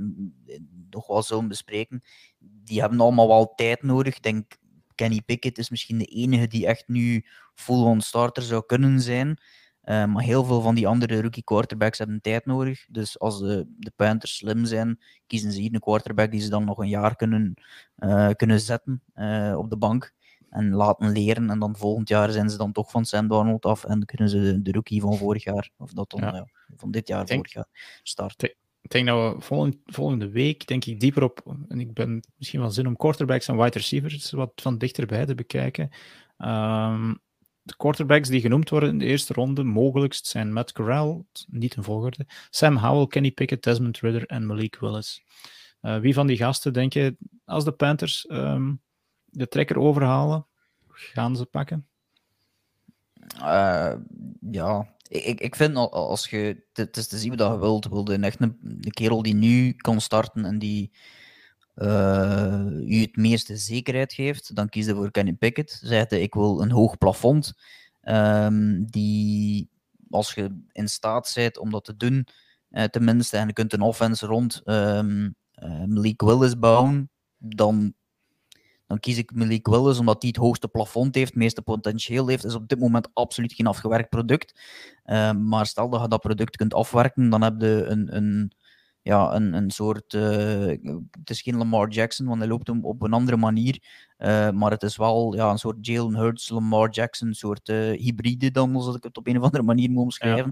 nog 0.90 1.08
wel 1.08 1.24
zullen 1.24 1.48
bespreken, 1.48 2.02
die 2.40 2.80
hebben 2.80 3.00
allemaal 3.00 3.28
wel 3.28 3.54
tijd 3.56 3.84
nodig. 3.84 4.16
Ik 4.16 4.24
denk, 4.24 4.58
Kenny 4.96 5.22
Pickett 5.22 5.58
is 5.58 5.70
misschien 5.70 5.98
de 5.98 6.06
enige 6.06 6.48
die 6.48 6.68
echt 6.68 6.88
nu 6.88 7.26
full-on 7.54 8.02
starter 8.02 8.44
zou 8.44 8.66
kunnen 8.66 9.02
zijn. 9.02 9.40
Uh, 9.84 10.06
maar 10.06 10.24
heel 10.24 10.44
veel 10.44 10.62
van 10.62 10.76
die 10.76 10.88
andere 10.88 11.22
rookie 11.22 11.44
quarterbacks 11.44 11.98
hebben 11.98 12.22
tijd 12.22 12.46
nodig. 12.46 12.86
Dus 12.90 13.20
als 13.20 13.40
de, 13.40 13.68
de 13.78 14.18
slim 14.20 14.66
zijn, 14.66 15.00
kiezen 15.28 15.52
ze 15.52 15.60
hier 15.60 15.74
een 15.74 15.80
quarterback 15.80 16.32
die 16.32 16.42
ze 16.42 16.50
dan 16.50 16.66
nog 16.66 16.78
een 16.78 16.90
jaar 16.90 17.16
kunnen, 17.16 17.54
uh, 17.98 18.30
kunnen 18.36 18.60
zetten 18.60 19.04
uh, 19.16 19.56
op 19.58 19.70
de 19.70 19.78
bank 19.78 20.14
en 20.50 20.70
laten 20.70 21.12
leren. 21.12 21.50
En 21.50 21.60
dan 21.60 21.76
volgend 21.76 22.10
jaar 22.10 22.32
zijn 22.32 22.50
ze 22.50 22.58
dan 22.58 22.72
toch 22.72 22.92
van 22.92 23.06
Sam 23.06 23.28
Darnold 23.28 23.66
af 23.66 23.84
en 23.84 24.06
kunnen 24.06 24.30
ze 24.30 24.62
de 24.62 24.72
rookie 24.72 25.02
van 25.02 25.18
vorig 25.18 25.44
jaar, 25.44 25.70
of 25.78 25.94
dat 25.94 26.10
dan 26.10 26.20
ja. 26.20 26.48
van 26.76 26.92
dit 26.92 27.08
jaar, 27.08 27.26
denk, 27.26 27.40
vorig 27.40 27.54
jaar, 27.54 28.00
starten. 28.04 28.54
Ik 28.82 28.90
denk 28.92 29.08
dat 29.08 29.34
we 29.34 29.42
volgende, 29.42 29.78
volgende 29.86 30.30
week, 30.30 30.68
denk 30.68 30.86
ik, 30.86 31.00
dieper 31.00 31.24
op, 31.24 31.56
en 31.68 31.80
ik 31.80 31.94
ben 31.94 32.24
misschien 32.36 32.60
wel 32.60 32.72
zin 32.72 32.88
om 32.88 32.96
quarterbacks 32.96 33.48
en 33.48 33.58
wide 33.58 33.78
receivers 33.78 34.32
wat 34.32 34.52
van 34.56 34.78
dichterbij 34.78 35.26
te 35.26 35.36
bekijken. 35.36 35.90
Um, 36.38 37.20
de 37.62 37.76
quarterbacks 37.78 38.30
die 38.30 38.42
genoemd 38.42 38.70
worden 38.70 38.90
in 38.90 38.98
de 38.98 39.06
eerste 39.06 39.34
ronde, 39.34 39.64
mogelijkst 39.64 40.28
zijn 40.28 40.54
Matt 40.54 40.72
Corral, 40.72 41.26
niet 41.48 41.76
in 41.76 41.84
volgorde, 41.84 42.28
Sam 42.50 42.76
Howell, 42.78 43.08
Kenny 43.08 43.32
Pickett, 43.32 43.64
Desmond 43.64 44.00
Ridder 44.00 44.26
en 44.26 44.46
Malik 44.46 44.78
Willis. 44.80 45.24
Uh, 45.82 46.00
wie 46.00 46.14
van 46.14 46.28
die 46.28 46.38
gasten 46.38 46.74
denk 46.74 46.94
je, 46.94 47.18
als 47.46 47.64
de 47.64 47.72
Panthers 47.72 48.26
um, 48.32 48.82
de 49.32 49.48
trekker 49.48 49.78
overhalen, 49.78 50.46
gaan 50.88 51.36
ze 51.36 51.46
pakken? 51.46 51.88
Uh, 53.36 53.94
ja, 54.52 54.96
ik, 55.08 55.40
ik 55.40 55.56
vind 55.56 55.76
als 55.76 56.30
je 56.30 56.66
het 56.74 56.98
is 56.98 57.08
te 57.08 57.18
zien 57.18 57.36
wat 57.36 57.52
je 57.52 57.60
wilt, 57.60 57.88
wilde 57.88 58.18
echt 58.18 58.42
een, 58.42 58.58
een 58.62 58.92
kerel 58.92 59.22
die 59.22 59.36
nu 59.36 59.74
kan 59.74 60.02
starten 60.02 60.46
en 60.46 60.60
die 60.60 60.92
uh, 61.76 62.66
u 62.66 63.02
het 63.02 63.16
meeste 63.16 63.58
zekerheid 63.58 64.14
geeft, 64.14 64.56
dan 64.56 64.70
kies 64.70 64.86
je 64.86 64.96
voor 64.96 65.12
Kenny 65.12 65.34
Pickett. 65.34 65.80
Zegt 65.84 66.12
ik 66.12 66.34
wil 66.34 66.62
een 66.62 66.72
hoog 66.72 66.98
plafond. 66.98 67.54
Um, 68.04 68.86
die, 68.86 69.70
als 70.10 70.34
je 70.34 70.62
in 70.72 70.88
staat 70.88 71.32
bent 71.36 71.58
om 71.58 71.72
dat 71.72 71.86
te 71.86 71.98
doen, 71.98 72.28
uh, 72.72 72.84
tenminste, 72.84 73.38
en 73.38 73.48
je 73.48 73.54
kunt 73.54 73.74
een 73.74 73.82
offense 73.82 74.26
rond 74.26 74.62
um, 74.66 75.36
Malik 75.86 76.22
Willis 76.22 76.60
bouwen, 76.60 77.12
dan 77.38 77.94
dan 78.90 79.00
kies 79.00 79.18
ik 79.18 79.34
Malik 79.34 79.68
Willis 79.68 80.00
omdat 80.00 80.22
hij 80.22 80.32
het 80.34 80.44
hoogste 80.44 80.68
plafond 80.68 81.16
heeft, 81.16 81.30
het 81.30 81.38
meeste 81.38 81.62
potentieel 81.62 82.28
heeft. 82.28 82.46
is 82.46 82.56
op 82.56 82.68
dit 82.68 82.80
moment 82.80 83.10
absoluut 83.14 83.54
geen 83.54 83.68
afgewerkt 83.68 84.10
product. 84.10 84.62
Uh, 85.06 85.32
maar 85.32 85.66
stel 85.66 85.90
dat 85.90 86.02
je 86.02 86.08
dat 86.08 86.22
product 86.22 86.56
kunt 86.56 86.74
afwerken, 86.74 87.30
dan 87.30 87.42
heb 87.42 87.62
je 87.62 87.86
een, 87.88 88.16
een, 88.16 88.52
ja, 89.02 89.36
een, 89.36 89.54
een 89.54 89.72
soort. 89.72 90.14
Uh, 90.14 90.68
het 91.12 91.30
is 91.30 91.42
geen 91.42 91.58
Lamar 91.58 91.90
Jackson, 91.90 92.28
want 92.28 92.40
hij 92.40 92.48
loopt 92.48 92.68
hem 92.68 92.86
op 92.86 93.02
een 93.02 93.14
andere 93.14 93.38
manier. 93.38 93.84
Uh, 94.18 94.50
maar 94.50 94.72
het 94.72 94.84
is 94.84 94.98
wel 94.98 95.36
ja, 95.36 95.50
een 95.50 95.58
soort 95.58 95.86
Jalen 95.86 96.16
Hurts, 96.16 96.50
Lamar 96.50 96.90
Jackson, 96.90 97.28
een 97.28 97.34
soort 97.34 97.68
hybride 97.68 98.52
dan, 98.52 98.76
als 98.76 98.96
ik 98.96 99.04
het 99.04 99.18
op 99.18 99.28
een 99.28 99.38
of 99.38 99.44
andere 99.44 99.64
manier 99.64 99.90
moet 99.90 100.04
omschrijven. 100.04 100.52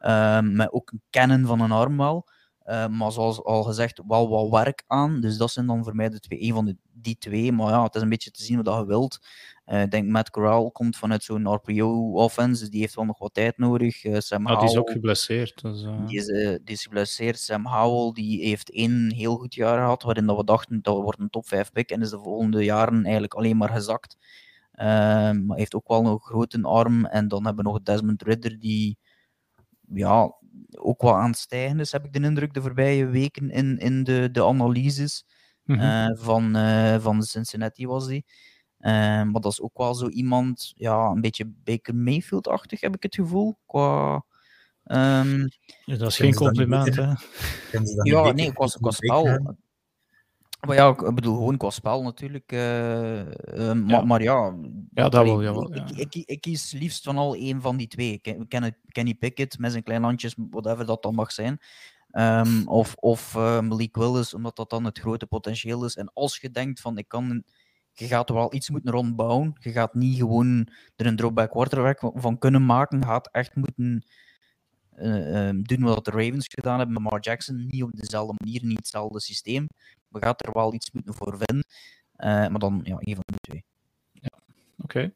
Ja. 0.00 0.40
met 0.40 0.72
ook 0.72 0.90
een 0.90 1.02
kennen 1.10 1.46
van 1.46 1.60
een 1.60 1.72
arm 1.72 1.96
wel. 1.96 2.26
Uh, 2.68 2.86
maar 2.86 3.12
zoals 3.12 3.42
al 3.44 3.62
gezegd, 3.62 4.00
wel 4.06 4.28
wat 4.28 4.64
werk 4.64 4.84
aan. 4.86 5.20
Dus 5.20 5.36
dat 5.36 5.50
zijn 5.50 5.66
dan 5.66 5.84
voor 5.84 5.94
mij 5.94 6.08
de 6.08 6.20
twee, 6.20 6.42
een 6.42 6.52
van 6.52 6.64
de, 6.64 6.76
die 6.92 7.18
twee. 7.18 7.52
Maar 7.52 7.68
ja, 7.68 7.82
het 7.82 7.94
is 7.94 8.02
een 8.02 8.08
beetje 8.08 8.30
te 8.30 8.42
zien 8.42 8.62
wat 8.62 8.78
je 8.78 8.86
wilt. 8.86 9.18
Uh, 9.66 9.82
ik 9.82 9.90
denk 9.90 10.08
Matt 10.08 10.30
Corral 10.30 10.70
komt 10.70 10.96
vanuit 10.96 11.22
zo'n 11.22 11.52
RPO-offense, 11.52 12.60
dus 12.60 12.70
die 12.70 12.80
heeft 12.80 12.94
wel 12.94 13.04
nog 13.04 13.18
wat 13.18 13.34
tijd 13.34 13.58
nodig. 13.58 14.04
Uh, 14.04 14.18
Sam 14.18 14.46
ah, 14.46 14.60
die 14.60 14.68
is 14.68 14.76
ook 14.76 14.90
geblesseerd. 14.90 15.62
Dus, 15.62 15.86
die, 16.06 16.18
is, 16.18 16.26
die 16.64 16.74
is 16.74 16.82
geblesseerd. 16.82 17.38
Sam 17.38 17.66
Howell 17.66 18.12
die 18.12 18.46
heeft 18.46 18.70
één 18.70 19.12
heel 19.12 19.36
goed 19.36 19.54
jaar 19.54 19.78
gehad, 19.78 20.02
waarin 20.02 20.26
dat 20.26 20.36
we 20.36 20.44
dachten 20.44 20.82
dat 20.82 20.96
wordt 20.96 21.20
een 21.20 21.30
top 21.30 21.46
5 21.46 21.72
pick 21.72 21.90
en 21.90 22.00
is 22.00 22.10
de 22.10 22.18
volgende 22.18 22.64
jaren 22.64 23.02
eigenlijk 23.02 23.34
alleen 23.34 23.56
maar 23.56 23.70
gezakt. 23.70 24.16
maar 24.76 25.56
heeft 25.56 25.74
ook 25.74 25.88
wel 25.88 26.02
nog 26.02 26.12
een 26.12 26.20
grote 26.20 26.62
arm. 26.62 27.04
En 27.04 27.28
dan 27.28 27.44
hebben 27.44 27.64
we 27.64 27.70
nog 27.70 27.82
Desmond 27.82 28.22
Ridder, 28.22 28.58
die 28.58 28.98
ja, 29.94 30.34
ook 30.70 31.02
wel 31.02 31.16
aan 31.16 31.30
het 31.30 31.38
stijgen 31.38 31.80
is, 31.80 31.92
heb 31.92 32.04
ik 32.04 32.12
de 32.12 32.20
indruk, 32.20 32.54
de 32.54 32.62
voorbije 32.62 33.06
weken 33.06 33.50
in, 33.50 33.78
in 33.78 34.04
de, 34.04 34.28
de 34.32 34.44
analyses 34.44 35.24
mm 35.64 35.78
-hmm. 35.78 36.16
van, 36.16 36.56
uh, 36.56 36.98
van 36.98 37.22
Cincinnati 37.22 37.86
was 37.86 38.06
die. 38.06 38.24
Uh, 38.80 38.90
maar 39.22 39.40
dat 39.40 39.52
is 39.52 39.60
ook 39.60 39.78
wel 39.78 39.94
zo 39.94 40.08
iemand, 40.08 40.72
ja, 40.74 41.06
een 41.06 41.20
beetje 41.20 41.52
Baker 41.64 41.94
Mayfield-achtig, 41.94 42.80
heb 42.80 42.94
ik 42.94 43.02
het 43.02 43.14
gevoel. 43.14 43.58
Qua, 43.66 44.24
um, 44.84 45.48
ja, 45.84 45.96
dat 45.96 46.08
is 46.08 46.16
geen 46.16 46.34
compliment, 46.34 46.96
hè? 46.96 47.12
Ja, 48.02 48.32
nee, 48.32 48.52
qua, 48.52 48.66
qua 48.66 48.90
spel. 48.90 49.56
Maar 50.66 50.76
ja, 50.76 50.88
ik 50.88 51.14
bedoel 51.14 51.36
gewoon 51.36 51.56
qua 51.56 51.70
spel 51.70 52.02
natuurlijk. 52.02 52.52
Uh, 52.52 53.18
uh, 53.18 53.72
maar, 53.72 53.88
ja. 53.88 54.04
maar, 54.04 54.22
ja. 54.22 54.54
Ja, 54.90 55.08
dat 55.08 55.24
wel. 55.24 55.42
Ja, 55.42 55.84
ik, 55.84 56.14
ik, 56.14 56.26
ik, 56.26 56.40
kies 56.40 56.72
liefst 56.72 57.04
van 57.04 57.16
al 57.16 57.34
één 57.34 57.60
van 57.60 57.76
die 57.76 57.86
twee. 57.86 58.18
Ken, 58.48 58.74
Kenny 58.88 59.14
Pickett 59.14 59.58
met 59.58 59.70
zijn 59.70 59.82
klein 59.82 60.02
handjes, 60.02 60.34
whatever 60.50 60.86
dat 60.86 61.02
dan 61.02 61.14
mag 61.14 61.32
zijn. 61.32 61.60
Um, 62.12 62.68
of 62.68 62.94
of 62.94 63.34
uh, 63.34 63.60
Malik 63.60 63.96
Willis, 63.96 64.34
omdat 64.34 64.56
dat 64.56 64.70
dan 64.70 64.84
het 64.84 64.98
grote 64.98 65.26
potentieel 65.26 65.84
is. 65.84 65.96
En 65.96 66.10
als 66.12 66.38
je 66.38 66.50
denkt 66.50 66.80
van 66.80 66.98
ik 66.98 67.08
kan. 67.08 67.42
Je 67.92 68.06
gaat 68.06 68.30
wel 68.30 68.54
iets 68.54 68.70
moeten 68.70 68.92
rondbouwen. 68.92 69.52
Je 69.60 69.70
gaat 69.70 69.94
niet 69.94 70.16
gewoon 70.16 70.68
er 70.96 71.06
een 71.06 71.16
dropback 71.16 71.50
quarterback 71.50 72.12
van 72.14 72.38
kunnen 72.38 72.66
maken. 72.66 72.98
Je 72.98 73.04
gaat 73.04 73.28
echt 73.32 73.54
moeten 73.54 74.06
um, 74.96 75.62
doen 75.62 75.82
wat 75.82 76.04
de 76.04 76.10
Ravens 76.10 76.46
gedaan 76.48 76.78
hebben 76.78 77.02
met 77.02 77.12
Mar 77.12 77.20
Jackson. 77.20 77.66
Niet 77.66 77.82
op 77.82 77.90
dezelfde 77.92 78.34
manier, 78.38 78.64
niet 78.64 78.76
hetzelfde 78.76 79.20
systeem 79.20 79.66
we 80.08 80.18
gaan 80.20 80.34
er 80.36 80.52
wel 80.52 80.74
iets 80.74 80.90
moeten 80.90 81.14
voor 81.14 81.36
vinden. 81.36 81.66
Uh, 82.16 82.26
maar 82.26 82.58
dan 82.58 82.80
ja, 82.84 82.96
een 82.98 83.14
van 83.14 83.24
de 83.26 83.38
twee. 83.40 83.64
Ja, 84.12 84.38
oké. 84.76 85.12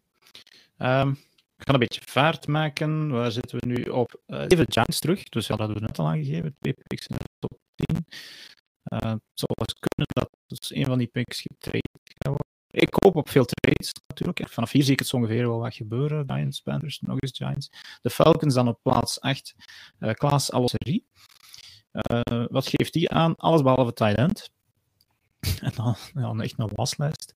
Um, 0.78 1.18
we 1.57 1.68
gaan 1.68 1.74
een 1.74 1.88
beetje 1.88 2.01
vaart 2.05 2.47
maken. 2.47 3.11
Waar 3.11 3.32
zitten 3.32 3.59
we 3.59 3.66
nu 3.66 3.82
op? 3.82 4.20
Uh, 4.26 4.45
even 4.49 4.72
Giants 4.72 4.99
terug. 4.99 5.22
Dus 5.22 5.47
ja, 5.47 5.57
dat 5.57 5.66
hadden 5.66 5.82
we 5.82 5.86
net 5.86 5.99
al 5.99 6.07
aangegeven. 6.07 6.57
Twee 6.61 6.74
picks 6.86 7.07
in 7.07 7.16
de 7.16 7.24
top 7.38 7.59
10. 7.74 7.97
Uh, 7.97 8.99
het 8.99 9.20
zou 9.34 9.53
wel 9.55 9.66
kunnen 9.78 10.07
dat 10.12 10.30
dus 10.47 10.74
een 10.74 10.84
van 10.84 10.99
die 10.99 11.07
picks 11.07 11.40
getraind 11.40 11.88
gaat 12.05 12.26
worden. 12.26 12.47
Ik 12.70 12.95
hoop 13.05 13.16
op 13.16 13.28
veel 13.28 13.45
trades 13.45 13.93
natuurlijk. 14.07 14.49
Vanaf 14.49 14.70
hier 14.70 14.82
zie 14.82 14.93
ik 14.93 14.99
het 14.99 15.09
zo 15.09 15.16
ongeveer 15.16 15.49
wel 15.49 15.59
wat 15.59 15.74
gebeuren. 15.74 16.24
Giants, 16.26 16.61
Panthers, 16.61 17.01
nog 17.01 17.20
eens 17.20 17.36
Giants. 17.36 17.70
De 18.01 18.11
Falcons 18.11 18.55
dan 18.55 18.68
op 18.68 18.78
plaats 18.82 19.20
8. 19.20 19.55
Uh, 19.99 20.12
Klaas 20.12 20.53
Alosserie. 20.53 21.07
Wat 22.49 22.66
geeft 22.66 22.93
die 22.93 23.11
aan? 23.11 23.36
Alles 23.36 23.62
behalve 23.62 23.93
tight 23.93 24.16
end. 24.16 24.51
En 25.61 25.72
dan, 25.74 25.97
dan 26.14 26.43
echt 26.43 26.59
een 26.59 26.70
waslijst. 26.74 27.34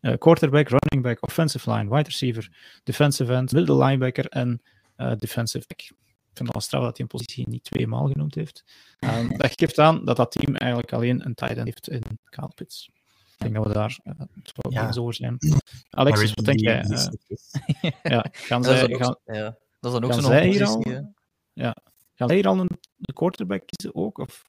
Uh, 0.00 0.14
quarterback, 0.18 0.68
running 0.68 1.02
back, 1.02 1.22
offensive 1.22 1.72
line, 1.72 1.90
wide 1.90 2.08
receiver, 2.08 2.52
defensive 2.84 3.32
end, 3.32 3.52
middle 3.52 3.84
linebacker 3.84 4.26
en 4.26 4.62
uh, 4.96 5.12
defensive 5.16 5.64
back. 5.66 5.80
Ik 5.80 6.34
vind 6.34 6.48
het 6.48 6.54
al 6.54 6.60
straf 6.60 6.82
dat 6.82 6.96
hij 6.96 7.00
een 7.00 7.18
positie 7.18 7.48
niet 7.48 7.64
twee 7.64 7.86
maal 7.86 8.08
genoemd 8.08 8.34
heeft. 8.34 8.64
Um, 9.00 9.36
dat 9.38 9.52
geeft 9.56 9.78
aan 9.78 10.04
dat 10.04 10.16
dat 10.16 10.32
team 10.32 10.54
eigenlijk 10.56 10.92
alleen 10.92 11.26
een 11.26 11.34
tight 11.34 11.56
end 11.56 11.64
heeft 11.64 11.88
in 11.88 12.18
Kyle 12.24 12.52
Pitts. 12.54 12.90
Ik 13.38 13.44
denk 13.44 13.54
dat 13.54 13.66
we 13.66 13.72
daar 13.72 13.98
uh, 14.04 14.12
wel 14.54 14.72
ja. 14.72 14.92
over 14.98 15.14
zijn. 15.14 15.36
Alexis, 15.90 16.34
wat 16.34 16.44
denk 16.44 16.60
jij? 16.60 16.84
ja, 18.02 18.26
gaan 18.30 18.64
zij, 18.64 18.88
gaan, 18.88 19.18
ja, 19.24 19.56
dat 19.80 19.94
is 19.94 20.00
dan 20.00 20.04
ook 20.04 20.12
zo'n 20.12 20.22
positie. 20.22 20.66
Al, 20.66 21.12
ja. 21.52 21.76
Gaan 22.14 22.28
zij 22.28 22.36
hier 22.36 22.46
al 22.48 22.58
een, 22.58 22.78
een 23.00 23.14
quarterback 23.14 23.62
kiezen 23.66 23.94
ook? 23.94 24.18
Of 24.18 24.44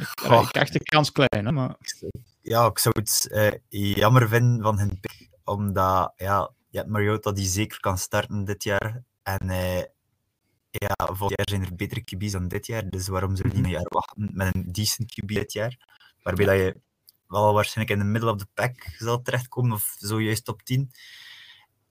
Ik, 0.00 0.24
oh. 0.24 0.48
ik 0.48 0.56
acht 0.56 0.72
de 0.72 0.78
kans 0.78 1.12
klein, 1.12 1.46
hè, 1.46 1.52
maar... 1.52 1.76
Ja, 2.40 2.66
ik 2.66 2.78
zou 2.78 2.94
het 2.98 3.28
uh, 3.30 3.94
jammer 3.94 4.28
vinden 4.28 4.62
van 4.62 4.78
hun 4.78 5.00
pick, 5.00 5.28
omdat 5.44 6.12
ja, 6.16 6.50
je 6.70 6.78
hebt 6.78 6.90
Mariota 6.90 7.32
die 7.32 7.46
zeker 7.46 7.80
kan 7.80 7.98
starten 7.98 8.44
dit 8.44 8.62
jaar. 8.62 9.02
En 9.22 9.48
uh, 9.48 9.78
ja, 10.70 10.94
volgend 10.96 11.36
jaar 11.36 11.48
zijn 11.48 11.64
er 11.64 11.76
betere 11.76 12.04
QB's 12.04 12.32
dan 12.32 12.48
dit 12.48 12.66
jaar, 12.66 12.88
dus 12.88 13.08
waarom 13.08 13.36
zou 13.36 13.48
je 13.48 13.54
niet 13.54 13.62
mhm. 13.62 13.74
een 13.74 13.78
jaar 13.80 13.90
wachten 13.92 14.30
met 14.32 14.54
een 14.54 14.72
decent 14.72 15.12
QB 15.12 15.26
dit 15.26 15.52
jaar? 15.52 15.78
Waarbij 16.22 16.46
dat 16.46 16.56
je 16.56 16.80
wel 17.28 17.54
waarschijnlijk 17.54 17.98
in 17.98 18.06
de 18.06 18.10
middle 18.10 18.30
of 18.30 18.38
the 18.38 18.46
pack 18.54 18.94
zal 18.98 19.22
terechtkomen, 19.22 19.72
of 19.72 19.94
zojuist 19.98 20.44
top 20.44 20.62
10. 20.62 20.90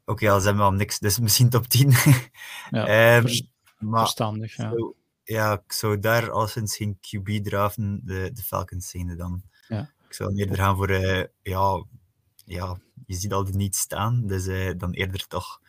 Oké, 0.01 0.12
okay, 0.12 0.30
al 0.30 0.39
zijn 0.39 0.55
we 0.55 0.62
al 0.62 0.72
niks, 0.72 0.99
dus 0.99 1.20
misschien 1.20 1.49
top 1.49 1.68
10. 1.68 1.91
ja, 2.70 3.18
um, 3.18 3.26
maar, 3.80 3.99
verstandig, 3.99 4.55
ja. 4.55 4.70
Zo, 4.70 4.95
ja, 5.30 5.54
ik 5.66 5.72
zou 5.72 6.00
daar 6.00 6.32
alleszins 6.32 6.76
geen 6.76 6.98
QB 7.00 7.44
draven, 7.44 8.02
de, 8.04 8.30
de 8.34 8.42
Falcons 8.42 8.90
zijnde 8.90 9.16
dan. 9.16 9.42
Ja. 9.68 9.92
Ik 10.08 10.14
zou 10.14 10.36
eerder 10.36 10.56
gaan 10.56 10.76
voor, 10.76 10.90
uh, 10.90 11.24
ja, 11.42 11.86
ja, 12.46 12.80
je 13.06 13.16
ziet 13.16 13.34
al 13.34 13.44
de 13.44 13.54
niet 13.54 13.76
staan, 13.76 14.28
dus 14.28 14.48
uh, 14.48 14.72
dan 14.78 14.92
eerder 14.92 15.28
toch 15.28 15.62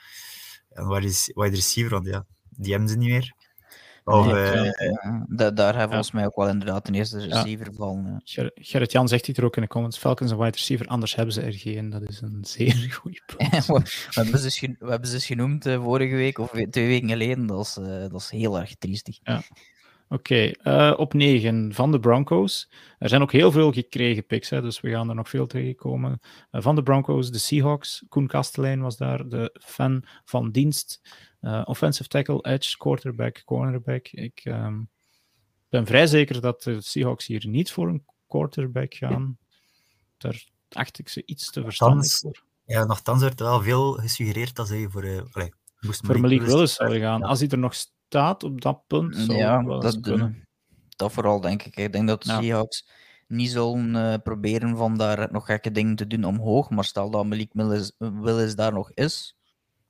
ja, 0.75 0.85
waar 0.85 1.05
is 1.05 1.31
wide 1.35 1.55
receiver, 1.55 1.93
want 1.93 2.07
ja, 2.07 2.27
die 2.49 2.71
hebben 2.71 2.89
ze 2.91 2.97
niet 2.97 3.09
meer. 3.09 3.35
Of, 4.11 4.27
nee, 4.27 4.73
uh, 4.89 5.21
da 5.29 5.51
daar 5.51 5.67
hebben 5.67 5.99
we 5.99 6.05
volgens 6.05 6.11
mij 6.11 6.27
ook 6.27 6.37
wel 6.37 6.49
inderdaad 6.49 6.89
een 6.89 6.95
eerste 6.95 7.19
receiver 7.19 7.67
ja. 7.67 7.73
van. 7.73 8.21
Ger 8.25 8.51
Gerrit 8.55 8.93
Jan 8.93 9.09
zegt 9.09 9.27
hier 9.27 9.39
er 9.39 9.45
ook 9.45 9.57
in 9.57 9.63
de 9.63 9.69
comments: 9.69 9.99
Falcons 9.99 10.31
en 10.31 10.39
wide 10.39 10.51
receiver, 10.51 10.87
anders 10.87 11.15
hebben 11.15 11.35
ze 11.35 11.41
er 11.41 11.53
geen. 11.53 11.91
Dat 11.91 12.03
is 12.03 12.21
een 12.21 12.39
zeer 12.41 12.91
goede 13.01 13.21
punt. 13.37 13.67
we, 13.67 13.83
hebben 14.11 14.39
ze 14.39 14.77
we 14.79 14.91
hebben 14.91 15.09
ze 15.09 15.21
genoemd 15.21 15.67
uh, 15.67 15.83
vorige 15.83 16.15
week 16.15 16.39
of 16.39 16.51
twee 16.71 16.87
weken 16.87 17.09
geleden. 17.09 17.47
Dat 17.47 17.67
is, 17.67 17.79
uh, 17.81 17.87
dat 17.87 18.21
is 18.21 18.31
heel 18.31 18.61
erg 18.61 18.75
triestig. 18.75 19.19
Ja. 19.23 19.43
Oké, 20.13 20.53
okay, 20.63 20.93
op 20.93 21.15
9 21.15 21.75
van 21.75 21.93
de 21.93 22.01
Broncos. 22.01 22.71
Er 22.99 23.09
zijn 23.09 23.23
ook 23.23 23.33
heel 23.33 23.53
veel 23.53 23.73
gekregen 23.73 24.27
picks, 24.27 24.51
hè, 24.51 24.63
dus 24.63 24.81
we 24.81 24.91
gaan 24.91 25.09
er 25.09 25.15
nog 25.15 25.29
veel 25.29 25.47
tegenkomen. 25.47 26.21
van 26.51 26.75
de 26.75 26.83
Broncos, 26.83 27.31
de 27.31 27.39
Seahawks. 27.39 28.05
Koen 28.09 28.27
Kastelein 28.27 28.81
was 28.81 28.97
daar 28.97 29.29
de 29.29 29.59
fan 29.65 30.05
van 30.25 30.51
dienst. 30.51 31.01
Uh, 31.41 31.62
offensive 31.64 32.09
tackle, 32.09 32.43
edge, 32.43 32.76
quarterback, 32.76 33.43
cornerback. 33.45 34.09
Ik 34.09 34.45
um, 34.45 34.88
ben 35.68 35.86
vrij 35.86 36.07
zeker 36.07 36.41
dat 36.41 36.62
de 36.62 36.80
Seahawks 36.80 37.26
hier 37.26 37.47
niet 37.47 37.72
voor 37.72 37.88
een 37.88 38.05
quarterback 38.26 38.95
gaan. 38.95 39.38
Daar 40.18 40.47
acht 40.68 40.99
ik 40.99 41.09
ze 41.09 41.22
iets 41.26 41.51
te 41.51 41.62
verstandig 41.62 42.12
voor. 42.12 42.43
Ja, 42.64 42.84
nogthans 42.84 43.22
werd 43.22 43.41
er 43.41 43.47
wel 43.47 43.62
veel 43.62 43.93
gesuggereerd 43.93 44.57
dat 44.57 44.68
zij 44.68 44.88
voor... 44.88 45.05
Uh, 45.05 45.22
allee, 45.32 45.53
moest 45.80 46.07
voor 46.07 46.20
Malik 46.20 46.43
Willis 46.43 46.74
zou 46.74 46.99
gaan. 46.99 47.20
Ja. 47.20 47.26
Als 47.26 47.41
hij 47.41 47.49
er 47.49 47.59
nog 47.59 47.74
staat 47.74 48.43
op 48.43 48.61
dat 48.61 48.86
punt, 48.86 49.16
zou 49.16 49.38
ja, 49.38 49.62
dat, 49.62 50.01
kunnen. 50.01 50.49
dat 50.88 51.12
vooral 51.12 51.41
denk 51.41 51.62
ik. 51.62 51.76
Ik 51.76 51.93
denk 51.93 52.09
dat 52.09 52.22
de 52.22 52.30
ja. 52.32 52.41
Seahawks 52.41 52.88
niet 53.26 53.51
zullen 53.51 53.95
uh, 53.95 54.14
proberen 54.22 54.76
van 54.76 54.97
daar 54.97 55.32
nog 55.32 55.47
gekke 55.47 55.70
dingen 55.70 55.97
te 55.97 56.07
doen 56.07 56.24
omhoog, 56.24 56.70
maar 56.70 56.84
stel 56.84 57.11
dat 57.11 57.26
Malik 57.26 57.51
Willis, 57.53 57.93
Willis 57.99 58.55
daar 58.55 58.72
nog 58.72 58.93
is, 58.93 59.36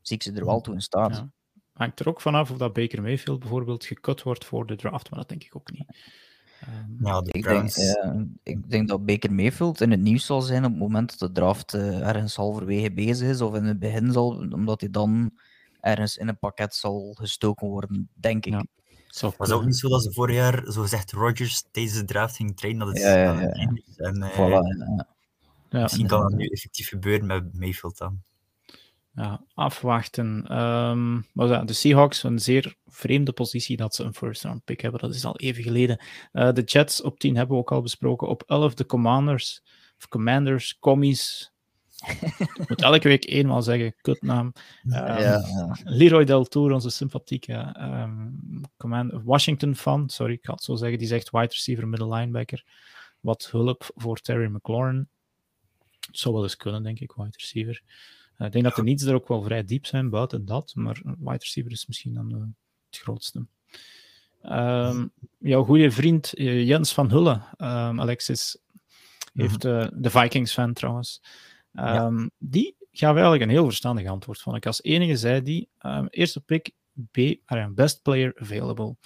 zie 0.00 0.16
ik 0.16 0.22
ze 0.22 0.32
er 0.32 0.44
wel 0.44 0.60
toe 0.60 0.74
in 0.74 0.80
staat. 0.80 1.16
Ja 1.16 1.30
hangt 1.80 2.00
er 2.00 2.08
ook 2.08 2.20
vanaf 2.20 2.50
of 2.50 2.56
dat 2.56 2.72
Baker 2.72 3.02
Mayfield 3.02 3.40
bijvoorbeeld 3.40 3.84
gekut 3.84 4.22
wordt 4.22 4.44
voor 4.44 4.66
de 4.66 4.76
draft, 4.76 5.10
maar 5.10 5.18
dat 5.18 5.28
denk 5.28 5.44
ik 5.44 5.56
ook 5.56 5.72
niet. 5.72 5.84
Um, 6.68 6.96
ja, 7.06 7.22
ik, 7.24 7.42
denk, 7.42 7.76
uh, 7.76 8.20
ik 8.42 8.70
denk 8.70 8.88
dat 8.88 9.04
Baker 9.06 9.32
Mayfield 9.32 9.80
in 9.80 9.90
het 9.90 10.00
nieuws 10.00 10.26
zal 10.26 10.40
zijn 10.40 10.64
op 10.64 10.70
het 10.70 10.80
moment 10.80 11.18
dat 11.18 11.28
de 11.28 11.40
draft 11.40 11.74
uh, 11.74 12.08
ergens 12.08 12.36
halverwege 12.36 12.92
bezig 12.92 13.28
is, 13.28 13.40
of 13.40 13.54
in 13.54 13.64
het 13.64 13.78
begin 13.78 14.12
zal, 14.12 14.28
omdat 14.50 14.80
hij 14.80 14.90
dan 14.90 15.30
ergens 15.80 16.16
in 16.16 16.28
een 16.28 16.38
pakket 16.38 16.74
zal 16.74 17.14
gestoken 17.18 17.68
worden, 17.68 18.08
denk 18.14 18.46
ik. 18.46 18.52
Ja. 18.52 18.64
Het 19.06 19.36
was 19.36 19.50
ook 19.50 19.64
niet 19.64 19.76
zo 19.76 19.88
dat 19.88 20.02
ze 20.02 20.12
vorig 20.12 20.36
jaar, 20.36 20.72
zo 20.72 20.82
gezegd, 20.82 21.12
Rodgers 21.12 21.64
deze 21.70 22.04
draft 22.04 22.36
ging 22.36 22.56
trainen. 22.56 22.86
Dat 22.86 22.96
is 22.96 23.02
ja, 23.02 23.16
ja, 23.16 23.40
ja. 23.40 23.50
En, 23.96 24.16
uh, 24.16 24.30
voilà, 24.30 24.62
ja. 25.70 25.82
Misschien 25.82 26.06
kan 26.06 26.20
dat 26.20 26.32
nu 26.32 26.46
effectief 26.46 26.88
gebeuren 26.88 27.26
met 27.26 27.58
Mayfield 27.58 27.98
dan 27.98 28.22
ja, 29.20 29.44
afwachten. 29.54 30.58
Um, 30.58 31.26
maar 31.32 31.66
de 31.66 31.72
Seahawks, 31.72 32.22
een 32.22 32.38
zeer 32.38 32.74
vreemde 32.86 33.32
positie 33.32 33.76
dat 33.76 33.94
ze 33.94 34.04
een 34.04 34.14
first 34.14 34.42
round 34.42 34.64
pick 34.64 34.80
hebben. 34.80 35.00
Dat 35.00 35.14
is 35.14 35.24
al 35.24 35.36
even 35.36 35.62
geleden. 35.62 36.04
Uh, 36.32 36.52
de 36.52 36.62
Jets 36.62 37.02
op 37.02 37.18
10 37.18 37.36
hebben 37.36 37.54
we 37.56 37.62
ook 37.62 37.72
al 37.72 37.82
besproken. 37.82 38.28
Op 38.28 38.42
11 38.46 38.74
de 38.74 38.86
Commanders, 38.86 39.62
of 39.98 40.08
Commanders, 40.08 40.78
Commies. 40.78 41.52
Ik 42.54 42.68
moet 42.68 42.82
elke 42.82 43.08
week 43.08 43.26
eenmaal 43.28 43.62
zeggen, 43.62 43.94
kutnaam. 44.00 44.46
Um, 44.46 44.92
ja, 44.92 45.20
ja. 45.20 45.76
Leroy 45.84 46.24
Deltour, 46.24 46.72
onze 46.72 46.90
sympathieke 46.90 47.76
um, 47.78 49.24
Washington 49.24 49.76
fan, 49.76 50.08
sorry, 50.08 50.32
ik 50.32 50.44
ga 50.44 50.52
het 50.52 50.62
zo 50.62 50.74
zeggen, 50.74 50.98
die 50.98 51.08
zegt 51.08 51.30
wide 51.30 51.46
receiver, 51.46 51.88
middle 51.88 52.14
linebacker. 52.14 52.64
Wat 53.20 53.48
hulp 53.50 53.90
voor 53.94 54.16
Terry 54.16 54.50
McLaurin. 54.50 55.08
Het 56.06 56.18
zou 56.18 56.34
wel 56.34 56.42
eens 56.42 56.56
kunnen, 56.56 56.82
denk 56.82 57.00
ik, 57.00 57.12
wide 57.12 57.36
receiver. 57.36 57.82
Eh, 58.40 58.46
ik 58.46 58.52
denk 58.52 58.64
dat 58.64 58.74
de 58.74 58.82
needs 58.82 59.04
er 59.04 59.14
ook 59.14 59.28
wel 59.28 59.42
vrij 59.42 59.64
diep 59.64 59.86
zijn 59.86 60.10
buiten 60.10 60.44
dat, 60.44 60.72
maar 60.74 61.00
wide 61.04 61.38
receiver 61.38 61.72
is 61.72 61.86
misschien 61.86 62.14
dan 62.14 62.34
uh, 62.34 62.40
het 62.86 62.98
grootste. 62.98 63.46
Um, 64.42 65.12
jouw 65.38 65.64
goede 65.64 65.90
vriend 65.90 66.38
uh, 66.38 66.66
Jens 66.66 66.92
van 66.92 67.10
Hulle, 67.10 67.32
um, 67.58 68.00
Alexis, 68.00 68.58
heeft 69.32 69.64
uh, 69.64 69.86
de 69.94 70.10
Vikings-fan 70.10 70.72
trouwens. 70.72 71.22
Um, 71.72 71.84
ja. 71.84 72.28
Die 72.38 72.76
gaf 72.92 73.12
eigenlijk 73.12 73.42
een 73.42 73.48
heel 73.48 73.64
verstandig 73.64 74.06
antwoord, 74.06 74.40
vond 74.40 74.56
ik. 74.56 74.66
Als 74.66 74.82
enige 74.82 75.16
zei 75.16 75.42
die, 75.42 75.68
eerste 76.10 76.40
pick, 76.40 76.70
B, 77.10 77.18
best 77.74 78.02
player 78.02 78.32
available. 78.36 78.96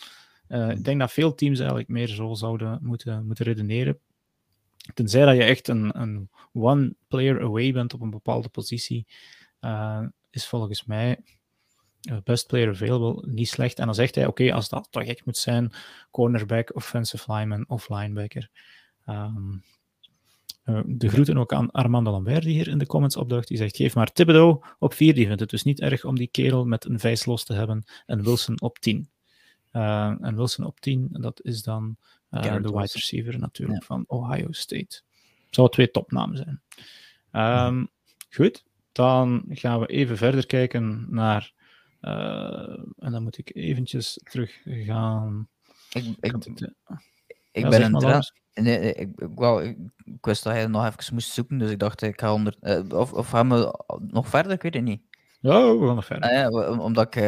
ik 0.49 0.85
denk 0.85 1.01
dat 1.01 1.13
veel 1.13 1.35
teams 1.35 1.59
eigenlijk 1.59 1.89
meer 1.89 2.09
zo 2.09 2.35
zouden 2.35 2.79
moeten, 2.83 3.27
moeten 3.27 3.45
redeneren. 3.45 3.99
Tenzij 4.95 5.25
dat 5.25 5.37
je 5.37 5.43
echt 5.43 5.69
een, 5.69 6.01
een 6.01 6.29
one 6.53 6.95
player 7.09 7.43
away 7.43 7.73
bent 7.73 7.95
op 7.95 8.01
een 8.01 8.11
bepaalde 8.11 8.49
positie, 8.49 9.07
uh, 9.61 10.03
is 10.31 10.47
volgens 10.47 10.85
mij 10.85 11.21
uh, 12.11 12.17
best 12.25 12.47
player 12.47 12.69
available 12.69 13.33
niet 13.33 13.49
slecht. 13.49 13.79
En 13.79 13.85
dan 13.85 13.95
zegt 13.95 14.15
hij, 14.15 14.27
oké, 14.27 14.53
als 14.53 14.69
dat 14.69 14.89
toch 14.91 15.03
echt 15.03 15.25
moet 15.25 15.37
zijn, 15.37 15.73
cornerback, 16.11 16.75
offensive 16.75 17.33
lineman 17.33 17.65
of 17.69 17.89
linebacker. 17.89 18.51
Um, 19.07 19.63
uh, 20.65 20.81
de 20.87 21.09
groeten 21.09 21.39
ook 21.39 21.53
aan 21.53 21.71
Armando 21.71 22.11
Lambert, 22.11 22.43
die 22.43 22.53
hier 22.53 22.69
in 22.69 22.79
de 22.79 22.87
comments 22.87 23.17
opduikt. 23.17 23.49
Die 23.49 23.57
zegt, 23.57 23.77
geef 23.77 23.95
maar 23.95 24.13
Thibodeau 24.13 24.65
op 24.79 24.95
4. 24.95 25.15
Die 25.15 25.27
vindt 25.27 25.41
het 25.41 25.51
dus 25.51 25.63
niet 25.63 25.81
erg 25.81 26.05
om 26.05 26.17
die 26.17 26.27
kerel 26.27 26.65
met 26.65 26.85
een 26.85 26.99
vijs 26.99 27.25
los 27.25 27.45
te 27.45 27.55
hebben. 27.55 27.85
En 28.07 28.23
Wilson 28.23 28.61
op 28.61 28.79
10. 28.79 29.11
en 29.71 30.37
Wilson 30.37 30.65
op 30.65 30.81
10, 30.81 31.09
dat 31.11 31.41
is 31.43 31.63
dan 31.63 31.97
de 32.43 32.71
wide 32.71 32.93
receiver 32.93 33.39
natuurlijk 33.39 33.81
ja. 33.81 33.87
van 33.87 34.05
Ohio 34.07 34.53
State. 34.53 35.03
Zou 35.51 35.71
twee 35.71 35.91
topnamen 35.91 36.37
zijn. 36.37 36.63
Um, 37.67 37.89
goed, 38.31 38.65
dan 38.93 39.45
gaan 39.49 39.81
we 39.81 39.87
even 39.87 40.17
verder 40.17 40.47
kijken 40.47 41.07
naar. 41.11 41.53
Uh, 42.01 42.79
en 42.99 43.13
dan 43.13 43.23
moet 43.23 43.39
ik 43.39 43.51
eventjes 43.55 44.21
terug 44.23 44.61
gaan. 44.65 45.49
Ik, 45.93 46.05
ik, 46.21 46.35
ik, 46.35 46.61
ik 47.53 47.63
ja, 47.63 47.69
ben 47.69 47.83
een 47.83 47.99
trend. 47.99 48.33
Nee, 48.55 48.93
ik, 48.93 49.21
ik, 49.21 49.29
wou, 49.35 49.65
ik, 49.65 49.77
wist 50.21 50.43
dat 50.43 50.53
hij 50.53 50.67
nog 50.67 50.87
even 50.87 51.15
moest 51.15 51.33
zoeken, 51.33 51.59
dus 51.59 51.71
ik 51.71 51.79
dacht 51.79 52.03
ik 52.03 52.21
ga 52.21 52.33
onder. 52.33 52.57
Of, 52.89 53.13
of 53.13 53.29
gaan 53.29 53.49
we 53.49 53.85
nog 54.07 54.29
verder? 54.29 54.53
Ik 54.53 54.63
weet 54.63 54.75
het 54.75 54.83
niet. 54.83 55.03
Ja, 55.41 55.77
we 55.77 55.87
gaan 55.87 55.95
nog 55.95 56.05
verder. 56.05 56.31
Ah, 56.31 56.35
ja, 56.35 56.79
omdat 56.79 57.17
ik 57.17 57.23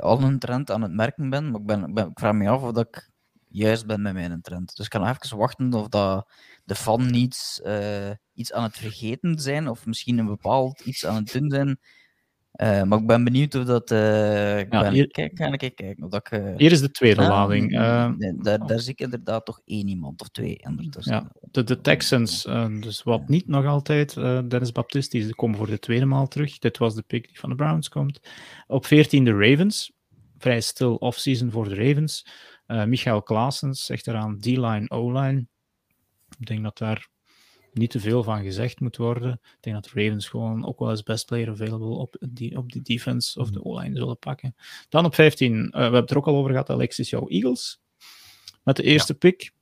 al 0.00 0.22
een 0.22 0.38
trend 0.38 0.70
aan 0.70 0.82
het 0.82 0.92
merken 0.92 1.30
ben, 1.30 1.50
maar 1.50 1.60
ik, 1.60 1.66
ben, 1.66 1.94
ben, 1.94 2.06
ik 2.06 2.18
vraag 2.18 2.34
me 2.34 2.48
af 2.48 2.62
of 2.62 2.72
dat 2.72 2.86
ik 2.86 3.10
juist 3.56 3.86
ben 3.86 4.02
met 4.02 4.14
mijn 4.14 4.40
trend. 4.40 4.76
Dus 4.76 4.84
ik 4.84 4.90
kan 4.90 5.00
nog 5.00 5.10
even 5.10 5.38
wachten 5.38 5.72
of 5.72 5.88
dat 5.88 6.30
de 6.64 6.74
fan 6.74 7.10
niet 7.10 7.60
uh, 7.64 8.10
iets 8.34 8.52
aan 8.52 8.62
het 8.62 8.76
vergeten 8.76 9.38
zijn, 9.38 9.68
of 9.68 9.86
misschien 9.86 10.18
een 10.18 10.26
bepaald 10.26 10.80
iets 10.80 11.06
aan 11.06 11.14
het 11.14 11.32
doen 11.32 11.50
zijn. 11.50 11.78
Uh, 12.56 12.82
maar 12.82 12.98
ik 12.98 13.06
ben 13.06 13.24
benieuwd 13.24 13.54
of 13.54 13.64
dat. 13.64 13.90
Uh, 13.90 14.58
ik 14.58 14.72
ja, 14.72 14.80
ben, 14.80 14.92
hier, 14.92 15.06
kijk, 15.06 15.32
ga 15.34 15.52
ik 15.52 15.58
kijken. 15.58 16.04
Of 16.04 16.10
dat 16.10 16.30
ik, 16.30 16.42
hier 16.56 16.72
is 16.72 16.80
de 16.80 16.90
tweede 16.90 17.20
ah, 17.20 17.28
lading. 17.28 17.70
Nee, 18.18 18.34
daar, 18.36 18.66
daar 18.66 18.78
zie 18.78 18.92
ik 18.92 19.00
inderdaad 19.00 19.44
toch 19.44 19.60
één 19.64 19.88
iemand 19.88 20.20
of 20.20 20.28
twee. 20.28 20.60
Ja, 20.98 21.32
de, 21.50 21.64
de 21.64 21.80
Texans, 21.80 22.42
dus 22.80 23.02
wat 23.02 23.28
niet 23.28 23.48
nog 23.48 23.66
altijd. 23.66 24.14
Dennis 24.14 24.72
Baptiste, 24.72 25.18
die 25.18 25.34
komen 25.34 25.56
voor 25.56 25.66
de 25.66 25.78
tweede 25.78 26.04
maal 26.06 26.28
terug. 26.28 26.58
Dit 26.58 26.78
was 26.78 26.94
de 26.94 27.02
pick 27.02 27.26
die 27.26 27.38
van 27.38 27.48
de 27.48 27.56
Browns 27.56 27.88
komt. 27.88 28.20
Op 28.66 28.86
14 28.86 29.24
de 29.24 29.32
Ravens. 29.32 29.92
Vrij 30.38 30.60
stil 30.60 30.94
offseason 30.94 31.50
voor 31.50 31.68
de 31.68 31.74
Ravens. 31.74 32.26
Uh, 32.66 32.84
Michael 32.84 33.22
Klaasens 33.22 33.84
zegt 33.84 34.06
eraan 34.06 34.38
D-line, 34.38 34.90
O-line. 34.90 35.46
Ik 36.38 36.46
denk 36.46 36.62
dat 36.62 36.78
daar 36.78 37.08
niet 37.72 37.90
te 37.90 38.00
veel 38.00 38.22
van 38.22 38.42
gezegd 38.42 38.80
moet 38.80 38.96
worden. 38.96 39.32
Ik 39.32 39.56
denk 39.60 39.76
dat 39.76 39.92
de 39.92 40.02
Ravens 40.02 40.28
gewoon 40.28 40.66
ook 40.66 40.78
wel 40.78 40.90
eens 40.90 41.02
best 41.02 41.26
player 41.26 41.50
available 41.50 41.86
op 41.86 42.16
die, 42.28 42.56
op 42.56 42.72
die 42.72 42.82
defense 42.82 43.40
of 43.40 43.50
de 43.50 43.64
O-line 43.64 43.96
zullen 43.96 44.18
pakken. 44.18 44.56
Dan 44.88 45.04
op 45.04 45.14
15, 45.14 45.52
uh, 45.52 45.62
eh, 45.64 45.70
we 45.70 45.78
hebben 45.78 46.00
het 46.00 46.10
er 46.10 46.16
ook 46.16 46.26
al 46.26 46.36
over 46.36 46.50
gehad, 46.50 46.70
Alexis, 46.70 47.10
jouw 47.10 47.28
Eagles. 47.28 47.80
Met 48.62 48.76
de 48.76 48.82
eerste 48.82 49.12
ja. 49.12 49.18
pick. 49.18 49.54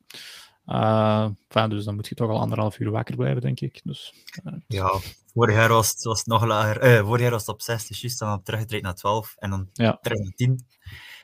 Uh, 0.66 1.28
enfin, 1.48 1.70
dus 1.70 1.84
dan 1.84 1.94
moet 1.94 2.08
je 2.08 2.14
toch 2.14 2.30
al 2.30 2.40
anderhalf 2.40 2.78
uur 2.78 2.90
wakker 2.90 3.16
blijven, 3.16 3.42
denk 3.42 3.60
ik. 3.60 3.80
Dus, 3.84 4.14
uh, 4.44 4.52
ja, 4.66 4.98
vorig 5.32 5.54
jaar 5.54 5.68
was 5.68 5.90
het, 5.90 6.02
was 6.02 6.18
het 6.18 6.26
nog 6.26 6.44
lager. 6.44 7.04
Vorig 7.04 7.20
jaar 7.20 7.30
was 7.30 7.46
het 7.46 7.54
op 7.54 7.62
6, 7.62 7.86
dus 7.86 8.00
juist 8.00 8.18
dan 8.18 8.42
teruggetraind 8.42 8.84
naar 8.84 8.94
12 8.94 9.34
en 9.38 9.50
dan 9.50 9.68
ja. 9.72 9.98
terug 10.02 10.18
naar 10.18 10.32
10. 10.34 10.66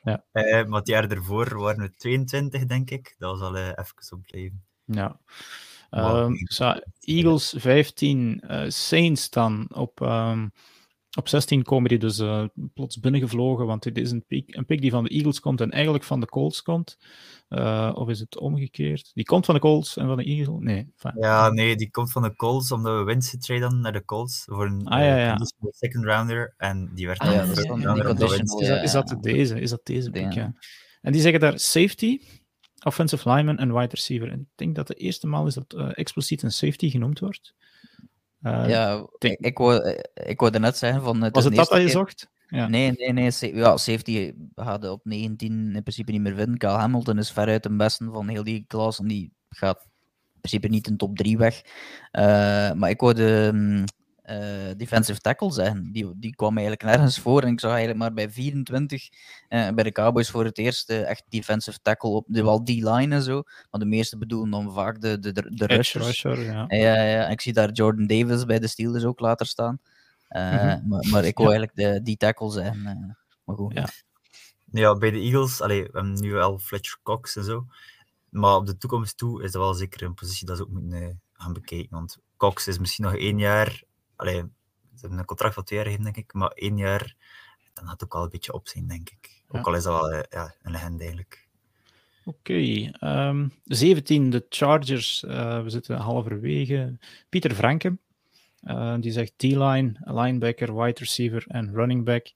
Ja. 0.02 0.24
Uh, 0.32 0.66
maar 0.66 0.78
het 0.78 0.89
jaar 0.89 1.10
ervoor 1.10 1.59
waren 1.59 1.81
we 1.81 1.94
22, 1.97 2.66
denk 2.66 2.90
ik. 2.90 3.14
Dat 3.18 3.39
was 3.39 3.48
al 3.48 3.56
uh, 3.56 3.66
even 3.66 3.94
opblijven. 4.10 4.64
Ja. 4.85 5.20
Um, 5.90 6.36
Eagles 7.01 7.55
15, 7.56 8.43
uh, 8.51 8.64
Saints 8.68 9.31
dan 9.31 9.68
op, 9.74 10.01
um, 10.01 10.52
op 11.18 11.28
16 11.28 11.62
komen 11.62 11.88
die 11.88 11.98
dus 11.98 12.18
uh, 12.18 12.44
plots 12.74 13.00
binnengevlogen, 13.00 13.66
want 13.66 13.82
dit 13.82 13.98
is 13.98 14.10
een 14.10 14.24
pick, 14.26 14.56
een 14.56 14.66
pick 14.66 14.80
die 14.80 14.90
van 14.90 15.04
de 15.04 15.10
Eagles 15.10 15.40
komt 15.40 15.60
en 15.60 15.70
eigenlijk 15.70 16.04
van 16.04 16.20
de 16.20 16.26
Colts 16.26 16.62
komt. 16.62 16.98
Uh, 17.48 17.92
of 17.94 18.08
is 18.08 18.20
het 18.20 18.38
omgekeerd? 18.38 19.10
Die 19.14 19.24
komt 19.24 19.44
van 19.44 19.54
de 19.54 19.60
Colts 19.60 19.96
en 19.96 20.06
van 20.06 20.16
de 20.16 20.24
Eagles? 20.24 20.60
Nee. 20.60 20.92
Fijn. 20.96 21.14
Ja, 21.18 21.50
nee, 21.50 21.76
die 21.76 21.90
komt 21.90 22.12
van 22.12 22.22
de 22.22 22.34
Colts 22.34 22.72
omdat 22.72 22.98
we 22.98 23.04
Wentz 23.04 23.36
traden 23.38 23.80
naar 23.80 23.92
de 23.92 24.04
Colts 24.04 24.44
voor 24.44 24.66
een 24.66 24.86
ah, 24.86 25.00
ja, 25.00 25.16
ja. 25.16 25.38
second 25.70 26.04
rounder 26.04 26.54
en 26.56 26.90
die 26.94 27.06
werd 27.06 27.18
ah, 27.18 27.32
ja, 27.32 27.42
is, 27.42 27.54
dat, 28.66 28.82
is 28.82 28.92
dat 28.92 29.16
deze? 29.20 29.60
Is 29.60 29.70
dat 29.70 29.80
deze 29.84 30.10
pick, 30.10 30.32
ja. 30.32 30.54
En 31.00 31.12
die 31.12 31.20
zeggen 31.20 31.40
daar 31.40 31.58
safety, 31.58 32.20
offensive 32.84 33.30
lineman 33.30 33.58
en 33.58 33.74
wide 33.74 33.94
receiver. 33.94 34.30
En 34.30 34.40
ik 34.40 34.46
denk 34.54 34.74
dat 34.74 34.86
de 34.86 34.94
eerste 34.94 35.26
maal 35.26 35.46
is 35.46 35.54
dat 35.54 35.74
uh, 35.74 35.88
expliciet 35.92 36.42
een 36.42 36.52
safety 36.52 36.90
genoemd 36.90 37.18
wordt. 37.18 37.54
Uh, 38.42 38.68
ja, 38.68 39.06
denk... 39.18 39.38
ik, 39.38 39.46
ik, 39.46 39.58
wou, 39.58 40.00
ik 40.14 40.40
wou 40.40 40.58
net 40.58 40.76
zeggen 40.76 41.02
van... 41.02 41.22
Het 41.22 41.34
Was 41.34 41.44
het 41.44 41.54
dat 41.54 41.68
dat 41.68 41.80
je 41.80 41.88
zocht? 41.88 42.28
Ja. 42.50 42.68
Nee, 42.68 42.92
nee, 42.92 43.12
nee. 43.12 43.54
Ja, 43.54 43.76
safety 43.76 44.32
gaat 44.54 44.88
op 44.88 45.00
19 45.04 45.74
in 45.74 45.82
principe 45.82 46.12
niet 46.12 46.20
meer 46.20 46.34
vinden. 46.34 46.58
Kyle 46.58 46.70
Hamilton 46.70 47.18
is 47.18 47.30
veruit 47.30 47.62
de 47.62 47.76
beste 47.76 48.04
van 48.12 48.28
heel 48.28 48.44
die 48.44 48.64
klas 48.68 48.98
en 48.98 49.08
die 49.08 49.32
gaat 49.48 49.82
in 50.34 50.40
principe 50.40 50.68
niet 50.68 50.86
in 50.86 50.96
top 50.96 51.16
3 51.16 51.38
weg. 51.38 51.62
Uh, 52.12 52.72
maar 52.72 52.90
ik 52.90 53.00
wou 53.00 53.14
de, 53.14 53.50
mm, 53.52 53.84
uh, 54.31 54.77
defensive 54.77 55.20
tackle 55.20 55.52
zijn. 55.52 55.89
Die, 55.93 56.12
die 56.16 56.35
kwam 56.35 56.59
eigenlijk 56.59 56.82
nergens 56.82 57.19
voor. 57.19 57.43
En 57.43 57.48
ik 57.48 57.61
zag 57.61 57.70
eigenlijk 57.70 58.01
maar 58.01 58.12
bij 58.12 58.31
24 58.31 59.09
uh, 59.48 59.69
eh, 59.69 59.74
bij 59.74 59.85
de 59.85 59.93
Cowboys 59.93 60.31
voor 60.31 60.44
het 60.44 60.59
eerst 60.59 60.90
uh, 60.90 61.09
echt 61.09 61.24
defensive 61.28 61.78
tackle 61.82 62.11
op 62.11 62.24
de, 62.28 62.43
wel 62.43 62.65
die 62.65 62.90
line 62.90 63.15
en 63.15 63.23
zo. 63.23 63.43
Maar 63.70 63.81
de 63.81 63.86
meeste 63.86 64.19
bedoelen 64.19 64.51
dan 64.51 64.73
vaak 64.73 65.01
de, 65.01 65.19
de, 65.19 65.32
de, 65.32 65.55
de 65.55 65.66
rushers. 65.66 66.07
Rusher, 66.07 66.44
ja. 66.44 66.65
Ja, 66.69 67.02
ja. 67.02 67.24
En 67.24 67.31
ik 67.31 67.40
zie 67.40 67.52
daar 67.52 67.70
Jordan 67.73 68.07
Davis 68.07 68.44
bij 68.44 68.59
de 68.59 68.69
Steelers 68.69 69.05
ook 69.05 69.20
later 69.20 69.47
staan. 69.47 69.78
Mm 70.28 70.40
-hmm. 70.40 70.89
maar, 70.89 71.07
maar, 71.11 71.24
ik 71.24 71.36
wil 71.36 71.52
eigenlijk 71.52 71.77
de, 71.77 72.02
die 72.02 72.16
tackle 72.16 72.51
zijn. 72.51 72.82
maar 73.44 73.57
goed. 73.57 73.74
Ja. 73.74 73.89
ja, 74.73 74.97
bij 74.97 75.11
de 75.11 75.19
Eagles, 75.19 75.61
allee, 75.61 75.82
we 75.82 75.90
hebben 75.93 76.20
nu 76.20 76.39
al 76.39 76.59
Fletcher 76.59 76.98
Cox 77.02 77.36
en 77.36 77.44
zo. 77.44 77.66
Maar 78.28 78.55
op 78.55 78.66
de 78.66 78.77
toekomst 78.77 79.16
toe 79.16 79.43
is 79.43 79.52
dat 79.52 79.62
wel 79.62 79.74
zeker 79.74 80.02
een 80.02 80.15
positie 80.15 80.47
dat 80.47 80.57
ze 80.57 80.62
ook 80.62 80.70
moeten 80.70 81.20
gaan 81.32 81.52
bekijken. 81.52 81.90
Want 81.90 82.19
Cox 82.36 82.69
is 82.69 82.78
misschien 82.78 83.05
nog 83.05 83.16
één 83.16 83.39
jaar 83.39 83.82
Allee, 84.20 84.34
ze 84.94 85.01
hebben 85.01 85.18
een 85.18 85.24
contract 85.24 85.55
van 85.55 85.64
twee 85.64 85.78
jaar 85.78 85.88
gegeven, 85.88 86.12
denk 86.12 86.26
ik. 86.26 86.32
Maar 86.32 86.51
één 86.51 86.76
jaar, 86.76 87.16
dan 87.74 87.84
had 87.84 88.01
het 88.01 88.05
ook 88.05 88.14
al 88.14 88.22
een 88.22 88.30
beetje 88.30 88.52
op 88.52 88.68
zijn, 88.68 88.86
denk 88.86 89.10
ik. 89.10 89.42
Ook 89.48 89.66
al 89.66 89.74
is 89.74 89.82
dat 89.82 90.01
wel 90.01 90.10
eh, 90.10 90.22
ja, 90.30 90.55
een 90.62 90.72
legende 90.72 90.98
eigenlijk. 90.98 91.48
Oké, 92.24 92.38
okay, 92.38 93.28
um, 93.28 93.52
17, 93.64 94.30
de 94.30 94.47
Chargers. 94.48 95.22
Uh, 95.22 95.62
we 95.62 95.70
zitten 95.70 95.97
halverwege. 95.97 96.98
Pieter 97.28 97.55
Franke, 97.55 97.98
uh, 98.62 98.97
die 99.01 99.12
zegt 99.12 99.32
D-line, 99.36 99.92
linebacker, 100.01 100.76
wide 100.76 100.98
receiver 100.98 101.44
en 101.48 101.72
running 101.74 102.05
back. 102.05 102.32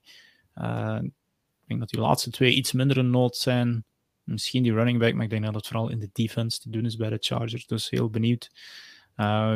Uh, 0.55 0.97
ik 1.01 1.67
denk 1.67 1.79
dat 1.79 1.89
die 1.89 1.99
laatste 1.99 2.29
twee 2.29 2.53
iets 2.53 2.71
minder 2.71 2.97
een 2.97 3.09
nood 3.09 3.35
zijn. 3.35 3.85
Misschien 4.23 4.63
die 4.63 4.73
running 4.73 4.99
back, 4.99 5.13
maar 5.13 5.23
ik 5.23 5.29
denk 5.29 5.43
dat 5.43 5.55
het 5.55 5.67
vooral 5.67 5.89
in 5.89 5.99
de 5.99 6.09
defense 6.13 6.59
te 6.59 6.69
doen 6.69 6.85
is 6.85 6.95
bij 6.95 7.09
de 7.09 7.17
Chargers. 7.19 7.65
Dus 7.65 7.89
heel 7.89 8.09
benieuwd 8.09 8.51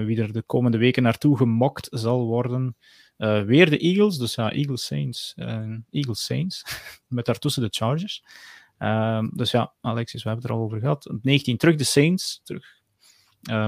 wie 0.06 0.22
er 0.22 0.34
de 0.34 0.44
komende 0.45 0.77
weken 0.77 1.03
naartoe 1.03 1.38
gemokt 1.38 1.88
zal 1.91 2.26
worden. 2.26 2.76
Uh, 3.19 3.44
weer 3.44 3.69
de 3.69 3.77
Eagles, 3.77 4.18
dus 4.18 4.36
ja, 4.36 4.52
Eagles 4.52 4.86
Saints. 4.86 5.34
Uh, 5.38 5.77
Eagles 5.90 6.26
Saints, 6.26 6.64
met 7.07 7.26
daartussen 7.26 7.61
de 7.61 7.68
Chargers. 7.72 8.23
Ehm, 8.77 9.30
dus 9.34 9.52
ja, 9.52 9.73
Alexis, 9.81 10.23
we 10.23 10.30
hebben 10.30 10.48
het 10.48 10.56
er 10.56 10.60
al 10.60 10.65
over 10.65 10.80
gehad. 10.80 11.14
19 11.22 11.57
terug 11.57 11.76
de 11.76 11.84
Saints, 11.84 12.41
terug 12.44 12.77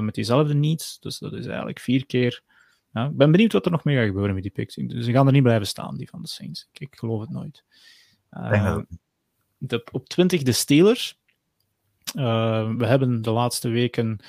met 0.01 0.15
diezelfde 0.15 0.53
needs. 0.53 0.99
Dus 0.99 1.17
dat 1.19 1.33
is 1.33 1.45
eigenlijk 1.45 1.79
vier 1.79 2.05
keer. 2.05 2.43
Ja, 2.93 3.05
ik 3.05 3.17
ben 3.17 3.31
benieuwd 3.31 3.53
wat 3.53 3.65
er 3.65 3.71
nog 3.71 3.83
mee 3.83 3.95
gaat 3.95 4.05
gebeuren 4.05 4.33
met 4.33 4.43
die 4.43 4.51
picks. 4.51 4.75
Dus 4.75 5.05
ze 5.05 5.11
gaan 5.11 5.27
er 5.27 5.33
niet 5.33 5.43
blijven 5.43 5.67
staan, 5.67 5.97
die 5.97 6.09
van 6.09 6.21
de 6.21 6.27
Saints. 6.27 6.69
Ik, 6.71 6.79
ik 6.79 6.95
geloof 6.95 7.21
het 7.21 7.29
nooit. 7.29 7.63
Ehm, 8.29 8.83
de, 9.57 9.87
op 9.91 10.09
20 10.09 10.41
de 10.41 10.51
Steelers. 10.51 11.19
we 12.13 12.85
hebben 12.85 13.21
de 13.21 13.31
laatste 13.31 13.69
weken 13.69 14.19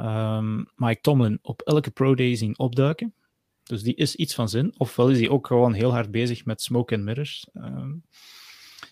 um, 0.00 0.66
Mike 0.76 1.00
Tomlin 1.00 1.38
op 1.42 1.60
elke 1.60 1.90
Pro 1.90 2.14
Day 2.14 2.34
zien 2.34 2.58
opduiken. 2.58 3.14
Dus 3.62 3.82
die 3.82 3.94
is 3.94 4.14
iets 4.14 4.34
van 4.34 4.48
zin. 4.48 4.74
Ofwel 4.76 5.10
is 5.10 5.18
hij 5.18 5.28
ook 5.28 5.46
gewoon 5.46 5.72
heel 5.72 5.92
hard 5.92 6.10
bezig 6.10 6.44
met 6.44 6.62
smoke 6.62 6.94
and 6.94 7.04
mirrors. 7.04 7.46
Um, 7.54 8.04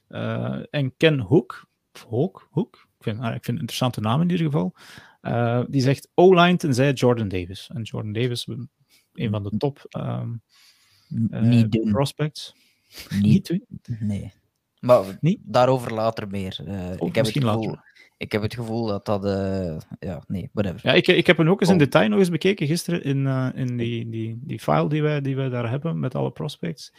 uh, 0.08 0.62
en 0.70 0.96
Ken 0.96 1.18
Hook, 1.18 1.68
Hook, 2.08 2.48
Hook 2.50 2.88
ik, 2.98 3.02
vind, 3.02 3.20
ah, 3.20 3.34
ik 3.34 3.44
vind 3.44 3.46
een 3.46 3.58
interessante 3.58 4.00
naam 4.00 4.20
in 4.20 4.30
ieder 4.30 4.46
geval, 4.46 4.74
uh, 5.22 5.62
die 5.68 5.80
zegt 5.80 6.08
O-line 6.14 6.56
tenzij 6.56 6.92
Jordan 6.92 7.28
Davis. 7.28 7.70
En 7.74 7.82
Jordan 7.82 8.12
Davis, 8.12 8.46
een 9.12 9.30
van 9.30 9.42
de 9.42 9.56
top 9.56 9.86
um, 9.98 10.42
uh, 11.08 11.40
Niet 11.40 11.72
doen. 11.72 11.92
prospects. 11.92 12.54
Niet, 13.10 13.22
Niet 13.22 13.46
doen? 13.46 13.66
Nee. 14.00 14.32
Maar 14.80 15.18
Niet? 15.20 15.40
daarover 15.42 15.92
later 15.92 16.28
meer. 16.28 16.60
ik 17.00 17.14
heb 17.14 17.24
het 17.24 17.32
gevoel, 17.32 17.62
later 17.62 17.93
ik 18.24 18.32
heb 18.32 18.42
het 18.42 18.54
gevoel 18.54 18.86
dat 18.86 19.04
dat. 19.06 19.24
Uh, 19.24 19.76
ja, 20.00 20.22
nee, 20.26 20.50
whatever. 20.52 20.80
Ja, 20.82 20.92
ik, 20.92 21.06
ik 21.06 21.26
heb 21.26 21.36
hem 21.36 21.48
ook 21.48 21.60
eens 21.60 21.70
in 21.70 21.74
oh. 21.74 21.80
detail 21.80 22.08
nog 22.08 22.18
eens 22.18 22.30
bekeken 22.30 22.66
gisteren 22.66 23.04
in, 23.04 23.18
uh, 23.18 23.48
in 23.54 23.76
die, 23.76 24.08
die, 24.08 24.38
die 24.42 24.60
file 24.60 24.88
die 24.88 25.02
wij, 25.02 25.20
die 25.20 25.36
wij 25.36 25.48
daar 25.48 25.70
hebben 25.70 26.00
met 26.00 26.14
alle 26.14 26.30
prospects. 26.30 26.92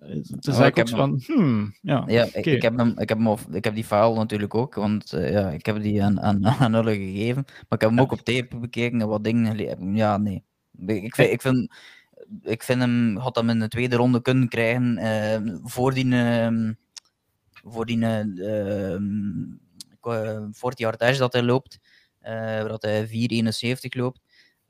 Het 0.00 0.46
is 0.46 0.58
oh, 0.58 0.66
ik 0.66 0.76
heb 0.76 0.88
van, 0.88 1.22
hmm, 1.26 1.74
ja, 1.82 2.04
ja 2.06 2.24
ik, 2.32 2.46
ik, 2.46 2.62
heb 2.62 2.76
hem, 2.76 2.94
ik, 2.98 3.08
heb 3.08 3.18
hem, 3.18 3.36
ik 3.52 3.64
heb 3.64 3.74
die 3.74 3.84
file 3.84 4.14
natuurlijk 4.14 4.54
ook, 4.54 4.74
want 4.74 5.12
uh, 5.12 5.30
ja, 5.30 5.50
ik 5.50 5.66
heb 5.66 5.82
die 5.82 6.02
aan, 6.02 6.20
aan, 6.20 6.46
aan 6.74 6.84
gegeven. 6.84 7.44
Maar 7.44 7.78
ik 7.78 7.80
heb 7.80 7.90
hem 7.90 8.00
ook 8.00 8.12
op 8.12 8.20
tape 8.20 8.56
bekeken 8.56 9.00
en 9.00 9.08
wat 9.08 9.24
dingen. 9.24 9.94
Ja, 9.94 10.16
nee. 10.16 10.44
Ik 10.86 11.14
vind, 11.14 11.32
ik 11.32 11.42
vind, 11.42 11.74
ik 12.42 12.62
vind 12.62 12.80
hem, 12.80 13.16
had 13.16 13.36
hem 13.36 13.50
in 13.50 13.58
de 13.58 13.68
tweede 13.68 13.96
ronde 13.96 14.22
kunnen 14.22 14.48
krijgen 14.48 14.98
uh, 14.98 15.54
voor 15.62 15.94
die, 15.94 16.04
uh, 16.04 16.70
voor 17.64 17.86
die 17.86 17.98
uh, 20.12 20.46
40 20.50 20.78
yardage 20.78 21.18
dat 21.18 21.32
hij 21.32 21.42
loopt, 21.42 21.78
uh, 22.22 22.66
dat 22.66 22.82
hij 22.82 23.08
4,71 23.08 23.78
loopt. 23.88 24.20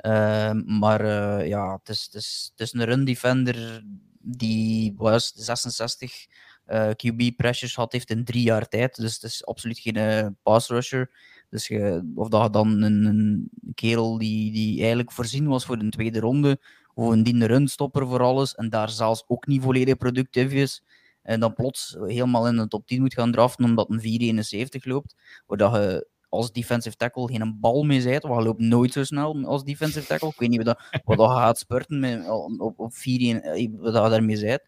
Uh, 0.07 0.53
maar 0.53 1.07
ja, 1.47 1.73
het 1.73 1.89
is, 1.89 2.05
het, 2.05 2.15
is, 2.15 2.53
het 2.57 2.75
een 2.75 2.85
run 2.85 3.05
defender 3.05 3.83
die 4.21 4.95
was 4.97 5.33
66 5.35 6.27
uh, 6.67 6.91
QB 6.91 7.37
pressures 7.37 7.75
had 7.75 7.93
heeft 7.93 8.11
in 8.11 8.25
drie 8.25 8.43
jaar 8.43 8.69
tijd. 8.69 8.97
Dus 8.97 9.15
het 9.15 9.23
is 9.23 9.47
absoluut 9.47 9.79
geen 9.79 10.37
pass 10.43 10.69
rusher. 10.69 11.11
Dus 11.51 11.69
je, 11.69 12.13
of 12.15 12.29
dat 12.29 12.53
dan 12.53 12.83
een, 12.83 13.05
een, 13.05 13.51
kerel 13.75 14.19
die, 14.19 14.53
die 14.53 14.79
eigenlijk 14.79 15.13
voorzien 15.13 15.47
was 15.47 15.65
voor 15.65 15.79
de 15.79 15.89
tweede 15.89 16.21
ronde, 16.21 16.61
of 16.95 17.11
een 17.11 17.47
runstopper 17.47 18.07
voor 18.07 18.23
alles, 18.23 18.55
en 18.55 18.69
daar 18.69 18.91
zelfs 18.91 19.25
ook 19.27 19.47
niet 19.47 19.63
volledig 19.63 19.97
productief 19.97 20.53
is, 20.53 20.83
en 21.29 21.41
dan 21.41 21.55
plots 21.55 21.97
helemaal 22.07 22.49
in 22.49 22.57
de 22.57 22.69
top 22.69 22.87
10 22.87 23.01
moet 23.01 23.15
gaan 23.15 23.33
draften 23.33 23.65
omdat 23.65 23.91
een 23.91 24.45
4,71 24.81 24.83
loopt, 24.83 25.15
waar 25.47 25.59
je 25.59 26.09
als 26.29 26.53
defensive 26.53 26.97
tackle 26.97 27.33
geen 27.33 27.57
bal 27.61 27.83
mee 27.85 28.01
zijt, 28.01 28.23
want 28.23 28.41
je 28.41 28.47
loopt 28.47 28.61
nooit 28.61 28.93
zo 28.93 29.05
snel 29.05 29.45
als 29.45 29.65
defensive 29.65 30.07
tackle. 30.07 30.29
Ik 30.29 30.39
weet 30.39 30.49
niet 30.49 30.65
wat, 30.65 30.67
dat, 30.67 31.01
wat 31.05 31.17
dat 31.17 31.31
gaat 31.31 31.59
spurten 31.59 32.01
met, 32.01 32.29
op, 32.59 32.79
op 32.79 32.95
4 32.95 33.41
eh, 33.41 33.69
wat 33.77 33.95
je 33.95 34.11
daarmee 34.11 34.37
zijt. 34.37 34.65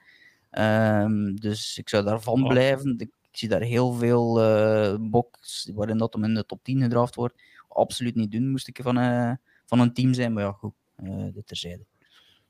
Um, 0.51 1.37
dus 1.37 1.79
ik 1.79 1.89
zou 1.89 2.05
daarvan 2.05 2.49
blijven. 2.49 2.95
Ik, 2.99 3.11
zie 3.31 3.49
daar 3.49 3.63
heel 3.63 3.93
veel 3.93 4.43
uh, 4.43 4.95
box 5.01 5.71
waarin 5.75 5.99
dat 5.99 6.13
hem 6.13 6.25
in 6.25 6.35
de 6.35 6.47
top 6.47 6.65
10 6.65 6.81
gedraft 6.81 7.15
wordt. 7.15 7.43
Absoluut 7.69 8.15
niet 8.15 8.33
doen, 8.33 8.51
moest 8.51 8.69
ik 8.69 8.81
van, 8.83 8.99
uh, 8.99 9.33
van 9.67 9.81
een 9.81 9.93
team 9.93 10.15
zijn, 10.15 10.33
maar 10.33 10.43
ja, 10.43 10.53
goed, 10.53 10.75
uh, 11.03 11.25
dit 11.33 11.47
terzijde. 11.47 11.85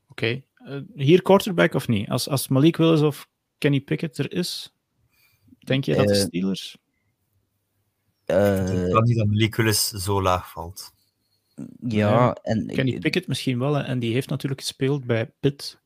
Oké, 0.09 0.43
okay. 0.63 0.85
hier 0.95 1.21
quarterback 1.21 1.73
of 1.73 1.87
niet? 1.87 2.09
Als, 2.09 2.29
als 2.29 2.47
Malik 2.47 2.77
Willis 2.77 3.01
of 3.01 3.29
Kenny 3.61 3.81
Pickett 3.81 4.17
er 4.17 4.31
is? 4.33 4.75
Denk 5.59 5.85
je 5.85 5.95
dat 5.95 6.07
de 6.07 6.13
eh, 6.13 6.19
Steelers? 6.19 6.77
Uh, 8.25 8.85
ik 8.85 8.91
denk 8.91 9.03
niet 9.03 9.17
dat 9.17 9.27
Malik 9.27 9.55
zo 9.77 10.21
laag 10.21 10.51
valt. 10.51 10.93
Ja, 11.79 12.33
en 12.33 12.67
Kenny 12.67 12.99
Pickett 12.99 13.27
misschien 13.27 13.59
wel, 13.59 13.77
en 13.77 13.99
die 13.99 14.13
heeft 14.13 14.29
natuurlijk 14.29 14.61
gespeeld 14.61 15.05
bij 15.05 15.31
Pitt. 15.39 15.79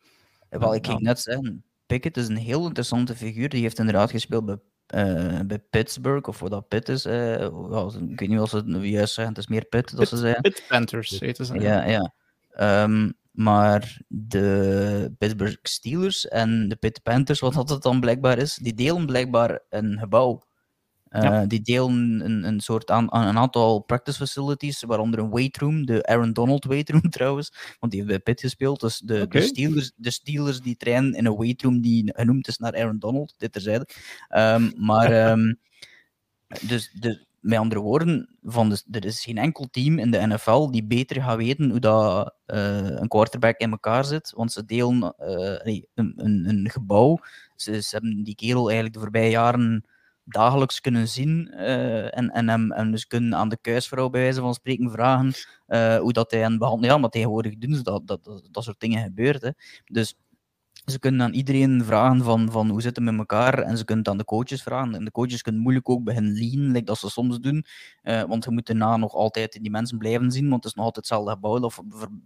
Wel, 0.49 0.75
ik 0.75 0.85
ging 0.85 0.99
net 0.99 1.19
zeggen, 1.19 1.63
Pickett 1.85 2.17
is 2.17 2.27
een 2.27 2.37
heel 2.37 2.65
interessante 2.65 3.15
figuur. 3.15 3.49
Die 3.49 3.61
heeft 3.61 3.79
inderdaad 3.79 4.11
gespeeld 4.11 4.45
bij, 4.45 4.57
uh, 5.05 5.39
bij 5.39 5.59
Pittsburgh, 5.59 6.27
of 6.27 6.39
wat 6.39 6.51
dat 6.51 6.67
Pitt 6.67 6.89
is. 6.89 7.05
Uh, 7.05 7.43
ik 8.09 8.19
weet 8.19 8.29
niet 8.29 8.39
of 8.39 8.49
ze 8.49 8.57
het 8.57 8.85
juist 8.85 9.13
zeggen, 9.13 9.33
het 9.33 9.43
is 9.43 9.47
meer 9.47 9.65
Pitt 9.65 9.95
dat 9.95 10.07
ze 10.07 10.17
zeggen. 10.17 10.41
Pitt 10.41 10.63
Panthers 10.67 11.19
heet 11.19 11.37
ze. 11.37 11.59
Ja, 11.59 11.85
ja. 11.85 12.13
Um, 12.83 13.13
maar 13.35 14.01
de 14.07 15.13
Pittsburgh 15.17 15.57
Steelers 15.61 16.27
en 16.27 16.67
de 16.67 16.75
Pitt 16.75 17.03
Panthers, 17.03 17.39
wat 17.39 17.67
dat 17.67 17.83
dan 17.83 17.99
blijkbaar 17.99 18.37
is, 18.37 18.55
die 18.55 18.73
delen 18.73 19.05
blijkbaar 19.05 19.59
een 19.69 19.99
gebouw. 19.99 20.43
Uh, 21.09 21.41
Die 21.47 21.61
delen 21.61 22.21
een, 22.25 22.43
een 22.43 22.59
soort 22.59 22.91
aan, 22.91 23.03
een 23.03 23.37
aantal 23.37 23.79
practice 23.79 24.17
facilities, 24.17 24.83
waaronder 24.83 25.19
een 25.19 25.31
weightroom, 25.31 25.85
de 25.85 26.05
Aaron 26.05 26.33
Donald 26.33 26.65
weightroom 26.65 27.09
trouwens, 27.17 27.53
want 27.79 27.91
die 27.91 28.01
heeft 28.01 28.13
bij 28.13 28.23
Pitt 28.23 28.39
gespeeld. 28.39 28.79
Dus 28.79 28.99
de, 28.99 29.21
okay. 29.21 29.41
de, 29.41 29.47
Steelers, 29.47 29.91
de 29.95 30.11
Steelers 30.11 30.61
die 30.61 30.75
trainen 30.75 31.13
in 31.13 31.25
een 31.25 31.37
weightroom 31.37 31.81
die 31.81 32.13
genoemd 32.15 32.47
is 32.47 32.57
naar 32.57 32.75
Aaron 32.75 32.99
Donald, 32.99 33.33
dit 33.37 33.51
terzijde. 33.51 33.87
Um, 34.29 34.73
maar 34.77 35.31
um, 35.31 35.59
dus 36.69 36.91
de, 36.99 37.24
met 37.45 37.59
andere 37.59 37.81
woorden, 37.81 38.29
van 38.41 38.77
er 38.91 39.05
is 39.05 39.23
geen 39.23 39.37
enkel 39.37 39.67
team 39.71 39.99
in 39.99 40.11
de 40.11 40.27
NFL 40.27 40.71
die 40.71 40.85
beter 40.85 41.21
gaat 41.21 41.37
weten 41.37 41.69
hoe 41.69 41.79
dat, 41.79 42.35
uh, 42.47 42.89
een 42.89 43.07
quarterback 43.07 43.57
in 43.57 43.71
elkaar 43.71 44.05
zit. 44.05 44.31
Want 44.35 44.51
ze 44.51 44.65
delen 44.65 45.15
uh, 45.19 45.83
een, 45.93 46.13
een, 46.15 46.49
een, 46.49 46.69
gebouw. 46.69 47.17
Ze, 47.55 47.87
hebben 47.89 48.23
die 48.23 48.35
kerel 48.35 48.63
eigenlijk 48.63 48.93
de 48.93 48.99
voorbije 48.99 49.29
jaren 49.29 49.85
dagelijks 50.23 50.81
kunnen 50.81 51.07
zien. 51.07 51.51
Uh, 51.53 52.17
en, 52.17 52.29
en, 52.29 52.71
en 52.71 52.91
dus 52.91 53.07
kunnen 53.07 53.35
aan 53.35 53.49
de 53.49 53.57
kuisvrouw 53.61 54.09
bij 54.09 54.21
wijze 54.21 54.41
van 54.41 54.53
spreken 54.53 54.91
vragen 54.91 55.33
hoe 56.01 56.13
dat 56.13 56.31
hij 56.31 56.39
hen 56.39 56.57
behandelt. 56.57 56.91
Ja, 56.91 56.97
maar 56.97 57.09
tegenwoordig 57.09 57.57
doen 57.57 57.75
ze 57.75 57.83
dat, 57.83 58.07
dat, 58.07 58.23
dat, 58.23 58.47
dat 58.51 58.63
soort 58.63 58.79
dingen 58.79 59.03
gebeurt. 59.03 59.41
Hè. 59.41 59.49
Dus 59.85 60.15
ze 60.85 60.99
kunnen 60.99 61.21
aan 61.21 61.33
iedereen 61.33 61.83
vragen 61.83 62.23
van, 62.23 62.51
van 62.51 62.69
hoe 62.69 62.81
zit 62.81 62.95
het 62.95 63.05
met 63.05 63.17
elkaar 63.17 63.59
en 63.59 63.77
ze 63.77 63.85
kunnen 63.85 64.03
het 64.03 64.13
aan 64.13 64.17
de 64.17 64.25
coaches 64.25 64.63
vragen. 64.63 64.95
En 64.95 65.05
de 65.05 65.11
coaches 65.11 65.41
kunnen 65.41 65.61
moeilijk 65.61 65.89
ook 65.89 66.03
beginnen 66.03 66.33
lean, 66.33 66.71
like 66.71 66.85
dat 66.85 66.97
ze 66.97 67.09
soms 67.09 67.39
doen. 67.39 67.65
Uh, 68.03 68.23
want 68.23 68.43
je 68.43 68.51
moet 68.51 68.65
daarna 68.65 68.97
nog 68.97 69.13
altijd 69.13 69.61
die 69.61 69.71
mensen 69.71 69.97
blijven 69.97 70.31
zien, 70.31 70.49
want 70.49 70.63
het 70.63 70.65
is 70.65 70.73
nog 70.73 70.85
altijd 70.85 71.07
hetzelfde 71.07 71.31
gebouw 71.31 71.59
of 71.59 71.81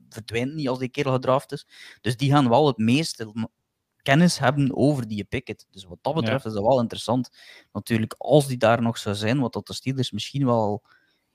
verdwijnt 0.10 0.54
niet 0.54 0.70
als 0.70 0.80
die 0.80 0.90
kerel 0.90 1.14
gedraft 1.14 1.52
is. 1.52 1.68
Dus 2.02 2.18
die 2.18 2.32
gaan 2.32 2.50
wel 2.50 2.68
het 2.68 2.78
meeste 2.78 3.50
kennis 4.02 4.40
hebben 4.40 4.76
over 4.78 5.08
die 5.08 5.24
Pickett. 5.24 5.68
Dus 5.72 5.84
wat 5.84 5.98
dat 6.02 6.14
betreft 6.14 6.46
is 6.46 6.54
dat 6.54 6.64
wel 6.64 6.82
interessant. 6.82 7.30
Natuurlijk, 7.72 8.16
als 8.18 8.48
die 8.48 8.58
daar 8.58 8.82
nog 8.82 8.98
zou 8.98 9.16
zijn, 9.16 9.40
wat 9.40 9.54
dat 9.54 9.68
de 9.68 9.74
Steelers 9.74 10.12
misschien 10.12 10.46
wel 10.46 10.84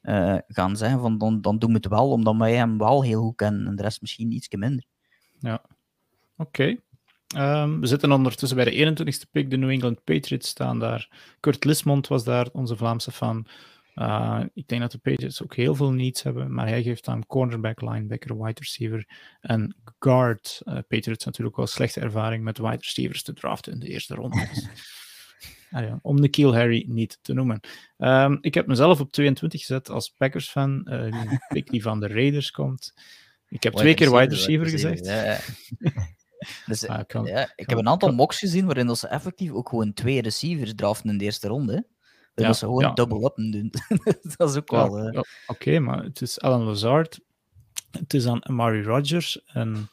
uh, 0.03 0.39
gaan 0.47 0.77
zijn, 0.77 0.99
van 0.99 1.19
dan, 1.19 1.41
dan 1.41 1.59
doen 1.59 1.71
we 1.71 1.77
het 1.77 1.89
wel, 1.89 2.11
omdat 2.11 2.37
wij 2.37 2.55
hem 2.55 2.79
wel 2.79 3.03
heel 3.03 3.23
goed 3.23 3.37
kennen 3.37 3.67
en 3.67 3.77
de 3.77 3.83
rest 3.83 4.01
misschien 4.01 4.33
iets 4.33 4.49
minder. 4.49 4.85
Ja, 5.39 5.63
oké. 6.37 6.77
Um, 7.36 7.81
we 7.81 7.86
zitten 7.86 8.12
ondertussen 8.12 8.56
bij 8.56 8.65
de 8.65 8.97
21ste 8.97 9.31
pick. 9.31 9.51
De 9.51 9.56
New 9.56 9.70
England 9.70 10.05
Patriots 10.05 10.48
staan 10.48 10.78
daar. 10.78 11.09
Kurt 11.40 11.65
Lismond 11.65 12.09
was 12.09 12.24
daar, 12.24 12.48
onze 12.52 12.77
Vlaamse 12.77 13.12
fan. 13.12 13.47
Uh, 13.94 14.40
ik 14.55 14.69
denk 14.69 14.81
dat 14.81 14.93
de 14.93 14.98
Patriots 14.98 15.43
ook 15.43 15.55
heel 15.55 15.74
veel 15.74 15.93
needs 15.93 16.23
hebben, 16.23 16.55
maar 16.55 16.69
hij 16.69 16.82
geeft 16.82 17.09
aan 17.09 17.27
cornerback, 17.27 17.81
linebacker, 17.81 18.43
wide 18.43 18.61
receiver 18.61 19.09
en 19.40 19.77
guard. 19.98 20.62
Uh, 20.65 20.78
Patriots 20.89 21.24
natuurlijk 21.24 21.56
wel 21.56 21.66
slechte 21.66 22.01
ervaring 22.01 22.44
met 22.44 22.59
wide 22.59 22.78
receivers 22.81 23.23
te 23.23 23.32
draften 23.32 23.73
in 23.73 23.78
de 23.78 23.89
eerste 23.89 24.15
ronde. 24.15 24.48
ah, 25.70 25.82
ja, 25.82 25.98
om 26.02 26.20
de 26.20 26.28
Kiel 26.28 26.55
Harry 26.55 26.85
niet 26.89 27.19
te 27.23 27.32
noemen. 27.32 27.61
Um, 27.98 28.39
ik 28.40 28.55
heb 28.55 28.66
mezelf 28.66 29.01
op 29.01 29.12
22 29.12 29.61
gezet 29.61 29.90
als 29.90 30.15
Packers-fan. 30.16 30.86
Uh, 30.90 31.28
die 31.28 31.39
pick 31.48 31.70
die 31.70 31.82
van 31.82 32.01
de 32.01 32.09
Raiders 32.09 32.51
komt. 32.51 32.94
Ik 33.48 33.62
heb 33.62 33.73
twee 33.73 33.94
keer 33.94 34.11
wide 34.11 34.35
receiver, 34.35 34.69
gezegd. 34.69 35.05
Ja, 35.06 35.39
Dus, 36.66 36.89
ah, 36.89 37.27
ja, 37.27 37.53
ik 37.57 37.69
heb 37.69 37.79
een 37.79 37.89
aantal 37.89 38.12
mocks 38.12 38.39
gezien 38.39 38.66
waarin 38.66 38.87
dat 38.87 38.99
ze 38.99 39.09
effectief 39.09 39.53
ook 39.53 39.69
gewoon 39.69 39.93
twee 39.93 40.23
receivers 40.23 40.75
draften 40.75 41.11
in 41.11 41.19
de 41.19 41.25
eerste 41.25 41.49
ronde. 41.49 41.87
En 42.35 42.45
dat 42.45 42.57
ze 42.57 42.65
gewoon 42.65 42.95
double 42.95 43.25
up 43.25 43.37
doen. 43.37 43.73
dat 44.37 44.51
is 44.51 44.57
ook 44.57 44.71
wel... 44.71 45.15
Uh... 45.15 45.21
Oké, 45.47 45.79
maar 45.79 46.03
het 46.03 46.21
is 46.21 46.41
Alan 46.41 46.62
Lazard, 46.62 47.21
het 47.91 48.15
is 48.15 48.25
dan 48.25 48.47
Amari 48.47 48.83
Rodgers 48.83 49.43
en 49.45 49.89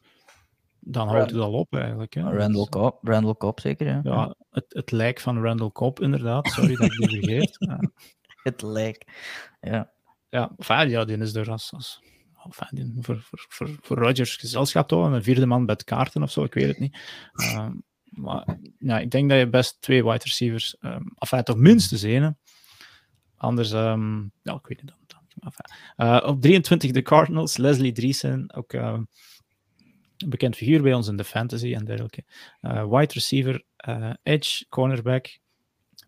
dan 0.79 1.07
houdt 1.07 1.31
het 1.31 1.39
al 1.39 1.53
op 1.53 1.75
eigenlijk. 1.75 2.13
Hè. 2.13 2.21
Randall, 2.21 2.65
Cobb, 2.65 3.07
Randall 3.07 3.35
Cobb 3.35 3.59
zeker, 3.59 3.87
ja. 3.87 3.99
Ja, 4.03 4.35
het, 4.49 4.65
het 4.67 4.91
lijk 4.91 5.19
van 5.19 5.41
Randall 5.41 5.71
Cobb 5.71 5.99
inderdaad. 5.99 6.47
Sorry 6.47 6.75
dat 6.75 6.91
ik 6.91 6.97
die 6.97 7.19
vergeet. 7.19 7.57
het 8.43 8.61
lijk, 8.61 9.07
ja. 9.61 9.91
Ja, 10.29 10.51
ja, 10.85 11.05
die 11.05 11.17
is 11.17 11.33
de 11.33 11.43
ras 11.43 11.73
enfin, 12.45 12.97
voor, 12.99 13.21
voor, 13.21 13.45
voor, 13.49 13.69
voor 13.81 13.97
Rogers 13.97 14.35
gezelschap 14.35 14.87
toch, 14.87 15.05
een 15.05 15.23
vierde 15.23 15.45
man 15.45 15.65
met 15.65 15.83
kaarten 15.83 16.23
of 16.23 16.31
zo, 16.31 16.43
ik 16.43 16.53
weet 16.53 16.67
het 16.67 16.79
niet. 16.79 16.97
Uh, 17.33 17.69
maar 18.11 18.57
ja, 18.77 18.99
ik 18.99 19.11
denk 19.11 19.29
dat 19.29 19.39
je 19.39 19.49
best 19.49 19.81
twee 19.81 20.03
wide 20.03 20.23
receivers, 20.23 20.75
um, 20.79 21.13
enfin, 21.17 21.43
toch 21.43 21.57
minstens 21.57 22.03
één. 22.03 22.37
Anders, 23.35 23.71
um, 23.71 24.31
ja, 24.41 24.53
ik 24.53 24.67
weet 24.67 24.81
niet 24.81 24.87
dan. 24.87 24.99
Uh, 25.97 26.23
op 26.25 26.41
23 26.41 26.91
de 26.91 27.01
Cardinals, 27.01 27.57
Leslie 27.57 27.91
Driesen, 27.91 28.53
ook 28.53 28.73
uh, 28.73 28.99
een 30.17 30.29
bekend 30.29 30.55
figuur 30.55 30.81
bij 30.81 30.93
ons 30.93 31.07
in 31.07 31.17
de 31.17 31.23
fantasy 31.23 31.73
en 31.73 31.85
dergelijke. 31.85 32.23
Uh, 32.61 32.89
wide 32.89 33.13
receiver, 33.13 33.63
edge, 34.23 34.65
cornerback, 34.69 35.39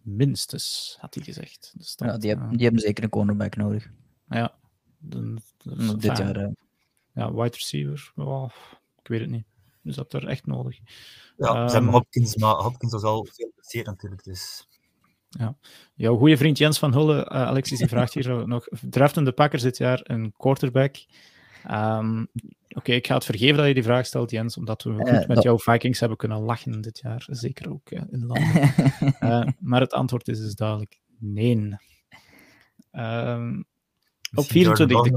minstens, 0.01 0.95
had 0.99 1.13
hij 1.13 1.23
gezegd. 1.23 1.73
Dus 1.77 1.95
dat, 1.95 2.07
ja, 2.07 2.17
die, 2.17 2.29
hebben, 2.29 2.49
die 2.51 2.63
hebben 2.63 2.81
zeker 2.81 3.03
een 3.03 3.09
cornerback 3.09 3.55
nodig. 3.55 3.89
Ja, 4.29 4.55
dit 5.97 6.17
jaar. 6.17 6.51
Ja, 7.13 7.33
wide 7.33 7.55
receiver. 7.55 8.11
Oh, 8.15 8.49
ik 9.01 9.07
weet 9.07 9.19
het 9.19 9.29
niet. 9.29 9.45
Is 9.83 9.95
dat 9.95 10.13
er 10.13 10.27
echt 10.27 10.45
nodig? 10.45 10.77
Ja, 11.37 11.45
ze 11.45 11.73
hebben 11.73 11.73
ehm, 11.73 11.89
Hopkins, 11.89 12.35
maar 12.35 12.55
Hopkins 12.55 12.91
was 12.91 13.03
al 13.03 13.27
veel 13.31 13.51
plezier 13.55 13.85
natuurlijk. 13.85 14.23
Dus. 14.23 14.67
Ja. 15.29 15.55
Jouw 15.95 16.17
goede 16.17 16.37
vriend 16.37 16.57
Jens 16.57 16.79
van 16.79 16.93
Hulle, 16.93 17.17
uh, 17.17 17.25
Alexis, 17.25 17.77
die 17.77 17.87
vraagt 17.87 18.13
hier 18.13 18.47
nog: 18.47 18.67
draftende 18.89 19.31
Packers 19.31 19.61
dit 19.61 19.77
jaar 19.77 19.99
een 20.03 20.33
quarterback? 20.37 20.95
Um, 21.71 22.27
Oké, 22.75 22.91
ik 22.91 23.07
ga 23.07 23.13
het 23.13 23.25
vergeven 23.25 23.57
dat 23.57 23.67
je 23.67 23.73
die 23.73 23.83
vraag 23.83 24.05
stelt, 24.05 24.31
Jens, 24.31 24.57
omdat 24.57 24.83
we 24.83 24.93
goed 24.93 25.07
uh, 25.07 25.27
met 25.27 25.43
jouw 25.43 25.57
Vikings 25.57 25.99
hebben 25.99 26.17
kunnen 26.17 26.39
lachen 26.39 26.81
dit 26.81 26.99
jaar. 26.99 27.25
Zeker 27.29 27.71
ook 27.71 27.91
uh, 27.91 28.01
in 28.09 28.25
landen. 28.25 28.73
uh, 29.19 29.47
maar 29.69 29.81
het 29.81 29.93
antwoord 29.93 30.27
is 30.27 30.39
dus 30.39 30.55
duidelijk 30.55 30.99
nee. 31.19 31.75
Um, 32.91 33.65
op 34.33 34.45
24. 34.45 35.11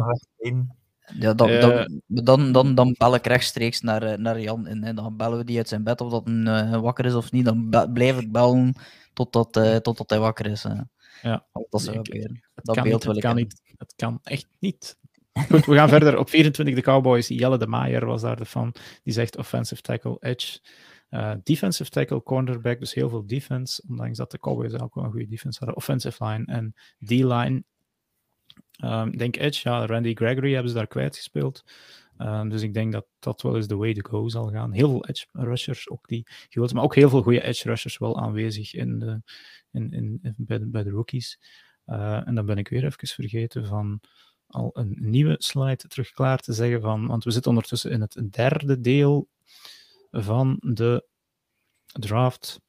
Ja, 1.14 1.34
dan, 1.34 1.60
dan, 1.60 2.00
dan, 2.06 2.52
dan, 2.52 2.74
dan 2.74 2.94
bel 2.98 3.14
ik 3.14 3.26
rechtstreeks 3.26 3.80
naar, 3.80 4.02
eh, 4.02 4.18
naar 4.18 4.40
Jan 4.40 4.66
en, 4.66 4.94
dan 4.94 5.16
bellen 5.16 5.38
we 5.38 5.44
die 5.44 5.56
uit 5.56 5.68
zijn 5.68 5.84
bed 5.84 6.00
of 6.00 6.10
dat 6.10 6.26
een 6.26 6.46
uh, 6.46 6.80
wakker 6.80 7.04
is 7.04 7.14
of 7.14 7.32
niet. 7.32 7.44
Dan 7.44 7.68
blijf 7.92 8.18
ik 8.20 8.32
bellen 8.32 8.74
totdat, 9.12 9.56
uh, 9.56 9.76
totdat 9.76 10.10
hij 10.10 10.18
wakker 10.18 10.46
is. 10.46 10.64
Uh. 10.64 10.80
Ja, 11.22 11.46
dat, 11.52 11.80
is 11.80 11.84
dat 11.84 12.74
kan 12.74 12.82
beeld 12.82 12.84
niet, 12.84 13.04
wil 13.04 13.16
ik 13.16 13.22
kan 13.22 13.36
niet. 13.36 13.60
Het 13.76 13.94
kan 13.96 14.18
echt 14.22 14.46
niet. 14.58 14.96
Goed, 15.48 15.66
we 15.66 15.74
gaan 15.74 15.88
verder. 15.98 16.18
Op 16.18 16.28
24 16.28 16.74
de 16.74 16.80
Cowboys. 16.80 17.28
Jelle 17.28 17.58
de 17.58 17.66
Maier 17.66 18.06
was 18.06 18.22
daar 18.22 18.36
de 18.36 18.44
fan. 18.44 18.74
Die 19.02 19.12
zegt 19.12 19.36
offensive 19.36 19.82
tackle, 19.82 20.16
edge. 20.20 20.58
Uh, 21.10 21.32
defensive 21.42 21.90
tackle, 21.90 22.22
cornerback, 22.22 22.80
dus 22.80 22.94
heel 22.94 23.08
veel 23.08 23.26
defense. 23.26 23.82
Ondanks 23.88 24.18
dat 24.18 24.30
de 24.30 24.38
Cowboys 24.38 24.74
ook 24.74 24.94
wel 24.94 25.04
een 25.04 25.10
goede 25.10 25.26
defense 25.26 25.58
hadden. 25.58 25.76
Offensive 25.76 26.24
line 26.24 26.44
en 26.44 26.74
D-line. 27.04 27.64
Um, 28.84 29.16
denk 29.16 29.36
Edge, 29.36 29.68
ja, 29.68 29.86
Randy 29.86 30.14
Gregory 30.14 30.52
hebben 30.52 30.70
ze 30.70 30.76
daar 30.76 30.86
kwijtgespeeld. 30.86 31.64
Um, 32.18 32.48
dus 32.48 32.62
ik 32.62 32.74
denk 32.74 32.92
dat 32.92 33.06
dat 33.18 33.42
wel 33.42 33.56
eens 33.56 33.66
de 33.66 33.76
way 33.76 33.94
to 33.94 34.10
go 34.10 34.28
zal 34.28 34.50
gaan. 34.50 34.72
Heel 34.72 34.88
veel 34.88 35.06
edge 35.06 35.26
rushers 35.32 35.88
ook 35.88 36.08
die 36.08 36.26
gewild, 36.48 36.72
maar 36.72 36.82
ook 36.82 36.94
heel 36.94 37.08
veel 37.08 37.22
goede 37.22 37.42
edge 37.42 37.68
rushers 37.68 37.98
wel 37.98 38.20
aanwezig 38.20 38.74
in 38.74 38.98
de, 38.98 39.22
in, 39.70 39.90
in, 39.90 40.34
bij, 40.36 40.58
de, 40.58 40.66
bij 40.66 40.82
de 40.82 40.90
rookies. 40.90 41.38
Uh, 41.86 42.26
en 42.26 42.34
dan 42.34 42.46
ben 42.46 42.58
ik 42.58 42.68
weer 42.68 42.84
even 42.84 43.08
vergeten 43.08 43.66
van 43.66 44.00
al 44.46 44.70
een 44.72 44.96
nieuwe 44.98 45.34
slide 45.38 45.88
terug 45.88 46.10
klaar 46.10 46.38
te 46.38 46.52
zeggen 46.52 46.80
van, 46.80 47.06
want 47.06 47.24
we 47.24 47.30
zitten 47.30 47.50
ondertussen 47.50 47.90
in 47.90 48.00
het 48.00 48.22
derde 48.30 48.80
deel 48.80 49.28
van 50.10 50.56
de 50.60 51.08
draft. 51.86 52.60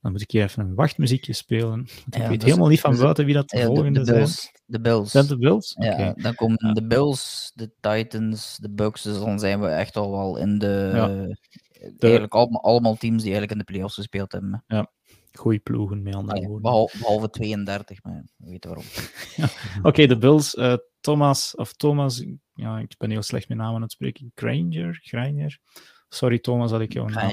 Dan 0.00 0.12
moet 0.12 0.20
ik 0.20 0.30
hier 0.30 0.42
even 0.42 0.64
een 0.64 0.74
wachtmuziekje 0.74 1.32
spelen. 1.32 1.68
Want 1.68 2.16
ik 2.16 2.26
weet 2.26 2.42
helemaal 2.42 2.68
niet 2.68 2.80
van 2.80 2.98
buiten 2.98 3.24
wie 3.24 3.34
dat 3.34 3.48
de 3.48 3.62
volgende 3.62 4.04
de, 4.04 4.12
Bills, 4.12 4.40
zijn. 4.40 4.54
De 4.66 4.80
Bills. 4.80 5.10
Zijn 5.10 5.26
de 5.26 5.38
Bills? 5.38 5.74
Ja, 5.78 6.12
dan 6.12 6.34
komen 6.34 6.74
de 6.74 6.86
Bills, 6.86 7.52
de 7.54 7.70
Titans, 7.80 8.56
de 8.56 8.70
Bucks. 8.70 9.02
Dus 9.02 9.18
dan 9.18 9.38
zijn 9.38 9.60
we 9.60 9.66
echt 9.66 9.96
al 9.96 10.10
wel 10.10 10.36
in 10.36 10.58
de... 10.58 10.90
de... 11.72 11.96
Eigenlijk 11.98 12.34
allemaal, 12.34 12.62
allemaal 12.62 12.96
teams 12.96 13.22
die 13.22 13.32
eigenlijk 13.32 13.52
in 13.52 13.58
de 13.58 13.72
playoffs 13.72 13.94
gespeeld 13.94 14.32
hebben. 14.32 14.64
Ja, 14.66 14.90
goede 15.32 15.58
ploegen, 15.58 16.02
met 16.02 16.14
andere 16.14 16.46
woorden. 16.46 16.88
Behalve, 16.98 17.30
32, 17.30 18.02
maar 18.02 18.24
we 18.36 18.50
weten 18.50 18.70
waarom. 18.70 18.86
Oké, 19.88 20.06
de 20.06 20.18
Bills. 20.18 20.54
Uh, 20.54 20.74
Thomas, 21.00 21.54
of 21.54 21.72
Thomas, 21.72 22.24
ja, 22.54 22.78
ik 22.78 22.94
ben 22.98 23.10
heel 23.10 23.22
slecht 23.22 23.48
met 23.48 23.58
namen 23.58 23.74
aan 23.74 23.82
het 23.82 23.92
spreken. 23.92 24.32
Granger, 24.34 24.98
Granger. 25.02 25.58
Sorry 26.08 26.38
Thomas 26.38 26.70
dat 26.70 26.80
ik 26.80 26.92
jou 26.92 27.12
naam... 27.12 27.30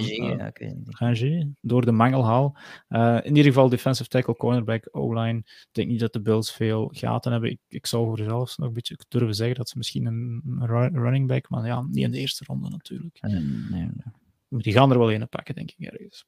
Granger, 0.86 1.48
door 1.62 1.86
de 1.86 1.92
mangel 1.92 2.26
haal. 2.26 2.58
Uh, 2.90 3.18
in 3.24 3.36
ieder 3.36 3.52
geval 3.52 3.70
defensive 3.70 4.10
tackle, 4.10 4.36
cornerback, 4.36 4.88
O-line. 4.92 5.38
Ik 5.38 5.68
denk 5.72 5.88
niet 5.88 6.00
dat 6.00 6.14
de 6.14 6.22
Bills 6.22 6.52
veel 6.52 6.90
gaten 6.94 7.32
hebben. 7.32 7.50
Ik, 7.50 7.60
ik 7.68 7.86
zou 7.86 8.06
voor 8.06 8.18
zelfs 8.18 8.58
nog 8.58 8.68
een 8.68 8.74
beetje 8.74 8.98
durven 9.08 9.36
zeggen 9.36 9.56
dat 9.56 9.70
ze 9.70 9.78
misschien 9.78 10.06
een, 10.06 10.66
running 10.94 11.28
back, 11.28 11.50
maar 11.50 11.66
ja, 11.66 11.82
niet 11.82 12.04
in 12.04 12.12
de 12.12 12.20
eerste 12.20 12.44
ronde 12.48 12.70
natuurlijk. 12.70 13.18
Nee, 13.22 13.42
nee, 13.70 13.82
nee. 13.82 14.62
Die 14.62 14.74
gaan 14.74 14.92
er 14.92 14.98
wel 14.98 15.12
een 15.12 15.30
pakken, 15.30 15.56
denk 15.56 15.72
ik, 15.78 15.88
ergens. 15.88 16.26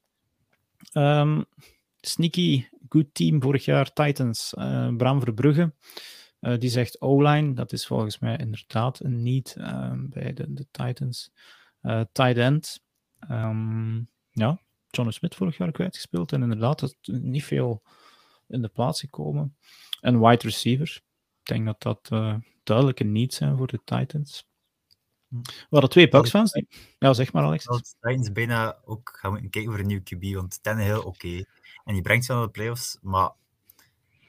Um, 0.92 1.44
sneaky, 2.00 2.64
good 2.88 3.06
team 3.12 3.42
vorig 3.42 3.64
jaar, 3.64 3.92
Titans. 3.92 4.54
Uh, 4.58 4.96
Bram 4.96 5.20
Verbrugge. 5.20 5.72
Uh, 6.40 6.58
die 6.58 6.70
zegt 6.70 7.00
O-line. 7.00 7.52
Dat 7.52 7.72
is 7.72 7.86
volgens 7.86 8.18
mij 8.18 8.36
inderdaad 8.36 9.04
een 9.04 9.22
need 9.22 9.54
uh, 9.58 9.92
bij 9.96 10.32
de, 10.32 10.52
de 10.52 10.66
Titans. 10.70 11.30
Uh, 11.82 12.00
tight 12.12 12.36
end. 12.36 12.80
Um, 13.30 14.08
ja, 14.30 14.60
John 14.90 15.10
Smith 15.10 15.34
vorig 15.34 15.56
jaar 15.56 15.72
kwijtgespeeld. 15.72 16.32
En 16.32 16.42
inderdaad, 16.42 16.80
dat 16.80 16.96
niet 17.02 17.44
veel 17.44 17.82
in 18.48 18.62
de 18.62 18.68
plaats 18.68 19.00
gekomen. 19.00 19.56
En 20.00 20.20
wide 20.20 20.42
receiver. 20.42 21.02
Ik 21.40 21.54
denk 21.54 21.66
dat 21.66 21.82
dat 21.82 22.08
uh, 22.12 22.34
duidelijke 22.62 23.04
niet 23.04 23.34
zijn 23.34 23.56
voor 23.56 23.66
de 23.66 23.80
Titans. 23.84 24.46
We 25.28 25.66
hadden 25.70 25.90
twee 25.90 26.08
Bucks-fans. 26.08 26.52
Die... 26.52 26.68
Ja, 26.98 27.12
zeg 27.12 27.32
maar, 27.32 27.44
Alex. 27.44 27.64
De 27.64 27.82
Titans 28.00 28.32
bijna 28.32 28.78
ook 28.84 29.18
gaan 29.20 29.32
we 29.32 29.48
kijken 29.48 29.70
voor 29.70 29.80
een 29.80 29.86
nieuw 29.86 30.02
QB. 30.02 30.34
Want 30.34 30.58
heel 30.62 31.02
oké. 31.02 31.44
En 31.84 31.92
die 31.92 32.02
brengt 32.02 32.24
ze 32.24 32.32
aan 32.32 32.42
de 32.42 32.48
playoffs. 32.48 32.98
Maar 33.02 33.30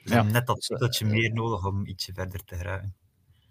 ja. 0.04 0.24
net 0.24 0.48
dat 0.48 0.66
dat 0.68 0.98
je 0.98 1.06
meer 1.06 1.34
nodig 1.34 1.66
om 1.66 1.86
ietsje 1.86 2.14
verder 2.14 2.44
te 2.44 2.56
geraken. 2.56 2.96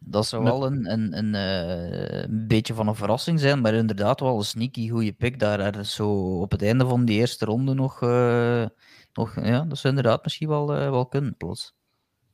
Dat 0.01 0.27
zou 0.27 0.45
wel 0.45 0.67
een, 0.67 0.93
een, 0.93 1.19
een, 1.19 1.35
uh, 1.35 2.23
een, 2.23 2.47
beetje 2.47 2.75
van 2.75 2.89
een 2.89 2.95
verrassing 2.95 3.41
zijn, 3.41 3.61
maar 3.61 3.75
inderdaad 3.75 4.21
wel 4.21 4.37
een 4.37 4.45
sneaky 4.45 4.89
goede 4.89 5.13
pick 5.13 5.39
daar. 5.39 5.85
Zo 5.85 6.41
op 6.41 6.51
het 6.51 6.63
einde 6.63 6.87
van 6.87 7.05
die 7.05 7.19
eerste 7.19 7.45
ronde 7.45 7.75
nog, 7.75 8.03
uh, 8.03 8.67
nog 9.13 9.35
ja, 9.35 9.65
dat 9.65 9.79
zou 9.79 9.95
inderdaad 9.95 10.23
misschien 10.23 10.49
wel, 10.49 10.75
uh, 10.75 10.91
wel 10.91 11.07
kunnen, 11.07 11.37
plots. 11.37 11.75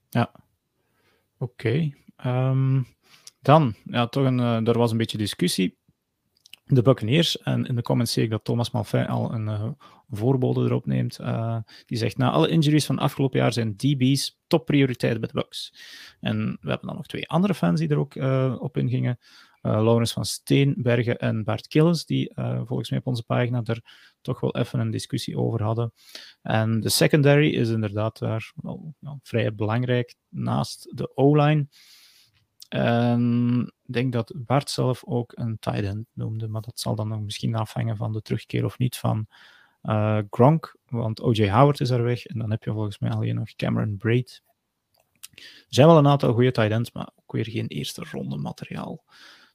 Ja, 0.08 0.32
oké. 1.38 1.52
Okay. 1.52 1.80
Um, 1.80 1.94
ehm, 2.16 2.82
dan, 3.40 3.74
ja, 3.84 4.06
toch 4.06 4.24
een, 4.24 4.38
er 4.66 4.78
was 4.78 4.90
een 4.90 4.98
beetje 4.98 5.18
discussie 5.18 5.78
de 6.64 6.82
Buccaneers. 6.82 7.42
En 7.42 7.64
in 7.64 7.74
de 7.74 7.82
comments 7.82 8.12
zie 8.12 8.22
ik 8.22 8.30
dat 8.30 8.44
Thomas 8.44 8.70
Malfay 8.70 9.04
al 9.06 9.32
een 9.32 9.76
voorbode 10.16 10.60
erop 10.60 10.86
neemt. 10.86 11.20
Uh, 11.20 11.56
die 11.86 11.98
zegt, 11.98 12.16
na 12.16 12.30
alle 12.30 12.48
injuries 12.48 12.86
van 12.86 12.98
afgelopen 12.98 13.38
jaar 13.38 13.52
zijn 13.52 13.76
DB's 13.76 14.40
topprioriteit 14.46 15.20
bij 15.20 15.28
de 15.28 15.34
Bucks. 15.34 15.74
En 16.20 16.58
we 16.60 16.68
hebben 16.68 16.86
dan 16.86 16.96
nog 16.96 17.06
twee 17.06 17.28
andere 17.28 17.54
fans 17.54 17.80
die 17.80 17.88
er 17.88 17.98
ook 17.98 18.14
uh, 18.14 18.56
op 18.58 18.76
ingingen. 18.76 19.18
Laurens 19.60 20.12
van 20.12 20.24
Steenbergen 20.24 21.18
en 21.18 21.44
Bart 21.44 21.66
Killes, 21.66 22.04
die 22.04 22.32
volgens 22.64 22.90
mij 22.90 22.98
op 22.98 23.06
onze 23.06 23.22
pagina 23.22 23.60
er 23.64 23.82
toch 24.20 24.40
wel 24.40 24.56
even 24.56 24.80
een 24.80 24.90
discussie 24.90 25.38
over 25.38 25.62
hadden. 25.62 25.92
En 26.42 26.80
de 26.80 26.88
secondary 26.88 27.48
is 27.48 27.68
inderdaad 27.68 28.18
daar 28.18 28.52
wel 28.54 28.94
vrij 29.22 29.54
belangrijk 29.54 30.14
naast 30.28 30.96
de 30.96 31.16
O-line. 31.16 31.66
En 32.68 33.72
ik 33.86 33.92
denk 33.92 34.12
dat 34.12 34.32
Bart 34.36 34.70
zelf 34.70 35.04
ook 35.04 35.32
een 35.34 35.58
tight 35.58 35.84
end 35.84 36.06
noemde, 36.12 36.48
maar 36.48 36.62
dat 36.62 36.80
zal 36.80 36.94
dan 36.94 37.08
nog 37.08 37.20
misschien 37.20 37.54
afhangen 37.54 37.96
van 37.96 38.12
de 38.12 38.22
terugkeer 38.22 38.64
of 38.64 38.78
niet 38.78 38.96
van 38.96 39.26
uh, 39.84 40.18
Gronk, 40.30 40.76
want 40.88 41.20
O.J. 41.20 41.48
Howard 41.48 41.80
is 41.80 41.90
er 41.90 42.02
weg 42.02 42.26
en 42.26 42.38
dan 42.38 42.50
heb 42.50 42.62
je 42.62 42.72
volgens 42.72 42.98
mij 42.98 43.10
alleen 43.10 43.34
nog 43.34 43.54
Cameron 43.54 43.96
Braid. 43.96 44.42
Er 45.34 45.66
zijn 45.68 45.86
wel 45.86 45.98
een 45.98 46.06
aantal 46.06 46.32
goede 46.32 46.50
tight 46.50 46.70
ends, 46.70 46.92
maar 46.92 47.10
ook 47.16 47.32
weer 47.32 47.46
geen 47.50 47.66
eerste 47.66 48.04
ronde 48.10 48.36
materiaal 48.36 49.04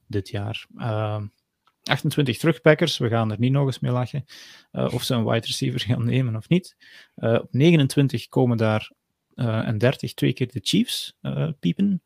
dit 0.06 0.28
jaar. 0.28 0.66
Uh, 0.76 1.22
28 1.82 2.38
terugpackers, 2.38 2.98
we 2.98 3.08
gaan 3.08 3.30
er 3.30 3.38
niet 3.38 3.52
nog 3.52 3.66
eens 3.66 3.78
mee 3.78 3.92
lachen 3.92 4.24
uh, 4.72 4.94
of 4.94 5.02
ze 5.02 5.14
een 5.14 5.24
wide 5.24 5.46
receiver 5.46 5.80
gaan 5.80 6.04
nemen 6.04 6.36
of 6.36 6.48
niet. 6.48 6.76
Uh, 7.16 7.34
op 7.34 7.48
29 7.50 8.28
komen 8.28 8.56
daar 8.56 8.92
en 9.34 9.78
30 9.78 10.14
twee 10.14 10.32
keer 10.32 10.52
de 10.52 10.60
Chiefs 10.62 11.16
piepen. 11.60 12.02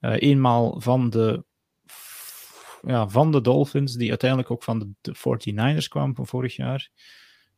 Eenmaal 0.00 0.80
van 0.80 1.10
de, 1.10 1.44
ja, 2.82 3.08
van 3.08 3.32
de 3.32 3.40
Dolphins, 3.40 3.94
die 3.94 4.08
uiteindelijk 4.08 4.50
ook 4.50 4.62
van 4.62 4.78
de, 4.78 4.90
de 5.00 5.14
49ers 5.16 5.88
kwamen 5.88 6.14
van 6.14 6.26
vorig 6.26 6.56
jaar. 6.56 6.90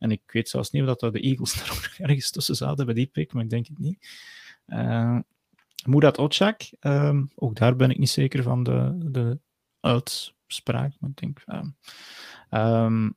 En 0.01 0.11
ik 0.11 0.23
weet 0.27 0.49
zelfs 0.49 0.71
niet 0.71 0.83
of 0.83 0.97
dat 0.97 1.13
de 1.13 1.21
Eagles 1.21 1.55
er 1.63 1.71
ook 1.73 2.09
ergens 2.09 2.31
tussen 2.31 2.57
zaten 2.57 2.85
bij 2.85 2.95
die 2.95 3.07
pick, 3.07 3.33
maar 3.33 3.43
ik 3.43 3.51
denk 3.51 3.67
het 3.67 3.79
niet. 3.79 4.09
Uh, 4.67 5.19
Murat 5.85 6.19
Otschak, 6.19 6.63
um, 6.81 7.31
ook 7.35 7.57
daar 7.57 7.77
ben 7.77 7.91
ik 7.91 7.99
niet 7.99 8.11
zeker 8.11 8.43
van 8.43 8.63
de, 8.63 8.99
de 8.99 9.39
uitspraak, 9.81 10.95
maar 10.99 11.11
ik 11.11 11.17
denk... 11.17 11.45
Um, 12.51 13.17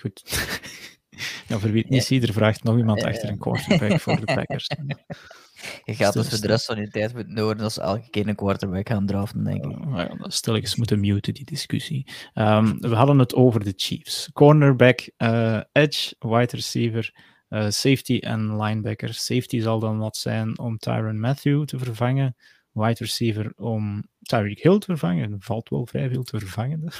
goed. 0.00 0.22
ja, 1.48 1.58
voor 1.58 1.70
wie 1.70 1.82
het 1.82 1.90
niet 1.90 2.04
ziet, 2.04 2.22
er 2.22 2.32
vraagt 2.32 2.62
nog 2.62 2.76
iemand 2.76 3.04
achter 3.04 3.28
een 3.28 3.38
quarterback 3.38 4.00
voor 4.00 4.20
de 4.20 4.34
Packers. 4.34 4.68
Je 5.84 5.94
gaat 5.94 6.12
dus 6.12 6.28
voor 6.28 6.40
de 6.40 6.46
rest 6.46 6.64
van 6.64 6.80
je 6.80 6.88
tijd 6.88 7.14
moeten 7.14 7.34
noorden 7.34 7.64
als 7.64 7.78
elke 7.78 8.10
keer 8.10 8.28
een 8.28 8.34
quarterback 8.34 8.88
gaan 8.88 9.06
draften, 9.06 9.44
denk 9.44 9.64
ik. 9.64 9.78
Uh, 9.78 9.96
ja, 9.96 10.16
stel 10.18 10.54
ik 10.54 10.62
eens 10.62 10.76
moeten 10.76 11.00
muten, 11.00 11.34
die 11.34 11.44
discussie. 11.44 12.06
Um, 12.34 12.80
we 12.80 12.94
hadden 12.94 13.18
het 13.18 13.34
over 13.34 13.64
de 13.64 13.72
Chiefs. 13.76 14.30
Cornerback, 14.32 15.10
uh, 15.18 15.60
edge, 15.72 16.14
wide 16.18 16.56
receiver, 16.56 17.14
uh, 17.48 17.68
safety 17.68 18.18
en 18.18 18.56
linebacker. 18.56 19.14
Safety 19.14 19.60
zal 19.60 19.78
dan 19.78 19.98
wat 19.98 20.16
zijn 20.16 20.58
om 20.58 20.78
Tyron 20.78 21.20
Matthew 21.20 21.64
te 21.64 21.78
vervangen. 21.78 22.36
Wide 22.72 22.98
receiver 22.98 23.52
om 23.56 24.04
Tyreek 24.22 24.62
Hill 24.62 24.78
te 24.78 24.86
vervangen. 24.86 25.32
Er 25.32 25.36
valt 25.40 25.68
wel 25.68 25.86
vrij 25.86 26.08
veel 26.10 26.22
te 26.22 26.38
vervangen. 26.38 26.92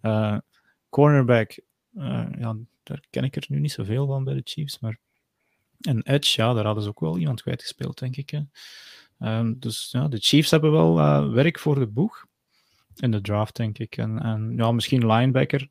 cornerback, 0.90 1.58
ja, 2.38 2.56
daar 2.86 3.04
ken 3.10 3.24
ik 3.24 3.36
er 3.36 3.44
nu 3.48 3.58
niet 3.60 3.72
zoveel 3.72 4.06
van 4.06 4.24
bij 4.24 4.34
de 4.34 4.42
Chiefs, 4.44 4.78
maar 4.78 4.98
en 5.80 6.02
Edge, 6.02 6.42
ja, 6.42 6.52
daar 6.52 6.64
hadden 6.64 6.82
ze 6.82 6.88
ook 6.88 7.00
wel 7.00 7.18
iemand 7.18 7.42
kwijtgespeeld, 7.42 7.98
denk 7.98 8.16
ik. 8.16 8.30
Hè. 8.30 8.40
Um, 9.38 9.58
dus 9.58 9.88
ja, 9.90 10.08
de 10.08 10.18
Chiefs 10.18 10.50
hebben 10.50 10.72
wel 10.72 10.98
uh, 10.98 11.32
werk 11.32 11.58
voor 11.58 11.78
de 11.78 11.86
boeg 11.86 12.26
in 12.96 13.10
de 13.10 13.20
draft, 13.20 13.56
denk 13.56 13.78
ik. 13.78 13.96
En, 13.96 14.18
en 14.18 14.52
ja, 14.56 14.72
misschien 14.72 15.06
linebacker. 15.06 15.68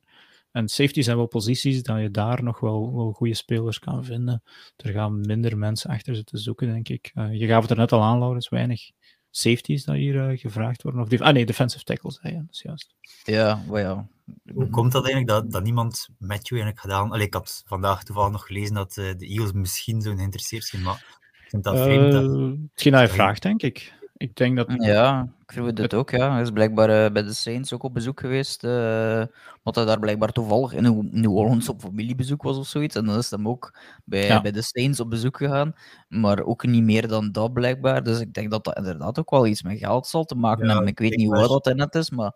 En 0.50 0.68
safety 0.68 1.02
zijn 1.02 1.16
wel 1.16 1.26
posities 1.26 1.82
dat 1.82 2.00
je 2.00 2.10
daar 2.10 2.42
nog 2.42 2.60
wel, 2.60 2.94
wel 2.94 3.12
goede 3.12 3.34
spelers 3.34 3.78
kan 3.78 4.04
vinden. 4.04 4.42
Er 4.76 4.92
gaan 4.92 5.20
minder 5.20 5.58
mensen 5.58 5.90
achter 5.90 6.16
zitten 6.16 6.38
zoeken, 6.38 6.66
denk 6.68 6.88
ik. 6.88 7.10
Uh, 7.14 7.34
je 7.34 7.46
gaf 7.46 7.62
het 7.62 7.70
er 7.70 7.76
net 7.76 7.92
al 7.92 8.02
aan, 8.02 8.18
Laurens, 8.18 8.48
weinig 8.48 8.90
safeties 9.30 9.84
dat 9.84 9.94
hier 9.94 10.30
uh, 10.30 10.38
gevraagd 10.38 10.82
worden. 10.82 11.00
Of 11.00 11.20
ah 11.20 11.32
nee, 11.32 11.46
defensive 11.46 11.84
tackles, 11.84 12.18
dat 12.22 12.32
is 12.50 12.62
juist. 12.62 12.94
Ja, 13.24 13.62
well, 13.68 13.82
ja. 13.82 14.08
Hoe 14.54 14.70
komt 14.70 14.92
dat 14.92 15.04
eigenlijk 15.04 15.32
dat, 15.32 15.52
dat 15.52 15.62
niemand 15.62 16.08
Matthew 16.18 16.58
eigenlijk 16.58 16.80
gedaan? 16.80 17.10
Allee, 17.10 17.26
ik 17.26 17.34
had 17.34 17.62
vandaag 17.66 18.04
toevallig 18.04 18.32
nog 18.32 18.46
gelezen 18.46 18.74
dat 18.74 18.96
uh, 18.96 19.14
de 19.16 19.26
Eagles 19.26 19.52
misschien 19.52 20.02
zo 20.02 20.14
geïnteresseerd 20.14 20.64
zijn, 20.64 20.82
maar 20.82 21.18
ik 21.44 21.48
vind 21.48 21.64
dat 21.64 21.78
vreemd. 21.78 22.14
Uh, 22.14 22.20
dat... 22.20 22.56
Hetgeen 22.72 22.92
dat 22.92 23.00
je 23.00 23.08
vraagt, 23.08 23.42
denk 23.42 23.62
ik. 23.62 23.94
Ik 24.16 24.36
denk 24.36 24.56
dat... 24.56 24.74
Ja, 24.78 25.28
ik 25.42 25.52
vroeg 25.52 25.66
het 25.66 25.94
ook, 25.94 26.10
ja. 26.10 26.32
Hij 26.32 26.42
is 26.42 26.50
blijkbaar 26.50 27.04
uh, 27.04 27.12
bij 27.12 27.22
de 27.22 27.32
Saints 27.32 27.72
ook 27.72 27.82
op 27.82 27.94
bezoek 27.94 28.20
geweest, 28.20 28.64
uh, 28.64 29.22
omdat 29.56 29.74
hij 29.74 29.84
daar 29.84 29.98
blijkbaar 29.98 30.32
toevallig 30.32 30.72
in 30.72 31.08
New 31.12 31.36
Orleans 31.36 31.68
op 31.68 31.80
familiebezoek 31.80 32.42
was 32.42 32.56
of 32.56 32.66
zoiets. 32.66 32.96
En 32.96 33.04
dan 33.04 33.18
is 33.18 33.30
hij 33.30 33.44
ook 33.44 33.78
bij, 34.04 34.26
ja. 34.26 34.40
bij 34.40 34.52
de 34.52 34.62
Saints 34.62 35.00
op 35.00 35.10
bezoek 35.10 35.36
gegaan, 35.36 35.74
maar 36.08 36.42
ook 36.42 36.66
niet 36.66 36.82
meer 36.82 37.08
dan 37.08 37.32
dat 37.32 37.52
blijkbaar. 37.52 38.02
Dus 38.02 38.20
ik 38.20 38.34
denk 38.34 38.50
dat 38.50 38.64
dat 38.64 38.76
inderdaad 38.76 39.18
ook 39.18 39.30
wel 39.30 39.46
iets 39.46 39.62
met 39.62 39.78
geld 39.78 40.06
zal 40.06 40.24
te 40.24 40.34
maken 40.34 40.66
ja, 40.66 40.70
hebben. 40.70 40.88
Ik 40.88 40.98
weet 40.98 41.16
niet 41.16 41.28
waar 41.28 41.48
dat 41.48 41.74
net 41.74 41.94
is, 41.94 42.10
maar 42.10 42.32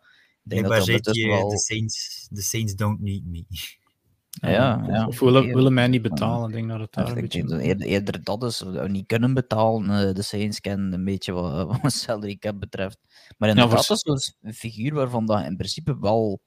denk 0.51 0.69
dat 0.69 0.87
dat 0.87 1.17
je, 1.17 1.27
wel... 1.27 1.49
de, 1.49 1.59
Saints, 1.59 2.29
the 2.33 2.43
Saints 2.43 2.75
don't 2.75 3.01
need 3.01 3.25
me. 3.25 3.45
Ja, 4.31 4.85
ja. 4.89 5.07
Of 5.07 5.21
willen, 5.21 5.55
willen 5.55 5.75
mij 5.75 5.89
niet 5.89 6.03
betalen, 6.03 6.49
ik 6.49 6.55
denk 6.55 6.69
dat 6.69 6.81
het 6.81 6.93
daar 6.93 7.09
een 7.09 7.21
beetje... 7.21 7.61
Eerder, 7.61 7.87
eerder 7.87 8.25
dat 8.25 8.45
is, 8.45 8.65
niet 8.87 9.07
kunnen 9.07 9.35
betalen. 9.35 10.09
Eh, 10.09 10.15
de 10.15 10.23
Saints 10.23 10.61
kennen 10.61 10.93
een 10.93 11.05
beetje 11.05 11.33
wat, 11.33 11.67
wat 11.83 11.93
salary 11.93 12.37
cap 12.37 12.61
betreft. 12.61 12.99
Maar 13.39 13.49
inderdaad, 13.49 13.87
ja, 13.87 13.95
dat 14.03 14.19
is 14.19 14.37
een 14.43 14.55
figuur 14.55 14.95
waarvan 14.95 15.27
dat 15.27 15.45
in 15.45 15.57
principe 15.57 15.99
wel 15.99 16.41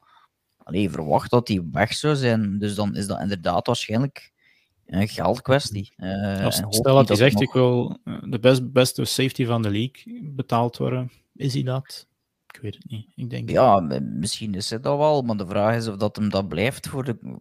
allee, 0.63 0.89
verwacht 0.89 1.31
dat 1.31 1.47
hij 1.47 1.63
weg 1.71 1.93
zou 1.93 2.15
zijn. 2.15 2.59
Dus 2.59 2.75
dan 2.75 2.95
is 2.95 3.07
dat 3.07 3.21
inderdaad 3.21 3.67
waarschijnlijk 3.67 4.31
een 4.85 5.07
geldkwestie. 5.07 5.93
Uh, 5.97 6.49
stel 6.49 6.95
dat 6.95 7.07
hij 7.07 7.17
zegt, 7.17 7.33
nog... 7.33 7.43
ik 7.43 7.51
wil 7.51 7.99
eh, 8.03 8.17
de 8.21 8.39
best, 8.39 8.71
beste 8.71 9.05
safety 9.05 9.45
van 9.45 9.61
de 9.61 9.69
league 9.69 10.31
betaald 10.35 10.77
worden. 10.77 11.11
Is 11.35 11.53
hij 11.53 11.63
dat? 11.63 12.07
Ik 12.53 12.61
weet 12.61 12.75
het 12.75 12.89
niet. 12.89 13.07
Ik 13.15 13.29
denk 13.29 13.49
ja, 13.49 13.79
misschien 14.01 14.53
is 14.53 14.69
het 14.69 14.83
dat 14.83 14.97
wel, 14.97 15.21
maar 15.21 15.37
de 15.37 15.47
vraag 15.47 15.75
is 15.75 15.87
of 15.87 15.95
dat 15.95 16.15
hem 16.15 16.29
dat 16.29 16.47
blijft 16.47 16.87
voor 16.87 17.03
de, 17.03 17.37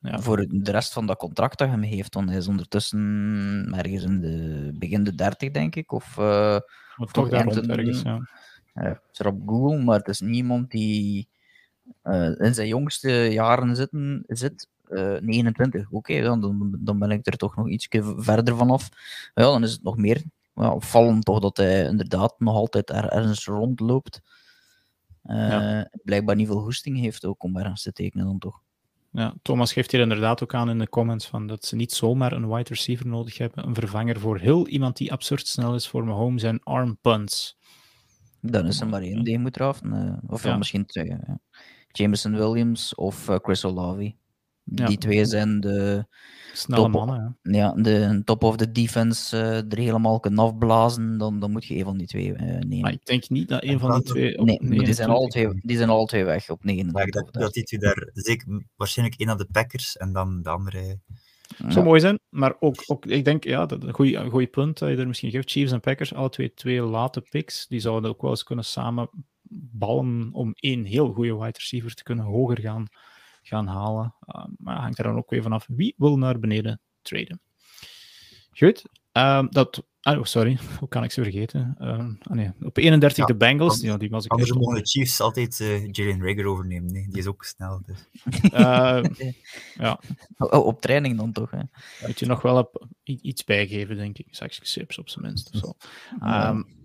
ja. 0.00 0.18
voor 0.18 0.46
de 0.48 0.70
rest 0.70 0.92
van 0.92 1.06
dat 1.06 1.18
contract 1.18 1.58
dat 1.58 1.68
hem 1.68 1.82
heeft. 1.82 2.14
Want 2.14 2.28
hij 2.28 2.38
is 2.38 2.48
ondertussen 2.48 3.72
ergens 3.76 4.04
in 4.04 4.20
de 4.20 4.70
begin 4.78 5.04
de 5.04 5.14
30, 5.14 5.50
denk 5.50 5.76
ik. 5.76 5.92
Of, 5.92 6.16
uh, 6.18 6.58
of 6.96 7.12
toch 7.12 7.28
daar 7.28 7.44
rond 7.44 7.68
ergens, 7.68 8.02
ja. 8.02 8.28
Uh, 8.74 8.90
is 9.12 9.18
er 9.18 9.26
op 9.26 9.40
Google, 9.46 9.82
maar 9.82 9.98
het 9.98 10.08
is 10.08 10.20
niemand 10.20 10.70
die 10.70 11.28
uh, 12.04 12.40
in 12.40 12.54
zijn 12.54 12.68
jongste 12.68 13.10
jaren 13.10 13.76
zitten, 13.76 14.24
zit. 14.26 14.70
29, 15.20 15.86
oké, 15.86 15.96
okay, 15.96 16.20
dan, 16.20 16.76
dan 16.78 16.98
ben 16.98 17.10
ik 17.10 17.26
er 17.26 17.36
toch 17.36 17.56
nog 17.56 17.68
iets 17.68 17.86
verder 18.16 18.56
vanaf. 18.56 18.88
Ja, 19.34 19.42
dan 19.42 19.62
is 19.62 19.72
het 19.72 19.82
nog 19.82 19.96
meer 19.96 20.22
ja, 20.54 20.72
opvallend 20.72 21.24
toch 21.24 21.40
dat 21.40 21.56
hij 21.56 21.84
inderdaad 21.84 22.34
nog 22.38 22.54
altijd 22.54 22.90
er, 22.90 23.08
ergens 23.08 23.46
rondloopt. 23.46 24.20
Uh, 25.24 25.80
Blijkbaar 26.04 26.36
niet 26.36 26.46
veel 26.46 26.60
hoesting 26.60 26.98
heeft 26.98 27.24
ook 27.24 27.42
om 27.42 27.56
ergens 27.56 27.82
te 27.82 27.92
tekenen 27.92 28.26
dan 28.26 28.38
toch. 28.38 28.60
Ja, 29.10 29.34
Thomas 29.42 29.72
geeft 29.72 29.90
hier 29.90 30.00
inderdaad 30.00 30.42
ook 30.42 30.54
aan 30.54 30.70
in 30.70 30.78
de 30.78 30.88
comments 30.88 31.26
van 31.26 31.46
dat 31.46 31.64
ze 31.64 31.76
niet 31.76 31.92
zomaar 31.92 32.32
een 32.32 32.48
wide 32.48 32.68
receiver 32.68 33.06
nodig 33.06 33.38
hebben. 33.38 33.66
Een 33.66 33.74
vervanger 33.74 34.20
voor 34.20 34.38
heel 34.38 34.68
iemand 34.68 34.96
die 34.96 35.12
absurd 35.12 35.46
snel 35.46 35.74
is 35.74 35.88
voor 35.88 36.04
Mahomes 36.04 36.42
en 36.42 36.62
arm 36.62 36.98
punts. 37.00 37.58
Dan 38.40 38.66
is 38.66 38.80
er 38.80 38.88
maar 38.88 39.02
één 39.02 39.24
die 39.24 39.38
moet 39.38 39.56
eraf. 39.56 39.82
Uh, 39.82 40.12
of 40.26 40.42
ja. 40.42 40.56
misschien 40.56 40.86
twee. 40.86 41.06
Ja. 41.06 41.38
Jameson 41.88 42.36
Williams 42.36 42.94
of 42.94 43.28
uh, 43.28 43.36
Chris 43.42 43.64
Olave. 43.64 44.14
Die 44.64 44.98
twee 44.98 45.24
zijn 45.24 45.60
de 45.60 46.06
Snelle 46.52 46.88
mannen, 46.88 47.38
ja. 47.42 47.52
ja. 47.52 47.82
de 47.82 48.22
top 48.24 48.42
of 48.42 48.56
the 48.56 48.72
defense 48.72 49.36
uh, 49.36 49.56
er 49.56 49.78
helemaal 49.78 50.20
kunnen 50.20 50.44
afblazen, 50.44 51.18
dan, 51.18 51.40
dan 51.40 51.50
moet 51.50 51.64
je 51.64 51.76
een 51.76 51.84
van 51.84 51.98
die 51.98 52.06
twee 52.06 52.28
uh, 52.28 52.38
nemen. 52.38 52.80
Maar 52.80 52.92
ik 52.92 53.04
denk 53.04 53.28
niet 53.28 53.48
dat 53.48 53.62
een 53.62 53.78
van 53.78 53.92
die 53.92 54.02
twee... 54.02 54.42
Nee, 54.42 54.58
die 54.58 54.94
zijn, 54.94 55.08
alle 55.08 55.28
twee, 55.28 55.48
die 55.54 55.76
zijn 55.76 55.88
alle 55.88 56.06
twee 56.06 56.24
weg 56.24 56.50
op 56.50 56.64
29. 56.64 56.92
Maar 56.92 57.22
dat, 57.22 57.42
dat 57.42 57.52
die 57.52 57.64
twee 57.64 57.80
daar... 57.80 58.08
Zeker, 58.12 58.66
waarschijnlijk 58.76 59.20
één 59.20 59.28
aan 59.30 59.36
de 59.36 59.48
Packers 59.52 59.96
en 59.96 60.12
dan 60.12 60.42
de 60.42 60.50
andere... 60.50 60.98
Ja. 61.58 61.70
Zou 61.70 61.84
mooi 61.84 62.00
zijn, 62.00 62.18
maar 62.28 62.54
ook, 62.60 62.82
ook 62.86 63.06
ik 63.06 63.24
denk, 63.24 63.44
ja, 63.44 63.66
dat 63.66 63.82
een 63.82 63.92
goede 64.30 64.46
punt 64.46 64.78
dat 64.78 64.88
je 64.88 64.96
er 64.96 65.06
misschien 65.06 65.30
geeft. 65.30 65.50
Chiefs 65.50 65.72
en 65.72 65.80
Packers, 65.80 66.14
alle 66.14 66.28
twee, 66.28 66.54
twee 66.54 66.82
late 66.82 67.20
picks, 67.20 67.66
die 67.66 67.80
zouden 67.80 68.10
ook 68.10 68.22
wel 68.22 68.30
eens 68.30 68.44
kunnen 68.44 68.64
samen 68.64 69.10
ballen 69.50 70.28
om 70.32 70.52
één 70.54 70.84
heel 70.84 71.12
goede 71.12 71.36
wide 71.36 71.58
receiver 71.58 71.94
te 71.94 72.02
kunnen 72.02 72.24
hoger 72.24 72.60
gaan 72.60 72.88
gaan 73.42 73.66
halen. 73.66 74.14
Uh, 74.26 74.44
maar 74.58 74.80
hangt 74.80 74.98
er 74.98 75.04
dan 75.04 75.16
ook 75.16 75.30
weer 75.30 75.42
vanaf 75.42 75.66
wie 75.68 75.94
wil 75.96 76.18
naar 76.18 76.38
beneden 76.38 76.80
traden. 77.02 77.40
Goed. 78.50 78.82
Um, 79.12 79.50
dat, 79.50 79.84
oh, 80.02 80.24
sorry, 80.24 80.58
hoe 80.78 80.88
kan 80.88 81.04
ik 81.04 81.10
ze 81.10 81.22
vergeten? 81.22 81.76
Um, 81.80 82.18
oh 82.30 82.36
nee. 82.36 82.50
Op 82.62 82.76
31 82.76 83.18
ja, 83.18 83.24
de 83.24 83.36
Bengals, 83.36 83.80
ja, 83.80 83.96
die 83.96 84.10
was 84.10 84.24
ik 84.24 84.30
Anders 84.30 84.52
mogen 84.52 84.74
de 84.74 84.88
Chiefs 84.88 85.20
altijd 85.20 85.60
uh, 85.60 85.90
Jalen 85.90 86.22
Rager 86.22 86.46
overnemen, 86.46 86.92
nee. 86.92 87.06
die 87.08 87.18
is 87.18 87.26
ook 87.26 87.44
snel. 87.44 87.82
Dus. 87.86 88.08
Uh, 88.52 89.02
ja. 89.74 90.00
Oh, 90.36 90.66
op 90.66 90.80
training 90.80 91.16
dan 91.16 91.32
toch? 91.32 91.50
Hè? 91.50 91.62
Moet 92.06 92.18
je 92.18 92.26
nog 92.26 92.42
wel 92.42 92.56
op, 92.56 92.86
iets 93.02 93.44
bijgeven, 93.44 93.96
denk 93.96 94.18
ik. 94.18 94.26
Chips 94.62 94.98
op 94.98 95.08
zijn 95.08 95.24
minst. 95.24 95.54
Of 95.54 95.58
zo. 95.60 95.72
Um, 96.28 96.80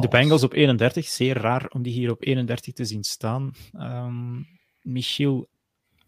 de 0.00 0.08
Bengals 0.08 0.42
op 0.42 0.52
31, 0.52 1.06
zeer 1.06 1.36
raar 1.36 1.68
om 1.68 1.82
die 1.82 1.92
hier 1.92 2.10
op 2.10 2.22
31 2.22 2.74
te 2.74 2.84
zien 2.84 3.04
staan. 3.04 3.52
Um, 3.72 4.46
Michiel 4.80 5.48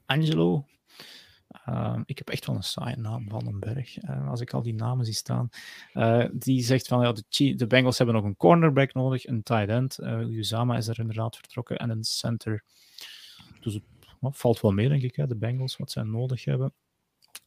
Angelo. 0.07 0.67
Uh, 1.69 1.99
ik 2.05 2.19
heb 2.19 2.29
echt 2.29 2.47
wel 2.47 2.57
een 2.57 2.63
saaie 2.63 2.97
naam 2.97 3.29
van 3.29 3.47
een 3.47 3.61
berg. 3.61 4.03
Uh, 4.03 4.29
als 4.31 4.41
ik 4.41 4.53
al 4.53 4.63
die 4.63 4.75
namen 4.75 5.05
zie 5.05 5.15
staan. 5.15 5.49
Uh, 5.95 6.25
die 6.33 6.63
zegt 6.63 6.89
van 6.89 7.03
ja, 7.03 7.13
de, 7.13 7.55
de, 7.55 7.67
Bengals 7.67 7.97
hebben 7.99 8.15
nog 8.15 8.25
een 8.25 8.37
cornerback 8.37 8.95
nodig, 8.95 9.27
een 9.27 9.43
tight 9.43 9.69
end. 9.69 9.99
Uzama 10.31 10.77
is 10.77 10.89
er 10.89 10.99
inderdaad 10.99 11.37
vertrokken 11.37 11.77
en 11.77 11.91
een 11.91 12.05
center. 12.05 12.65
Dus 13.61 13.75
het 13.75 13.83
valt 14.21 14.61
wel 14.61 14.73
mee, 14.73 14.89
denk 14.89 15.03
ik, 15.03 15.17
hè, 15.17 15.27
de 15.27 15.37
Bengals, 15.37 15.77
wat 15.77 15.91
zij 15.91 16.03
nodig 16.03 16.45
hebben. 16.45 16.73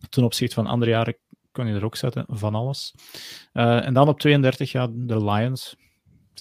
Ten 0.09 0.23
opzichte 0.23 0.55
van 0.55 0.67
andere 0.67 0.91
jaren 0.91 1.17
kan 1.51 1.67
je 1.67 1.73
er 1.73 1.85
ook 1.85 1.95
zetten, 1.95 2.25
van 2.27 2.55
alles. 2.55 2.93
en 3.51 3.93
dan 3.93 4.07
op 4.07 4.19
32 4.19 4.71
ja, 4.71 4.87
de 4.87 5.23
Lions 5.23 5.75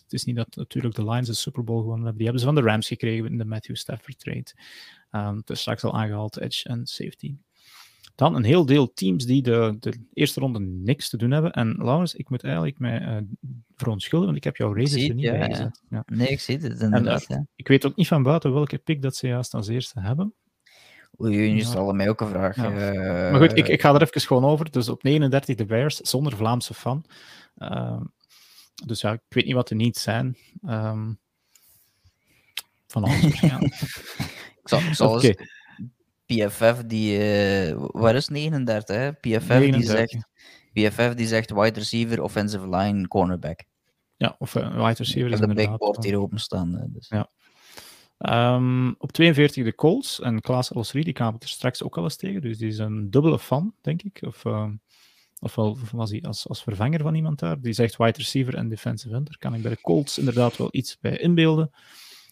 het 0.03 0.13
is 0.13 0.25
niet 0.25 0.37
dat 0.37 0.57
natuurlijk 0.57 0.95
de 0.95 1.05
Lions 1.05 1.27
de 1.27 1.35
Super 1.35 1.65
Bowl 1.65 1.81
gewonnen 1.81 2.05
hebben. 2.05 2.17
Die 2.17 2.27
hebben 2.27 2.41
ze 2.41 2.53
van 2.53 2.63
de 2.63 2.71
Rams 2.71 2.89
gekregen 2.89 3.27
in 3.27 3.39
de 3.39 3.45
Matthew 3.45 3.77
Stafford 3.77 4.19
trade. 4.19 4.47
Um, 5.11 5.43
is 5.47 5.61
straks 5.61 5.85
al 5.85 5.95
aangehaald, 5.95 6.39
edge 6.39 6.69
en 6.69 6.87
safety. 6.87 7.37
Dan 8.15 8.35
een 8.35 8.45
heel 8.45 8.67
deel 8.67 8.93
teams 8.93 9.25
die 9.25 9.43
de, 9.43 9.77
de 9.81 10.07
eerste 10.13 10.41
ronde 10.41 10.61
niks 10.61 11.09
te 11.09 11.17
doen 11.17 11.31
hebben. 11.31 11.53
En 11.53 11.77
Laurens, 11.79 12.15
ik 12.15 12.31
moet 12.31 12.45
eigenlijk 12.45 12.79
mij 12.79 13.01
uh, 13.01 13.17
verontschuldigen, 13.77 14.35
want 14.35 14.37
ik 14.37 14.45
heb 14.45 14.57
jouw 14.57 14.75
Raiders 14.75 15.09
er 15.09 15.15
niet 15.15 15.25
ja, 15.25 15.39
bij 15.39 15.49
gezet. 15.51 15.83
Ja. 15.91 16.03
Nee, 16.07 16.29
ik 16.29 16.41
zie 16.41 16.59
het 16.59 16.81
inderdaad. 16.81 17.27
En, 17.27 17.37
uh, 17.37 17.43
ik 17.57 17.69
weet 17.69 17.87
ook 17.87 17.97
niet 17.97 18.09
van 18.09 18.23
buiten 18.23 18.53
welke 18.53 18.79
pick 18.79 19.03
dat 19.03 19.17
ze 19.17 19.27
juist 19.27 19.55
als 19.55 19.69
eerste 19.69 20.01
hebben. 20.01 20.35
Oei, 21.21 21.37
jullie 21.37 21.65
stellen 21.65 21.97
mij 21.97 22.09
ook 22.09 22.21
een 22.21 22.29
vraag. 22.29 22.57
Ja. 22.57 22.93
Uh, 22.93 23.31
maar 23.31 23.41
goed, 23.41 23.59
ik, 23.59 23.69
ik 23.69 23.81
ga 23.81 23.95
er 23.95 24.03
even 24.03 24.21
gewoon 24.21 24.45
over. 24.45 24.71
Dus 24.71 24.89
op 24.89 25.03
39 25.03 25.57
de 25.57 25.65
Bears, 25.65 25.97
zonder 25.97 26.37
Vlaamse 26.37 26.75
fan. 26.75 27.05
Uh, 27.57 28.01
dus 28.87 29.01
ja, 29.01 29.13
ik 29.13 29.21
weet 29.29 29.45
niet 29.45 29.55
wat 29.55 29.69
de 29.69 29.75
niet 29.75 29.97
zijn. 29.97 30.37
Um, 30.67 31.19
van 32.87 33.05
alles 33.05 33.21
waarschijnlijk. 33.21 33.75
ik 34.63 34.69
zal, 34.69 34.79
ik 34.79 34.95
zal 34.95 35.17
okay. 35.17 35.37
PFF 36.27 36.83
die, 36.87 37.19
uh, 37.19 37.87
waar 37.87 38.15
is 38.15 38.29
39? 38.29 38.97
Hè? 38.97 39.13
PFF 39.13 39.49
39. 39.49 39.71
die 39.71 39.85
zegt, 39.85 40.17
PFF 40.73 41.15
die 41.15 41.27
zegt 41.27 41.51
wide 41.51 41.79
receiver, 41.79 42.23
offensive 42.23 42.69
line, 42.69 43.09
cornerback. 43.09 43.65
Ja, 44.17 44.37
of 44.39 44.55
uh, 44.55 44.87
wide 44.87 44.97
receiver 44.97 45.33
is 45.33 45.41
de 45.41 45.55
big 45.55 45.77
board 45.77 46.05
hier 46.05 46.21
openstaan. 46.21 46.91
Dus. 46.93 47.09
Ja. 47.09 47.31
Um, 48.55 48.95
op 48.99 49.13
42 49.13 49.65
de 49.65 49.75
Colts 49.75 50.21
en 50.21 50.41
Klaas 50.41 50.73
Alosri, 50.73 51.03
die 51.03 51.13
kwam 51.13 51.37
er 51.39 51.49
straks 51.49 51.83
ook 51.83 51.97
al 51.97 52.03
eens 52.03 52.17
tegen, 52.17 52.41
dus 52.41 52.59
die 52.59 52.69
is 52.69 52.79
een 52.79 53.11
dubbele 53.11 53.39
fan, 53.39 53.75
denk 53.81 54.03
ik. 54.03 54.19
Of, 54.27 54.45
uh, 54.45 54.69
ofwel 55.41 55.79
was 55.93 56.11
hij 56.11 56.23
als, 56.23 56.49
als 56.49 56.63
vervanger 56.63 57.01
van 57.01 57.15
iemand 57.15 57.39
daar, 57.39 57.61
die 57.61 57.73
zegt 57.73 57.97
wide 57.97 58.19
receiver 58.19 58.55
en 58.55 58.69
defensive 58.69 59.15
end. 59.15 59.27
Daar 59.27 59.39
kan 59.39 59.55
ik 59.55 59.63
bij 59.63 59.71
de 59.71 59.81
Colts 59.81 60.19
inderdaad 60.19 60.57
wel 60.57 60.69
iets 60.71 60.99
bij 61.01 61.19
inbeelden. 61.19 61.71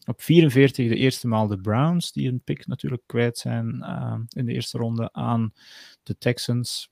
Op 0.07 0.23
44 0.23 0.89
de 0.89 0.97
eerste 0.97 1.29
maal 1.29 1.47
de 1.47 1.61
Browns, 1.61 2.13
die 2.13 2.29
een 2.29 2.41
pick 2.41 2.67
natuurlijk 2.67 3.03
kwijt 3.07 3.39
zijn 3.39 3.77
uh, 3.77 4.19
in 4.29 4.47
de 4.47 4.53
eerste 4.53 4.79
ronde 4.79 5.13
aan 5.13 5.53
de 6.03 6.19
Texans. 6.19 6.91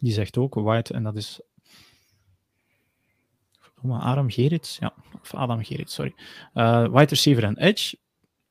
Die 0.00 0.12
zegt 0.12 0.36
ook 0.36 0.54
White, 0.54 0.94
en 0.94 1.02
dat 1.02 1.16
is 1.16 1.40
Adam 3.90 4.30
Gerits, 4.30 4.76
ja, 4.78 4.94
of 5.22 5.34
Adam 5.34 5.64
Gerits, 5.64 5.94
sorry. 5.94 6.14
Uh, 6.54 6.82
wide 6.82 7.04
receiver 7.04 7.44
en 7.44 7.58
edge. 7.58 7.96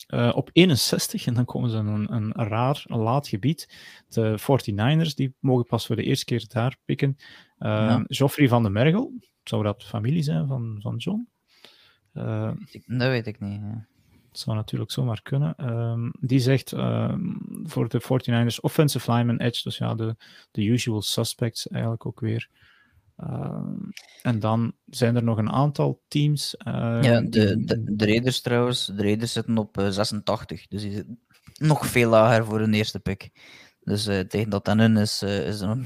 Uh, 0.08 0.32
op 0.36 0.50
61, 0.54 1.26
en 1.26 1.34
dan 1.34 1.46
komen 1.46 1.70
ze 1.70 1.78
in 1.78 1.86
een, 1.86 2.14
een 2.14 2.34
raar, 2.34 2.84
een 2.88 3.00
laat 3.00 3.28
gebied. 3.28 3.70
De 4.08 4.40
49ers, 4.40 5.14
die 5.16 5.36
mogen 5.40 5.66
pas 5.66 5.86
voor 5.86 5.96
de 5.96 6.04
eerste 6.04 6.26
keer 6.26 6.46
daar 6.48 6.78
pikken. 6.86 7.16
Uh, 7.18 7.70
ja. 7.70 8.04
Geoffrey 8.08 8.48
van 8.48 8.64
den 8.64 8.72
Mergel, 8.72 9.14
zou 9.44 9.64
dat 9.64 9.84
familie 9.84 10.24
zijn 10.24 10.48
van, 10.48 10.78
van 10.82 10.96
John? 10.98 11.28
Uh, 12.14 12.52
dat 12.86 13.10
weet 13.10 13.28
ik 13.28 13.40
niet. 13.40 13.62
Ja. 13.62 13.88
Dat 14.30 14.40
zou 14.40 14.56
natuurlijk 14.56 14.92
zomaar 14.92 15.22
kunnen. 15.22 15.72
Um, 15.72 16.12
die 16.20 16.40
zegt 16.40 16.72
um, 16.72 17.38
voor 17.64 17.90
de 17.90 18.02
49ers 18.02 18.60
offensive 18.60 19.12
lineman 19.12 19.38
edge, 19.38 19.64
dus 19.64 19.78
ja, 19.78 19.96
de, 19.96 20.16
de 20.52 20.66
usual 20.66 21.02
suspects 21.02 21.68
eigenlijk 21.68 22.06
ook 22.06 22.20
weer. 22.20 22.50
Uh, 23.18 23.70
en 24.22 24.40
dan 24.40 24.74
zijn 24.86 25.16
er 25.16 25.24
nog 25.24 25.38
een 25.38 25.52
aantal 25.52 26.02
teams. 26.08 26.56
Uh, 26.68 27.00
ja, 27.02 27.22
de, 27.22 27.64
de, 27.64 27.96
de 27.96 28.06
Raiders 28.06 28.42
trouwens. 28.42 28.86
De 28.86 29.02
Raiders 29.02 29.34
zitten 29.34 29.58
op 29.58 29.78
uh, 29.78 29.90
86. 29.90 30.68
Dus 30.68 30.82
die 30.82 30.92
zitten 30.92 31.20
nog 31.58 31.88
veel 31.88 32.10
lager 32.10 32.46
voor 32.46 32.62
een 32.62 32.74
eerste 32.74 33.00
pick. 33.00 33.30
Dus 33.82 34.08
uh, 34.08 34.20
tegen 34.20 34.50
dat 34.50 34.68
aan 34.68 34.80
hun 34.80 34.98
is, 34.98 35.24
uh, 35.24 35.48
is 35.48 35.62
er 35.62 35.78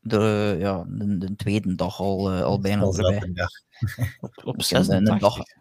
de, 0.00 0.56
ja, 0.58 0.84
de, 0.88 1.18
de, 1.18 1.36
tweede 1.36 1.74
dag 1.74 2.00
al, 2.00 2.32
uh, 2.32 2.42
al 2.42 2.60
bijna 2.60 2.82
voorbij. 2.82 3.32
op, 4.20 4.40
op 4.44 4.62
86. 4.62 5.59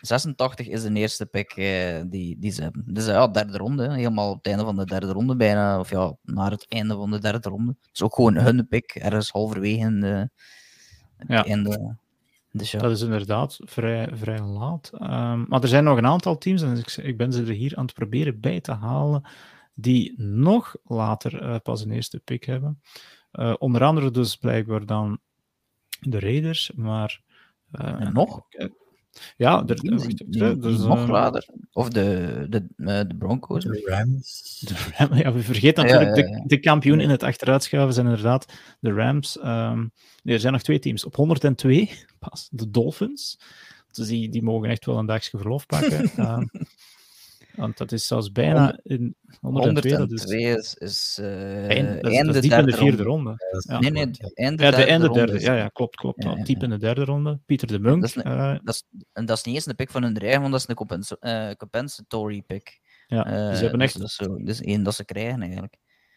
86 0.00 0.68
is 0.68 0.82
de 0.82 0.92
eerste 0.92 1.26
pick 1.26 1.56
uh, 1.56 2.00
die, 2.06 2.38
die 2.38 2.50
ze 2.50 2.62
hebben. 2.62 2.84
Dus 2.86 3.06
ja, 3.06 3.28
derde 3.28 3.58
ronde, 3.58 3.92
helemaal 3.92 4.30
op 4.30 4.36
het 4.36 4.46
einde 4.46 4.64
van 4.64 4.76
de 4.76 4.84
derde 4.84 5.12
ronde 5.12 5.36
bijna, 5.36 5.78
of 5.78 5.90
ja, 5.90 6.16
naar 6.22 6.50
het 6.50 6.66
einde 6.68 6.94
van 6.94 7.10
de 7.10 7.18
derde 7.18 7.48
ronde. 7.48 7.76
Dus 7.90 8.02
ook 8.02 8.14
gewoon 8.14 8.36
hun 8.36 8.68
pick, 8.68 8.94
ergens 8.94 9.30
halverwege 9.30 9.98
de, 9.98 10.30
ja. 11.26 11.44
einde. 11.44 11.96
Dus 12.52 12.70
ja. 12.70 12.78
Dat 12.78 12.90
is 12.90 13.00
inderdaad 13.00 13.58
vrij, 13.62 14.08
vrij 14.12 14.40
laat. 14.40 14.90
Um, 14.92 15.46
maar 15.48 15.62
er 15.62 15.68
zijn 15.68 15.84
nog 15.84 15.98
een 15.98 16.06
aantal 16.06 16.38
teams, 16.38 16.62
en 16.62 16.76
ik, 16.76 16.96
ik 16.96 17.16
ben 17.16 17.32
ze 17.32 17.40
er 17.40 17.48
hier 17.48 17.76
aan 17.76 17.84
het 17.84 17.94
proberen 17.94 18.40
bij 18.40 18.60
te 18.60 18.72
halen, 18.72 19.22
die 19.74 20.22
nog 20.22 20.76
later 20.84 21.42
uh, 21.42 21.56
pas 21.62 21.84
een 21.84 21.90
eerste 21.90 22.18
pick 22.18 22.44
hebben. 22.44 22.80
Uh, 23.32 23.54
onder 23.58 23.84
andere 23.84 24.10
dus 24.10 24.36
blijkbaar 24.36 24.86
dan 24.86 25.18
de 26.00 26.20
Raiders, 26.20 26.72
maar... 26.74 27.20
Uh, 27.72 28.10
nog? 28.10 28.40
Ja, 29.36 29.64
er, 29.66 29.76
dus, 30.60 30.78
nog 30.78 31.08
later. 31.08 31.46
Of 31.72 31.88
de, 31.88 32.46
de, 32.48 32.66
de 32.76 33.14
Broncos. 33.18 33.64
De 33.64 33.82
Rams. 33.84 34.58
De 34.66 34.74
Rams. 34.96 35.18
Ja, 35.18 35.32
we 35.32 35.42
vergeten 35.42 35.84
natuurlijk, 35.84 36.16
ja, 36.16 36.26
ja, 36.26 36.36
De, 36.36 36.42
de 36.46 36.58
kampioen 36.58 37.00
in 37.00 37.10
het 37.10 37.22
achteruitschuiven 37.22 37.94
zijn 37.94 38.06
inderdaad 38.06 38.52
de 38.80 38.92
Rams. 38.92 39.38
Um, 39.44 39.92
er 40.24 40.40
zijn 40.40 40.52
nog 40.52 40.62
twee 40.62 40.78
teams. 40.78 41.04
Op 41.04 41.16
102 41.16 41.90
pas 42.18 42.48
de 42.50 42.70
Dolphins. 42.70 43.38
Dus 43.92 44.06
die, 44.08 44.28
die 44.28 44.42
mogen 44.42 44.68
echt 44.68 44.86
wel 44.86 44.98
een 44.98 45.06
dagje 45.06 45.38
verlof 45.38 45.66
pakken. 45.66 46.10
um, 46.30 46.50
Want 47.60 47.78
dat 47.78 47.92
is 47.92 48.06
zelfs 48.06 48.32
bijna 48.32 48.78
in 48.82 49.16
102. 49.40 49.96
102 49.96 50.38
is, 50.38 50.74
is 50.74 51.18
uh, 51.20 51.68
eind, 51.68 52.02
dat, 52.02 52.12
einde 52.12 52.32
dat 52.32 52.42
diep 52.42 52.52
in 52.52 52.66
de 52.66 52.76
vierde 52.76 53.02
ronde. 53.02 53.34
Ja. 53.68 53.78
Nee, 53.78 53.90
nee, 53.90 54.10
einde 54.34 54.62
ja, 54.62 54.70
de 54.70 54.84
einde 54.84 55.10
derde. 55.10 55.40
Ja, 55.40 55.54
ja, 55.54 55.68
klopt, 55.68 55.96
klopt. 55.96 56.22
Ja, 56.22 56.34
diep 56.34 56.62
in 56.62 56.70
de 56.70 56.78
derde 56.78 57.04
ronde. 57.04 57.40
Pieter 57.46 57.68
de 57.68 57.78
Munk. 57.78 58.00
Dat 58.00 58.10
is, 58.10 58.24
een, 58.24 58.32
uh, 58.32 58.58
dat, 58.64 58.74
is, 58.74 58.84
en 59.12 59.26
dat 59.26 59.36
is 59.36 59.42
niet 59.42 59.54
eens 59.54 59.66
een 59.66 59.74
pick 59.74 59.90
van 59.90 60.02
hun 60.02 60.14
dreigen, 60.14 60.40
want 60.40 60.52
dat 60.52 60.60
is 60.60 60.68
een 60.68 60.74
compens 60.74 61.16
uh, 61.20 61.50
compensatory 61.50 62.42
pick. 62.42 62.80
Ja, 63.06 63.22
dus 63.22 63.56
ze 63.56 63.62
hebben 63.62 63.80
echt... 63.80 64.00
Dus 64.00 64.16
dat 64.16 64.28
is, 64.28 64.34
zo, 64.36 64.44
dus 64.44 64.60
één 64.60 64.82
dat 64.82 64.94
ze 64.94 65.04
krijgen 65.04 65.42
eigenlijk. 65.42 65.76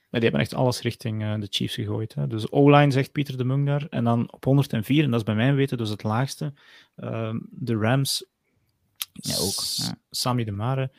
Maar 0.09 0.21
die 0.21 0.29
hebben 0.29 0.41
echt 0.41 0.53
alles 0.53 0.81
richting 0.81 1.39
de 1.39 1.47
Chiefs 1.49 1.75
gegooid. 1.75 2.13
Hè. 2.13 2.27
Dus 2.27 2.51
O-line 2.51 2.91
zegt 2.91 3.11
Pieter 3.11 3.37
de 3.37 3.43
Munk 3.43 3.67
daar. 3.67 3.87
En 3.89 4.03
dan 4.03 4.33
op 4.33 4.43
104, 4.43 5.03
en 5.03 5.09
dat 5.09 5.19
is 5.19 5.25
bij 5.25 5.35
mijn 5.35 5.55
weten 5.55 5.77
dus 5.77 5.89
het 5.89 6.03
laagste, 6.03 6.53
uh, 6.97 7.33
de 7.49 7.75
Rams. 7.75 8.25
Ja, 9.13 9.35
ook. 9.37 9.63
Ja. 9.75 9.95
Sammy 10.09 10.43
de 10.43 10.51
Mare. 10.51 10.91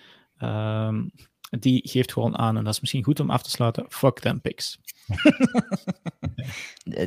Um, 0.42 1.10
die 1.60 1.88
geeft 1.88 2.12
gewoon 2.12 2.38
aan, 2.38 2.56
en 2.56 2.64
dat 2.64 2.72
is 2.72 2.80
misschien 2.80 3.04
goed 3.04 3.20
om 3.20 3.30
af 3.30 3.42
te 3.42 3.50
sluiten, 3.50 3.84
fuck 3.88 4.18
them 4.18 4.40
picks. 4.40 4.78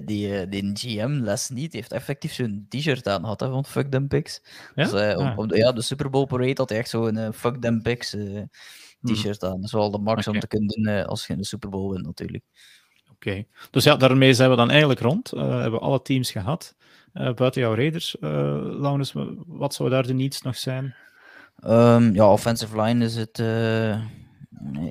die, 0.05 0.27
uh, 0.27 0.49
die 0.49 0.71
GM 0.73 1.09
Les 1.09 1.49
niet 1.49 1.73
heeft 1.73 1.91
effectief 1.91 2.33
zo'n 2.33 2.65
t-shirt 2.69 3.07
aan 3.07 3.21
gehad 3.21 3.41
van 3.41 3.65
fuck 3.65 3.91
them 3.91 4.07
picks. 4.07 4.41
Ja? 4.75 4.83
Dus, 4.83 4.93
uh, 4.93 5.15
ah. 5.15 5.31
op, 5.31 5.37
op 5.37 5.49
de, 5.49 5.57
ja, 5.57 5.71
de 5.71 5.81
Super 5.81 6.09
Bowl 6.09 6.25
parade 6.25 6.53
had 6.55 6.69
hij 6.69 6.77
echt 6.77 6.89
zo'n 6.89 7.17
uh, 7.17 7.31
fuck 7.31 7.61
them 7.61 7.81
picks 7.81 8.15
t-shirt 9.01 9.43
aan. 9.43 9.55
Dat 9.55 9.63
is 9.63 9.71
wel 9.71 9.91
de 9.91 9.97
max 9.97 10.19
okay. 10.19 10.33
om 10.33 10.39
te 10.39 10.47
kunnen 10.47 10.67
doen 10.67 11.05
als 11.05 11.27
je 11.27 11.33
in 11.33 11.39
de 11.39 11.45
Super 11.45 11.69
Bowl 11.69 11.93
wint 11.93 12.05
natuurlijk. 12.05 12.43
Oké, 13.11 13.29
okay. 13.29 13.47
dus 13.71 13.83
ja, 13.83 13.95
daarmee 13.95 14.33
zijn 14.33 14.49
we 14.49 14.55
dan 14.55 14.69
eigenlijk 14.69 14.99
rond. 14.99 15.29
hebben 15.29 15.71
we 15.71 15.79
alle 15.79 16.01
teams 16.01 16.31
gehad. 16.31 16.75
buiten 17.13 17.61
jouw 17.61 17.75
Raiders, 17.75 18.15
Laurens, 18.19 19.13
wat 19.45 19.73
zou 19.73 19.89
daar 19.89 20.07
de 20.07 20.13
needs 20.13 20.41
nog 20.41 20.57
zijn? 20.57 20.95
Um, 21.65 22.13
ja, 22.13 22.31
offensive 22.31 22.81
line 22.81 23.05
is 23.05 23.15
het, 23.15 23.39
uh, 23.39 24.01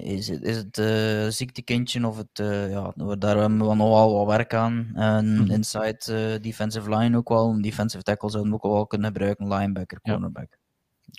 is 0.03 0.29
het, 0.29 0.43
is 0.43 0.57
het 0.57 0.79
uh, 0.79 1.29
ziektekindje 1.29 2.07
of 2.07 2.17
het, 2.17 2.39
uh, 2.39 2.71
ja, 2.71 2.93
daar 3.19 3.37
hebben 3.39 3.69
we 3.69 3.75
nog 3.75 3.89
wel 3.89 4.15
wat 4.15 4.37
werk 4.37 4.55
aan. 4.55 4.91
En 4.95 5.37
-hmm. 5.37 5.51
inside 5.51 6.39
defensive 6.41 6.97
line 6.97 7.17
ook 7.17 7.29
wel. 7.29 7.61
Defensive 7.61 8.03
tackle 8.03 8.31
zouden 8.31 8.53
we 8.53 8.59
ook 8.63 8.73
wel 8.73 8.87
kunnen 8.87 9.13
gebruiken. 9.13 9.49
Linebacker, 9.49 10.01
cornerback. 10.01 10.59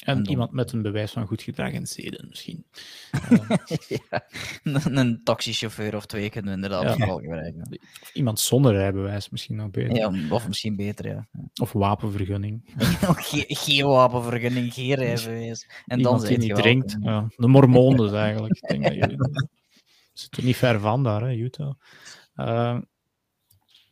En, 0.05 0.29
iemand 0.29 0.51
met 0.51 0.71
een 0.71 0.81
bewijs 0.81 1.11
van 1.11 1.27
goed 1.27 1.41
gedrag 1.41 1.71
en 1.71 1.87
zeden 1.87 2.25
misschien. 2.29 2.65
ja, 4.09 4.25
een, 4.63 5.21
taxichauffeur 5.23 5.95
of 5.95 6.05
twee 6.05 6.29
kunnen 6.29 6.49
we 6.49 6.55
inderdaad 6.55 6.97
ja. 6.97 7.05
wel 7.05 7.17
gebruiken. 7.17 7.79
Iemand 8.13 8.39
zonder 8.39 8.73
rijbewijs 8.73 9.29
misschien 9.29 9.55
nog 9.55 9.69
beter. 9.69 9.95
Ja, 9.95 10.11
of 10.29 10.47
misschien 10.47 10.75
beter, 10.75 11.07
ja. 11.07 11.27
Of 11.61 11.71
wapenvergunning. 11.71 12.61
geen, 13.29 13.45
geen 13.47 13.85
wapenvergunning, 13.85 14.73
geen 14.73 14.93
rijbewijs. 14.93 15.67
En 15.85 15.97
iemand 15.97 16.19
dan 16.19 16.29
die 16.29 16.37
niet 16.37 16.55
drinkt. 16.55 16.97
Ja. 17.01 17.27
De 17.35 17.47
mormonen 17.47 17.97
dus 17.97 18.11
eigenlijk. 18.11 18.55
Ik 18.55 18.69
denk 18.69 18.83
dat 18.83 18.93
jullie... 18.93 19.17
Zit 20.13 20.37
er 20.37 20.43
niet 20.43 20.57
ver 20.57 20.79
van 20.79 21.03
daar, 21.03 21.21
hè, 21.21 21.33
Utah. 21.33 21.73
Uh, 22.35 22.77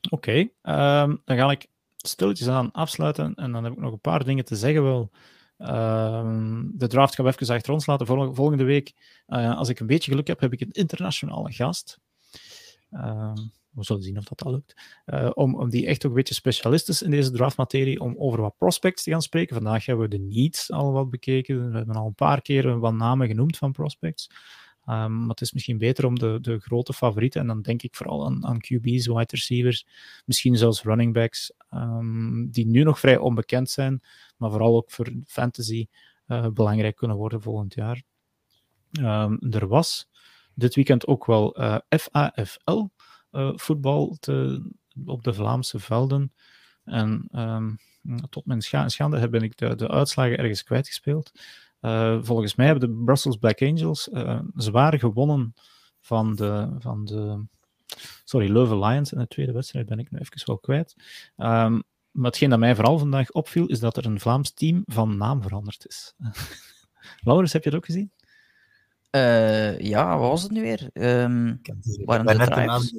Oké, 0.10 0.50
okay. 0.64 1.08
uh, 1.10 1.16
dan 1.26 1.38
ga 1.38 1.52
ik 1.52 1.68
stilletjes 1.98 2.48
aan 2.48 2.72
afsluiten 2.72 3.36
en 3.36 3.52
dan 3.52 3.64
heb 3.64 3.74
ik 3.74 3.80
nog 3.80 3.92
een 3.92 4.00
paar 4.00 4.24
dingen 4.24 4.46
te 4.46 4.56
zeggen 4.56 4.84
wel. 4.84 5.12
Uh, 5.58 6.62
de 6.74 6.88
draft 6.88 7.16
gaan 7.16 7.26
we 7.26 7.32
even 7.32 7.56
achter 7.56 7.74
ons 7.74 7.86
laten. 7.86 8.08
volgende 8.36 8.64
week, 8.64 8.94
uh, 9.28 9.58
als 9.58 9.70
ik 9.70 9.80
een 9.80 9.88
beetje 9.88 10.12
geluk 10.12 10.28
heb, 10.28 10.40
heb 10.40 10.54
ik 10.54 10.62
een 10.62 10.72
internationale 10.72 11.52
gast. 11.52 12.00
Uh, 12.92 13.34
we 13.70 13.84
zullen 13.84 14.04
zien 14.04 14.18
of 14.18 14.24
dat 14.24 14.44
al 14.44 14.52
lukt. 14.52 15.00
Uh, 15.06 15.30
om, 15.34 15.56
om 15.56 15.70
die 15.70 15.86
echt 15.86 16.06
ook 16.06 16.12
een 16.12 16.18
beetje 16.18 16.34
specialist 16.34 16.90
is 16.90 17.02
in 17.02 17.12
deze 17.12 17.32
draftmaterie, 17.32 18.00
om 18.00 18.16
over 18.18 18.42
wat 18.42 18.58
prospects 18.58 19.04
te 19.04 19.12
gaan 19.12 19.22
spreken. 19.22 19.56
Vandaag 19.56 19.86
hebben 19.86 20.10
we 20.10 20.18
de 20.18 20.24
needs 20.24 20.72
al 20.72 20.92
wat 20.92 21.10
bekeken. 21.10 21.72
We 21.72 21.78
hebben 21.78 21.96
al 21.96 22.08
een 22.08 22.16
paar 22.16 22.42
keer 22.42 22.80
wat 22.80 22.94
namen 22.94 23.28
genoemd 23.28 23.58
van 23.58 23.72
prospects. 23.72 24.30
Um, 24.90 25.20
maar 25.20 25.30
het 25.30 25.42
is 25.42 25.54
misschien 25.54 25.78
beter 25.78 26.06
om 26.06 26.20
de, 26.20 26.38
de 26.42 26.60
grote 26.60 26.94
favorieten, 26.94 27.42
en 27.42 27.48
dan 27.48 27.62
denk 27.62 27.82
ik 27.82 27.96
vooral 27.96 28.26
aan, 28.26 28.46
aan 28.46 28.60
QB's, 28.60 29.08
wide 29.08 29.26
receivers, 29.28 29.86
misschien 30.26 30.58
zelfs 30.58 30.84
running 30.84 31.14
backs, 31.14 31.52
um, 31.72 32.52
die 32.52 32.66
nu 32.66 32.84
nog 32.84 33.00
vrij 33.00 33.18
onbekend 33.18 33.70
zijn, 33.70 34.02
maar 34.38 34.50
vooral 34.50 34.76
ook 34.76 34.92
voor 34.92 35.14
fantasy 35.28 35.88
uh, 36.28 36.48
belangrijk 36.48 36.96
kunnen 36.96 37.18
worden 37.18 37.42
volgend 37.42 37.74
jaar. 37.74 38.04
Um, 39.00 39.40
er 39.52 39.68
was 39.68 40.10
dit 40.54 40.76
weekend 40.76 41.08
ook 41.08 41.26
wel 41.26 41.56
eh, 41.56 41.78
FAFL 41.90 42.88
eh, 43.32 43.52
voetbal 43.56 44.18
te, 44.20 44.66
op 45.06 45.24
de 45.24 45.34
Vlaamse 45.34 45.80
velden. 45.80 46.34
En 46.84 47.30
tot 48.30 48.46
mijn 48.46 48.62
scha 48.62 48.90
schande 48.90 49.30
ben 49.30 49.42
ik 49.42 49.58
de, 49.58 49.76
de 49.76 49.88
uitslagen 49.88 50.38
ergens 50.38 50.64
kwijtgespeeld. 50.64 51.32
Uh, 51.86 52.18
volgens 52.22 52.56
mij 52.56 52.66
hebben 52.66 52.90
de 52.90 53.04
Brussels 53.04 53.38
Black 53.38 53.62
Angels 53.62 54.10
uh, 54.14 54.40
zwaar 54.56 55.00
gewonnen 55.00 55.54
van 56.02 56.36
de, 56.36 56.76
van 56.80 57.06
de 57.06 57.46
sorry, 58.24 58.52
Leuven 58.52 58.80
Lions 58.80 59.12
in 59.12 59.20
de 59.20 59.28
tweede 59.28 59.52
wedstrijd, 59.52 59.86
ben 59.86 60.00
ik 60.00 60.12
nu 60.12 60.20
even 60.20 60.42
wel 60.46 60.58
kwijt. 60.58 60.96
Um, 61.38 61.84
maar 62.12 62.26
hetgeen 62.26 62.50
dat 62.50 62.60
mij 62.60 62.76
vooral 62.76 63.00
vandaag 63.00 63.32
opviel, 63.32 63.66
is 63.66 63.80
dat 63.80 63.98
er 63.98 64.06
een 64.06 64.20
Vlaams 64.20 64.54
team 64.54 64.84
van 64.86 65.18
naam 65.18 65.42
veranderd 65.42 65.86
is. 65.88 66.14
Laurens, 67.24 67.54
heb 67.54 67.64
je 67.64 67.70
het 67.70 67.78
ook 67.78 67.86
gezien? 67.86 68.12
Uh, 69.12 69.80
ja, 69.80 70.18
wat 70.18 70.30
was 70.30 70.44
het 70.44 70.52
nu 70.52 70.62
weer? 70.62 70.90
Um, 70.94 71.62
waren 72.06 72.26
de 72.26 72.46
tribes? 72.46 72.94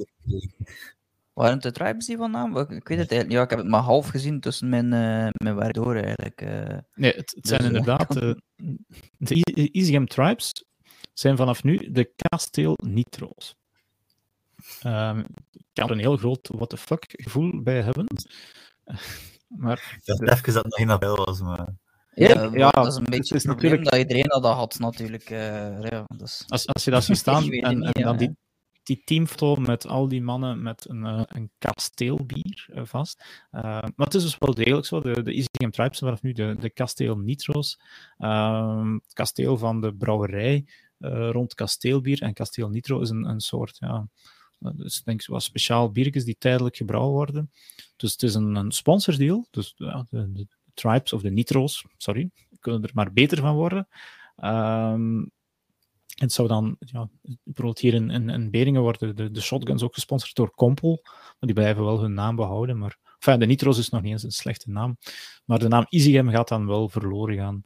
Waren 1.37 1.61
de 1.61 1.73
tribes 1.73 2.07
die 2.07 2.17
van 2.17 2.31
naam? 2.31 2.57
Ik 2.57 2.69
weet 2.69 2.99
het 2.99 3.11
eigenlijk 3.11 3.31
Ja, 3.31 3.43
ik 3.43 3.51
heb 3.51 3.59
het 3.59 3.69
maar 3.69 3.81
half 3.81 4.09
gezien 4.09 4.41
tussen 4.41 4.69
mijn, 4.69 4.85
uh, 4.85 5.29
mijn 5.33 5.57
werk 5.57 5.75
door 5.75 5.95
eigenlijk. 5.95 6.41
Uh, 6.43 6.79
nee, 6.95 7.13
het, 7.13 7.33
het 7.35 7.47
zijn 7.47 7.61
dus, 7.61 7.69
inderdaad... 7.69 8.13
de 9.17 9.71
Easygame 9.73 10.07
tribes 10.07 10.65
zijn 11.13 11.37
vanaf 11.37 11.63
nu 11.63 11.91
de 11.91 12.13
Kasteel 12.17 12.79
Nitro's. 12.83 13.55
Um, 14.87 15.19
ik 15.53 15.65
kan 15.73 15.87
er 15.87 15.91
een 15.91 15.99
heel 15.99 16.17
groot 16.17 16.49
what 16.49 16.69
the 16.69 16.77
fuck 16.77 17.05
gevoel 17.09 17.63
bij 17.63 17.83
hebben. 17.83 18.07
maar, 19.63 19.99
ja, 20.03 20.15
even 20.15 20.53
dat 20.53 20.65
nog 20.65 20.79
in 20.79 20.99
wel 20.99 21.25
was, 21.25 21.41
maar... 21.41 21.75
Ja, 22.15 22.51
ja, 22.53 22.71
dat 22.71 22.87
is 22.87 22.97
een 22.97 23.05
beetje 23.05 23.35
het, 23.35 23.45
natuurlijk... 23.45 23.85
dat 23.85 23.99
iedereen 23.99 24.29
dat 24.29 24.45
had, 24.45 24.79
natuurlijk. 24.79 25.31
Uh, 25.31 25.81
ja, 25.81 26.05
dus... 26.17 26.45
als, 26.47 26.67
als 26.67 26.85
je 26.85 26.91
dat 26.91 27.05
ziet 27.05 27.17
staan 27.27 27.51
en, 27.51 27.83
en 27.83 28.03
dan 28.03 28.17
die, 28.17 28.37
die 28.87 29.03
teamfoto 29.05 29.61
met 29.61 29.87
al 29.87 30.09
die 30.09 30.23
mannen 30.23 30.63
met 30.63 30.89
een, 30.89 31.05
uh, 31.05 31.23
een 31.27 31.51
kasteelbier 31.59 32.67
uh, 32.75 32.85
vast. 32.85 33.25
Uh, 33.53 33.63
maar 33.63 34.07
het 34.07 34.15
is 34.15 34.23
dus 34.23 34.39
wel 34.39 34.55
degelijk 34.55 34.87
zo. 34.87 35.01
De, 35.01 35.23
de 35.23 35.33
Easy 35.33 35.49
Game 35.53 35.73
Tribes 35.73 35.99
vanaf 35.99 36.23
nu 36.23 36.33
de, 36.33 36.57
de 36.61 36.71
kasteel 36.71 37.17
Nitro's. 37.19 37.81
Ehm, 38.19 38.99
kasteel 39.13 39.57
van 39.57 39.81
de 39.81 39.95
brouwerij 39.95 40.67
rond 40.99 41.55
kasteelbier. 41.55 42.23
En 42.23 42.33
kasteel 42.33 42.69
Nitro 42.69 43.01
is 43.01 43.11
een, 43.11 43.25
een 43.29 43.41
soort, 43.41 43.77
ja, 43.79 44.09
dus 44.59 45.03
denk 45.03 45.23
ik, 45.23 45.41
speciaal 45.41 45.91
biertjes 45.91 46.25
die 46.25 46.37
tijdelijk 46.39 46.77
gebrouwen 46.77 47.13
worden. 47.13 47.51
Dus 47.97 48.13
het 48.13 48.23
is 48.23 48.35
een, 48.35 48.55
een 48.55 48.73
sponsordeal. 48.73 49.47
Dus 49.51 49.75
de, 49.77 50.47
Tribes 50.75 51.13
of 51.13 51.23
de 51.23 51.31
Nitro's, 51.31 51.85
sorry, 51.97 52.31
kunnen 52.61 52.83
er 52.83 52.91
maar 52.95 53.13
beter 53.13 53.39
van 53.39 53.55
worden. 53.55 53.89
Um, 54.45 55.31
het 56.15 56.33
zou 56.33 56.49
dan, 56.49 56.77
ja, 56.79 57.09
bijvoorbeeld 57.43 57.79
hier 57.79 57.95
in, 57.95 58.11
in, 58.11 58.29
in 58.29 58.51
Beringen 58.51 58.81
worden 58.81 59.17
de, 59.17 59.31
de 59.31 59.41
shotguns 59.41 59.83
ook 59.83 59.95
gesponsord 59.95 60.35
door 60.35 60.51
Kompel, 60.51 61.01
maar 61.03 61.37
die 61.39 61.55
blijven 61.55 61.85
wel 61.85 62.01
hun 62.01 62.15
naam 62.15 62.37
behouden. 62.37 62.79
Maar 62.79 62.99
enfin, 63.19 63.39
de 63.39 63.47
Nitro's 63.47 63.79
is 63.79 63.89
nog 63.89 64.03
niet 64.03 64.13
eens 64.13 64.23
een 64.23 64.31
slechte 64.31 64.71
naam, 64.71 64.97
maar 65.45 65.59
de 65.59 65.69
naam 65.69 65.87
EasyGame 65.89 66.33
gaat 66.33 66.49
dan 66.49 66.67
wel 66.67 66.89
verloren 66.89 67.37
gaan. 67.37 67.63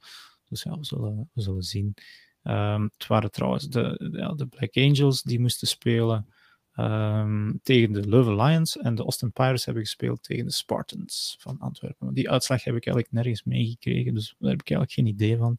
Dus 0.48 0.62
ja, 0.62 0.78
we 0.78 0.84
zullen, 0.84 1.30
we 1.32 1.42
zullen 1.42 1.62
zien. 1.62 1.94
Um, 2.42 2.82
het 2.82 3.06
waren 3.06 3.30
trouwens 3.30 3.68
de, 3.68 4.34
de, 4.36 4.46
Black 4.46 4.76
Angels 4.76 5.22
die 5.22 5.40
moesten 5.40 5.68
spelen 5.68 6.26
um, 6.74 7.60
tegen 7.62 7.92
de 7.92 8.08
Leuven 8.08 8.36
Lions 8.36 8.76
en 8.78 8.94
de 8.94 9.02
Austin 9.02 9.32
Pirates 9.32 9.64
hebben 9.64 9.82
gespeeld 9.82 10.22
tegen 10.22 10.44
de 10.44 10.52
Spartans 10.52 11.36
van 11.38 11.58
Antwerpen. 11.58 12.14
Die 12.14 12.30
uitslag 12.30 12.64
heb 12.64 12.76
ik 12.76 12.86
eigenlijk 12.86 13.12
nergens 13.12 13.44
meegekregen, 13.44 14.14
dus 14.14 14.34
daar 14.38 14.50
heb 14.50 14.60
ik 14.60 14.70
eigenlijk 14.70 14.92
geen 14.92 15.06
idee 15.06 15.36
van. 15.36 15.58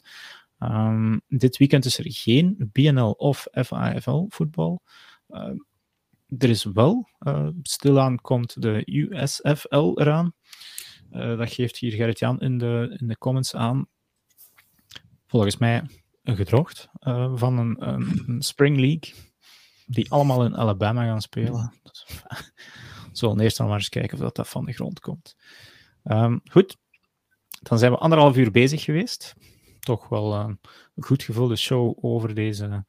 Um, 0.63 1.21
dit 1.27 1.57
weekend 1.57 1.85
is 1.85 1.97
er 1.97 2.05
geen 2.07 2.69
BNL 2.71 3.11
of 3.11 3.47
FAFL 3.51 4.25
voetbal. 4.29 4.81
Uh, 5.29 5.49
er 6.37 6.49
is 6.49 6.63
wel, 6.63 7.09
uh, 7.19 7.47
stilaan 7.61 8.21
komt 8.21 8.61
de 8.61 8.81
USFL 8.85 9.91
eraan. 9.99 10.33
Uh, 11.11 11.37
dat 11.37 11.53
geeft 11.53 11.77
hier 11.77 11.91
Gerrit-Jan 11.91 12.39
in 12.39 12.57
de, 12.57 12.95
in 12.99 13.07
de 13.07 13.17
comments 13.17 13.55
aan. 13.55 13.87
Volgens 15.27 15.57
mij 15.57 15.83
een 16.23 16.35
gedrocht 16.35 16.89
van 17.35 17.57
een, 17.57 17.87
een, 17.87 18.23
een, 18.27 18.41
Spring 18.41 18.77
League, 18.77 19.13
die 19.85 20.11
allemaal 20.11 20.45
in 20.45 20.57
Alabama 20.57 21.03
gaan 21.03 21.21
spelen. 21.21 21.73
Dus, 21.83 22.05
we 22.07 23.09
zullen 23.11 23.39
eerst 23.39 23.57
dan 23.57 23.67
maar 23.67 23.77
eens 23.77 23.89
kijken 23.89 24.13
of 24.13 24.23
dat, 24.23 24.35
dat 24.35 24.49
van 24.49 24.65
de 24.65 24.73
grond 24.73 24.99
komt. 24.99 25.35
Um, 26.03 26.41
goed, 26.51 26.77
dan 27.61 27.79
zijn 27.79 27.91
we 27.91 27.97
anderhalf 27.97 28.37
uur 28.37 28.51
bezig 28.51 28.83
geweest 28.83 29.35
toch 29.85 30.09
wel 30.09 30.33
een 30.33 30.59
goed 30.95 31.23
gevulde 31.23 31.55
show 31.55 31.97
over 32.01 32.33
deze, 32.33 32.85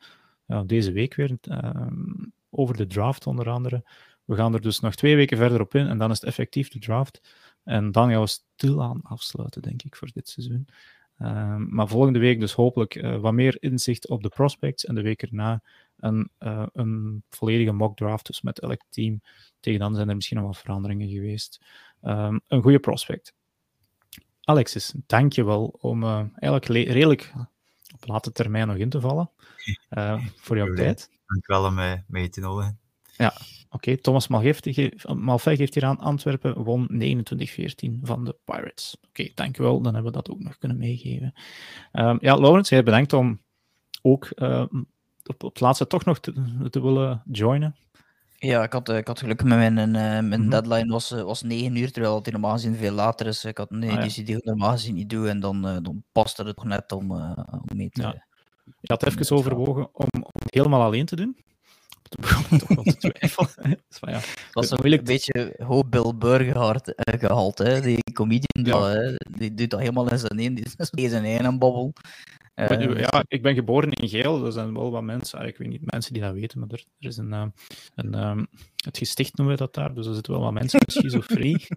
deze 0.66 0.92
week 0.92 1.14
weer. 1.14 1.36
Ehm, 1.40 2.24
over 2.50 2.76
de 2.76 2.86
draft 2.86 3.26
onder 3.26 3.50
andere. 3.50 3.84
We 4.24 4.36
gaan 4.36 4.54
er 4.54 4.60
dus 4.60 4.80
nog 4.80 4.94
twee 4.94 5.16
weken 5.16 5.36
verder 5.36 5.60
op 5.60 5.74
in 5.74 5.86
en 5.86 5.98
dan 5.98 6.10
is 6.10 6.20
het 6.20 6.28
effectief 6.28 6.68
de 6.68 6.78
draft. 6.78 7.20
En 7.64 7.92
dan 7.92 8.10
gaan 8.10 8.20
we 8.20 8.26
stilaan 8.26 9.02
afsluiten, 9.02 9.62
denk 9.62 9.82
ik, 9.82 9.96
voor 9.96 10.10
dit 10.12 10.28
seizoen. 10.28 10.68
Ehm, 11.18 11.74
maar 11.74 11.88
volgende 11.88 12.18
week 12.18 12.40
dus 12.40 12.52
hopelijk 12.52 12.94
uh, 12.94 13.20
wat 13.20 13.32
meer 13.32 13.56
inzicht 13.62 14.08
op 14.08 14.22
de 14.22 14.28
prospects 14.28 14.84
en 14.84 14.94
de 14.94 15.02
week 15.02 15.22
erna 15.22 15.62
een, 15.96 16.30
een 16.72 17.22
volledige 17.28 17.72
mock 17.72 17.96
draft, 17.96 18.26
dus 18.26 18.42
met 18.42 18.60
elk 18.60 18.80
team. 18.88 19.20
Tegen 19.60 19.80
dan 19.80 19.94
zijn 19.94 20.08
er 20.08 20.14
misschien 20.14 20.36
nog 20.36 20.46
wat 20.46 20.58
veranderingen 20.58 21.08
geweest. 21.08 21.64
Um, 22.02 22.40
een 22.46 22.62
goede 22.62 22.78
prospect. 22.78 23.34
Alexis, 24.44 24.92
dank 25.06 25.32
je 25.32 25.44
wel 25.44 25.64
om 25.80 26.02
uh, 26.02 26.22
eigenlijk 26.34 26.88
redelijk 26.88 27.32
op 27.94 28.08
late 28.08 28.32
termijn 28.32 28.66
nog 28.66 28.76
in 28.76 28.90
te 28.90 29.00
vallen. 29.00 29.30
Uh, 29.90 30.26
voor 30.44 30.56
jouw 30.56 30.74
tijd. 30.74 31.10
Dank 31.26 31.46
wel 31.46 31.64
om 31.64 31.74
mij 31.74 32.04
mee 32.06 32.28
te 32.28 32.40
nodigen. 32.40 32.78
Ja, 33.16 33.26
oké. 33.26 33.44
Okay. 33.70 33.96
Thomas 33.96 34.28
Malfay 34.28 35.56
geeft 35.56 35.74
hier 35.74 35.84
aan 35.84 35.98
Antwerpen, 35.98 36.62
won 36.62 36.88
29-14 36.92 38.00
van 38.02 38.24
de 38.24 38.36
Pirates. 38.44 38.96
Oké, 38.96 39.08
okay, 39.08 39.32
dankjewel. 39.34 39.80
Dan 39.80 39.94
hebben 39.94 40.12
we 40.12 40.18
dat 40.18 40.30
ook 40.30 40.42
nog 40.42 40.58
kunnen 40.58 40.78
meegeven. 40.78 41.34
Um, 41.92 42.18
ja, 42.20 42.36
Laurens, 42.36 42.68
jij 42.68 42.82
bedankt 42.82 43.12
om 43.12 43.40
ook 44.02 44.30
op, 45.24 45.42
op 45.42 45.52
het 45.52 45.60
laatste 45.60 45.86
toch 45.86 46.04
nog 46.04 46.20
te, 46.20 46.32
te 46.70 46.82
willen 46.82 47.22
joinen. 47.26 47.76
Ja, 48.44 48.62
ik 48.62 48.72
had, 48.72 48.88
eh, 48.88 48.96
ik 48.96 49.06
had 49.06 49.18
geluk 49.18 49.42
met 49.42 49.58
mijn, 49.58 49.78
uh, 49.78 49.94
mijn 49.94 50.32
-hmm. 50.32 50.50
deadline 50.50 50.92
was, 50.92 51.10
eh, 51.10 51.22
was 51.22 51.42
9 51.42 51.76
uur, 51.76 51.92
terwijl 51.92 52.14
het 52.14 52.30
normaal 52.30 52.52
gezien 52.52 52.76
veel 52.76 52.92
later 52.92 53.26
is. 53.26 53.44
Ik 53.44 53.58
had 53.58 53.70
een 53.70 53.82
ah, 53.84 53.98
editie 53.98 54.24
die 54.24 54.36
ik 54.36 54.44
normaal 54.44 54.70
gezien 54.70 54.94
niet 54.94 55.10
doe 55.10 55.28
en 55.28 55.40
dan, 55.40 55.68
uh, 55.68 55.76
dan 55.82 56.04
paste 56.12 56.42
het 56.42 56.56
nog 56.56 56.64
net 56.64 56.92
om, 56.92 57.10
om 57.10 57.62
mee 57.74 57.90
te... 57.90 58.02
Ja. 58.02 58.24
Je 58.80 58.92
had 58.92 59.06
even 59.06 59.36
overwogen 59.36 59.88
om, 59.92 60.06
om 60.12 60.30
het 60.32 60.54
helemaal 60.54 60.82
alleen 60.82 61.06
te 61.06 61.16
doen. 61.16 61.36
Toen 62.02 62.20
begon 62.20 62.58
toch 62.58 62.68
wel 62.68 62.84
te 62.84 62.96
twijfelen. 63.10 63.78
dus, 63.88 63.98
ja, 64.00 64.12
dat 64.12 64.22
was 64.52 64.70
een 64.70 64.78
moeilijk 64.80 65.04
beetje 65.04 65.54
hoop 65.58 65.90
Bill 65.90 66.12
Burr 66.18 66.44
gehaald, 67.04 67.58
hè. 67.58 67.80
die 67.80 68.12
comedian, 68.12 68.64
ja. 68.64 68.94
die, 68.94 69.38
die 69.38 69.54
doet 69.54 69.70
dat 69.70 69.80
helemaal 69.80 70.10
in 70.10 70.18
zijn 70.18 70.38
één, 70.38 70.54
die 70.54 70.64
is 70.64 71.10
zijn 71.10 71.24
eigen 71.24 71.58
babbel. 71.58 71.92
Uh, 72.70 72.98
ja, 72.98 73.24
ik 73.28 73.42
ben 73.42 73.54
geboren 73.54 73.90
in 73.90 74.08
Geel. 74.08 74.46
Er 74.46 74.52
zijn 74.52 74.74
wel 74.74 74.90
wat 74.90 75.02
mensen, 75.02 75.38
ah, 75.38 75.46
ik 75.46 75.56
weet 75.56 75.68
niet 75.68 75.90
mensen 75.92 76.12
die 76.12 76.22
dat 76.22 76.34
weten, 76.34 76.58
maar 76.58 76.68
er, 76.68 76.84
er 76.98 77.08
is 77.08 77.16
een, 77.16 77.32
uh, 77.32 77.44
een 77.94 78.28
um, 78.28 78.46
het 78.84 78.98
gesticht 78.98 79.36
noemen 79.36 79.54
we 79.54 79.60
dat 79.60 79.74
daar, 79.74 79.94
dus 79.94 80.06
er 80.06 80.14
zitten 80.14 80.32
wel 80.32 80.42
wat 80.42 80.52
mensen 80.52 80.78
met 80.78 80.92
schizofrenie. 80.92 81.66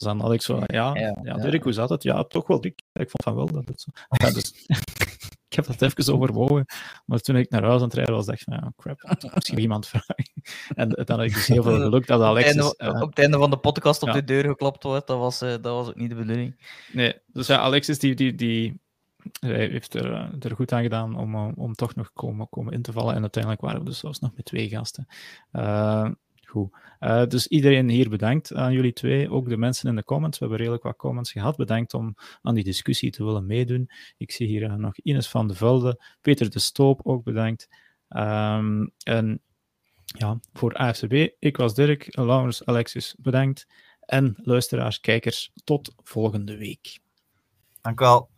Dus 0.00 0.08
dan 0.08 0.20
had 0.20 0.32
ik 0.32 0.42
zo, 0.42 0.62
ja, 0.66 0.94
ja, 0.94 1.18
ja, 1.22 1.34
Dirk, 1.34 1.62
hoe 1.62 1.72
zat 1.72 1.90
het? 1.90 2.02
Ja, 2.02 2.24
toch 2.24 2.46
wel 2.46 2.60
dik. 2.60 2.82
Ik 2.92 3.10
vond 3.10 3.22
van 3.22 3.34
wel 3.34 3.46
dat 3.46 3.68
het 3.68 3.80
zo... 3.80 3.90
Ja, 4.24 4.30
dus, 4.30 4.66
ik 5.48 5.56
heb 5.56 5.66
dat 5.66 5.82
even 5.82 6.14
overwogen, 6.14 6.64
maar 7.06 7.18
toen 7.18 7.36
ik 7.36 7.50
naar 7.50 7.62
huis 7.62 7.76
aan 7.76 7.84
het 7.86 7.94
rijden 7.94 8.14
was, 8.14 8.26
dacht 8.26 8.40
ik 8.40 8.44
van, 8.44 8.54
ja, 8.54 8.72
crap, 8.76 9.34
misschien 9.34 9.58
iemand 9.58 9.86
vragen. 9.86 10.32
En 10.74 10.88
dan 10.88 11.04
had 11.18 11.26
ik 11.26 11.34
dus 11.34 11.46
heel 11.46 11.62
veel 11.62 11.80
geluk 11.80 12.06
dat 12.06 12.20
Alexis... 12.20 12.62
Op 12.62 12.70
het 12.70 12.78
einde, 12.78 13.02
op 13.02 13.08
het 13.08 13.18
einde 13.18 13.38
van 13.38 13.50
de 13.50 13.58
podcast 13.58 14.02
op 14.02 14.12
de 14.12 14.24
deur 14.24 14.44
geklopt 14.44 14.82
wordt, 14.82 15.06
dat 15.06 15.18
was, 15.18 15.38
dat 15.38 15.62
was 15.62 15.88
ook 15.88 15.96
niet 15.96 16.10
de 16.10 16.16
bedoeling. 16.16 16.60
Nee, 16.92 17.14
dus 17.26 17.46
ja, 17.46 17.58
Alexis 17.58 17.98
die, 17.98 18.14
die, 18.14 18.34
die 18.34 18.80
hij 19.40 19.68
heeft 19.68 19.94
er, 19.94 20.34
er 20.40 20.54
goed 20.54 20.72
aan 20.72 20.82
gedaan 20.82 21.16
om, 21.16 21.34
om 21.36 21.74
toch 21.74 21.94
nog 21.94 22.12
komen, 22.12 22.48
komen 22.48 22.72
in 22.72 22.82
te 22.82 22.92
vallen. 22.92 23.14
En 23.14 23.20
uiteindelijk 23.20 23.62
waren 23.62 23.78
we 23.80 23.86
dus 23.86 23.98
zelfs 23.98 24.18
nog 24.18 24.30
met 24.36 24.44
twee 24.44 24.68
gasten. 24.68 25.06
Uh, 25.52 26.10
Goed. 26.50 26.70
Dus 27.30 27.46
iedereen 27.46 27.88
hier 27.88 28.08
bedankt 28.08 28.54
aan 28.54 28.72
jullie 28.72 28.92
twee, 28.92 29.30
ook 29.30 29.48
de 29.48 29.56
mensen 29.56 29.88
in 29.88 29.96
de 29.96 30.04
comments. 30.04 30.38
We 30.38 30.44
hebben 30.44 30.58
redelijk 30.58 30.82
wat 30.86 30.96
comments 30.96 31.32
gehad. 31.32 31.56
Bedankt 31.56 31.94
om 31.94 32.14
aan 32.42 32.54
die 32.54 32.64
discussie 32.64 33.10
te 33.10 33.24
willen 33.24 33.46
meedoen. 33.46 33.90
Ik 34.16 34.30
zie 34.30 34.46
hier 34.46 34.78
nog 34.78 34.98
Ines 34.98 35.28
van 35.28 35.48
de 35.48 35.54
Velde, 35.54 36.04
Peter 36.20 36.50
de 36.50 36.58
Stoop 36.58 37.00
ook 37.02 37.24
bedankt. 37.24 37.68
Um, 38.08 38.92
en 39.02 39.40
ja, 40.04 40.40
voor 40.52 40.74
AFCB, 40.74 41.28
ik 41.38 41.56
was 41.56 41.74
Dirk, 41.74 42.16
Laurens, 42.16 42.64
Alexis, 42.64 43.14
bedankt. 43.18 43.66
En 44.00 44.34
luisteraars, 44.42 45.00
kijkers, 45.00 45.52
tot 45.64 45.94
volgende 45.96 46.56
week. 46.56 46.98
Dank 47.80 48.00
u 48.00 48.04
wel. 48.04 48.28